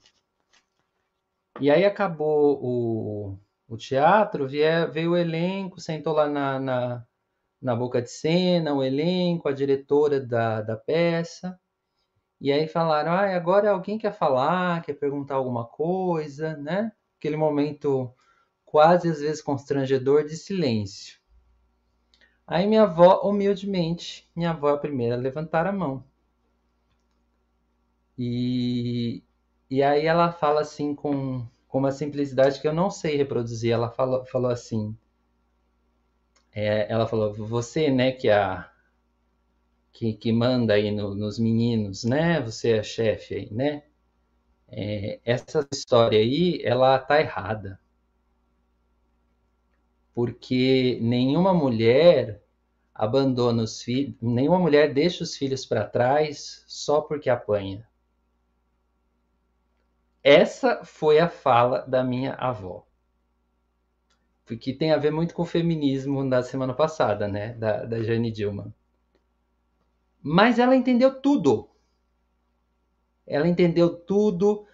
E 1.59 1.69
aí 1.71 1.85
acabou 1.85 2.59
o, 2.61 3.39
o 3.67 3.77
teatro, 3.77 4.47
vie- 4.47 4.85
veio 4.87 5.11
o 5.11 5.17
elenco, 5.17 5.79
sentou 5.79 6.13
lá 6.13 6.27
na, 6.27 6.59
na, 6.59 7.05
na 7.61 7.75
boca 7.75 8.01
de 8.01 8.09
cena, 8.11 8.73
o 8.73 8.83
elenco, 8.83 9.49
a 9.49 9.53
diretora 9.53 10.19
da, 10.21 10.61
da 10.61 10.77
peça. 10.77 11.59
E 12.41 12.51
aí 12.51 12.67
falaram: 12.67 13.11
ah, 13.13 13.35
agora 13.35 13.71
alguém 13.71 13.97
quer 13.99 14.13
falar, 14.13 14.83
quer 14.83 14.93
perguntar 14.95 15.35
alguma 15.35 15.65
coisa, 15.65 16.57
né? 16.57 16.91
Aquele 17.19 17.37
momento 17.37 18.13
quase 18.65 19.09
às 19.09 19.21
vezes 19.21 19.41
constrangedor 19.43 20.25
de 20.25 20.37
silêncio. 20.37 21.19
Aí 22.47 22.65
minha 22.65 22.81
avó, 22.81 23.21
humildemente, 23.23 24.27
minha 24.35 24.49
avó 24.49 24.71
é 24.71 24.73
a 24.73 24.77
primeira 24.77 25.13
a 25.13 25.17
levantar 25.19 25.67
a 25.67 25.71
mão. 25.71 26.03
E, 28.17 29.23
e 29.69 29.81
aí 29.81 30.05
ela 30.05 30.29
fala 30.33 30.59
assim 30.61 30.93
com, 30.93 31.45
com 31.67 31.77
uma 31.77 31.93
simplicidade 31.93 32.59
que 32.59 32.67
eu 32.67 32.73
não 32.73 32.91
sei 32.91 33.15
reproduzir. 33.15 33.71
Ela 33.71 33.89
falou, 33.89 34.25
falou 34.25 34.51
assim: 34.51 34.93
é, 36.51 36.91
ela 36.91 37.05
falou, 37.07 37.31
você, 37.33 37.91
né, 37.91 38.11
que 38.11 38.27
é 38.29 38.33
a 38.33 38.67
que, 39.91 40.13
que 40.13 40.31
manda 40.31 40.73
aí 40.75 40.91
no- 40.91 41.15
nos 41.15 41.39
meninos, 41.39 42.03
né? 42.03 42.39
Você 42.41 42.71
é 42.73 42.79
a 42.79 42.83
chefe 42.83 43.33
aí, 43.35 43.49
né? 43.51 43.83
É, 44.69 45.19
essa 45.25 45.67
história 45.73 46.19
aí, 46.19 46.61
ela 46.63 46.99
tá 46.99 47.19
errada. 47.21 47.79
Porque 50.15 50.97
nenhuma 51.01 51.53
mulher 51.53 52.41
abandona 52.93 53.63
os 53.63 53.81
filhos, 53.83 54.15
nenhuma 54.21 54.57
mulher 54.57 54.93
deixa 54.93 55.25
os 55.25 55.35
filhos 55.35 55.65
para 55.65 55.85
trás 55.85 56.63
só 56.65 57.01
porque 57.01 57.29
apanha. 57.29 57.85
Essa 60.23 60.85
foi 60.85 61.19
a 61.19 61.27
fala 61.27 61.79
da 61.81 62.01
minha 62.01 62.33
avó. 62.35 62.87
Porque 64.45 64.73
tem 64.73 64.91
a 64.91 64.97
ver 64.97 65.11
muito 65.11 65.35
com 65.35 65.41
o 65.41 65.45
feminismo 65.45 66.27
da 66.29 66.41
semana 66.41 66.73
passada, 66.73 67.27
né? 67.27 67.53
Da, 67.53 67.83
da 67.83 68.01
Jane 68.01 68.31
Dilma. 68.31 68.73
Mas 70.21 70.57
ela 70.59 70.75
entendeu 70.75 71.21
tudo. 71.21 71.69
Ela 73.27 73.47
entendeu 73.47 73.93
tudo, 73.93 74.65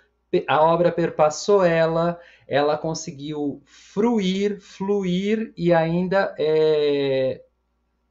a 0.47 0.61
obra 0.61 0.91
perpassou 0.91 1.63
ela, 1.65 2.19
ela 2.51 2.77
conseguiu 2.77 3.61
fruir, 3.63 4.59
fluir 4.59 5.53
e 5.55 5.73
ainda 5.73 6.35
é, 6.37 7.41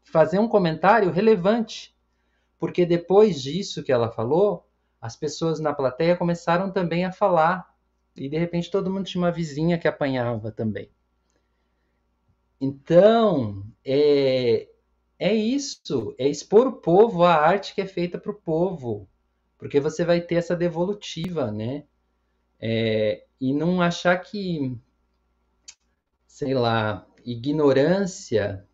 fazer 0.03 0.39
um 0.39 0.49
comentário 0.49 1.11
relevante. 1.11 1.95
Porque 2.59 2.87
depois 2.87 3.43
disso 3.43 3.83
que 3.83 3.93
ela 3.93 4.11
falou, 4.11 4.67
as 4.99 5.15
pessoas 5.15 5.61
na 5.61 5.75
plateia 5.75 6.17
começaram 6.17 6.73
também 6.73 7.05
a 7.05 7.13
falar. 7.13 7.69
E 8.17 8.31
de 8.31 8.39
repente 8.39 8.71
todo 8.71 8.91
mundo 8.91 9.05
tinha 9.05 9.23
uma 9.23 9.31
vizinha 9.31 9.79
que 9.79 9.87
apanhava 9.87 10.51
também. 10.51 10.91
Então, 12.59 13.63
é, 13.85 14.71
é 15.19 15.35
isso, 15.35 16.15
é 16.17 16.27
expor 16.27 16.67
o 16.67 16.81
povo 16.81 17.25
à 17.25 17.35
arte 17.35 17.75
que 17.75 17.83
é 17.83 17.87
feita 17.87 18.19
para 18.19 18.33
o 18.33 18.41
povo, 18.41 19.07
porque 19.59 19.79
você 19.81 20.03
vai 20.03 20.23
ter 20.23 20.37
essa 20.37 20.57
devolutiva, 20.57 21.51
né? 21.51 21.85
É, 22.59 23.27
e 23.41 23.55
não 23.55 23.81
achar 23.81 24.19
que, 24.19 24.77
sei 26.27 26.55
lá, 26.55 27.07
ignorância 27.25 28.67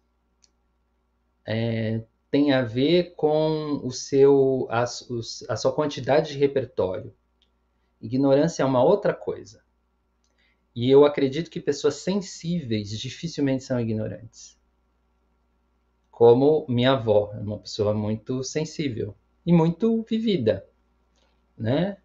é, 1.46 2.02
tem 2.30 2.52
a 2.52 2.62
ver 2.62 3.14
com 3.14 3.80
o 3.84 3.90
seu, 3.92 4.66
a, 4.68 4.82
a 4.82 5.56
sua 5.56 5.72
quantidade 5.72 6.32
de 6.32 6.38
repertório. 6.38 7.14
Ignorância 8.00 8.62
é 8.62 8.66
uma 8.66 8.82
outra 8.82 9.14
coisa. 9.14 9.64
E 10.74 10.90
eu 10.90 11.04
acredito 11.06 11.50
que 11.50 11.60
pessoas 11.60 11.94
sensíveis 11.94 12.90
dificilmente 12.90 13.64
são 13.64 13.80
ignorantes. 13.80 14.58
Como 16.10 16.66
minha 16.68 16.92
avó, 16.92 17.32
é 17.34 17.38
uma 17.38 17.58
pessoa 17.58 17.94
muito 17.94 18.42
sensível 18.42 19.14
e 19.44 19.52
muito 19.52 20.02
vivida, 20.02 20.68
né? 21.56 21.98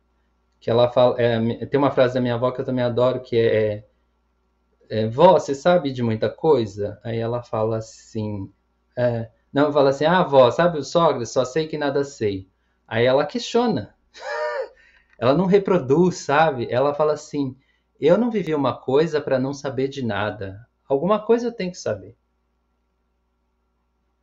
Que 0.62 0.70
ela 0.70 0.90
fala, 0.90 1.20
é, 1.20 1.66
tem 1.66 1.78
uma 1.78 1.92
frase 1.92 2.14
da 2.14 2.22
minha 2.22 2.36
avó 2.36 2.52
que 2.52 2.62
eu 2.62 2.66
também 2.66 2.86
adoro 2.86 3.20
que 3.20 3.36
é, 3.36 3.84
é 4.90 5.08
vó, 5.08 5.34
você 5.34 5.54
sabe 5.54 5.92
de 5.92 6.04
muita 6.04 6.30
coisa? 6.30 7.00
Aí 7.04 7.18
ela 7.18 7.42
fala 7.44 7.80
assim, 7.80 8.50
é, 8.96 9.30
não, 9.52 9.74
fala 9.74 9.90
assim, 9.90 10.06
ah, 10.06 10.24
vó, 10.24 10.50
sabe 10.52 10.78
o 10.78 10.84
sogra? 10.84 11.26
Só 11.26 11.44
sei 11.44 11.68
que 11.68 11.78
nada 11.78 12.04
sei. 12.04 12.48
Aí 12.88 13.06
ela 13.06 13.26
questiona. 13.26 13.96
ela 15.20 15.34
não 15.34 15.46
reproduz, 15.46 16.18
sabe? 16.18 16.68
Ela 16.72 16.94
fala 16.94 17.14
assim, 17.14 17.58
eu 18.00 18.18
não 18.18 18.32
vivi 18.32 18.54
uma 18.54 18.78
coisa 18.78 19.20
para 19.20 19.40
não 19.40 19.54
saber 19.54 19.88
de 19.88 20.06
nada. 20.06 20.68
Alguma 20.88 21.20
coisa 21.20 21.48
eu 21.48 21.52
tenho 21.52 21.72
que 21.72 21.78
saber. 21.78 22.16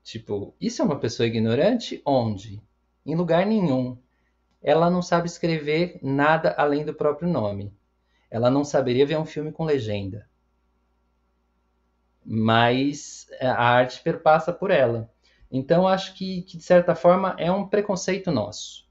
Tipo, 0.05 0.55
isso 0.61 0.81
é 0.83 0.85
uma 0.85 0.99
pessoa 0.99 1.27
ignorante? 1.27 2.01
Onde? 2.07 2.63
Em 3.05 3.15
lugar 3.17 3.45
nenhum. 3.45 3.99
Ela 4.69 4.91
não 4.91 5.01
sabe 5.01 5.27
escrever 5.27 5.99
nada 6.03 6.55
além 6.59 6.85
do 6.85 6.93
próprio 6.93 7.27
nome. 7.27 7.73
Ela 8.31 8.51
não 8.51 8.65
saberia 8.65 9.07
ver 9.07 9.17
um 9.17 9.25
filme 9.25 9.51
com 9.51 9.65
legenda. 9.65 10.29
Mas 12.23 13.27
a 13.41 13.67
arte 13.67 14.03
perpassa 14.03 14.53
por 14.53 14.71
ela. 14.71 15.11
Então, 15.51 15.89
acho 15.89 16.13
que, 16.13 16.43
que, 16.43 16.59
de 16.59 16.63
certa 16.63 16.95
forma, 16.95 17.35
é 17.39 17.51
um 17.51 17.67
preconceito 17.67 18.31
nosso. 18.31 18.87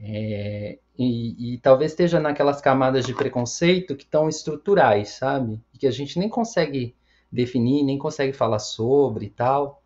É, 0.00 0.80
e, 0.98 1.54
e, 1.54 1.58
talvez 1.58 1.92
esteja 1.92 2.18
naquelas 2.18 2.60
camadas 2.60 3.06
de 3.06 3.14
preconceito 3.14 3.94
que 3.94 4.02
estão 4.02 4.28
estruturais, 4.28 5.10
sabe? 5.10 5.62
Que 5.78 5.86
a 5.86 5.92
gente 5.92 6.18
nem 6.18 6.28
consegue 6.28 6.96
definir, 7.30 7.84
nem 7.84 7.98
consegue 7.98 8.32
falar 8.32 8.58
sobre 8.58 9.26
e 9.26 9.30
tal, 9.30 9.80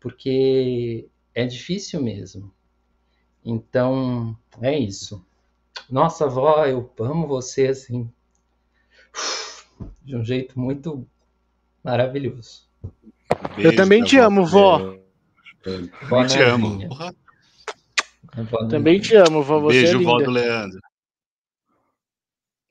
porque 0.00 1.08
é 1.32 1.46
difícil 1.46 2.02
mesmo. 2.02 2.52
Então, 3.44 4.36
é 4.62 4.78
isso. 4.78 5.24
Nossa, 5.90 6.24
avó, 6.24 6.64
eu 6.64 6.90
amo 7.00 7.26
você 7.26 7.68
assim, 7.68 8.10
de 10.02 10.16
um 10.16 10.24
jeito 10.24 10.58
muito 10.58 11.06
maravilhoso. 11.82 12.68
Beijo, 13.56 13.70
eu 13.70 13.76
também 13.76 14.02
te 14.02 14.16
amo, 14.18 14.46
vó. 14.46 14.78
Eu 15.66 16.26
te 16.26 16.38
amo. 16.40 16.88
Também 18.70 19.00
te 19.00 19.14
amo, 19.14 19.42
vó. 19.42 19.60
Você 19.60 19.82
Beijo, 19.82 20.00
é 20.00 20.04
vó 20.04 20.18
do 20.20 20.30
Leandro. 20.30 20.80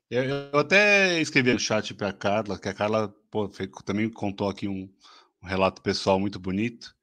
Eu, 0.09 0.23
eu, 0.23 0.59
até 0.59 1.19
escrevi 1.19 1.53
no 1.53 1.59
chat 1.59 1.93
para 1.95 2.09
a 2.09 2.13
Carla, 2.13 2.59
que 2.59 2.69
a 2.69 2.73
Carla 2.73 3.13
pô, 3.31 3.49
também 3.83 4.07
contou 4.09 4.47
aqui 4.47 4.67
um, 4.67 4.87
um, 5.41 5.47
relato 5.47 5.81
pessoal 5.81 6.19
muito 6.19 6.39
bonito. 6.39 6.95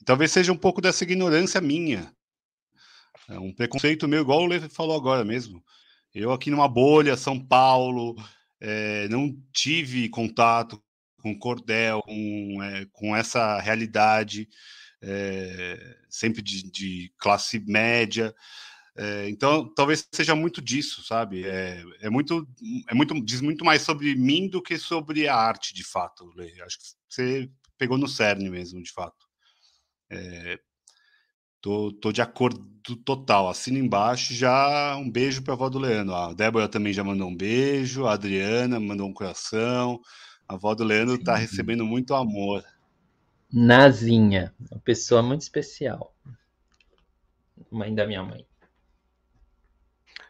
E 0.00 0.04
talvez 0.04 0.30
seja 0.30 0.52
um 0.52 0.56
pouco 0.56 0.80
dessa 0.80 1.02
ignorância 1.02 1.60
minha. 1.60 2.14
É 3.28 3.38
um 3.38 3.52
preconceito 3.52 4.06
meu, 4.06 4.22
igual 4.22 4.42
o 4.42 4.46
Lê 4.46 4.60
falou 4.68 4.96
agora 4.96 5.24
mesmo. 5.24 5.64
Eu 6.14 6.32
aqui 6.32 6.50
numa 6.50 6.68
bolha, 6.68 7.16
São 7.16 7.38
Paulo, 7.40 8.14
é, 8.60 9.08
não 9.08 9.36
tive 9.52 10.08
contato 10.08 10.82
com 11.20 11.38
cordel, 11.38 12.02
com, 12.02 12.62
é, 12.62 12.86
com 12.92 13.16
essa 13.16 13.58
realidade 13.60 14.48
é, 15.02 15.96
sempre 16.08 16.42
de, 16.42 16.70
de, 16.70 17.12
classe 17.18 17.58
média. 17.60 18.34
Então, 19.26 19.68
talvez 19.74 20.06
seja 20.12 20.36
muito 20.36 20.62
disso, 20.62 21.02
sabe? 21.02 21.44
É, 21.44 21.82
é, 22.00 22.08
muito, 22.08 22.46
é 22.88 22.94
muito, 22.94 23.20
diz 23.24 23.40
muito 23.40 23.64
mais 23.64 23.82
sobre 23.82 24.14
mim 24.14 24.48
do 24.48 24.62
que 24.62 24.78
sobre 24.78 25.26
a 25.26 25.34
arte, 25.34 25.74
de 25.74 25.82
fato. 25.82 26.30
Lê. 26.36 26.60
Acho 26.62 26.78
que 26.78 26.84
você 27.08 27.50
pegou 27.76 27.98
no 27.98 28.06
cerne 28.06 28.48
mesmo, 28.48 28.80
de 28.80 28.92
fato. 28.92 29.26
Tô, 31.64 31.90
tô 31.90 32.12
de 32.12 32.20
acordo 32.20 32.62
total. 33.06 33.48
Assina 33.48 33.78
embaixo 33.78 34.34
já 34.34 34.94
um 34.98 35.10
beijo 35.10 35.42
para 35.42 35.54
a 35.54 35.56
avó 35.56 35.70
do 35.70 35.78
Leandro. 35.78 36.14
A 36.14 36.34
Débora 36.34 36.68
também 36.68 36.92
já 36.92 37.02
mandou 37.02 37.26
um 37.26 37.34
beijo, 37.34 38.04
a 38.04 38.12
Adriana 38.12 38.78
mandou 38.78 39.08
um 39.08 39.14
coração. 39.14 39.98
A 40.46 40.56
avó 40.56 40.74
do 40.74 40.84
Leandro 40.84 41.14
está 41.14 41.34
recebendo 41.34 41.82
muito 41.86 42.14
amor. 42.14 42.62
Nazinha, 43.50 44.54
uma 44.70 44.78
pessoa 44.80 45.22
muito 45.22 45.40
especial. 45.40 46.14
Mãe 47.70 47.94
da 47.94 48.06
minha 48.06 48.22
mãe. 48.22 48.46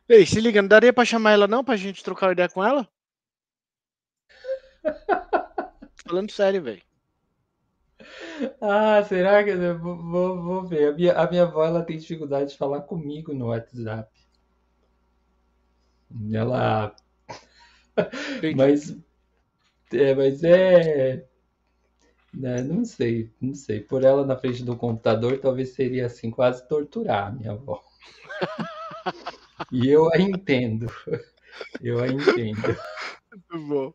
Ei, 0.09 0.25
se 0.25 0.41
liga, 0.41 0.63
não 0.63 0.69
daria 0.69 0.93
pra 0.93 1.05
chamar 1.05 1.33
ela 1.33 1.49
não, 1.49 1.65
pra 1.65 1.75
gente 1.75 2.05
trocar 2.05 2.31
ideia 2.31 2.49
com 2.49 2.63
ela? 2.63 2.89
Falando 6.07 6.31
sério, 6.31 6.63
velho. 6.63 6.94
Ah, 8.61 9.03
será 9.05 9.45
que 9.45 9.51
eu 9.51 9.79
vou, 9.79 9.97
vou, 9.97 10.43
vou 10.43 10.65
ver? 10.65 10.89
A 10.89 10.93
minha, 10.93 11.13
a 11.15 11.31
minha 11.31 11.43
avó 11.45 11.65
ela 11.65 11.85
tem 11.85 11.97
dificuldade 11.99 12.51
de 12.51 12.59
falar 12.59 12.81
comigo 12.83 13.33
no 13.33 13.47
WhatsApp. 13.49 14.11
Ela. 16.33 16.95
mas, 18.57 18.97
é, 19.93 20.15
mas 20.15 20.45
é. 20.45 21.27
Né? 22.33 22.63
Não 22.63 22.85
sei, 22.85 23.31
não 23.41 23.55
sei. 23.55 23.81
Por 23.81 24.05
ela 24.05 24.27
na 24.27 24.37
frente 24.37 24.65
do 24.65 24.77
computador, 24.77 25.39
talvez 25.39 25.71
seria 25.75 26.07
assim, 26.07 26.31
quase 26.31 26.67
torturar 26.69 27.29
a 27.29 27.31
minha 27.31 27.53
avó. 27.53 27.83
e 29.73 29.89
eu 29.89 30.13
a 30.13 30.19
entendo. 30.19 30.87
Eu 31.81 32.03
a 32.03 32.09
entendo. 32.09 32.77
Muito 33.33 33.69
bom. 33.69 33.95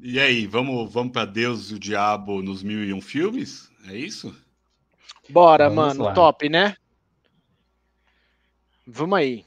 E 0.00 0.20
aí, 0.20 0.46
vamos, 0.46 0.92
vamos 0.92 1.12
para 1.12 1.24
Deus 1.24 1.70
e 1.70 1.74
o 1.74 1.78
Diabo 1.78 2.42
nos 2.42 2.62
mil 2.62 2.84
e 2.84 2.92
um 2.92 3.00
filmes? 3.00 3.70
É 3.88 3.96
isso? 3.96 4.34
Bora, 5.28 5.68
vamos 5.68 5.96
mano. 5.96 6.04
Lá. 6.04 6.12
Top, 6.12 6.48
né? 6.48 6.76
Vamos 8.86 9.18
aí. 9.18 9.44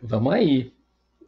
Vamos 0.00 0.32
aí. 0.32 0.72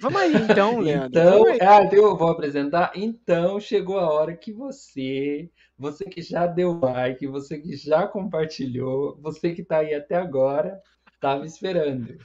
Vamos 0.01 0.20
aí 0.20 0.35
então, 0.35 0.78
Leandro. 0.81 1.20
Então, 1.20 1.47
aí. 1.47 1.59
Ah, 1.60 1.89
eu 1.93 2.16
vou 2.16 2.28
apresentar. 2.28 2.93
Então, 2.94 3.60
chegou 3.60 3.98
a 3.98 4.10
hora 4.10 4.36
que 4.36 4.52
você, 4.52 5.51
você 5.78 6.05
que 6.05 6.23
já 6.23 6.47
deu 6.47 6.78
like, 6.78 7.27
você 7.27 7.59
que 7.59 7.77
já 7.77 8.06
compartilhou, 8.06 9.19
você 9.20 9.52
que 9.52 9.62
está 9.62 9.78
aí 9.78 9.94
até 9.94 10.16
agora, 10.16 10.81
estava 11.14 11.44
esperando. 11.44 12.16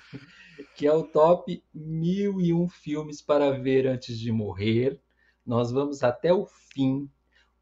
Que 0.75 0.87
é 0.87 0.93
o 0.93 1.03
top 1.03 1.63
1001 1.73 2.67
filmes 2.69 3.21
para 3.21 3.51
ver 3.51 3.87
antes 3.87 4.17
de 4.17 4.31
morrer. 4.31 4.99
Nós 5.45 5.71
vamos 5.71 6.03
até 6.03 6.33
o 6.33 6.45
fim, 6.45 7.09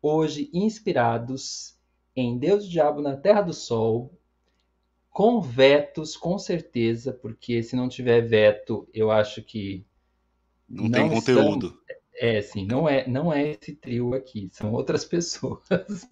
hoje 0.02 0.50
inspirados 0.54 1.76
em 2.16 2.38
Deus 2.38 2.66
e 2.66 2.70
Diabo 2.70 3.02
na 3.02 3.16
Terra 3.18 3.42
do 3.42 3.54
Sol, 3.54 4.12
com 5.10 5.40
vetos, 5.40 6.18
com 6.18 6.38
certeza, 6.38 7.14
porque 7.14 7.62
se 7.62 7.76
não 7.76 7.88
tiver 7.88 8.22
veto, 8.22 8.88
eu 8.94 9.12
acho 9.12 9.44
que 9.44 9.86
não, 10.68 10.86
não 10.86 10.92
tem 10.92 11.10
conteúdo. 11.10 11.70
São, 11.70 11.80
é, 12.18 12.42
sim, 12.42 12.66
não 12.66 12.88
é, 12.88 13.08
não 13.08 13.32
é 13.32 13.52
esse 13.52 13.76
trio 13.76 14.14
aqui, 14.14 14.50
são 14.52 14.74
outras 14.74 15.04
pessoas. 15.06 16.08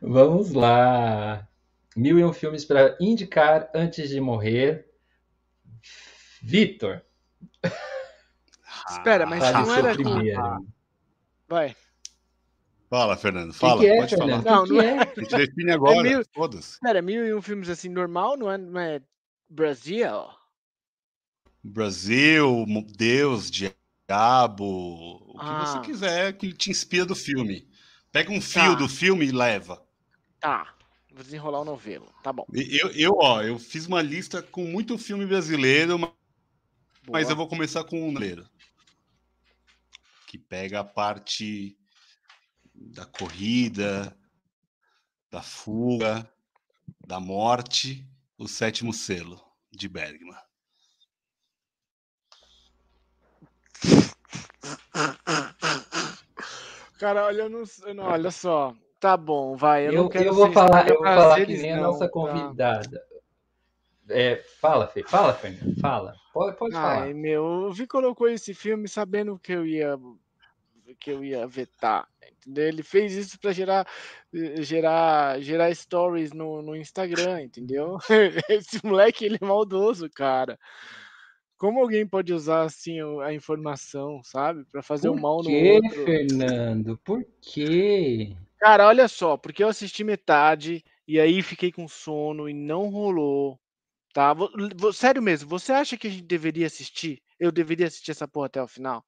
Vamos 0.00 0.52
lá. 0.52 1.48
Mil 1.98 2.16
e 2.16 2.24
um 2.24 2.32
filmes 2.32 2.64
para 2.64 2.96
indicar 3.00 3.68
antes 3.74 4.08
de 4.08 4.20
morrer. 4.20 4.86
Vitor. 6.40 7.02
Espera, 8.88 9.26
mas 9.26 9.40
Fale 9.42 9.66
não 9.66 9.74
era 9.74 9.94
primeiro. 9.94 10.40
Ah, 10.40 10.58
vai. 11.48 11.76
Fala, 12.88 13.16
Fernando. 13.16 13.52
Fala, 13.52 13.80
que 13.80 13.86
que 13.86 13.92
é, 13.92 13.96
pode 13.96 14.14
Fernando? 14.14 14.44
falar. 14.44 14.56
Não, 14.56 14.66
não 14.66 14.80
é. 14.80 14.98
A 15.00 15.20
gente 15.20 15.36
define 15.36 15.72
agora. 15.72 15.96
É 15.96 16.02
mil... 16.04 16.20
Espera, 16.60 17.02
mil 17.02 17.26
e 17.26 17.34
um 17.34 17.42
filmes 17.42 17.68
assim 17.68 17.88
normal, 17.88 18.36
não 18.36 18.48
é, 18.48 18.56
não 18.56 18.80
é 18.80 19.02
Brasil? 19.50 20.28
Brasil, 21.64 22.64
Deus, 22.96 23.50
diabo, 23.50 24.64
o 24.64 25.32
que 25.32 25.46
ah. 25.46 25.66
você 25.66 25.80
quiser 25.80 26.32
que 26.34 26.52
te 26.52 26.70
inspira 26.70 27.04
do 27.04 27.16
filme. 27.16 27.68
Pega 28.12 28.30
um 28.30 28.40
fio 28.40 28.62
tá. 28.62 28.74
do 28.74 28.88
filme 28.88 29.26
e 29.26 29.32
leva. 29.32 29.84
Tá. 30.38 30.77
Desenrolar 31.22 31.60
o 31.60 31.64
novelo. 31.64 32.12
Tá 32.22 32.32
bom. 32.32 32.46
Eu, 32.52 32.90
eu, 32.92 33.14
ó, 33.18 33.42
eu 33.42 33.58
fiz 33.58 33.86
uma 33.86 34.02
lista 34.02 34.42
com 34.42 34.64
muito 34.64 34.98
filme 34.98 35.26
brasileiro, 35.26 35.98
Mas 35.98 37.24
Boa. 37.24 37.32
eu 37.32 37.36
vou 37.36 37.48
começar 37.48 37.84
com 37.84 38.08
um 38.08 38.12
número. 38.12 38.48
Que 40.26 40.38
pega 40.38 40.80
a 40.80 40.84
parte 40.84 41.76
da 42.74 43.06
corrida, 43.06 44.16
da 45.30 45.42
fuga, 45.42 46.30
da 47.06 47.18
morte, 47.18 48.06
o 48.36 48.46
sétimo 48.46 48.92
selo 48.92 49.42
de 49.70 49.88
Bergman. 49.88 50.36
Cara, 56.98 57.26
olha, 57.26 57.42
eu 57.42 57.48
não, 57.48 57.62
eu 57.86 57.94
não- 57.94 58.04
olha 58.04 58.30
só. 58.30 58.74
Tá 59.00 59.16
bom, 59.16 59.56
vai. 59.56 59.86
Eu, 59.86 59.92
Eu, 59.92 60.02
não 60.02 60.08
quero 60.08 60.24
eu 60.24 60.34
vou 60.34 60.52
falar, 60.52 60.88
eu 60.88 60.96
vou 60.96 61.04
falar 61.04 61.46
que 61.46 61.56
nem 61.56 61.72
a 61.72 61.76
não, 61.76 61.82
nossa 61.84 62.06
tá? 62.06 62.10
convidada. 62.10 63.02
É, 64.08 64.36
fala, 64.60 64.86
Fê, 64.86 65.02
fala, 65.02 65.34
Fernando, 65.34 65.78
fala. 65.78 66.14
Pode, 66.32 66.56
pode 66.56 66.74
falar. 66.74 67.02
Ai, 67.02 67.14
meu, 67.14 67.44
o 67.44 67.72
Vi 67.72 67.86
colocou 67.86 68.28
esse 68.28 68.54
filme 68.54 68.88
sabendo 68.88 69.38
que 69.38 69.52
eu 69.52 69.66
ia 69.66 69.98
que 70.98 71.10
eu 71.10 71.22
ia 71.22 71.46
vetar, 71.46 72.08
entendeu? 72.26 72.66
Ele 72.66 72.82
fez 72.82 73.12
isso 73.14 73.38
para 73.38 73.52
gerar 73.52 73.86
gerar 74.60 75.38
gerar 75.40 75.74
stories 75.74 76.32
no, 76.32 76.62
no 76.62 76.74
Instagram, 76.74 77.42
entendeu? 77.42 77.98
Esse 78.48 78.84
moleque 78.84 79.26
ele 79.26 79.38
é 79.40 79.44
maldoso, 79.44 80.08
cara. 80.08 80.58
Como 81.58 81.80
alguém 81.80 82.06
pode 82.06 82.32
usar 82.32 82.62
assim 82.62 83.00
a 83.20 83.34
informação, 83.34 84.22
sabe, 84.22 84.64
para 84.64 84.82
fazer 84.82 85.08
o 85.08 85.12
Por 85.12 85.20
mal 85.20 85.36
no 85.38 85.50
que, 85.50 85.72
outro? 85.72 86.04
Fernando? 86.04 86.98
Por 87.04 87.26
quê? 87.42 88.34
Cara, 88.58 88.86
olha 88.86 89.06
só, 89.08 89.36
porque 89.36 89.62
eu 89.62 89.68
assisti 89.68 90.02
metade 90.02 90.84
e 91.06 91.20
aí 91.20 91.42
fiquei 91.42 91.70
com 91.70 91.86
sono 91.86 92.48
e 92.48 92.54
não 92.54 92.88
rolou, 92.88 93.58
tá? 94.12 94.34
Sério 94.92 95.22
mesmo, 95.22 95.48
você 95.48 95.72
acha 95.72 95.96
que 95.96 96.08
a 96.08 96.10
gente 96.10 96.24
deveria 96.24 96.66
assistir? 96.66 97.22
Eu 97.38 97.52
deveria 97.52 97.86
assistir 97.86 98.10
essa 98.10 98.26
porra 98.26 98.46
até 98.46 98.60
o 98.62 98.66
final? 98.68 99.04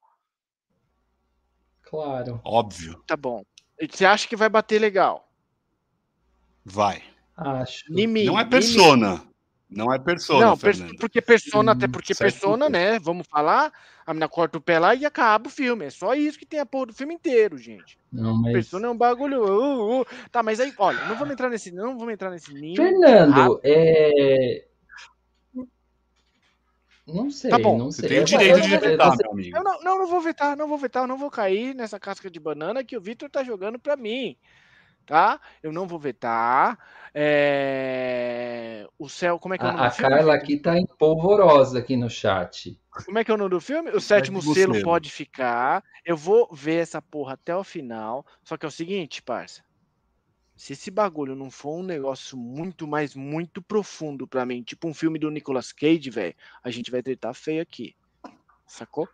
Claro, 1.83 2.41
Óbvio, 2.45 3.03
Tá 3.07 3.17
bom. 3.17 3.43
Você 3.91 4.05
acha 4.05 4.29
que 4.29 4.37
vai 4.37 4.49
bater 4.49 4.81
legal? 4.81 5.29
vai. 6.65 7.03
acho. 7.37 7.85
Mim, 7.91 8.25
Não 8.25 8.39
é 8.39 8.45
mim. 8.45 9.30
Não 9.71 9.93
é 9.93 9.99
persona, 10.01 10.47
Não, 10.47 10.57
Fernando. 10.57 10.97
porque 10.99 11.23
persona, 11.23 11.71
até 11.73 11.87
porque 11.87 12.13
sétimo 12.13 12.41
persona, 12.41 12.69
né? 12.69 12.99
Vamos 12.99 13.25
falar, 13.29 13.73
a 14.05 14.13
menina 14.13 14.29
corta 14.29 14.59
o 14.59 14.61
pé 14.61 14.81
lá 14.81 14.97
e 14.97 15.07
acaba 15.07 15.47
o 15.47 15.51
filme. 15.51 15.85
É 15.85 15.91
só 15.91 16.13
isso 16.13 16.37
que 16.39 16.45
tem 16.45 16.59
a 16.59 16.67
porra 16.67 16.87
do 16.87 16.93
filme 16.93 17.15
inteiro, 17.15 17.57
gente. 17.57 17.97
Não, 18.13 18.35
mas... 18.37 18.53
Persona 18.53 18.89
é 18.89 18.91
um 18.91 18.97
bagulho. 18.97 19.45
uh, 19.45 20.01
uh. 20.01 20.07
Tá, 20.33 20.43
mas 20.43 20.59
aí, 20.59 20.73
olha, 20.77 21.05
não 21.07 21.15
vamos 21.17 21.33
entrar 21.33 21.49
nesse, 21.49 21.71
não 21.71 21.97
vamos 21.97 22.13
entrar 22.13 22.31
nesse 22.31 22.53
nível. 22.53 22.85
Fernando, 22.85 23.61
é... 23.63 24.65
Não 27.07 27.31
sei, 27.31 27.51
Tá 27.51 27.59
bom, 27.59 27.77
não 27.77 27.91
Você 27.91 28.03
sei. 28.03 28.09
tem 28.09 28.19
o 28.19 28.21
Eu- 28.21 28.25
direito 28.25 28.57
eu- 28.59 28.63
de 28.63 28.77
vetar, 28.77 29.11
você- 29.11 29.23
meu 29.25 29.33
amigo. 29.33 29.57
Eu 29.57 29.65
não, 29.65 29.81
não, 29.83 29.99
não 29.99 30.07
vou 30.07 30.21
vetar, 30.21 30.57
não 30.57 30.69
vou 30.69 30.79
vetar, 30.79 31.07
não 31.09 31.19
vou 31.19 31.31
cair 31.31 31.75
nessa 31.75 31.99
casca 31.99 32.31
de 32.31 32.39
banana 32.39 32.85
que 32.85 32.97
o 32.97 33.01
Vitor 33.01 33.29
tá 33.29 33.43
jogando 33.43 33.79
pra 33.79 33.97
mim. 33.97 34.37
Tá? 35.11 35.41
Eu 35.61 35.73
não 35.73 35.89
vou 35.89 35.99
vetar. 35.99 36.79
É, 37.13 38.87
O 38.97 39.09
céu, 39.09 39.41
como 39.41 39.55
é 39.55 39.59
que 39.59 39.65
é 39.65 39.69
o 39.69 39.73
nome 39.73 39.83
A, 39.83 39.87
a 39.87 39.89
do 39.89 39.95
filme? 39.97 40.15
Carla 40.15 40.35
aqui 40.37 40.57
tá 40.57 40.79
empolvorosa 40.79 41.81
aqui 41.81 41.97
no 41.97 42.09
chat. 42.09 42.79
Como 43.05 43.19
é 43.19 43.25
que 43.25 43.31
é 43.33 43.35
o 43.35 43.37
nome 43.37 43.51
do 43.51 43.61
filme? 43.61 43.91
O 43.91 44.01
sétimo 44.01 44.41
Sétimo 44.41 44.55
selo 44.55 44.75
Selo. 44.75 44.85
pode 44.85 45.11
ficar. 45.11 45.83
Eu 46.05 46.17
vou 46.17 46.49
ver 46.53 46.77
essa 46.83 47.03
porra 47.03 47.35
até 47.35 47.57
o 47.57 47.65
final. 47.65 48.25
Só 48.45 48.57
que 48.57 48.65
é 48.65 48.69
o 48.69 48.71
seguinte, 48.71 49.21
parça. 49.21 49.63
Se 50.57 50.75
esse 50.75 50.93
bagulho 50.93 51.35
não 51.35 51.51
for 51.51 51.79
um 51.81 51.83
negócio 51.83 52.37
muito, 52.39 52.87
mais 52.87 53.17
muito 53.17 53.61
profundo 53.61 54.29
pra 54.29 54.47
mim, 54.47 54.63
tipo 54.63 54.87
um 54.87 54.95
filme 54.95 55.19
do 55.19 55.29
Nicolas 55.29 55.73
Cage, 55.73 56.09
velho, 56.09 56.35
a 56.63 56.71
gente 56.71 56.89
vai 56.91 57.03
tretar 57.03 57.35
feio 57.35 57.61
aqui. 57.63 57.97
Sacou? 58.65 59.09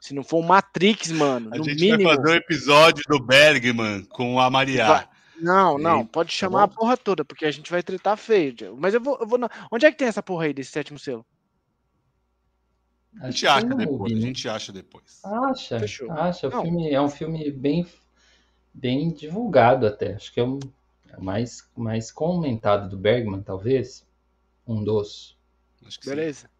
Se 0.00 0.12
não 0.12 0.24
for 0.24 0.38
um 0.42 0.46
Matrix, 0.46 1.12
mano, 1.12 1.50
A 1.54 1.58
no 1.58 1.62
gente 1.64 1.80
mínimo. 1.82 2.04
vai 2.08 2.16
fazer 2.16 2.30
um 2.30 2.34
episódio 2.34 3.04
do 3.06 3.20
Bergman 3.22 4.04
com 4.06 4.40
a 4.40 4.50
Maria. 4.50 4.86
Vai. 4.86 5.09
Não, 5.40 5.78
não, 5.78 6.06
pode 6.06 6.30
tá 6.36 6.36
chamar 6.36 6.64
a 6.64 6.66
bom? 6.66 6.68
porra 6.68 6.96
toda, 6.96 7.24
porque 7.24 7.44
a 7.46 7.50
gente 7.50 7.70
vai 7.70 7.82
tretar 7.82 8.16
feio. 8.16 8.52
Diego. 8.52 8.76
Mas 8.78 8.94
eu 8.94 9.00
vou, 9.00 9.18
eu 9.20 9.26
vou. 9.26 9.38
na- 9.38 9.50
Onde 9.72 9.86
é 9.86 9.90
que 9.90 9.98
tem 9.98 10.08
essa 10.08 10.22
porra 10.22 10.44
aí 10.44 10.52
desse 10.54 10.70
sétimo 10.70 10.98
selo? 10.98 11.26
A 13.20 13.30
gente 13.30 13.46
acha 13.46 13.66
depois, 13.74 14.12
a 14.12 14.14
né? 14.16 14.20
gente 14.20 14.48
acha 14.48 14.72
depois. 14.72 15.20
Acha, 15.24 15.78
Fechou. 15.80 16.10
acha. 16.12 16.48
O 16.48 16.50
Não. 16.50 16.62
filme, 16.62 16.90
é 16.90 17.00
um 17.00 17.08
filme 17.08 17.50
bem, 17.50 17.86
bem 18.74 19.12
divulgado 19.12 19.86
até. 19.86 20.14
Acho 20.14 20.32
que 20.32 20.40
é 20.40 20.44
um 20.44 20.58
é 21.10 21.16
o 21.16 21.22
mais, 21.24 21.68
mais 21.76 22.12
comentado 22.12 22.88
do 22.88 22.96
Bergman, 22.98 23.42
talvez. 23.42 24.06
Um 24.66 24.82
dos. 24.84 25.36
Acho 25.86 25.98
que 26.00 26.06
sim. 26.06 26.10
Beleza? 26.10 26.50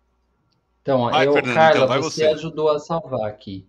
Então, 0.83 1.11
Vai, 1.11 1.27
eu, 1.27 1.33
Fernando, 1.33 1.55
Carla, 1.55 1.77
então, 1.77 1.89
vai 1.89 1.99
você 1.99 2.25
você. 2.25 2.27
ajudou 2.27 2.71
a 2.71 2.79
salvar 2.79 3.29
aqui. 3.29 3.69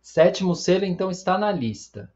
Sétimo 0.00 0.54
selo, 0.54 0.84
então, 0.84 1.10
está 1.10 1.36
na 1.38 1.52
lista. 1.52 2.12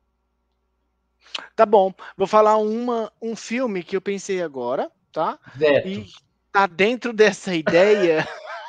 Tá 1.56 1.66
bom. 1.66 1.93
Vou 2.16 2.27
falar 2.27 2.56
uma, 2.56 3.12
um 3.20 3.36
filme 3.36 3.82
que 3.82 3.97
eu 3.97 4.01
pensei 4.01 4.43
agora, 4.43 4.90
tá? 5.12 5.39
Veto. 5.55 5.89
E 5.89 6.06
tá 6.52 6.66
dentro 6.66 7.12
dessa 7.12 7.55
ideia. 7.55 8.27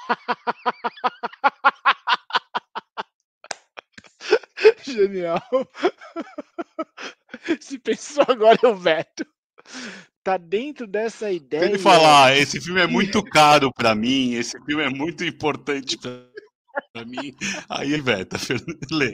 Genial. 4.83 5.41
Se 7.59 7.77
pensou 7.79 8.23
agora, 8.27 8.57
eu 8.63 8.75
veto. 8.75 9.25
Tá 10.23 10.37
dentro 10.37 10.87
dessa 10.87 11.31
ideia. 11.31 11.65
ele 11.65 11.77
falar, 11.77 12.35
esse 12.35 12.59
filme 12.59 12.81
é 12.81 12.87
muito 12.87 13.23
caro 13.29 13.71
pra 13.71 13.93
mim, 13.93 14.33
esse 14.33 14.59
filme 14.65 14.83
é 14.83 14.89
muito 14.89 15.23
importante 15.23 15.97
pra, 15.97 16.11
pra 16.91 17.05
mim, 17.05 17.35
aí 17.69 17.99
veta. 18.01 18.37
Lê. 18.91 19.13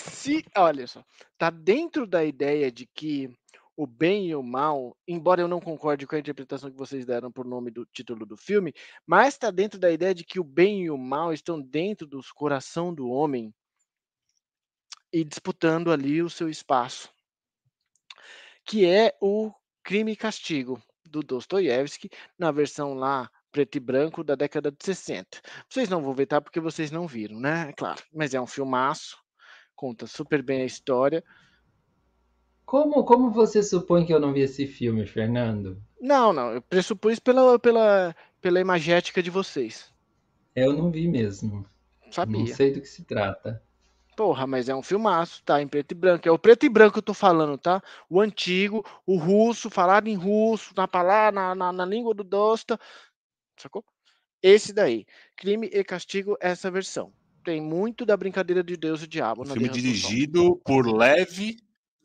Se, 0.00 0.44
olha 0.56 0.86
só, 0.86 1.04
tá 1.36 1.50
dentro 1.50 2.06
da 2.06 2.24
ideia 2.24 2.70
de 2.72 2.86
que 2.86 3.30
o 3.76 3.86
bem 3.86 4.28
e 4.28 4.34
o 4.34 4.42
mal, 4.42 4.96
embora 5.06 5.40
eu 5.40 5.48
não 5.48 5.60
concorde 5.60 6.06
com 6.06 6.14
a 6.14 6.18
interpretação 6.18 6.70
que 6.70 6.76
vocês 6.76 7.06
deram 7.06 7.30
por 7.30 7.46
nome 7.46 7.70
do 7.70 7.86
título 7.86 8.26
do 8.26 8.36
filme, 8.36 8.74
mas 9.06 9.38
tá 9.38 9.50
dentro 9.50 9.78
da 9.78 9.90
ideia 9.90 10.14
de 10.14 10.24
que 10.24 10.38
o 10.38 10.44
bem 10.44 10.82
e 10.82 10.90
o 10.90 10.98
mal 10.98 11.32
estão 11.32 11.60
dentro 11.60 12.06
do 12.06 12.20
coração 12.34 12.94
do 12.94 13.08
homem 13.08 13.54
e 15.12 15.24
disputando 15.24 15.90
ali 15.90 16.22
o 16.22 16.30
seu 16.30 16.48
espaço, 16.48 17.10
que 18.64 18.86
é 18.86 19.16
o 19.20 19.52
Crime 19.82 20.12
e 20.12 20.16
Castigo 20.16 20.80
do 21.04 21.22
Dostoiévski, 21.22 22.10
na 22.38 22.50
versão 22.50 22.94
lá 22.94 23.30
preto 23.50 23.76
e 23.76 23.80
branco 23.80 24.22
da 24.22 24.34
década 24.34 24.70
de 24.70 24.84
60. 24.84 25.40
Vocês 25.68 25.88
não 25.88 26.02
vão 26.02 26.14
tá? 26.26 26.40
Porque 26.40 26.60
vocês 26.60 26.90
não 26.90 27.06
viram, 27.06 27.40
né? 27.40 27.70
É 27.70 27.72
claro, 27.72 28.02
mas 28.12 28.32
é 28.34 28.40
um 28.40 28.46
filmaço 28.46 29.19
conta 29.80 30.06
super 30.06 30.42
bem 30.42 30.60
a 30.60 30.66
história. 30.66 31.24
Como, 32.66 33.02
como 33.02 33.30
você 33.30 33.62
supõe 33.62 34.04
que 34.04 34.12
eu 34.12 34.20
não 34.20 34.30
vi 34.30 34.40
esse 34.40 34.66
filme, 34.66 35.06
Fernando? 35.06 35.82
Não, 35.98 36.34
não, 36.34 36.52
eu 36.52 36.60
pressupus 36.60 37.18
pela, 37.18 37.58
pela, 37.58 38.14
pela 38.42 38.60
imagética 38.60 39.22
de 39.22 39.30
vocês. 39.30 39.90
Eu 40.54 40.74
não 40.74 40.90
vi 40.90 41.08
mesmo. 41.08 41.64
Não 42.04 42.12
Sabia. 42.12 42.54
sei 42.54 42.74
do 42.74 42.82
que 42.82 42.88
se 42.88 43.04
trata. 43.04 43.62
Porra, 44.14 44.46
mas 44.46 44.68
é 44.68 44.74
um 44.74 44.82
filmaço, 44.82 45.42
tá? 45.44 45.62
Em 45.62 45.66
preto 45.66 45.92
e 45.92 45.94
branco. 45.94 46.28
É 46.28 46.30
o 46.30 46.38
preto 46.38 46.66
e 46.66 46.68
branco 46.68 46.92
que 46.92 46.98
eu 46.98 47.02
tô 47.02 47.14
falando, 47.14 47.56
tá? 47.56 47.82
O 48.06 48.20
antigo, 48.20 48.84
o 49.06 49.16
russo, 49.16 49.70
falado 49.70 50.08
em 50.08 50.14
russo, 50.14 50.74
na 50.76 50.86
palavra, 50.86 51.32
na, 51.32 51.54
na, 51.54 51.72
na 51.72 51.84
língua 51.86 52.12
do 52.12 52.22
Dosta. 52.22 52.78
Sacou? 53.56 53.82
Esse 54.42 54.74
daí. 54.74 55.06
Crime 55.34 55.70
e 55.72 55.82
Castigo, 55.82 56.36
essa 56.38 56.70
versão. 56.70 57.10
Tem 57.44 57.60
muito 57.60 58.04
da 58.04 58.16
brincadeira 58.16 58.62
de 58.62 58.76
Deus 58.76 59.00
e 59.02 59.04
o 59.04 59.08
Diabo 59.08 59.42
Um 59.42 59.46
filme 59.46 59.68
dirigido 59.68 60.56
por 60.64 60.86
Lev 60.86 61.56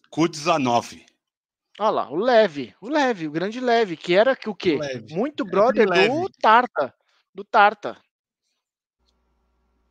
Kudzanov. 0.09 0.93
Olha 1.77 1.89
lá, 1.89 2.09
o 2.09 2.15
Leve, 2.15 2.73
o 2.79 2.87
Leve, 2.87 3.27
o 3.27 3.31
grande 3.31 3.59
Leve, 3.59 3.97
que 3.97 4.13
era 4.15 4.33
que 4.33 4.49
o 4.49 4.55
quê? 4.55 4.77
Leve. 4.77 5.13
Muito 5.13 5.43
brother 5.43 5.89
bem 5.89 6.07
do 6.09 6.15
leve. 6.21 6.31
Tarta. 6.41 6.93
Do 7.33 7.43
Tarta. 7.43 7.97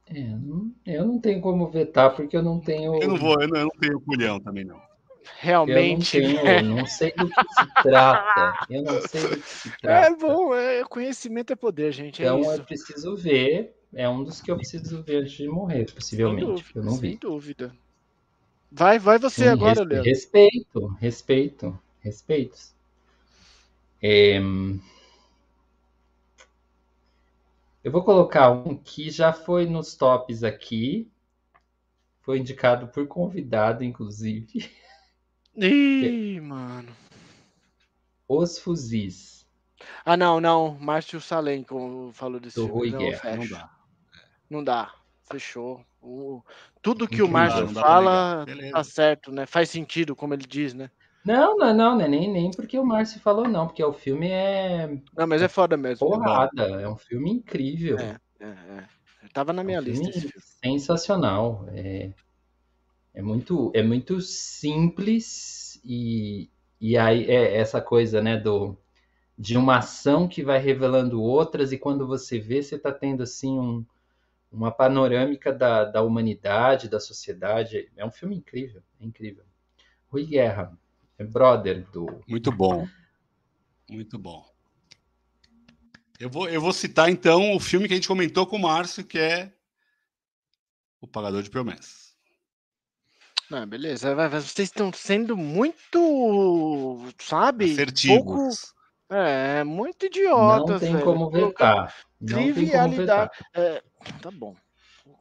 É, 0.07 0.97
eu 0.97 1.05
não 1.05 1.19
tenho 1.19 1.41
como 1.43 1.71
vetar 1.71 2.15
porque 2.17 2.37
eu 2.37 2.43
não 2.43 2.59
tenho. 2.59 3.03
Eu 3.03 3.09
não 3.09 3.17
vou, 3.17 3.41
eu 3.41 3.49
não, 3.49 3.61
eu 3.61 3.65
não 3.65 3.81
tenho 3.81 4.01
culhão 4.01 4.41
também, 4.41 4.65
não. 4.65 4.77
Eu 4.77 4.81
não 4.83 5.35
Realmente. 5.41 6.11
tenho, 6.21 6.63
não 6.77 6.87
sei 6.87 7.13
do 7.13 7.29
que 7.29 7.55
se 7.55 7.83
trata. 7.83 8.67
Eu 8.71 8.83
não 8.83 9.01
sei 9.01 9.23
do 9.23 9.37
que 9.37 9.49
se 9.49 9.69
É 9.83 9.83
trata. 9.83 10.17
bom, 10.17 10.55
é, 10.55 10.85
conhecimento 10.85 11.53
é 11.53 11.57
poder, 11.57 11.93
gente. 11.93 12.23
É 12.23 12.27
Então 12.27 12.41
isso. 12.41 12.53
eu 12.53 12.65
preciso 12.65 13.17
ver. 13.17 13.75
É 13.95 14.09
um 14.09 14.23
dos 14.25 14.43
que 14.43 14.51
eu 14.51 14.57
preciso 14.57 15.03
ver 15.03 15.23
antes 15.23 15.33
de 15.33 15.49
morrer, 15.49 15.87
Sem 16.19 16.35
possivelmente. 16.35 16.37
dúvida, 16.37 16.75
eu 16.75 16.83
não 16.85 16.99
sem 16.99 17.01
vi. 17.01 17.19
dúvida. 17.19 17.73
Vai, 18.71 18.99
vai 18.99 19.19
você 19.19 19.47
Sim, 19.47 19.49
agora, 19.49 19.83
respe- 19.83 19.85
Leandro. 19.85 20.05
respeito, 20.05 20.87
respeito, 21.01 21.79
respeitos. 22.01 22.73
É, 24.03 24.39
Eu 27.85 27.93
vou 27.93 28.03
colocar 28.03 28.51
um 28.51 28.77
que 28.77 29.09
já 29.13 29.33
foi 29.33 29.65
nos 29.65 29.95
tops 29.95 30.43
aqui. 30.43 31.09
Foi 32.23 32.41
indicado 32.41 32.89
por 32.89 33.07
convidado, 33.07 33.85
inclusive. 33.85 34.69
Ih, 35.69 36.41
mano. 36.41 36.93
Os 38.29 38.59
Fuzis. 38.59 39.47
Ah, 40.05 40.17
não, 40.17 40.41
não. 40.41 40.75
Márcio 40.79 41.21
Salem, 41.21 41.63
como 41.65 42.13
falou 42.13 42.41
desse 42.41 42.59
Do 42.59 42.65
filme. 42.65 42.83
Rui 42.83 42.89
Não, 42.89 43.13
Guerra. 43.13 43.37
Não 43.37 43.47
dá. 43.47 43.71
Não 44.49 44.63
dá. 44.65 44.95
Fechou. 45.31 45.85
O- 46.01 46.43
Tudo 46.83 47.09
que 47.09 47.23
Não 47.23 47.23
o 47.23 47.29
Márcio 47.29 47.67
fala 47.67 48.49
tá 48.71 48.83
certo, 48.85 49.33
né? 49.33 49.47
Faz 49.47 49.71
sentido, 49.71 50.15
como 50.17 50.35
ele 50.35 50.47
diz, 50.47 50.75
né? 50.75 50.91
Não, 51.25 51.57
não, 51.57 51.75
não, 51.75 51.97
não 51.97 52.01
é 52.05 52.09
nem, 52.09 52.31
nem 52.33 52.51
porque 52.55 52.79
o 52.79 52.85
Márcio 52.85 53.21
falou, 53.21 53.49
não, 53.49 53.67
porque 53.67 53.83
o 53.83 53.93
filme 53.93 54.29
é 54.31 55.01
Não, 55.17 55.27
mas 55.27 55.43
é 55.43 55.49
foda 55.49 55.77
mesmo. 55.77 56.07
porrada, 56.09 56.81
é 56.81 56.89
um 56.89 56.97
filme 56.97 57.31
incrível. 57.33 57.99
É, 57.99 58.19
é, 58.41 58.49
é. 58.79 58.89
Tava 59.33 59.53
na 59.53 59.65
É 59.67 59.69
minha 59.69 59.81
um 59.81 59.81
lista 59.81 60.09
filme 60.09 60.11
esse 60.11 60.29
filme. 60.29 60.45
sensacional. 60.63 61.67
É, 61.69 62.13
é 63.13 63.23
muito, 63.23 63.71
é 63.75 63.83
muito 63.83 64.21
simples 64.21 65.81
e, 65.85 66.51
e 66.81 66.97
aí 66.97 67.25
é 67.31 67.57
essa 67.57 67.81
coisa, 67.81 68.21
né, 68.21 68.37
do 68.37 68.77
de 69.39 69.57
uma 69.59 69.79
ação 69.79 70.29
que 70.29 70.43
vai 70.45 70.61
revelando 70.61 71.23
outras 71.23 71.73
e 71.73 71.79
quando 71.79 72.07
você 72.07 72.39
vê, 72.41 72.63
você 72.63 72.77
está 72.77 72.93
tendo 72.93 73.23
assim 73.25 73.59
um, 73.59 73.85
uma 74.55 74.71
panorâmica 74.71 75.53
da, 75.53 75.85
da 75.85 76.03
humanidade, 76.03 76.89
da 76.89 77.01
sociedade. 77.01 77.91
É 77.97 78.07
um 78.07 78.11
filme 78.11 78.37
incrível, 78.37 78.83
é 79.01 79.05
incrível. 79.05 79.45
Rui 80.09 80.25
Guerra, 80.25 80.79
é 81.19 81.25
brother 81.25 81.85
do 81.91 82.23
Muito 82.27 82.53
bom. 82.53 82.87
Muito 83.91 84.19
bom. 84.19 84.49
Eu 86.19 86.31
vou, 86.31 86.49
eu 86.49 86.61
vou 86.61 86.73
citar 86.73 87.11
então 87.11 87.55
o 87.55 87.61
filme 87.61 87.89
que 87.89 87.95
a 87.95 87.97
gente 87.97 88.09
comentou 88.09 88.47
com 88.47 88.57
o 88.57 88.63
Márcio, 88.63 89.05
que 89.05 89.19
é 89.19 89.53
O 91.01 91.07
Pagador 91.07 91.43
de 91.43 91.51
Promessas. 91.51 92.15
Não, 93.51 93.67
beleza. 93.67 94.15
Vocês 94.29 94.69
estão 94.69 94.93
sendo 94.93 95.37
muito, 95.37 97.05
sabe? 97.19 97.67
Pouco, 97.67 97.83
Assertivos. 97.83 98.74
É, 99.11 99.65
muito 99.65 100.03
Não 100.03 100.09
idiotas, 100.09 100.81
tem 100.81 100.93
velho. 100.93 101.05
como 101.05 101.31
vetar. 101.31 101.95
Não 102.21 102.27
tem 102.37 102.45
como 102.45 102.55
trivialidade. 102.55 103.31
É, 103.55 103.83
tá 104.21 104.31
bom. 104.31 104.55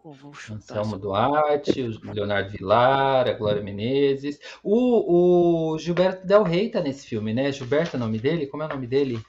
Vou, 0.04 0.14
vou 0.14 0.34
Anselmo 0.52 0.98
Duarte, 0.98 1.82
o 1.82 2.12
Leonardo 2.14 2.50
Vilar, 2.50 3.28
a 3.28 3.34
Glória 3.34 3.62
Menezes. 3.62 4.40
O, 4.62 5.74
o 5.74 5.80
Gilberto 5.80 6.26
Del 6.26 6.44
Rey 6.44 6.70
tá 6.70 6.82
nesse 6.82 7.08
filme, 7.08 7.34
né? 7.34 7.52
Gilberto 7.52 7.96
é 7.96 7.98
o 7.98 8.00
nome 8.00 8.20
dele? 8.20 8.48
Como 8.48 8.64
é 8.64 8.66
o 8.66 8.70
nome 8.70 8.88
dele? 8.88 9.22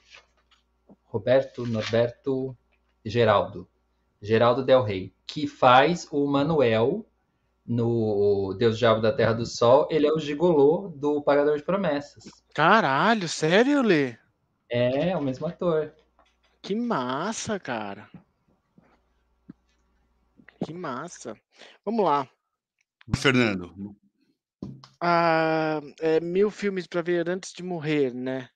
Roberto 1.03 1.65
Norberto 1.65 2.57
Geraldo. 3.05 3.67
Geraldo 4.21 4.65
Del 4.65 4.83
Rey, 4.83 5.13
que 5.25 5.47
faz 5.47 6.07
o 6.11 6.25
Manuel 6.25 7.05
no 7.65 8.53
Deus 8.57 8.77
Diabo 8.77 9.01
da 9.01 9.13
Terra 9.13 9.33
do 9.33 9.45
Sol. 9.45 9.87
Ele 9.89 10.07
é 10.07 10.11
o 10.11 10.19
gigolô 10.19 10.93
do 10.95 11.21
Pagador 11.21 11.57
de 11.57 11.63
Promessas. 11.63 12.25
Caralho, 12.53 13.27
sério, 13.27 13.81
Lê? 13.81 14.17
É, 14.75 15.11
é 15.11 15.17
o 15.17 15.21
mesmo 15.21 15.47
ator. 15.47 15.95
Que 16.61 16.75
massa, 16.75 17.57
cara. 17.57 18.09
Que 20.65 20.73
massa. 20.73 21.33
Vamos 21.85 22.03
lá. 22.03 22.29
Fernando, 23.15 23.95
Ah, 24.99 25.79
é, 26.01 26.19
mil 26.19 26.51
filmes 26.51 26.87
pra 26.87 27.01
ver 27.01 27.29
antes 27.29 27.53
de 27.53 27.63
morrer, 27.63 28.13
né? 28.13 28.49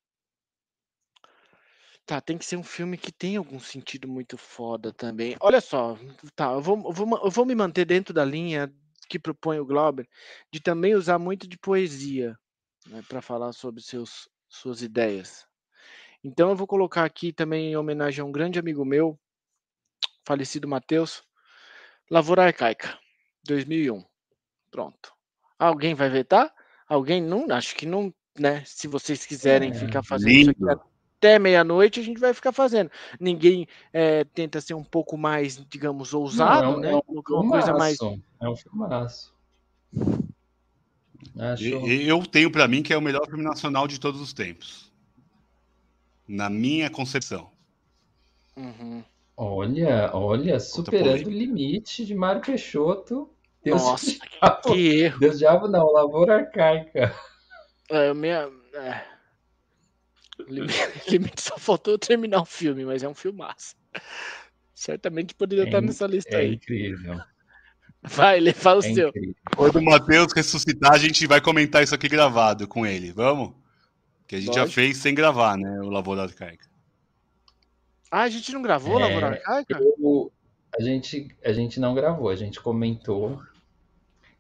Tá, 2.06 2.20
tem 2.20 2.38
que 2.38 2.46
ser 2.46 2.58
um 2.58 2.64
filme 2.64 2.98
que 2.98 3.14
tem 3.14 3.38
algum 3.38 3.60
sentido 3.60 4.06
muito 4.06 4.38
foda 4.38 4.92
também. 4.92 5.38
Olha 5.40 5.62
só, 5.62 5.98
tá, 6.36 6.52
eu 6.52 6.62
vou, 6.62 6.78
eu 6.84 6.92
vou, 6.92 7.24
eu 7.24 7.32
vou 7.32 7.46
me 7.46 7.56
manter 7.56 7.86
dentro 7.86 8.14
da 8.14 8.26
linha 8.26 8.70
que 9.08 9.18
propõe 9.18 9.60
o 9.60 9.66
Glauber, 9.66 10.06
de 10.52 10.60
também 10.60 10.96
usar 10.96 11.18
muito 11.18 11.48
de 11.48 11.58
poesia, 11.58 12.38
né, 12.88 13.02
para 13.08 13.22
falar 13.22 13.54
sobre 13.54 13.82
seus, 13.82 14.28
suas 14.50 14.82
ideias. 14.82 15.49
Então 16.24 16.50
eu 16.50 16.56
vou 16.56 16.68
colocar 16.68 17.06
aqui 17.06 17.32
também 17.32 17.72
em 17.72 17.78
homenagem 17.78 18.22
a 18.22 18.26
um 18.26 18.32
grande 18.32 18.60
amigo 18.60 18.84
meu, 18.84 19.18
falecido 20.26 20.68
Matheus, 20.68 21.24
Lavoura 22.10 22.46
Arcaica, 22.46 22.98
2001. 23.46 24.04
Pronto. 24.70 25.14
Alguém 25.58 25.94
vai 25.94 26.10
vetar? 26.10 26.54
Alguém 26.88 27.22
não? 27.22 27.46
Acho 27.52 27.76
que 27.76 27.86
não, 27.86 28.14
né? 28.38 28.64
Se 28.66 28.88
vocês 28.88 29.26
quiserem 29.26 29.72
É, 29.72 29.74
ficar 29.74 30.04
fazendo 30.04 30.32
isso 30.32 30.50
aqui 30.52 30.60
lindo. 30.62 30.82
até 31.18 31.40
meia-noite, 31.40 32.00
a 32.00 32.04
gente 32.04 32.20
vai 32.20 32.34
ficar 32.34 32.52
fazendo. 32.52 32.92
Ninguém 33.20 33.68
eh, 33.94 34.24
tenta 34.26 34.60
ser 34.62 34.74
um 34.74 34.84
pouco 34.84 35.18
mais, 35.18 35.58
digamos, 35.68 36.14
ousado, 36.14 36.64
Não, 36.64 36.74
é 36.74 36.76
um- 36.76 36.80
né? 36.80 36.92
é 36.92 36.96
um 36.96 37.02
Colocar 37.02 37.34
uma 37.36 37.50
coisa 37.50 37.74
mais. 37.74 37.98
É 38.42 38.50
um 38.50 38.56
filmaço. 38.56 39.34
Acho... 41.38 41.64
eu 41.64 42.26
tenho 42.26 42.52
pra 42.52 42.68
mim 42.68 42.82
que 42.82 42.94
é 42.94 42.98
o 42.98 43.02
melhor 43.02 43.26
filme 43.26 43.44
nacional 43.44 43.88
de 43.88 44.00
todos 44.00 44.22
os 44.22 44.34
tempos. 44.34 44.89
Na 46.30 46.48
minha 46.48 46.92
concepção. 46.92 47.50
Uhum. 48.56 49.04
Olha, 49.36 50.12
olha, 50.14 50.60
superando 50.60 51.26
o 51.28 51.32
limite 51.32 52.06
de 52.06 52.14
Mário 52.14 52.40
Peixoto. 52.42 53.30
Deus 53.64 53.82
Nossa, 53.82 54.06
diabo. 54.12 54.62
que 54.74 54.88
erro. 55.02 55.20
Deus 55.20 55.40
diabo 55.40 55.68
não, 55.68 55.92
lavoura 55.92 56.36
arcaica. 56.36 57.14
É, 57.90 58.14
minha, 58.14 58.48
é. 58.76 59.04
Limite, 60.48 60.74
limite 61.10 61.42
só 61.42 61.58
faltou 61.58 61.96
eu 61.96 62.00
terminar 62.00 62.42
o 62.42 62.46
filme, 62.46 62.86
mas 62.86 63.02
é 63.02 63.10
um 63.10 63.16
filmaço. 63.16 63.76
Certamente 64.74 65.34
poderia 65.34 65.64
É 65.64 65.68
estar 65.68 65.82
nessa 65.82 66.06
lista 66.06 66.36
É 66.36 66.42
aí. 66.42 66.54
incrível. 66.54 67.20
Vai, 68.04 68.40
Lê, 68.40 68.54
fala 68.54 68.82
o 68.82 68.86
É 68.86 68.94
seu. 68.94 69.10
incrível. 69.10 69.36
Quando 69.58 69.78
o 69.78 69.84
Matheus 69.84 70.32
ressuscitar, 70.32 70.94
a 70.94 70.98
gente 71.00 71.26
vai 71.28 71.42
comentar 71.42 71.84
isso 71.84 71.96
aqui 71.96 72.08
gravado 72.08 72.68
com 72.68 72.86
ele. 72.86 73.12
Vamos? 73.12 73.54
Que 74.30 74.36
a 74.36 74.40
gente 74.40 74.54
já 74.54 74.62
Lógico. 74.62 74.76
fez 74.76 74.98
sem 74.98 75.16
gravar, 75.16 75.58
né? 75.58 75.82
O 75.82 75.90
Lavoura 75.90 76.22
Arcaica. 76.22 76.68
Ah, 78.12 78.22
a 78.22 78.30
gente 78.30 78.52
não 78.54 78.62
gravou 78.62 79.00
É, 79.00 79.06
Lavoura 79.06 79.28
Arcaica? 79.30 79.80
Eu- 79.82 80.32
a, 80.78 80.82
gente, 80.84 81.36
a 81.44 81.52
gente 81.52 81.80
não 81.80 81.96
gravou, 81.96 82.30
a 82.30 82.36
gente 82.36 82.62
comentou 82.62 83.42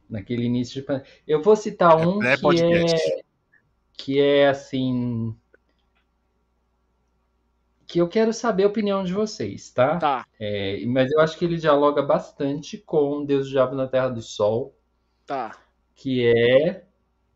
naquele 0.07 0.43
início 0.43 0.75
de. 0.75 0.83
pan- 0.83 1.01
Eu 1.27 1.41
vou 1.41 1.55
citar 1.55 1.99
É 1.99 2.05
um 2.05 2.13
que 2.13 2.19
pré-podcast. 2.19 2.95
é, 3.01 3.21
que 3.97 4.19
é 4.21 4.47
assim. 4.47 5.35
Que 7.87 7.99
eu 7.99 8.07
quero 8.07 8.31
saber 8.31 8.65
a 8.65 8.67
opinião 8.67 9.03
de 9.03 9.11
vocês, 9.11 9.71
tá? 9.71 9.97
Tá, 9.97 10.25
É, 10.39 10.85
mas 10.85 11.11
eu 11.11 11.19
acho 11.19 11.35
que 11.35 11.43
ele 11.45 11.57
dialoga 11.57 12.03
bastante 12.03 12.77
com 12.77 13.25
Deus 13.25 13.47
do 13.47 13.51
Diabo 13.51 13.73
na 13.75 13.87
Terra 13.87 14.09
do 14.09 14.21
Sol, 14.21 14.75
tá. 15.25 15.57
que 15.95 16.23
é 16.27 16.83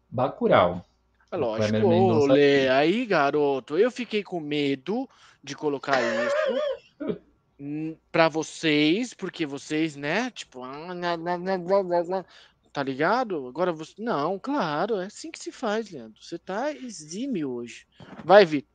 Bacurau. 0.08 0.86
É 1.34 1.38
lógico, 1.38 1.70
Kleber 1.70 1.86
ô, 1.86 1.90
Mendonça 1.90 2.34
Lê, 2.34 2.60
aqui. 2.62 2.70
aí, 2.70 3.06
garoto, 3.08 3.76
eu 3.76 3.90
fiquei 3.90 4.24
com 4.24 4.40
medo 4.40 5.10
de 5.44 5.56
colocar 5.56 6.00
isso 6.00 7.20
pra 8.12 8.30
vocês, 8.30 9.16
porque 9.16 9.44
vocês, 9.44 9.96
né, 9.96 10.30
tipo, 10.30 10.64
ah, 10.64 10.94
na, 10.94 11.18
na, 11.18 11.38
na, 11.38 11.58
na, 11.58 11.84
na, 11.84 12.04
na, 12.04 12.26
tá 12.72 12.84
ligado? 12.84 13.48
Agora 13.48 13.74
você, 13.74 13.96
não, 13.98 14.38
claro, 14.38 14.98
é 14.98 15.08
assim 15.08 15.32
que 15.32 15.40
se 15.40 15.52
faz, 15.52 15.90
Leandro. 15.90 16.22
Você 16.22 16.38
tá 16.38 16.72
exímio 16.72 17.50
hoje. 17.50 17.88
Vai, 18.24 18.46
Vitor. 18.46 18.70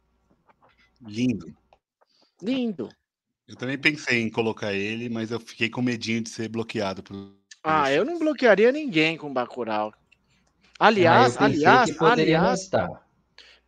Lindo. 1.00 1.54
Lindo. 2.42 2.88
Eu 3.46 3.54
também 3.54 3.78
pensei 3.78 4.20
em 4.20 4.30
colocar 4.30 4.72
ele, 4.72 5.08
mas 5.08 5.30
eu 5.30 5.38
fiquei 5.38 5.70
com 5.70 5.80
medinho 5.80 6.22
de 6.22 6.30
ser 6.30 6.48
bloqueado. 6.48 7.04
Por... 7.04 7.36
Ah, 7.62 7.92
eu 7.92 8.04
não 8.04 8.18
bloquearia 8.18 8.72
ninguém 8.72 9.16
com 9.16 9.32
Bacurau. 9.32 9.94
Ah, 10.78 10.86
Aliás, 10.86 11.36
pensei 11.36 11.66
aliás, 11.66 12.00
aliás, 12.00 12.70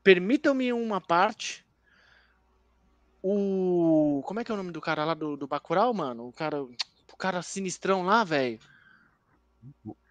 permitam-me 0.03 0.73
uma 0.73 1.01
parte. 1.01 1.67
O. 3.23 4.23
Como 4.25 4.41
é 4.41 4.45
que 4.45 4.51
é 4.51 4.55
o 4.55 4.57
nome 4.57 4.71
do 4.71 4.81
cara 4.81 5.05
lá 5.05 5.15
do, 5.15 5.37
do 5.37 5.47
Bacurau, 5.47 5.93
mano? 5.93 6.29
O 6.29 6.33
cara. 6.33 6.63
O 6.63 7.17
cara 7.19 7.43
sinistrão 7.43 8.03
lá, 8.03 8.25
velho. 8.25 8.59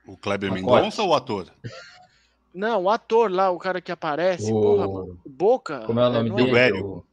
O 0.05 0.17
Kleber. 0.17 0.51
Mendonça 0.51 1.01
ou 1.01 1.09
o 1.09 1.13
ator? 1.15 1.51
Não, 2.53 2.83
o 2.83 2.89
ator 2.89 3.31
lá, 3.31 3.51
o 3.51 3.59
cara 3.59 3.79
que 3.79 3.91
aparece. 3.91 4.51
Porra, 4.51 4.87
mano. 4.87 5.21
O... 5.23 5.29
Boca. 5.29 5.83
Como 5.85 5.99
é 5.99 6.07
o 6.07 6.11
nome 6.11 6.29
não 6.29 6.35
dele? 6.35 6.47
Silvério. 6.47 6.85
O- 6.85 7.05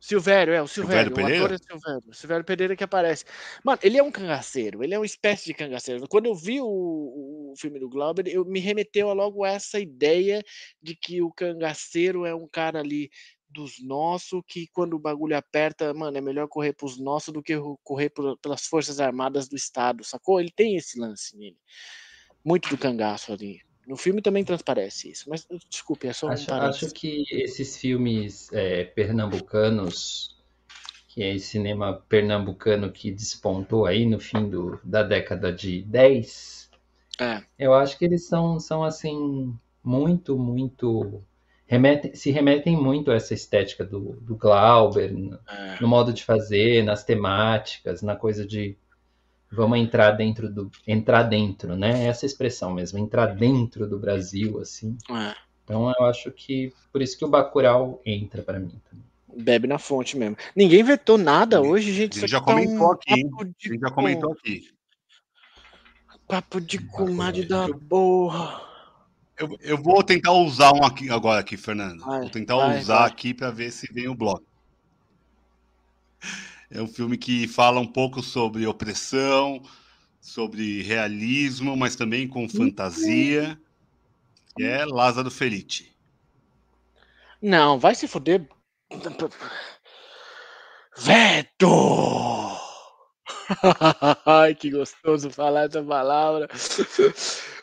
Silvério, 0.00 0.54
é, 0.54 0.62
o 0.62 0.68
Silvério. 0.68 1.14
Silvério 1.14 1.42
o 1.42 1.44
ator 1.44 1.54
é 1.54 1.58
Silvério. 1.58 2.02
O 2.08 2.14
Silvério 2.14 2.44
Pereira 2.44 2.76
que 2.76 2.84
aparece. 2.84 3.24
Mano, 3.62 3.78
ele 3.82 3.98
é 3.98 4.02
um 4.02 4.10
cangaceiro. 4.10 4.82
Ele 4.82 4.94
é 4.94 4.98
uma 4.98 5.04
espécie 5.04 5.44
de 5.44 5.52
cangaceiro. 5.52 6.08
Quando 6.08 6.26
eu 6.26 6.34
vi 6.34 6.60
o, 6.60 6.66
o 6.66 7.45
filme 7.54 7.78
do 7.78 7.88
Glauber, 7.88 8.26
eu 8.26 8.44
me 8.44 8.58
remeteu 8.58 9.10
a 9.10 9.12
logo 9.12 9.44
a 9.44 9.50
essa 9.50 9.78
ideia 9.78 10.42
de 10.82 10.96
que 10.96 11.20
o 11.20 11.30
cangaceiro 11.30 12.24
é 12.24 12.34
um 12.34 12.48
cara 12.48 12.80
ali 12.80 13.10
dos 13.48 13.82
nossos, 13.82 14.42
que 14.46 14.66
quando 14.72 14.94
o 14.94 14.98
bagulho 14.98 15.36
aperta, 15.36 15.94
mano, 15.94 16.16
é 16.16 16.20
melhor 16.20 16.48
correr 16.48 16.72
pros 16.72 16.98
nossos 16.98 17.32
do 17.32 17.42
que 17.42 17.54
correr 17.82 18.10
por- 18.10 18.36
pelas 18.38 18.66
Forças 18.66 19.00
Armadas 19.00 19.48
do 19.48 19.56
Estado, 19.56 20.04
sacou? 20.04 20.40
Ele 20.40 20.50
tem 20.54 20.76
esse 20.76 20.98
lance 20.98 21.36
nele. 21.36 21.56
Muito 22.44 22.68
do 22.68 22.78
cangaço 22.78 23.32
ali. 23.32 23.60
No 23.86 23.96
filme 23.96 24.20
também 24.20 24.44
transparece 24.44 25.10
isso. 25.10 25.30
Mas, 25.30 25.46
desculpe, 25.70 26.08
é 26.08 26.12
só 26.12 26.26
um 26.26 26.30
Acho, 26.30 26.52
acho 26.52 26.90
que 26.90 27.24
esses 27.30 27.76
filmes 27.76 28.52
é, 28.52 28.84
pernambucanos, 28.84 30.36
que 31.08 31.22
é 31.22 31.34
esse 31.34 31.46
cinema 31.46 32.04
pernambucano 32.08 32.92
que 32.92 33.12
despontou 33.12 33.86
aí 33.86 34.04
no 34.04 34.18
fim 34.18 34.48
do, 34.48 34.78
da 34.84 35.02
década 35.04 35.52
de 35.52 35.82
10, 35.82 36.65
É. 37.20 37.42
eu 37.58 37.72
acho 37.74 37.98
que 37.98 38.04
eles 38.04 38.26
são, 38.26 38.58
são 38.60 38.82
assim, 38.84 39.54
muito, 39.82 40.36
muito 40.38 41.22
remetem, 41.66 42.14
se 42.14 42.30
remetem 42.30 42.76
muito 42.76 43.10
a 43.10 43.14
essa 43.14 43.34
estética 43.34 43.84
do, 43.84 44.18
do 44.20 44.36
Glauber, 44.36 45.12
no, 45.12 45.38
É. 45.48 45.76
no 45.80 45.88
modo 45.88 46.12
de 46.12 46.24
fazer, 46.24 46.84
nas 46.84 47.04
temáticas, 47.04 48.02
na 48.02 48.14
coisa 48.16 48.46
de 48.46 48.76
vamos 49.50 49.78
entrar 49.78 50.10
dentro 50.12 50.52
do 50.52 50.70
entrar 50.86 51.22
dentro, 51.22 51.76
né? 51.76 52.04
Essa 52.06 52.26
expressão 52.26 52.72
mesmo, 52.72 52.98
entrar 52.98 53.26
dentro 53.34 53.88
do 53.88 53.98
Brasil, 53.98 54.58
assim. 54.60 54.96
É. 55.10 55.34
Então 55.64 55.92
eu 55.98 56.04
acho 56.06 56.30
que 56.30 56.72
por 56.92 57.00
isso 57.02 57.16
que 57.18 57.24
o 57.24 57.28
Bacurau 57.28 58.00
entra 58.04 58.42
pra 58.42 58.58
mim 58.58 58.80
também. 58.90 59.04
Bebe 59.42 59.66
na 59.66 59.78
fonte 59.78 60.16
mesmo. 60.16 60.36
Ninguém 60.54 60.82
vetou 60.82 61.18
nada 61.18 61.60
hoje, 61.60 61.92
gente. 61.92 62.16
Isso 62.16 62.26
já 62.26 62.38
tá 62.40 62.44
comentou 62.46 62.88
um 62.88 62.92
aqui, 62.92 63.14
de 63.14 63.68
gente 63.68 63.80
já 63.80 63.88
com- 63.88 63.94
comentou 63.96 64.32
aqui. 64.32 64.68
Papo 66.26 66.60
de 66.60 66.78
comadre 66.78 67.44
da 67.44 67.68
porra. 67.88 68.60
Eu, 69.38 69.56
eu 69.60 69.82
vou 69.82 70.02
tentar 70.02 70.32
usar 70.32 70.72
um 70.72 70.82
aqui 70.82 71.10
agora 71.10 71.40
aqui, 71.40 71.56
Fernando. 71.56 72.00
Vai, 72.00 72.20
vou 72.20 72.30
tentar 72.30 72.56
vai, 72.56 72.80
usar 72.80 73.00
vai. 73.00 73.08
aqui 73.08 73.34
para 73.34 73.50
ver 73.50 73.70
se 73.70 73.86
vem 73.92 74.08
o 74.08 74.14
bloco. 74.14 74.44
É 76.70 76.82
um 76.82 76.88
filme 76.88 77.16
que 77.16 77.46
fala 77.46 77.78
um 77.78 77.86
pouco 77.86 78.22
sobre 78.22 78.66
opressão, 78.66 79.62
sobre 80.20 80.82
realismo, 80.82 81.76
mas 81.76 81.94
também 81.94 82.26
com 82.26 82.48
fantasia. 82.48 83.58
Que 84.56 84.64
é 84.64 84.84
Lázaro 84.84 85.30
Felice. 85.30 85.94
Não, 87.40 87.78
vai 87.78 87.94
se 87.94 88.08
fuder. 88.08 88.48
Veto! 90.96 92.35
Ai, 94.24 94.54
que 94.54 94.70
gostoso 94.70 95.30
falar 95.30 95.66
essa 95.66 95.82
palavra. 95.82 96.48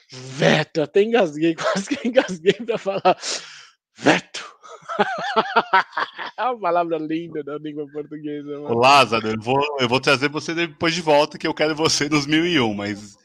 Veto, 0.10 0.82
até 0.82 1.04
engasguei, 1.04 1.56
quase 1.56 1.90
que 1.90 2.08
engasguei 2.08 2.54
pra 2.54 2.78
falar. 2.78 3.18
Veto! 3.98 4.54
É 6.38 6.44
uma 6.44 6.60
palavra 6.60 6.98
linda 6.98 7.44
da 7.44 7.58
língua 7.58 7.86
portuguesa, 7.92 8.60
Ô, 8.60 8.64
mano. 8.64 8.80
Lázaro, 8.80 9.28
eu 9.28 9.40
vou, 9.40 9.62
eu 9.80 9.90
vou 9.90 10.00
trazer 10.00 10.30
você 10.30 10.54
depois 10.54 10.94
de 10.94 11.02
volta, 11.02 11.38
que 11.38 11.48
eu 11.48 11.54
quero 11.54 11.76
você 11.76 12.08
nos 12.08 12.28
1001, 12.28 12.74
mas 12.74 13.18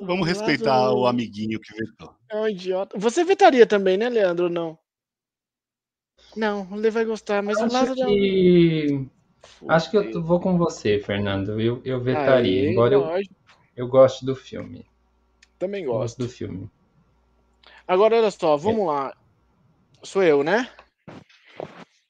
vamos 0.00 0.26
respeitar 0.26 0.80
Lázaro 0.80 0.98
o 0.98 1.06
amiguinho 1.06 1.60
que 1.60 1.74
vetou. 1.74 2.14
É 2.30 2.36
um 2.36 2.48
idiota. 2.48 2.98
Você 2.98 3.24
vetaria 3.24 3.66
também, 3.66 3.96
né, 3.96 4.08
Leandro? 4.08 4.44
ou 4.44 4.50
Não. 4.50 4.78
Não, 6.36 6.66
ele 6.72 6.90
vai 6.90 7.04
gostar, 7.04 7.42
mas 7.42 7.58
o 7.58 7.64
Acho 7.64 7.74
Lázaro. 7.74 8.00
é 8.00 8.04
um 8.04 8.08
que 8.08 9.10
acho 9.68 9.90
que 9.90 9.96
eu 9.96 10.22
vou 10.22 10.40
com 10.40 10.56
você, 10.58 10.98
Fernando. 10.98 11.60
Eu, 11.60 11.80
eu 11.84 12.00
vetaria, 12.00 12.62
Aê, 12.62 12.70
embora 12.70 12.94
eu, 12.94 13.08
eu 13.76 13.88
goste 13.88 14.24
do 14.24 14.34
filme. 14.34 14.86
também 15.58 15.84
gosto. 15.84 15.98
gosto 15.98 16.18
do 16.18 16.28
filme. 16.28 16.70
Agora, 17.86 18.16
olha 18.16 18.30
só, 18.30 18.56
vamos 18.56 18.86
lá. 18.86 19.16
Sou 20.02 20.22
eu, 20.22 20.42
né? 20.42 20.72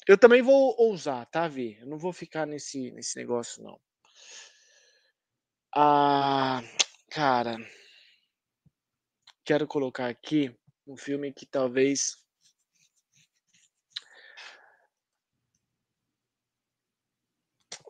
Eu 0.07 0.19
também 0.19 0.43
vou 0.43 0.74
ousar, 0.79 1.27
tá, 1.27 1.47
Vi? 1.47 1.79
Eu 1.81 1.87
não 1.87 1.99
vou 1.99 2.12
ficar 2.12 2.47
nesse, 2.47 2.91
nesse 2.91 3.16
negócio, 3.16 3.62
não. 3.62 3.79
Ah, 5.74 6.62
cara. 7.11 7.57
Quero 9.45 9.66
colocar 9.66 10.09
aqui 10.09 10.55
um 10.87 10.97
filme 10.97 11.33
que 11.33 11.47
talvez. 11.47 12.22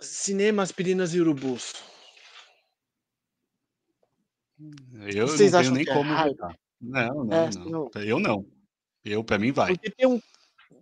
Cinema, 0.03 0.62
aspirinas 0.62 1.15
e 1.15 1.20
urubus. 1.20 1.74
Eu 5.15 5.27
Vocês 5.29 5.53
não 5.53 5.61
acham 5.61 5.74
tenho 5.74 5.85
nem 5.87 5.93
é 5.95 5.97
como 5.97 6.15
hype? 6.15 6.31
vetar. 6.31 6.57
Não, 6.81 7.24
não, 7.24 7.35
É, 7.35 7.51
não. 7.51 7.91
Eu 7.95 8.19
não. 8.20 8.47
Eu, 9.05 9.24
pra 9.24 9.39
mim, 9.39 9.53
vai. 9.53 9.74
Porque 9.74 9.91
tem 9.91 10.07
um. 10.07 10.20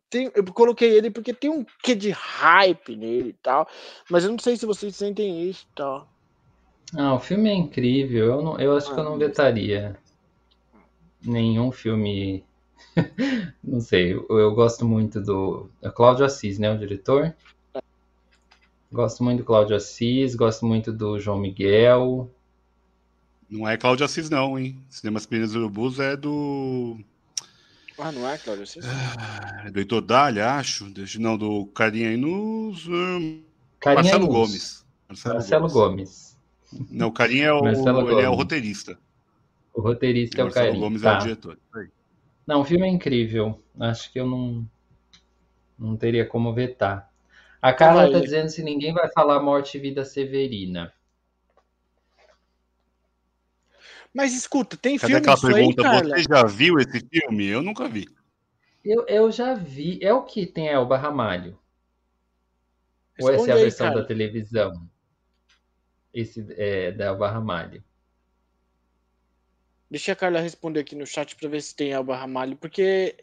Tem, 0.09 0.31
eu 0.35 0.45
coloquei 0.53 0.91
ele 0.97 1.11
porque 1.11 1.33
tem 1.33 1.51
um 1.51 1.65
quê 1.83 1.95
de 1.95 2.11
hype 2.11 2.97
nele 2.97 3.31
e 3.31 3.33
tal. 3.35 3.69
Mas 4.11 4.25
eu 4.25 4.31
não 4.31 4.39
sei 4.39 4.57
se 4.57 4.67
vocês 4.67 4.97
sentem 4.97 5.49
isso 5.49 5.67
e 5.71 5.75
tal. 5.75 6.09
Ah, 6.97 7.15
o 7.15 7.21
filme 7.21 7.49
é 7.49 7.55
incrível. 7.55 8.27
Eu, 8.27 8.43
não, 8.43 8.59
eu 8.59 8.77
acho 8.77 8.93
que 8.93 8.99
eu 8.99 9.05
não 9.05 9.15
Ah, 9.15 9.19
vetaria 9.19 9.97
nenhum 11.23 11.71
filme. 11.71 12.45
Não 13.63 13.79
sei, 13.81 14.15
eu, 14.15 14.27
eu 14.31 14.55
gosto 14.55 14.85
muito 14.87 15.21
do. 15.21 15.69
É 15.83 15.91
Cláudio 15.91 16.25
Assis, 16.25 16.59
né? 16.59 16.73
O 16.73 16.79
diretor. 16.79 17.35
Gosto 18.93 19.23
muito 19.23 19.39
do 19.39 19.45
Cláudio 19.45 19.77
Assis, 19.77 20.35
gosto 20.35 20.67
muito 20.67 20.93
do 20.93 21.19
João 21.19 21.39
Miguel. 21.39 22.29
Não 23.49 23.69
é 23.69 23.77
Cláudio 23.77 24.05
Assis, 24.05 24.29
não, 24.31 24.59
hein? 24.59 24.77
Cinemas 24.89 25.27
Pinas 25.27 25.55
Urubus 25.55 25.99
é 26.01 26.17
do. 26.17 26.99
Ah, 27.99 28.11
não 28.11 28.29
é, 28.29 28.37
Cláudio? 28.39 28.65
Assis? 28.65 28.85
É 29.65 29.71
do 29.71 29.79
Heitor 29.79 30.01
Dália, 30.01 30.53
acho. 30.55 30.91
Não, 31.19 31.37
do 31.39 31.67
carinha 31.67 32.09
aí 32.09 32.17
nos. 32.17 32.87
hum, 32.89 33.43
Carinha 33.79 34.03
Marcelo 34.03 34.27
Luz. 34.27 34.35
Gomes. 34.35 34.87
Marcelo 35.27 35.69
Gomes. 35.69 36.37
Não, 36.91 37.09
o 37.09 37.13
carinha 37.13 37.47
é 37.47 37.53
o, 37.53 37.63
Marcelo 37.63 38.01
ele 38.11 38.21
é 38.23 38.29
o 38.29 38.31
Gomes. 38.31 38.37
roteirista. 38.39 38.99
O 39.75 39.81
roteirista 39.81 40.41
é 40.41 40.43
o 40.43 40.47
Marcelo 40.47 40.67
Carinha. 40.67 40.85
Gomes 40.85 41.03
é 41.03 41.05
Tá. 41.05 41.19
o 41.19 41.23
diretor. 41.23 41.59
Aí. 41.75 41.89
Não, 42.47 42.61
o 42.63 42.65
filme 42.65 42.87
é 42.87 42.91
incrível. 42.91 43.61
Acho 43.79 44.13
que 44.13 44.19
eu 44.19 44.27
não, 44.27 44.67
não 45.79 45.97
teria 45.97 46.27
como 46.27 46.53
vetar. 46.53 47.10
A 47.61 47.73
Carla 47.73 48.11
tá 48.11 48.19
Lê. 48.19 48.21
dizendo 48.23 48.49
se 48.49 48.63
ninguém 48.63 48.93
vai 48.93 49.11
falar 49.13 49.43
Morte 49.43 49.77
e 49.77 49.81
Vida 49.81 50.05
Severina. 50.05 50.93
Mas 54.13 54.35
escuta, 54.35 54.77
tem 54.77 54.99
Cadê 54.99 55.13
filme 55.13 55.29
aquela 55.29 55.37
aí, 55.37 55.55
pergunta? 55.55 55.83
Carla? 55.83 56.17
Você 56.17 56.23
já 56.23 56.45
viu 56.45 56.79
esse 56.79 57.01
filme? 57.01 57.47
Eu 57.47 57.63
nunca 57.63 57.89
vi. 57.89 58.09
Eu, 58.85 59.07
eu 59.07 59.31
já 59.31 59.55
vi. 59.55 59.99
É 60.03 60.13
o 60.13 60.25
que 60.25 60.47
tem 60.47 60.69
Elba 60.69 60.97
Ramalho? 60.97 61.59
Ou 63.21 63.29
essa 63.29 63.33
Responde 63.33 63.51
é 63.51 63.53
a 63.53 63.57
aí, 63.57 63.63
versão 63.63 63.95
da 63.95 64.05
televisão? 64.05 64.91
Esse 66.13 66.47
é 66.57 66.91
da 66.91 67.05
Elba 67.07 67.31
Ramalho. 67.31 67.85
Deixa 69.91 70.13
a 70.13 70.17
Carla 70.17 70.41
responder 70.41 70.81
aqui 70.81 70.97
no 70.97 71.07
chat 71.07 71.37
pra 71.37 71.49
ver 71.49 71.61
se 71.61 71.75
tem 71.75 71.93
Elba 71.93 72.17
Ramalho, 72.17 72.57
porque. 72.57 73.17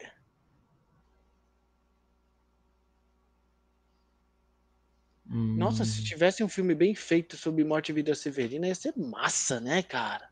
Nossa, 5.54 5.84
se 5.86 6.02
Hum, 6.02 6.04
tivesse 6.04 6.44
um 6.44 6.50
filme 6.50 6.74
bem 6.76 6.96
feito 6.96 7.36
sobre 7.38 7.64
Morte 7.66 7.90
e 7.90 7.94
Vida 7.94 8.16
Severina, 8.16 8.68
ia 8.68 8.76
ser 8.76 8.94
massa, 8.98 9.60
né, 9.60 9.84
cara? 9.84 10.30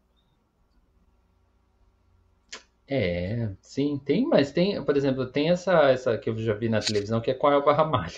É, 2.88 3.50
sim, 3.62 3.98
tem, 4.00 4.28
mas 4.28 4.52
tem, 4.52 4.84
por 4.86 4.96
exemplo, 4.96 5.26
tem 5.32 5.50
essa, 5.50 5.90
essa 5.90 6.18
que 6.18 6.30
eu 6.30 6.38
já 6.38 6.54
vi 6.54 6.70
na 6.70 6.82
televisão 6.82 7.22
que 7.22 7.32
é 7.32 7.34
com 7.34 7.48
a 7.48 7.54
Elba 7.54 7.74
Ramalho. 7.74 8.14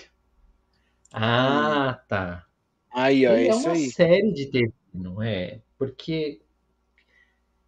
Ah, 1.12 2.02
tá. 2.08 2.46
Aí, 2.92 3.26
ó, 3.26 3.32
é 3.34 3.54
uma 3.54 3.74
aí. 3.74 3.92
série 3.94 4.32
de 4.32 4.46
TV, 4.50 4.74
não 4.94 5.22
é? 5.22 5.62
Porque 5.78 6.42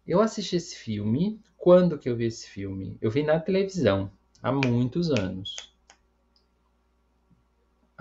eu 0.05 0.21
assisti 0.21 0.57
esse 0.57 0.75
filme. 0.75 1.41
Quando 1.57 1.97
que 1.97 2.07
eu 2.07 2.15
vi 2.15 2.25
esse 2.25 2.47
filme? 2.47 2.97
Eu 3.01 3.09
vi 3.09 3.23
na 3.23 3.39
televisão, 3.39 4.11
há 4.41 4.51
muitos 4.51 5.09
anos. 5.11 5.70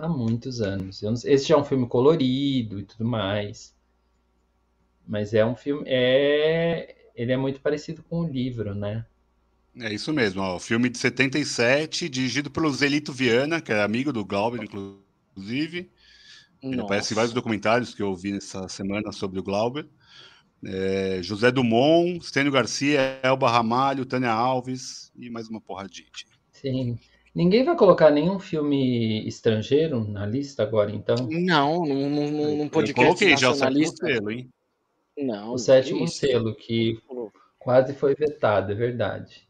Há 0.01 0.09
muitos 0.09 0.61
anos. 0.61 1.01
Eu 1.01 1.11
não 1.11 1.17
sei- 1.17 1.33
esse 1.35 1.47
já 1.47 1.55
é 1.55 1.59
um 1.59 1.65
filme 1.65 1.87
colorido 1.87 2.81
e 2.81 2.85
tudo 2.85 3.05
mais. 3.05 3.73
Mas 5.07 5.35
é 5.35 5.45
um 5.45 5.55
filme. 5.55 5.83
É, 5.87 6.97
ele 7.15 7.33
é 7.33 7.37
muito 7.37 7.61
parecido 7.61 8.03
com 8.05 8.21
o 8.21 8.29
livro, 8.29 8.75
né? 8.75 9.05
É 9.79 9.93
isso 9.93 10.13
mesmo. 10.13 10.43
Ó, 10.43 10.57
o 10.57 10.61
filme 10.61 10.89
de 10.89 10.99
77, 10.99 12.09
dirigido 12.09 12.51
pelo 12.51 12.71
Zelito 12.73 13.13
Viana, 13.13 13.61
que 13.61 13.73
é 13.73 13.83
amigo 13.83 14.13
do 14.13 14.25
Glauber, 14.25 14.63
inclusive. 14.63 15.91
Ele 16.71 16.81
aparece 16.83 17.15
em 17.15 17.17
vários 17.17 17.35
documentários 17.35 17.95
que 17.95 18.03
eu 18.03 18.15
vi 18.17 18.33
nessa 18.33 18.69
semana 18.69 19.13
sobre 19.13 19.41
o 19.41 19.43
Glauber. 19.43 19.89
É, 20.65 21.23
José 21.23 21.51
Dumont, 21.51 22.25
Stênio 22.27 22.53
Garcia, 22.53 23.21
Elba 23.23 23.51
Ramalho, 23.51 24.07
Tânia 24.07 24.31
Alves 24.33 25.13
e 25.17 25.31
mais 25.31 25.49
uma 25.49 25.61
porradinha. 25.61 26.09
Sim. 26.53 26.99
Ninguém 27.35 27.65
vai 27.65 27.77
colocar 27.77 28.11
nenhum 28.11 28.39
filme 28.41 29.27
estrangeiro 29.27 30.05
na 30.05 30.27
lista 30.27 30.63
agora, 30.63 30.91
então? 30.91 31.15
Não, 31.31 31.85
num, 31.87 32.11
num, 32.11 32.31
num- 32.31 32.57
num 32.57 32.65
Eu 32.65 32.71
podcast 32.71 32.95
coloquei 33.25 33.37
já 33.37 33.51
o 33.51 33.55
sétimo 33.55 33.97
selo, 33.97 34.31
hein? 34.31 34.51
Não, 35.17 35.53
O 35.55 35.59
sétimo 35.59 36.05
isso. 36.05 36.19
selo, 36.19 36.55
que 36.55 37.01
quase 37.59 37.95
foi 37.95 38.15
vetado, 38.15 38.73
é 38.73 38.75
verdade. 38.75 39.49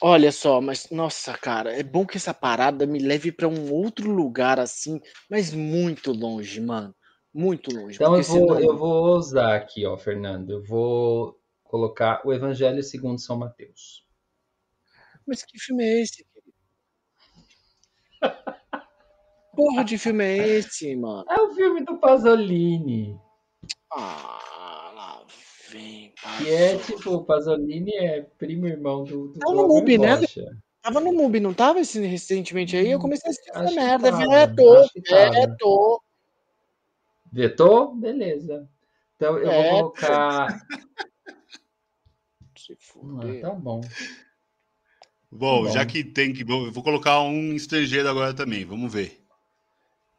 Olha 0.00 0.32
só, 0.32 0.60
mas 0.60 0.88
nossa, 0.90 1.36
cara, 1.36 1.72
é 1.72 1.82
bom 1.82 2.06
que 2.06 2.16
essa 2.16 2.32
parada 2.34 2.86
me 2.86 2.98
leve 2.98 3.30
pra 3.30 3.46
um 3.48 3.72
outro 3.72 4.10
lugar 4.10 4.58
assim, 4.58 5.00
mas 5.30 5.52
muito 5.52 6.12
longe, 6.12 6.60
mano. 6.60 6.94
Muito 7.32 7.70
longe. 7.74 7.96
Então 7.96 8.16
eu 8.16 8.22
vou, 8.22 8.40
senão- 8.40 8.60
eu 8.60 8.76
vou 8.76 9.04
ousar 9.14 9.54
aqui, 9.56 9.84
ó, 9.86 9.96
Fernando. 9.96 10.50
Eu 10.50 10.62
vou 10.62 11.38
colocar 11.62 12.22
o 12.24 12.32
Evangelho 12.32 12.82
segundo 12.82 13.18
São 13.20 13.36
Mateus. 13.36 14.04
Mas 15.26 15.42
que 15.42 15.58
filme 15.58 15.82
é 15.84 16.02
esse? 16.02 16.24
Porra 19.56 19.84
de 19.84 19.96
filme 19.98 20.24
é 20.24 20.48
esse, 20.58 20.96
mano? 20.96 21.24
É 21.30 21.40
o 21.40 21.54
filme 21.54 21.84
do 21.84 21.96
Pasolini, 21.98 23.18
Ah, 23.92 24.90
lá 24.94 25.24
vem, 25.70 26.12
é 26.46 26.76
Pasolini. 26.76 26.82
tipo, 26.84 27.10
o 27.14 27.24
Pasolini 27.24 27.92
é 27.94 28.22
primo 28.22 28.66
irmão 28.66 29.04
do, 29.04 29.28
do 29.28 29.38
Tá 29.38 29.46
no 29.52 29.68
MUBI, 29.68 29.98
né? 29.98 30.16
Tava 30.82 31.00
no 31.00 31.12
MUBI, 31.12 31.40
não 31.40 31.54
tava 31.54 31.80
esse 31.80 31.98
recentemente 32.04 32.76
aí? 32.76 32.90
Eu 32.90 32.98
comecei 32.98 33.28
a 33.28 33.30
assistir 33.30 33.50
essa 33.50 33.70
merda. 33.70 34.10
tava, 34.10 34.26
Vetou, 34.46 34.88
que 34.90 35.00
tava. 35.02 35.30
vetou. 35.32 36.02
Vetou? 37.32 37.94
Beleza. 37.94 38.68
Então 39.16 39.38
eu 39.38 39.50
É. 39.50 39.70
vou 39.70 39.90
colocar. 39.92 40.48
Se 42.56 42.72
Ah, 42.72 42.76
fuder. 42.80 43.40
tá 43.40 43.50
bom. 43.50 43.80
Bom, 45.34 45.64
Bom. 45.64 45.70
já 45.70 45.84
que 45.84 46.04
tem 46.04 46.32
que. 46.32 46.44
Vou, 46.44 46.70
vou 46.70 46.82
colocar 46.82 47.20
um 47.22 47.52
estrangeiro 47.54 48.08
agora 48.08 48.32
também, 48.32 48.64
vamos 48.64 48.92
ver. 48.92 49.20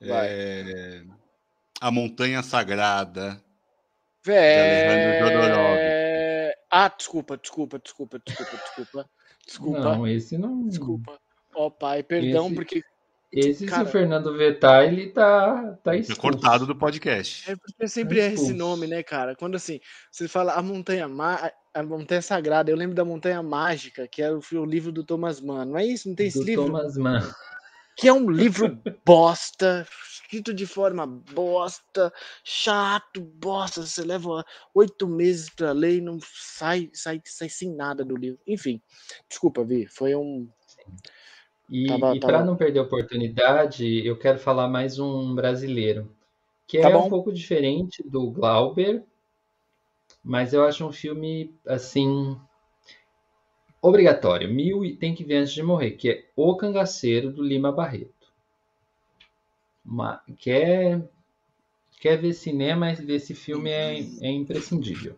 Vai. 0.02 0.28
É, 0.28 1.04
A 1.80 1.90
Montanha 1.90 2.44
Sagrada. 2.44 3.42
Vé... 4.26 5.86
Ah, 6.70 6.90
desculpa, 6.90 7.38
desculpa, 7.38 7.80
desculpa, 7.80 8.20
desculpa, 8.26 8.58
desculpa. 8.58 9.10
Desculpa, 9.46 9.80
Não, 9.80 10.08
esse 10.08 10.38
não. 10.38 10.68
desculpa. 10.68 11.20
Ó, 11.54 11.70
pai, 11.70 12.04
perdão, 12.04 12.48
Esse- 12.48 12.56
porque 12.56 12.84
Esse, 13.36 13.66
Cara- 13.66 13.84
se 13.84 13.90
o 13.90 13.92
Fernando 13.92 14.36
vetar, 14.38 14.86
ele 14.86 15.10
tá, 15.10 15.62
tá 15.84 15.92
Tá 15.92 15.96
expulso. 15.96 16.22
cortado 16.22 16.66
do 16.66 16.76
podcast. 16.76 17.52
É 17.52 17.56
porque 17.56 17.88
sempre 17.88 18.20
é 18.22 18.32
esse 18.32 18.54
nome, 18.54 18.88
né, 18.88 19.04
cara? 19.04 19.36
Quando 19.36 19.56
assim, 19.56 19.80
você 20.10 20.28
fala 20.28 20.54
a 20.54 20.62
montanha 20.62 21.06
a 21.74 21.84
montanha 21.84 22.22
sagrada, 22.22 22.72
eu 22.72 22.78
lembro 22.78 22.96
da 22.96 23.04
montanha 23.04 23.44
mágica, 23.44 24.08
que 24.08 24.22
era 24.22 24.34
o, 24.34 24.66
livro 24.66 24.94
do 24.94 25.04
Thomas 25.04 25.42
Mann. 25.42 25.66
Não 25.66 25.78
é 25.78 25.86
isso? 25.86 26.08
Não 26.08 26.16
tem 26.16 26.28
esse 26.28 26.40
do 26.40 26.46
livro? 26.46 26.66
Thomas 26.66 26.96
Mann. 26.96 27.22
Que 27.98 28.08
é 28.08 28.14
um 28.14 28.30
livro 28.30 28.82
bosta, 29.06 29.86
escrito 30.10 30.54
de 30.54 30.66
forma 30.66 31.06
bosta, 31.06 32.12
chato, 32.44 33.22
bosta. 33.22 33.86
Você 33.86 34.04
leva 34.04 34.46
oito 34.74 35.08
meses 35.08 35.50
pra 35.50 35.72
ler 35.74 35.98
e 35.98 36.02
não 36.02 36.18
sai, 36.22 36.90
sai, 36.94 37.22
sai 37.26 37.50
sem 37.50 37.74
nada 37.76 38.04
do 38.06 38.16
livro. 38.16 38.40
Enfim, 38.48 38.82
desculpa, 39.30 39.64
Vi, 39.64 39.88
foi 39.88 40.16
um. 40.16 40.50
E, 41.70 41.86
Tava- 41.88 42.16
e 42.16 42.20
tava- 42.20 42.34
para 42.34 42.46
não 42.46 42.56
perder 42.56 42.80
a 42.80 42.84
oportunidade, 42.84 44.06
eu 44.06 44.18
quero 44.18 44.40
falar 44.40 44.68
mais 44.68 45.00
um 45.00 45.34
brasileiro, 45.36 46.10
que 46.68 46.78
Tá 46.80 46.90
é 46.90 46.98
bom. 46.98 47.08
um 47.08 47.10
pouco 47.10 47.32
diferente 47.34 48.04
do 48.08 48.32
Glauber, 48.32 49.04
mas 50.22 50.52
eu 50.54 50.66
acho 50.66 50.86
um 50.86 50.92
filme 50.92 51.56
assim 51.66 52.38
obrigatório. 53.82 54.54
Mil 54.54 54.84
e 54.84 54.98
tem 54.98 55.16
que 55.16 55.24
ver 55.24 55.38
antes 55.38 55.54
de 55.54 55.64
morrer, 55.64 55.92
que 55.92 56.10
é 56.10 56.30
O 56.36 56.58
Cangaceiro 56.58 57.32
do 57.32 57.42
Lima 57.42 57.72
Barreto. 57.72 58.28
Uma, 59.86 60.22
quer 60.38 61.10
quer 62.00 62.18
ver 62.22 62.34
cinema, 62.34 62.92
esse 62.92 63.36
filme 63.36 63.70
é, 63.72 64.00
é 64.22 64.32
imprescindível. 64.32 65.16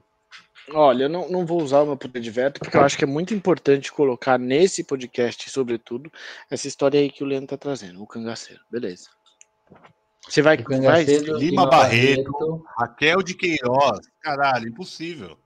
Olha, 0.73 1.03
eu 1.03 1.09
não, 1.09 1.29
não 1.29 1.45
vou 1.45 1.61
usar 1.61 1.81
o 1.81 1.85
meu 1.85 1.97
poder 1.97 2.19
de 2.19 2.29
veto, 2.29 2.59
porque 2.59 2.75
eu 2.75 2.81
acho 2.81 2.97
que 2.97 3.03
é 3.05 3.07
muito 3.07 3.33
importante 3.33 3.91
colocar 3.91 4.37
nesse 4.37 4.83
podcast, 4.83 5.49
sobretudo, 5.49 6.11
essa 6.49 6.67
história 6.67 6.99
aí 6.99 7.09
que 7.09 7.23
o 7.23 7.27
Leandro 7.27 7.47
tá 7.47 7.57
trazendo, 7.57 8.01
o 8.03 8.07
cangaceiro. 8.07 8.61
Beleza. 8.69 9.09
Você 10.27 10.41
vai. 10.41 10.57
Vai 10.57 10.65
Cangaceiro 10.65 11.37
Lima 11.37 11.65
Barreto. 11.69 12.65
Raquel 12.77 13.23
de 13.23 13.33
Queiroz. 13.33 13.99
Caralho, 14.21 14.67
impossível. 14.67 15.37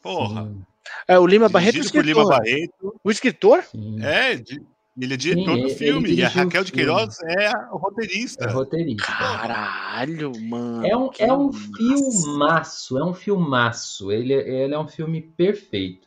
Porra. 0.00 0.44
Sim, 0.44 0.64
é, 1.08 1.18
o 1.18 1.26
Lima 1.26 1.48
Barreto, 1.48 1.80
o 1.80 1.92
por 1.92 2.04
Lima 2.04 2.22
escritor. 2.22 2.28
Barreto. 2.28 3.00
O 3.04 3.10
escritor? 3.10 3.62
sim. 3.64 4.02
É, 4.02 4.34
di- 4.36 4.62
ele 4.96 5.14
é 5.14 5.16
diretor 5.16 5.56
Sim, 5.56 5.62
do 5.62 5.68
filme. 5.70 6.14
e 6.14 6.24
a 6.24 6.28
o 6.28 6.30
Raquel 6.30 6.64
de 6.64 6.70
filme. 6.70 6.86
Queiroz 6.86 7.18
é 7.22 7.46
a 7.46 7.68
roteirista. 7.70 8.44
É 8.44 8.50
roteirista. 8.50 9.06
Caralho, 9.06 10.32
mano. 10.40 10.86
É 10.86 10.96
um, 10.96 11.10
é 11.18 11.32
um 11.32 11.46
massa. 11.46 11.76
filmaço, 11.76 12.98
é 12.98 13.04
um 13.04 13.14
filmaço. 13.14 14.12
Ele, 14.12 14.32
ele 14.34 14.74
é 14.74 14.78
um 14.78 14.86
filme 14.86 15.20
perfeito. 15.20 16.06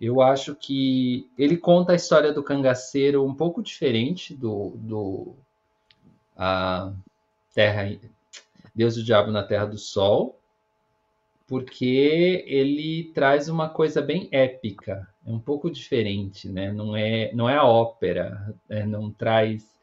Eu 0.00 0.20
acho 0.20 0.54
que 0.56 1.30
ele 1.38 1.56
conta 1.56 1.92
a 1.92 1.96
história 1.96 2.32
do 2.32 2.42
cangaceiro 2.42 3.24
um 3.24 3.34
pouco 3.34 3.62
diferente 3.62 4.34
do, 4.34 4.72
do 4.74 5.34
a 6.36 6.92
Terra, 7.54 7.96
Deus 8.74 8.96
e 8.96 9.00
o 9.00 9.04
Diabo 9.04 9.30
na 9.30 9.44
Terra 9.44 9.66
do 9.66 9.78
Sol, 9.78 10.36
porque 11.46 12.44
ele 12.46 13.12
traz 13.14 13.48
uma 13.48 13.68
coisa 13.68 14.02
bem 14.02 14.28
épica. 14.32 15.08
É 15.26 15.30
um 15.30 15.38
pouco 15.38 15.70
diferente, 15.70 16.48
né? 16.48 16.70
Não 16.70 16.94
é, 16.94 17.32
não 17.32 17.48
é 17.48 17.56
a 17.56 17.64
ópera, 17.64 18.54
né? 18.68 18.84
não 18.84 19.10
traz 19.10 19.74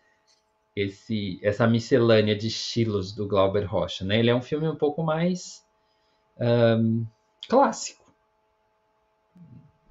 esse, 0.76 1.40
essa 1.44 1.68
miscelânea 1.68 2.36
de 2.36 2.48
estilos 2.48 3.12
do 3.12 3.28
Glauber 3.28 3.66
Rocha, 3.66 4.06
né? 4.06 4.20
Ele 4.20 4.30
é 4.30 4.36
um 4.36 4.42
filme 4.42 4.68
um 4.68 4.76
pouco 4.76 5.04
mais 5.04 5.66
ahn, 6.40 7.06
clássico. 7.50 8.02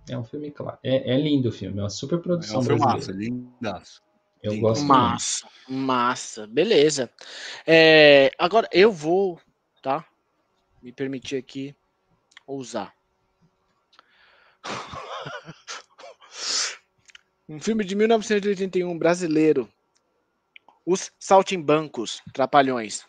É 0.08 0.16
um 0.16 0.24
filme 0.24 0.50
clássico. 0.50 0.80
É, 0.86 1.14
é 1.14 1.16
lindo 1.18 1.48
o 1.48 1.52
filme, 1.52 1.78
é 1.78 1.82
uma 1.82 1.90
super 1.90 2.16
É 2.16 2.22
produção 2.22 2.60
um 2.60 2.64
filmaço, 2.64 3.10
lindaço. 3.12 4.02
Eu 4.42 4.52
lindo. 4.52 4.62
gosto 4.62 4.82
muito. 4.82 4.92
Massa, 4.92 5.48
massa, 5.68 6.46
beleza. 6.46 7.10
É, 7.66 8.30
agora 8.38 8.68
eu 8.72 8.90
vou, 8.90 9.40
tá? 9.82 10.06
Me 10.80 10.92
permitir 10.92 11.36
aqui 11.36 11.74
ousar. 12.46 12.94
Um 17.48 17.58
filme 17.58 17.84
de 17.84 17.96
1981 17.96 18.96
brasileiro. 18.96 19.68
Os 20.86 21.10
Saltimbancos, 21.18 22.22
Trapalhões. 22.32 23.04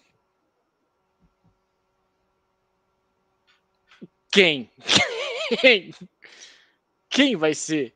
Quem? 4.32 4.70
Quem? 5.62 5.92
Quem 7.10 7.36
vai 7.36 7.54
ser? 7.54 7.94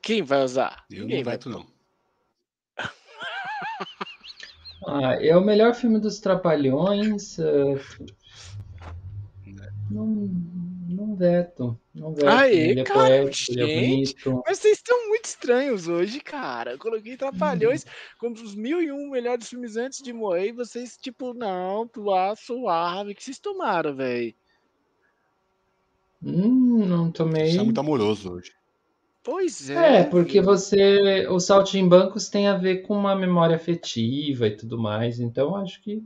Quem 0.00 0.22
vai 0.22 0.42
usar? 0.42 0.84
Eu 0.90 1.02
Ninguém 1.02 1.18
não 1.18 1.24
vai. 1.24 1.34
veto, 1.34 1.50
não. 1.50 1.66
Ah, 4.86 5.14
é 5.20 5.36
o 5.36 5.42
melhor 5.44 5.74
filme 5.74 6.00
dos 6.00 6.20
Trapalhões. 6.20 7.38
ah, 7.38 7.74
Não, 9.90 10.06
não 10.06 10.59
veto. 11.20 11.78
Não 11.94 12.14
veto. 12.14 12.28
Aê, 12.28 12.70
ele 12.70 12.80
é 12.80 12.84
cara, 12.84 12.98
poético, 13.00 13.52
ele 13.52 13.62
é 13.62 13.66
gente. 13.66 14.14
bonito. 14.24 14.42
Mas 14.46 14.58
vocês 14.58 14.78
estão 14.78 15.08
muito 15.08 15.26
estranhos 15.26 15.86
hoje, 15.86 16.20
cara. 16.20 16.72
Eu 16.72 16.78
coloquei 16.78 17.16
Trapalhões 17.16 17.84
como 18.18 18.34
os 18.34 18.54
mil 18.54 18.80
e 18.80 18.90
um 18.90 19.10
melhores 19.10 19.48
filmes 19.48 19.76
antes 19.76 20.02
de 20.02 20.12
morrer 20.12 20.48
e 20.48 20.52
vocês, 20.52 20.96
tipo, 20.96 21.34
não, 21.34 21.86
tu 21.86 22.10
ah, 22.10 22.34
suave. 22.34 23.12
O 23.12 23.14
que 23.14 23.22
vocês 23.22 23.38
tomaram, 23.38 23.94
velho? 23.94 24.34
Hum, 26.22 26.86
não 26.86 27.10
tomei. 27.12 27.52
Você 27.52 27.58
é 27.58 27.62
muito 27.62 27.80
amoroso 27.80 28.32
hoje. 28.32 28.52
Pois 29.22 29.68
é. 29.68 30.00
É, 30.00 30.04
porque 30.04 30.40
você. 30.40 31.26
Os 31.28 31.44
saltimbancos 31.44 32.28
tem 32.28 32.48
a 32.48 32.56
ver 32.56 32.82
com 32.82 32.96
uma 32.96 33.14
memória 33.14 33.56
afetiva 33.56 34.46
e 34.46 34.56
tudo 34.56 34.78
mais, 34.78 35.20
então 35.20 35.54
acho 35.54 35.82
que. 35.82 36.02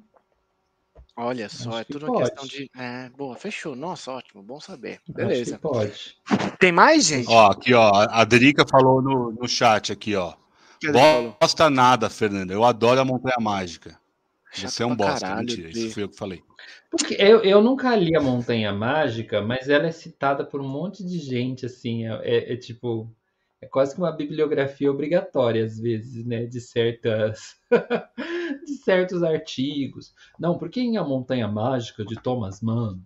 Olha 1.17 1.49
só, 1.49 1.71
acho 1.71 1.79
é 1.79 1.85
que 1.85 1.93
tudo 1.93 2.07
uma 2.11 2.21
questão 2.21 2.43
pode. 2.43 2.57
de. 2.57 2.71
É, 2.77 3.09
boa, 3.11 3.37
fechou. 3.37 3.77
Nossa, 3.77 4.11
ótimo, 4.11 4.43
bom 4.43 4.59
saber. 4.61 4.95
Acho 5.05 5.13
Beleza. 5.13 5.57
que 5.57 5.63
pode. 5.63 6.17
Tem 6.59 6.73
mais, 6.73 7.05
gente? 7.07 7.29
Ó, 7.29 7.53
aqui, 7.53 7.73
ó. 7.73 7.91
A 8.11 8.25
Drica 8.25 8.65
falou 8.69 9.01
no, 9.01 9.31
no 9.31 9.49
chat 9.49 9.93
aqui, 9.93 10.17
ó. 10.17 10.35
Que? 10.81 10.91
Bosta 10.91 11.71
nada, 11.71 12.11
Fernando. 12.11 12.51
Eu 12.51 12.65
adoro 12.65 13.01
a 13.01 13.05
Montanha 13.05 13.37
Mágica. 13.41 13.97
Chato 14.53 14.71
Você 14.71 14.83
é 14.83 14.87
um 14.87 14.97
pra 14.97 15.07
bosta. 15.07 15.21
caralho, 15.27 15.47
Mentira, 15.47 15.71
isso 15.71 15.95
fui 15.95 16.03
eu 16.03 16.09
que 16.09 16.17
falei. 16.17 16.43
Porque 16.91 17.15
eu, 17.19 17.43
eu 17.43 17.61
nunca 17.63 17.95
li 17.97 18.17
a 18.17 18.21
Montanha 18.21 18.73
Mágica, 18.73 19.41
mas 19.43 19.69
ela 19.69 19.87
é 19.87 19.93
citada 19.93 20.45
por 20.45 20.61
um 20.61 20.69
monte 20.69 21.05
de 21.05 21.19
gente, 21.19 21.67
assim, 21.67 22.07
é, 22.07 22.21
é- 22.23 22.53
é 22.53 22.57
tipo, 22.57 23.09
é 23.65 23.67
quase 23.67 23.95
que 23.95 24.01
uma 24.01 24.13
bibliografia 24.13 24.91
obrigatória, 24.91 25.65
às 25.65 25.79
vezes, 25.79 26.25
né, 26.25 26.45
de 26.45 26.61
certas, 26.61 27.57
de 28.65 28.77
certos 28.77 29.23
artigos. 29.23 30.15
Não, 30.39 30.59
porque 30.59 30.81
em 30.81 30.99
A 30.99 31.03
Montanha 31.05 31.49
Mágica, 31.49 32.05
de 32.05 32.15
Thomas 32.17 32.61
Mann, 32.61 33.01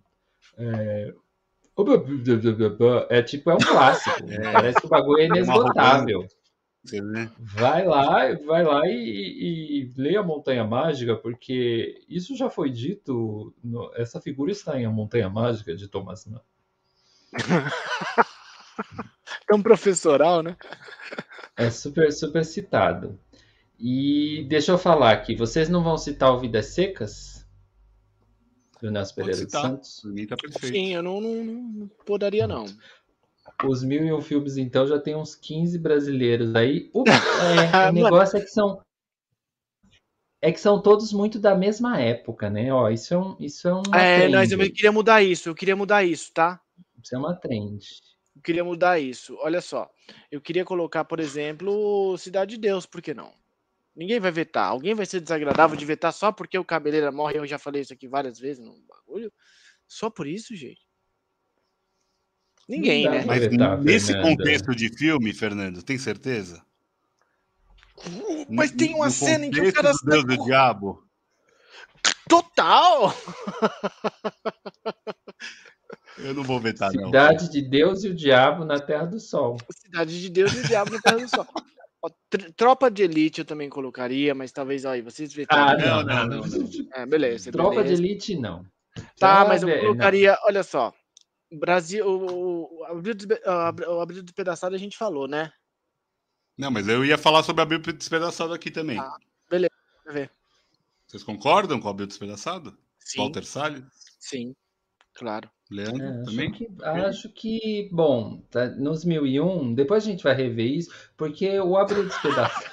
é, 0.57 1.13
é 3.09 3.21
tipo, 3.23 3.49
é 3.49 3.55
um 3.55 3.57
clássico, 3.57 4.17
parece 4.53 4.81
que 4.81 4.87
o 4.87 4.89
bagulho 4.89 5.21
é 5.21 5.27
uma 5.27 5.37
inesgotável. 5.37 6.27
Vê? 6.83 7.01
Vai 7.37 7.85
lá, 7.85 8.33
vai 8.45 8.63
lá 8.63 8.87
e, 8.87 9.89
e, 9.89 9.93
lê 9.97 10.15
a 10.15 10.23
Montanha 10.23 10.63
Mágica, 10.63 11.15
porque 11.15 12.05
isso 12.07 12.35
já 12.35 12.49
foi 12.49 12.69
dito. 12.69 13.53
no- 13.63 13.91
essa 13.95 14.21
figura 14.21 14.51
está 14.51 14.79
em 14.79 14.85
A 14.85 14.89
Montanha 14.89 15.29
Mágica 15.29 15.75
de 15.75 15.87
Thomas 15.87 16.25
Mann. 16.25 16.41
Tão 19.49 19.63
professoral, 19.63 20.43
né? 20.43 20.55
É 21.57 21.71
super, 21.71 22.13
super 22.13 22.45
citado. 22.45 23.19
E 23.79 24.45
deixa 24.47 24.71
eu 24.71 24.77
falar 24.77 25.11
aqui, 25.11 25.35
vocês 25.35 25.67
não 25.67 25.83
vão 25.83 25.97
citar 25.97 26.31
o 26.31 26.39
Vidas 26.39 26.67
Secas? 26.67 27.43
Do 28.79 28.91
Nelson 28.91 29.15
Pereira 29.15 29.43
dos. 29.43 29.51
Santos? 29.51 30.01
Tá 30.29 30.37
perfeito. 30.37 30.75
Sim, 30.75 30.93
eu 30.93 31.01
não, 31.01 31.19
não, 31.19 31.43
não 31.43 31.87
podaria, 32.05 32.45
não. 32.45 32.65
Os 33.65 33.83
mil 33.83 34.05
e 34.05 34.13
um 34.13 34.21
filmes, 34.21 34.55
então, 34.55 34.85
já 34.85 34.99
tem 34.99 35.15
uns 35.15 35.33
15 35.33 35.79
brasileiros 35.79 36.55
aí. 36.55 36.91
O, 36.93 37.03
é, 37.07 37.89
o 37.89 37.93
negócio 37.93 38.37
é 38.37 38.41
que 38.41 38.49
são. 38.49 38.81
É 40.41 40.51
que 40.51 40.59
são 40.59 40.81
todos 40.81 41.11
muito 41.11 41.39
da 41.39 41.55
mesma 41.55 41.99
época, 41.99 42.49
né? 42.51 42.71
Ó, 42.71 42.87
isso 42.89 43.13
é 43.13 43.17
um, 43.17 43.35
isso 43.39 43.67
é 43.67 43.73
uma 43.73 43.99
É, 43.99 44.19
trend. 44.19 44.31
nós, 44.31 44.51
eu 44.51 44.59
queria 44.59 44.91
mudar 44.91 45.23
isso, 45.23 45.49
eu 45.49 45.55
queria 45.55 45.75
mudar 45.75 46.03
isso, 46.03 46.31
tá? 46.31 46.61
Isso 47.03 47.15
é 47.15 47.17
uma 47.17 47.33
trend. 47.35 47.79
Eu 48.39 48.43
queria 48.43 48.63
mudar 48.63 48.97
isso. 48.97 49.37
Olha 49.41 49.59
só. 49.59 49.91
Eu 50.31 50.39
queria 50.39 50.63
colocar, 50.63 51.03
por 51.03 51.19
exemplo, 51.19 52.17
Cidade 52.17 52.55
de 52.55 52.61
Deus, 52.61 52.85
por 52.85 53.01
que 53.01 53.13
não? 53.13 53.33
Ninguém 53.93 54.17
vai 54.17 54.31
vetar. 54.31 54.69
Alguém 54.69 54.93
vai 54.93 55.05
ser 55.05 55.19
desagradável 55.19 55.75
de 55.75 55.85
vetar 55.85 56.13
só 56.13 56.31
porque 56.31 56.57
o 56.57 56.63
cabeleira 56.63 57.11
morre. 57.11 57.37
Eu 57.37 57.45
já 57.45 57.59
falei 57.59 57.81
isso 57.81 57.91
aqui 57.91 58.07
várias 58.07 58.39
vezes 58.39 58.63
no 58.63 58.81
bagulho. 58.87 59.29
Só 59.85 60.09
por 60.09 60.25
isso, 60.25 60.55
gente? 60.55 60.79
Ninguém, 62.65 63.03
dá 63.03 63.11
né? 63.11 63.25
Mas 63.25 63.41
vetar, 63.41 63.81
nesse 63.81 64.13
Fernanda. 64.13 64.29
contexto 64.29 64.73
de 64.73 64.97
filme, 64.97 65.33
Fernando, 65.33 65.83
tem 65.83 65.97
certeza? 65.97 66.65
Mas 68.49 68.71
tem 68.71 68.95
uma 68.95 69.07
No 69.07 69.11
cena 69.11 69.47
em 69.47 69.51
que 69.51 69.59
o 69.59 69.73
cara 69.73 69.91
do 69.91 69.99
Deus 70.05 70.23
do 70.23 70.45
Diabo. 70.45 71.05
Total! 72.29 73.13
Eu 76.23 76.33
não 76.33 76.43
vou 76.43 76.59
vetar, 76.59 76.91
não. 76.93 77.05
Cidade 77.05 77.49
de 77.49 77.61
Deus 77.61 78.03
e 78.03 78.09
o 78.09 78.15
Diabo 78.15 78.65
na 78.65 78.79
Terra 78.79 79.05
do 79.05 79.19
Sol. 79.19 79.57
Cidade 79.71 80.19
de 80.19 80.29
Deus 80.29 80.53
e 80.53 80.59
o 80.59 80.67
Diabo 80.67 80.91
na 80.91 81.01
Terra 81.01 81.17
do 81.17 81.29
Sol. 81.29 81.47
Ó, 82.01 82.09
Tropa 82.55 82.89
de 82.89 83.03
Elite 83.03 83.39
eu 83.39 83.45
também 83.45 83.69
colocaria, 83.69 84.33
mas 84.33 84.51
talvez 84.51 84.85
aí 84.85 85.01
vocês 85.01 85.31
Ah, 85.31 85.35
vetarem. 85.35 85.85
não, 85.85 86.03
não, 86.03 86.27
não, 86.27 86.41
não. 86.41 86.47
não, 86.47 86.69
É, 86.93 87.05
beleza. 87.05 87.51
Tropa 87.51 87.77
de 87.77 87.83
beleza. 87.83 88.01
Elite, 88.01 88.35
não. 88.35 88.63
Tá, 89.17 89.43
Já 89.43 89.45
mas 89.45 89.63
eu 89.63 89.79
colocaria, 89.79 90.37
olha 90.43 90.63
só. 90.63 90.93
Brasil, 91.51 92.05
o, 92.05 92.79
o, 92.79 92.83
Abril 92.85 93.15
ah, 93.45 93.73
o 93.87 94.01
Abril 94.01 94.21
Despedaçado 94.21 94.75
a 94.75 94.77
gente 94.77 94.97
falou, 94.97 95.27
né? 95.27 95.51
Não, 96.57 96.69
mas 96.69 96.87
eu 96.87 97.03
ia 97.03 97.17
falar 97.17 97.41
sobre 97.43 97.61
a 97.61 97.65
Bíblia 97.65 97.93
Despedaçado 97.93 98.53
aqui 98.53 98.69
também. 98.69 98.99
Ah, 98.99 99.17
beleza, 99.49 99.71
ver. 100.11 100.31
Vocês 101.07 101.23
concordam 101.23 101.79
com 101.79 101.87
a 101.89 101.93
Bíblia 101.93 102.07
Despedaçado? 102.07 102.77
Sim, 102.99 103.19
Walter 103.19 103.43
Salles? 103.45 103.83
sim, 104.19 104.53
claro. 105.19 105.49
Leandro 105.69 106.07
É, 106.07 106.23
acho, 106.23 106.23
também? 106.23 106.51
que, 106.51 106.67
acho 106.83 107.29
que, 107.33 107.89
bom, 107.91 108.41
tá, 108.49 108.67
nos 108.69 109.05
1001, 109.05 109.73
depois 109.75 110.03
a 110.03 110.07
gente 110.11 110.23
vai 110.23 110.33
rever 110.35 110.67
isso, 110.67 110.89
porque 111.17 111.59
o 111.59 111.77
Abril 111.77 112.05
Despedaçado. 112.07 112.69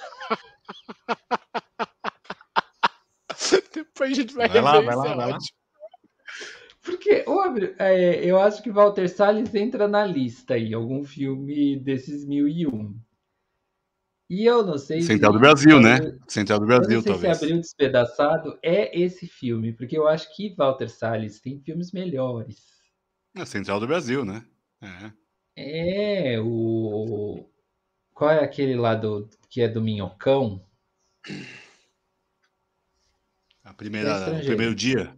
Depois 3.75 4.11
a 4.13 4.15
gente 4.15 4.35
vai, 4.35 4.49
Vai 4.49 4.61
lá, 4.61 4.81
rever 4.81 4.83
vai 4.83 4.95
isso, 4.95 4.97
lá, 4.97 5.13
é 5.13 5.15
vai 5.15 5.27
lá. 5.29 5.39
ótimo. 5.39 5.57
Porque 6.83 7.25
o 7.27 7.41
Abril, 7.41 7.75
é, 7.79 8.25
eu 8.25 8.41
acho 8.41 8.63
que 8.63 8.71
Walter 8.71 9.09
Salles 9.09 9.55
entra 9.55 9.87
na 9.89 10.05
lista 10.07 10.55
aí, 10.55 10.73
algum 10.73 11.03
filme 11.05 11.79
desses 11.81 12.25
1001. 12.25 12.99
E 14.29 14.45
eu 14.45 14.65
não 14.67 14.77
sei 14.77 15.01
Central 15.03 15.31
se- 15.33 15.39
do 15.39 15.41
Brasil, 15.41 15.81
né? 15.81 15.99
eu- 16.01 16.19
Central 16.27 16.59
do 16.59 16.65
Eu 16.65 16.69
Brasil, 16.69 16.97
não 16.97 17.03
sei 17.03 17.13
talvez. 17.13 17.39
se 17.39 17.45
Abril 17.45 17.61
Despedaçado 17.61 18.59
é 18.63 18.99
esse 18.99 19.27
filme, 19.27 19.73
porque 19.73 19.97
eu 19.97 20.09
acho 20.09 20.35
que 20.35 20.55
Walter 20.57 20.89
Salles 20.89 21.41
tem 21.41 21.61
filmes 21.61 21.93
melhores. 21.93 22.67
É 23.37 23.45
Central 23.45 23.79
do 23.79 23.87
Brasil, 23.87 24.25
né? 24.25 24.45
É. 24.83 25.13
É, 26.35 26.41
o. 26.41 27.49
Qual 28.13 28.31
é 28.31 28.43
aquele 28.43 28.75
lá 28.75 28.95
do 28.95 29.29
que 29.49 29.61
é 29.61 29.69
do 29.69 29.81
Minhocão? 29.81 30.61
A 33.65 33.71
É 33.71 33.73
primeira, 33.75 34.11
o 34.11 34.17
estrangeiro. 34.17 34.47
primeiro 34.47 34.75
dia. 34.75 35.17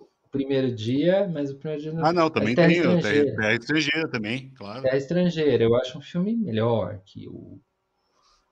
O 0.00 0.28
primeiro 0.30 0.74
dia, 0.74 1.28
mas 1.28 1.50
o 1.50 1.56
primeiro 1.56 1.82
dia 1.82 1.92
não 1.92 2.04
Ah, 2.04 2.12
não, 2.12 2.30
também 2.30 2.54
Terra 2.54 2.68
tem. 2.68 2.80
o 2.80 2.82
Terra, 2.84 2.96
Estrangeira. 2.98 3.36
Terra 3.36 3.54
Estrangeira 3.54 4.08
também, 4.08 4.50
claro. 4.50 4.86
é 4.86 4.96
estrangeiro. 4.96 5.64
Eu 5.64 5.74
acho 5.76 5.98
um 5.98 6.02
filme 6.02 6.34
melhor 6.36 7.00
que 7.04 7.28
o. 7.28 7.60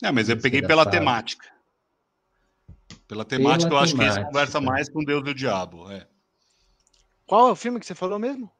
É, 0.03 0.13
mas 0.13 0.29
eu 0.29 0.37
Esse 0.37 0.43
peguei 0.43 0.63
pela 0.63 0.87
temática. 0.89 1.47
Pela 3.07 3.25
temática, 3.25 3.73
eu 3.73 3.79
acho 3.79 3.95
que 3.95 4.01
esse 4.03 4.09
temática. 4.11 4.27
conversa 4.27 4.61
mais 4.61 4.89
com 4.89 5.03
Deus 5.03 5.27
e 5.27 5.31
o 5.31 5.35
Diabo. 5.35 5.91
É. 5.91 6.07
Qual 7.27 7.49
é 7.49 7.53
o 7.53 7.57
filme 7.57 7.81
que 7.81 7.87
você 7.87 7.95
falou 7.95 8.19
mesmo? 8.19 8.51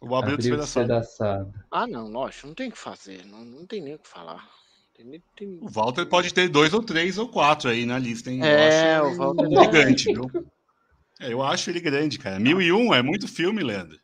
O 0.00 0.14
Abril 0.16 0.34
Abril 0.34 0.36
Despedaçado. 0.38 0.86
Despedaçado. 0.86 1.54
Ah, 1.70 1.86
não, 1.86 2.08
lógico, 2.08 2.46
não 2.46 2.54
tem 2.54 2.68
o 2.68 2.72
que 2.72 2.78
fazer, 2.78 3.24
não, 3.24 3.44
não 3.44 3.66
tem 3.66 3.80
nem 3.80 3.94
o 3.94 3.98
que 3.98 4.08
falar. 4.08 4.46
Tem 4.94 5.22
tem- 5.36 5.58
O 5.60 5.68
Walter 5.68 6.06
pode 6.06 6.32
ter 6.32 6.48
dois 6.48 6.72
ou 6.74 6.82
três 6.82 7.18
ou 7.18 7.28
quatro 7.28 7.68
aí 7.70 7.84
na 7.86 7.98
lista, 7.98 8.30
hein? 8.30 8.40
É, 8.44 8.98
eu 8.98 9.06
o 9.06 9.16
Walter 9.16 9.44
ele 9.46 9.64
gigante, 9.64 10.12
viu? 10.12 10.30
É, 11.20 11.32
eu 11.32 11.42
acho 11.42 11.70
ele 11.70 11.80
grande, 11.80 12.18
cara. 12.18 12.38
Mil 12.38 12.60
e 12.60 12.72
um 12.72 12.94
é 12.94 13.02
muito 13.02 13.26
filme, 13.26 13.62
Leandro. 13.62 13.98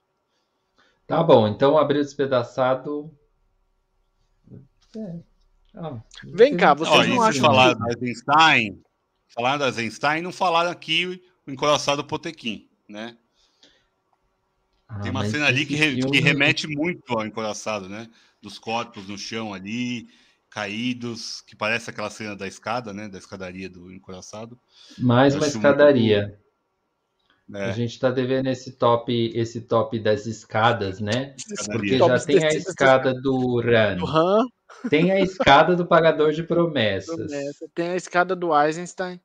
Tá 1.06 1.22
bom, 1.22 1.46
então 1.46 1.76
Abril 1.76 2.02
Despedaçado. 2.02 3.12
É. 4.96 5.20
Ah, 5.74 6.00
Vem 6.24 6.56
cá, 6.56 6.74
vocês 6.74 6.98
Ó, 6.98 7.04
não 7.04 7.22
acham 7.22 7.42
falar 7.42 7.74
que- 7.74 7.80
da 7.80 7.88
Eisenstein, 7.90 8.82
falar 9.28 9.56
da 9.56 9.66
Eisenstein, 9.66 10.22
não 10.22 10.32
falaram 10.32 10.70
aqui 10.70 11.22
o 11.46 11.50
encoraçado 11.50 12.04
Potequim, 12.04 12.68
né? 12.88 13.16
Ah, 14.88 15.00
Tem 15.00 15.10
uma 15.10 15.24
cena 15.24 15.46
ali 15.46 15.64
que, 15.64 15.76
re- 15.76 15.94
que 15.94 16.02
filme- 16.02 16.20
remete 16.20 16.66
muito 16.66 17.16
ao 17.16 17.24
encoraçado, 17.24 17.88
né? 17.88 18.08
Dos 18.42 18.58
corpos 18.58 19.06
no 19.06 19.16
chão 19.16 19.54
ali, 19.54 20.08
caídos, 20.48 21.40
que 21.42 21.54
parece 21.54 21.90
aquela 21.90 22.10
cena 22.10 22.34
da 22.34 22.48
escada, 22.48 22.92
né? 22.92 23.08
Da 23.08 23.18
escadaria 23.18 23.68
do 23.70 23.92
encoraçado. 23.92 24.58
Mais 24.98 25.34
Eu 25.34 25.40
uma 25.40 25.46
escadaria. 25.46 26.36
A 27.52 27.58
É, 27.68 27.72
gente 27.72 27.98
tá 27.98 28.10
devendo 28.10 28.48
esse 28.48 28.72
top, 28.72 29.12
esse 29.34 29.60
top 29.60 29.98
das 29.98 30.26
escadas, 30.26 31.00
né? 31.00 31.34
Porque 31.36 31.52
escadaria. 31.52 31.98
já 31.98 32.06
Tops 32.08 32.24
tem 32.24 32.44
a 32.44 32.48
escada 32.48 33.14
do 33.20 33.60
Ran, 33.60 33.96
do 33.96 34.06
Han, 34.06 34.46
tem 34.88 35.10
a 35.12 35.20
escada 35.20 35.76
do 35.76 35.86
Pagador 35.86 36.32
de 36.32 36.42
do 36.42 36.48
Promessas, 36.48 37.30
Messa, 37.30 37.68
tem 37.74 37.90
a 37.90 37.96
escada 37.96 38.34
do 38.36 38.54
Eisenstein, 38.58 39.20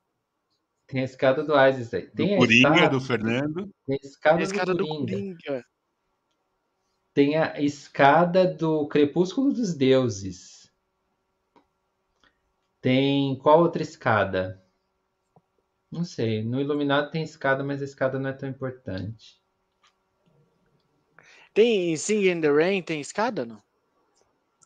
tem 0.87 1.01
a 1.01 1.05
escada 1.05 1.43
do 1.43 1.57
Eisenstein, 1.59 2.09
Do 2.13 2.15
tem 2.15 2.35
a 2.35 2.37
Coringa, 2.37 2.69
escada, 2.69 2.89
do 2.89 3.01
Fernando. 3.01 3.71
tem 3.85 3.95
a 3.95 3.99
tem 4.31 4.39
escada 4.39 4.39
a 4.39 4.43
escada 4.43 4.73
do 4.73 4.77
do 4.79 4.87
Coringa, 4.87 5.11
Coringa. 5.13 5.65
tem 7.13 7.37
a 7.37 7.59
escada 7.61 8.45
do 8.45 8.87
Crepúsculo 8.87 9.53
dos 9.53 9.73
Deuses. 9.73 10.71
Tem 12.81 13.35
qual 13.39 13.61
outra 13.61 13.81
escada? 13.81 14.63
Não 15.91 16.03
sei. 16.03 16.43
No 16.43 16.59
Iluminado 16.61 17.09
tem 17.09 17.23
escada, 17.23 17.63
mas 17.63 17.81
a 17.81 17.85
escada 17.85 18.19
não 18.19 18.29
é 18.29 18.33
tão 18.33 18.47
importante. 18.47 19.41
Tem 21.53 21.95
Sing 21.97 22.27
in 22.29 22.41
the 22.41 22.51
Rain, 22.51 22.83
tem 22.83 22.99
escada, 23.01 23.45
não? 23.45 23.64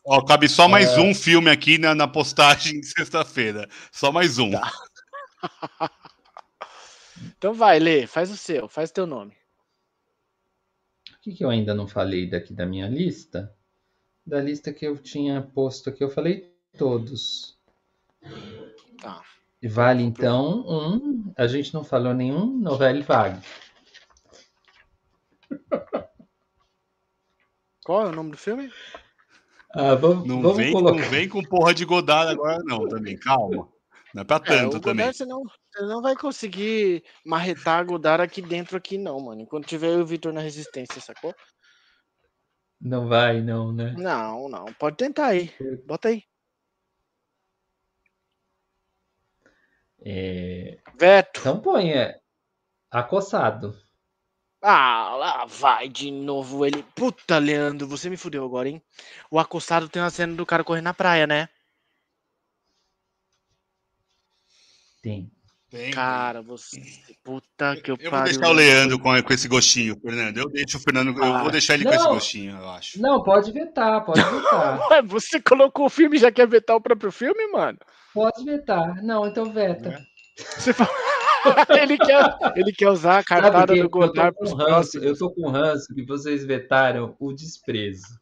Ó, 0.04 0.22
cabe 0.24 0.48
só 0.48 0.66
mais 0.66 0.90
É. 0.90 1.00
um 1.00 1.14
filme 1.14 1.50
aqui 1.50 1.78
na, 1.78 1.94
na 1.94 2.08
postagem 2.08 2.80
de 2.80 2.86
sexta-feira. 2.86 3.68
Só 3.92 4.10
mais 4.10 4.38
um. 4.38 4.50
Tá. 4.50 4.72
Então 7.36 7.52
vai, 7.52 7.78
Lê, 7.78 8.06
faz 8.06 8.30
o 8.30 8.36
seu, 8.36 8.68
faz 8.68 8.90
o 8.90 8.94
teu 8.94 9.06
nome. 9.06 9.34
O 11.12 11.20
que, 11.22 11.34
que 11.34 11.44
eu 11.44 11.50
ainda 11.50 11.74
não 11.74 11.86
falei 11.86 12.28
daqui 12.28 12.52
da 12.54 12.64
minha 12.64 12.88
lista? 12.88 13.54
Da 14.26 14.40
lista 14.40 14.72
que 14.72 14.86
eu 14.86 14.96
tinha 14.96 15.42
posto 15.42 15.90
aqui, 15.90 16.02
eu 16.02 16.10
falei 16.10 16.54
todos. 16.78 17.58
Tá. 19.00 19.22
Vale 19.62 20.02
então 20.02 20.64
um. 20.66 21.32
A 21.36 21.46
gente 21.46 21.74
não 21.74 21.84
falou 21.84 22.14
nenhum 22.14 22.46
novela 22.46 23.02
vague. 23.02 23.46
Qual 27.84 28.06
é 28.06 28.08
o 28.08 28.12
nome 28.12 28.30
do 28.30 28.38
filme? 28.38 28.72
Ah, 29.72 29.94
vamos, 29.94 30.26
Não 30.26 30.42
vamos 30.42 30.56
vem, 30.56 30.72
colocar. 30.72 31.00
não 31.00 31.08
vem 31.10 31.28
com 31.28 31.42
porra 31.42 31.72
de 31.72 31.84
Godard 31.84 32.32
agora, 32.32 32.58
não, 32.64 32.88
também. 32.88 33.16
Calma. 33.16 33.68
Não 34.12 34.22
é 34.22 34.24
pra 34.24 34.36
É, 34.36 34.40
tanto 34.40 34.78
o 34.78 34.80
também. 34.80 35.06
Godard 35.06 35.16
você 35.16 35.24
não, 35.24 35.42
você 35.44 35.82
não 35.86 36.02
vai 36.02 36.16
conseguir 36.16 37.04
marretar 37.24 37.86
Godard 37.86 38.22
aqui 38.22 38.42
dentro 38.42 38.76
aqui 38.76 38.98
não, 38.98 39.20
mano. 39.20 39.42
Enquanto 39.42 39.66
tiver 39.68 39.96
o 39.96 40.04
Vitor 40.04 40.32
na 40.32 40.40
resistência, 40.40 41.00
sacou? 41.00 41.34
Não 42.80 43.06
vai, 43.08 43.40
não, 43.40 43.72
né? 43.72 43.94
Não, 43.96 44.48
não. 44.48 44.64
Pode 44.72 44.96
tentar 44.96 45.26
aí. 45.26 45.52
Bota 45.86 46.08
aí. 46.08 46.24
É, 50.02 50.78
Veto. 50.98 51.40
Então 51.40 51.60
põe 51.60 51.92
é, 51.92 52.18
acossado. 52.90 53.76
Ah, 54.62 55.14
lá 55.16 55.44
vai 55.46 55.88
de 55.88 56.10
novo 56.10 56.66
ele. 56.66 56.82
Puta, 56.94 57.38
Leandro, 57.38 57.86
você 57.86 58.10
me 58.10 58.16
fudeu 58.16 58.44
agora, 58.44 58.68
hein? 58.68 58.82
O 59.30 59.38
acossado 59.38 59.88
tem 59.88 60.02
uma 60.02 60.10
cena 60.10 60.34
do 60.34 60.44
cara 60.44 60.62
correndo 60.62 60.84
na 60.84 60.94
praia, 60.94 61.26
né? 61.26 61.48
Tem. 65.02 65.30
Tem, 65.70 65.92
Cara, 65.92 66.42
você. 66.42 66.82
Puta 67.22 67.76
que 67.80 67.92
eu 67.92 67.96
Eu 68.00 68.10
vou 68.10 68.18
pariu. 68.18 68.32
deixar 68.34 68.48
o 68.50 68.52
Leandro 68.52 68.98
com, 68.98 69.22
com 69.22 69.32
esse 69.32 69.46
gostinho, 69.46 69.96
Fernando. 70.00 70.36
Eu 70.36 70.48
deixo 70.50 70.78
o 70.78 70.80
Fernando. 70.80 71.16
Eu 71.16 71.22
Ah. 71.36 71.42
vou 71.42 71.50
deixar 71.50 71.74
ele 71.74 71.84
com 71.84 71.90
esse 71.94 72.04
Não. 72.04 72.14
gostinho, 72.14 72.56
eu 72.58 72.68
acho. 72.70 73.00
Não, 73.00 73.22
pode 73.22 73.52
vetar, 73.52 74.04
pode 74.04 74.20
vetar. 74.20 74.80
Ué, 74.90 75.02
você 75.02 75.40
colocou 75.40 75.86
o 75.86 75.90
filme 75.90 76.16
e 76.16 76.20
já 76.20 76.32
quer 76.32 76.48
vetar 76.48 76.74
o 76.76 76.80
próprio 76.80 77.12
filme, 77.12 77.46
mano? 77.52 77.78
Pode 78.12 78.44
vetar. 78.44 79.00
Não, 79.02 79.28
então 79.28 79.52
veta. 79.52 79.90
É. 79.90 80.42
Você 80.58 80.72
fala... 80.72 80.90
ele, 81.82 81.98
quer, 81.98 82.38
ele 82.56 82.72
quer 82.72 82.88
usar 82.90 83.18
a 83.18 83.24
cartada 83.24 83.74
do 83.74 83.88
Godard 83.88 84.28
eu 84.28 84.34
pros 84.34 84.50
tô 84.50 84.56
com 84.56 84.62
ranço, 84.62 84.70
próximos. 84.92 85.04
eu 85.04 85.18
tô 85.18 85.30
com 85.30 85.50
ranço 85.50 85.94
que 85.94 86.04
vocês 86.04 86.44
vetaram 86.44 87.16
o 87.18 87.32
desprezo. 87.32 88.18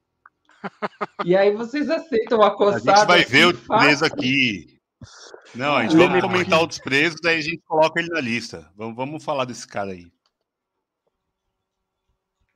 E 1.24 1.36
aí 1.36 1.54
vocês 1.54 1.88
aceitam 1.90 2.38
o 2.38 2.42
A 2.42 2.48
acossado. 2.48 2.84
gente 2.98 3.06
vai 3.06 3.24
ver 3.24 3.46
o 3.46 3.54
fácil. 3.56 3.88
desprezo 3.88 4.04
aqui. 4.04 4.78
Não, 5.54 5.76
a 5.76 5.82
gente 5.82 5.96
vamos 5.96 6.20
comentar 6.20 6.60
o 6.60 6.66
desprezo, 6.66 7.16
daí 7.22 7.38
a 7.38 7.42
gente 7.42 7.62
coloca 7.66 8.00
ele 8.00 8.08
na 8.08 8.20
lista. 8.20 8.70
Vamos, 8.76 8.96
vamos 8.96 9.24
falar 9.24 9.44
desse 9.44 9.66
cara 9.66 9.92
aí. 9.92 10.10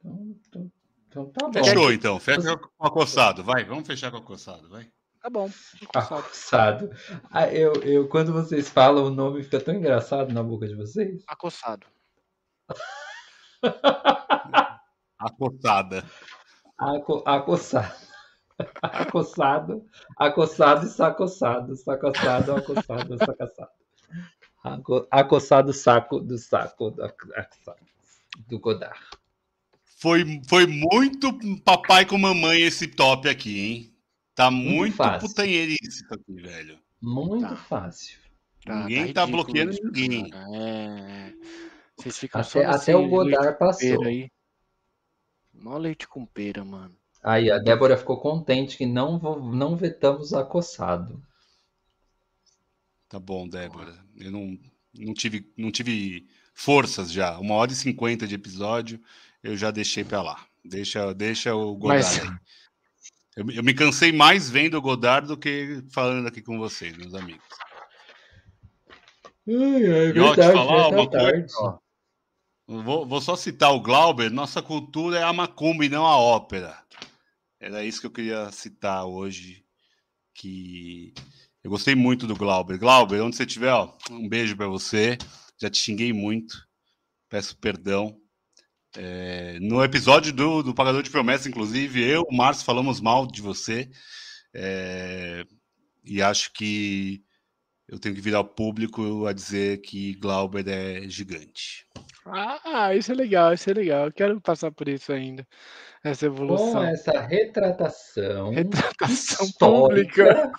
Então, 0.05 0.37
então, 0.49 0.73
Então 1.09 1.27
tá 1.31 1.47
bom. 1.49 1.53
Fechou, 1.53 1.93
então. 1.93 2.19
Fecha 2.19 2.57
com 2.57 2.69
o 2.79 2.87
acossado. 2.87 3.45
Vai, 3.45 3.65
vamos 3.65 3.87
fechar 3.87 4.11
com 4.11 4.17
o 4.17 4.21
acossado. 4.21 4.69
Vai. 4.69 4.89
Tá 5.23 5.31
bom. 5.31 5.49
Acossado. 5.95 6.91
Ah, 7.31 7.47
eu, 7.47 7.75
eu, 7.85 8.09
quando 8.09 8.33
vocês 8.33 8.69
falam, 8.69 9.05
o 9.05 9.11
nome 9.11 9.45
fica 9.45 9.61
tão 9.61 9.73
engraçado 9.73 10.33
na 10.35 10.43
boca 10.43 10.67
de 10.67 10.75
vocês. 10.75 11.23
Acossado. 11.29 11.87
Acossada. 15.17 16.05
Aco, 16.77 17.23
acossado. 17.25 17.95
Acossado, 18.83 19.87
acossado 20.17 20.87
e 20.87 20.91
sacossado. 20.91 21.77
Sacossado, 21.77 22.57
acossado, 22.57 23.19
sacassado. 23.19 23.71
Aco, 24.63 25.07
acossado 25.11 25.73
saco 25.73 26.21
do 26.21 26.37
saco 26.39 26.91
do, 26.91 27.03
do 28.49 28.59
Godard. 28.59 28.99
Foi, 30.01 30.41
foi 30.49 30.67
muito 30.67 31.39
papai 31.65 32.05
com 32.05 32.19
mamãe 32.19 32.63
esse 32.63 32.89
top 32.89 33.29
aqui, 33.29 33.61
hein? 33.61 33.92
Tá 34.35 34.51
muito, 34.51 34.77
Muito 34.77 34.97
fácil. 34.97 35.29
putanheirice 35.29 35.89
isso 35.89 36.07
aqui, 36.15 36.35
velho. 36.41 36.79
Muito 37.01 37.43
Tá. 37.49 37.57
fácil. 37.57 38.19
Ninguém 38.67 39.13
tá 39.13 39.25
ridículo 39.25 39.45
bloqueando 39.45 39.79
ninguém. 39.93 40.31
É. 40.55 41.33
Vocês 41.97 42.17
ficam 42.19 42.41
Até- 42.41 42.51
só 42.51 42.61
até 42.63 42.97
o 42.97 43.09
Godard 43.09 43.59
passou. 43.59 44.05
Aí. 44.05 44.31
Mó 45.53 45.77
leite 45.77 46.09
com 46.09 46.25
pera, 46.25 46.65
mano. 46.65 46.97
Aí 47.23 47.51
a 47.51 47.59
Débora 47.59 47.97
ficou 47.97 48.21
contente 48.21 48.77
que 48.77 48.87
não, 48.87 49.19
não 49.41 49.77
vetamos 49.77 50.33
acossado. 50.33 51.23
Tá 53.09 53.19
bom, 53.21 53.47
Débora. 53.49 53.95
Eu 54.17 54.31
não, 54.31 54.59
não, 54.95 55.13
tive, 55.15 55.53
não 55.57 55.71
tive 55.71 56.27
forças 56.55 57.13
já. 57.13 57.39
Uma 57.39 57.55
hora 57.57 57.73
e 57.73 57.77
cinquenta 57.77 58.27
de 58.27 58.35
episódio, 58.35 59.01
eu 59.43 59.57
já 59.57 59.71
deixei 59.71 60.03
pra 60.05 60.23
lá. 60.23 60.47
Deixa, 60.65 61.13
deixa 61.13 61.55
o 61.55 61.75
Godard 61.77 62.05
Mas- 62.05 62.21
aí. 62.21 62.37
Eu, 63.37 63.51
eu 63.51 63.63
me 63.63 63.73
cansei 63.73 64.13
mais 64.13 64.51
vendo 64.51 64.77
o 64.77 64.83
Godard 64.83 65.27
do 65.27 65.37
que 65.37 65.83
falando 65.93 66.27
aqui 66.27 66.43
com 66.43 66.59
vocês, 66.59 66.97
meus 66.97 67.15
amigos. 67.15 67.45
é 69.47 70.11
E 70.15 70.21
ó, 70.21 70.35
falar 70.35 70.83
tá 70.83 70.89
uma 70.89 71.11
coisa, 71.11 71.11
tarde. 71.11 71.53
ó. 71.57 71.79
Vou, 72.67 73.07
vou 73.07 73.21
só 73.21 73.35
citar 73.37 73.73
o 73.73 73.81
Glauber. 73.81 74.31
Nossa 74.31 74.63
cultura 74.63 75.19
é 75.19 75.23
a 75.23 75.33
macumba 75.33 75.85
e 75.85 75.89
não 75.89 76.07
a 76.07 76.17
ópera. 76.17 76.79
Era 77.61 77.85
isso 77.85 78.01
que 78.01 78.07
eu 78.07 78.11
queria 78.11 78.51
citar 78.51 79.05
hoje. 79.05 79.65
Que 80.35 81.13
eu 81.63 81.71
gostei 81.71 81.95
muito 81.95 82.27
do 82.27 82.37
Glauber. 82.37 82.79
Glauber, 82.79 83.21
onde 83.21 83.37
você 83.37 83.45
estiver, 83.45 83.73
ó, 83.73 83.97
um 84.11 84.29
beijo 84.29 84.57
pra 84.57 84.69
você. 84.69 85.19
Já 85.61 85.69
te 85.71 85.79
xinguei 85.79 86.13
muito. 86.13 86.67
Peço 87.29 87.57
perdão. 87.59 88.22
É, 88.97 89.59
no 89.61 89.83
episódio 89.83 90.33
do, 90.33 90.63
do 90.63 90.75
Pagador 90.75 91.03
de 91.03 91.11
Promessas, 91.11 91.47
inclusive, 91.47 92.03
eu, 92.03 92.23
o 92.29 92.35
Márcio, 92.37 92.65
falamos 92.65 93.01
mal 93.01 93.27
de 93.27 93.41
você. 93.41 93.91
É, 94.55 95.45
e 96.05 96.21
acho 96.21 96.53
que 96.53 97.23
eu 97.89 97.99
tenho 97.99 98.15
que 98.15 98.21
virar 98.21 98.39
ao 98.39 98.45
público 98.45 99.27
a 99.27 99.33
dizer 99.33 99.81
que 99.81 100.15
Glauber 100.15 100.67
é 100.69 101.09
gigante. 101.09 101.87
Ah, 102.25 102.95
isso 102.95 103.11
é 103.13 103.15
legal, 103.15 103.53
isso 103.53 103.69
é 103.71 103.75
legal. 103.75 104.07
Eu 104.07 104.13
quero 104.13 104.41
passar 104.41 104.71
por 104.71 104.89
isso 104.89 105.13
ainda. 105.13 105.47
Essa 106.05 106.29
Com 106.29 106.35
evolução. 106.35 106.85
essa 106.85 107.21
retratação 107.21 108.51
Retratação 108.51 109.47
histórica, 109.47 110.35
pública. 110.35 110.53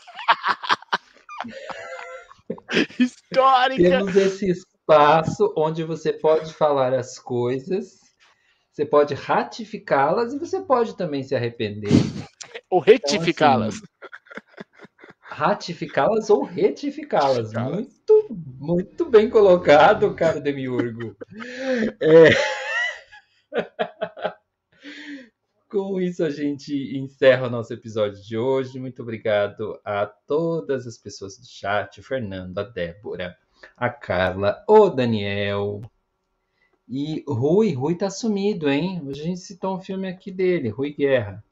Histórica. 2.99 3.89
temos 3.89 4.15
esse 4.15 4.49
espaço 4.51 5.53
onde 5.57 5.83
você 5.83 6.13
pode 6.13 6.53
falar 6.53 6.93
as 6.93 7.17
coisas, 7.17 7.99
você 8.73 8.85
pode 8.85 9.13
ratificá-las 9.13 10.33
e 10.33 10.39
você 10.39 10.59
pode 10.59 10.97
também 10.97 11.21
se 11.21 11.35
arrepender. 11.35 11.91
Ou 12.71 12.79
retificá-las. 12.79 13.75
Então, 13.75 13.87
Ratificá-las 15.21 16.29
ou 16.29 16.43
retificá-las. 16.43 17.53
Muito, 17.53 18.27
muito 18.59 19.05
bem 19.05 19.29
colocado, 19.29 20.13
cara 20.15 20.39
Demiurgo. 20.39 21.15
É. 22.01 22.29
Com 25.69 25.99
isso, 25.99 26.23
a 26.23 26.29
gente 26.29 26.97
encerra 26.97 27.47
o 27.47 27.49
nosso 27.49 27.73
episódio 27.73 28.21
de 28.23 28.37
hoje. 28.37 28.79
Muito 28.79 29.01
obrigado 29.01 29.79
a 29.83 30.05
todas 30.05 30.85
as 30.87 30.97
pessoas 30.97 31.37
do 31.37 31.45
chat: 31.47 31.99
o 31.99 32.03
Fernando, 32.03 32.57
a 32.59 32.63
Débora, 32.63 33.35
a 33.75 33.89
Carla, 33.89 34.63
o 34.67 34.89
Daniel. 34.89 35.81
E 36.87 37.23
Rui, 37.27 37.73
Rui 37.73 37.95
tá 37.95 38.09
sumido, 38.09 38.69
hein? 38.69 39.01
Hoje 39.05 39.21
a 39.21 39.25
gente 39.25 39.39
citou 39.39 39.77
um 39.77 39.81
filme 39.81 40.07
aqui 40.07 40.31
dele, 40.31 40.69
Rui 40.69 40.93
Guerra. 40.93 41.43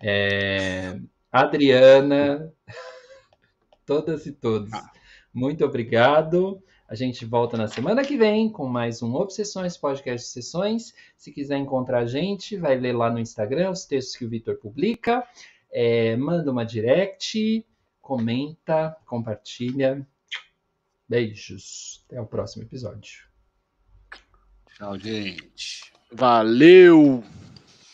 É, 0.00 0.98
Adriana, 1.30 2.52
todas 3.86 4.26
e 4.26 4.32
todos. 4.32 4.70
Muito 5.32 5.64
obrigado. 5.64 6.62
A 6.88 6.94
gente 6.94 7.24
volta 7.24 7.56
na 7.56 7.66
semana 7.66 8.04
que 8.04 8.16
vem 8.16 8.48
com 8.48 8.66
mais 8.66 9.02
um 9.02 9.14
Obsessões 9.14 9.76
Podcast 9.76 10.28
Sessões. 10.28 10.94
Se 11.16 11.32
quiser 11.32 11.58
encontrar 11.58 12.00
a 12.00 12.06
gente, 12.06 12.56
vai 12.56 12.78
ler 12.78 12.92
lá 12.92 13.10
no 13.10 13.18
Instagram 13.18 13.70
os 13.70 13.84
textos 13.84 14.16
que 14.16 14.24
o 14.24 14.28
Vitor 14.28 14.56
publica. 14.56 15.26
É, 15.70 16.16
manda 16.16 16.50
uma 16.50 16.64
direct, 16.64 17.66
comenta, 18.00 18.96
compartilha. 19.04 20.06
Beijos. 21.08 22.04
Até 22.06 22.20
o 22.20 22.26
próximo 22.26 22.62
episódio. 22.62 23.25
Tchau, 24.76 24.98
gente. 24.98 25.90
Valeu! 26.12 27.24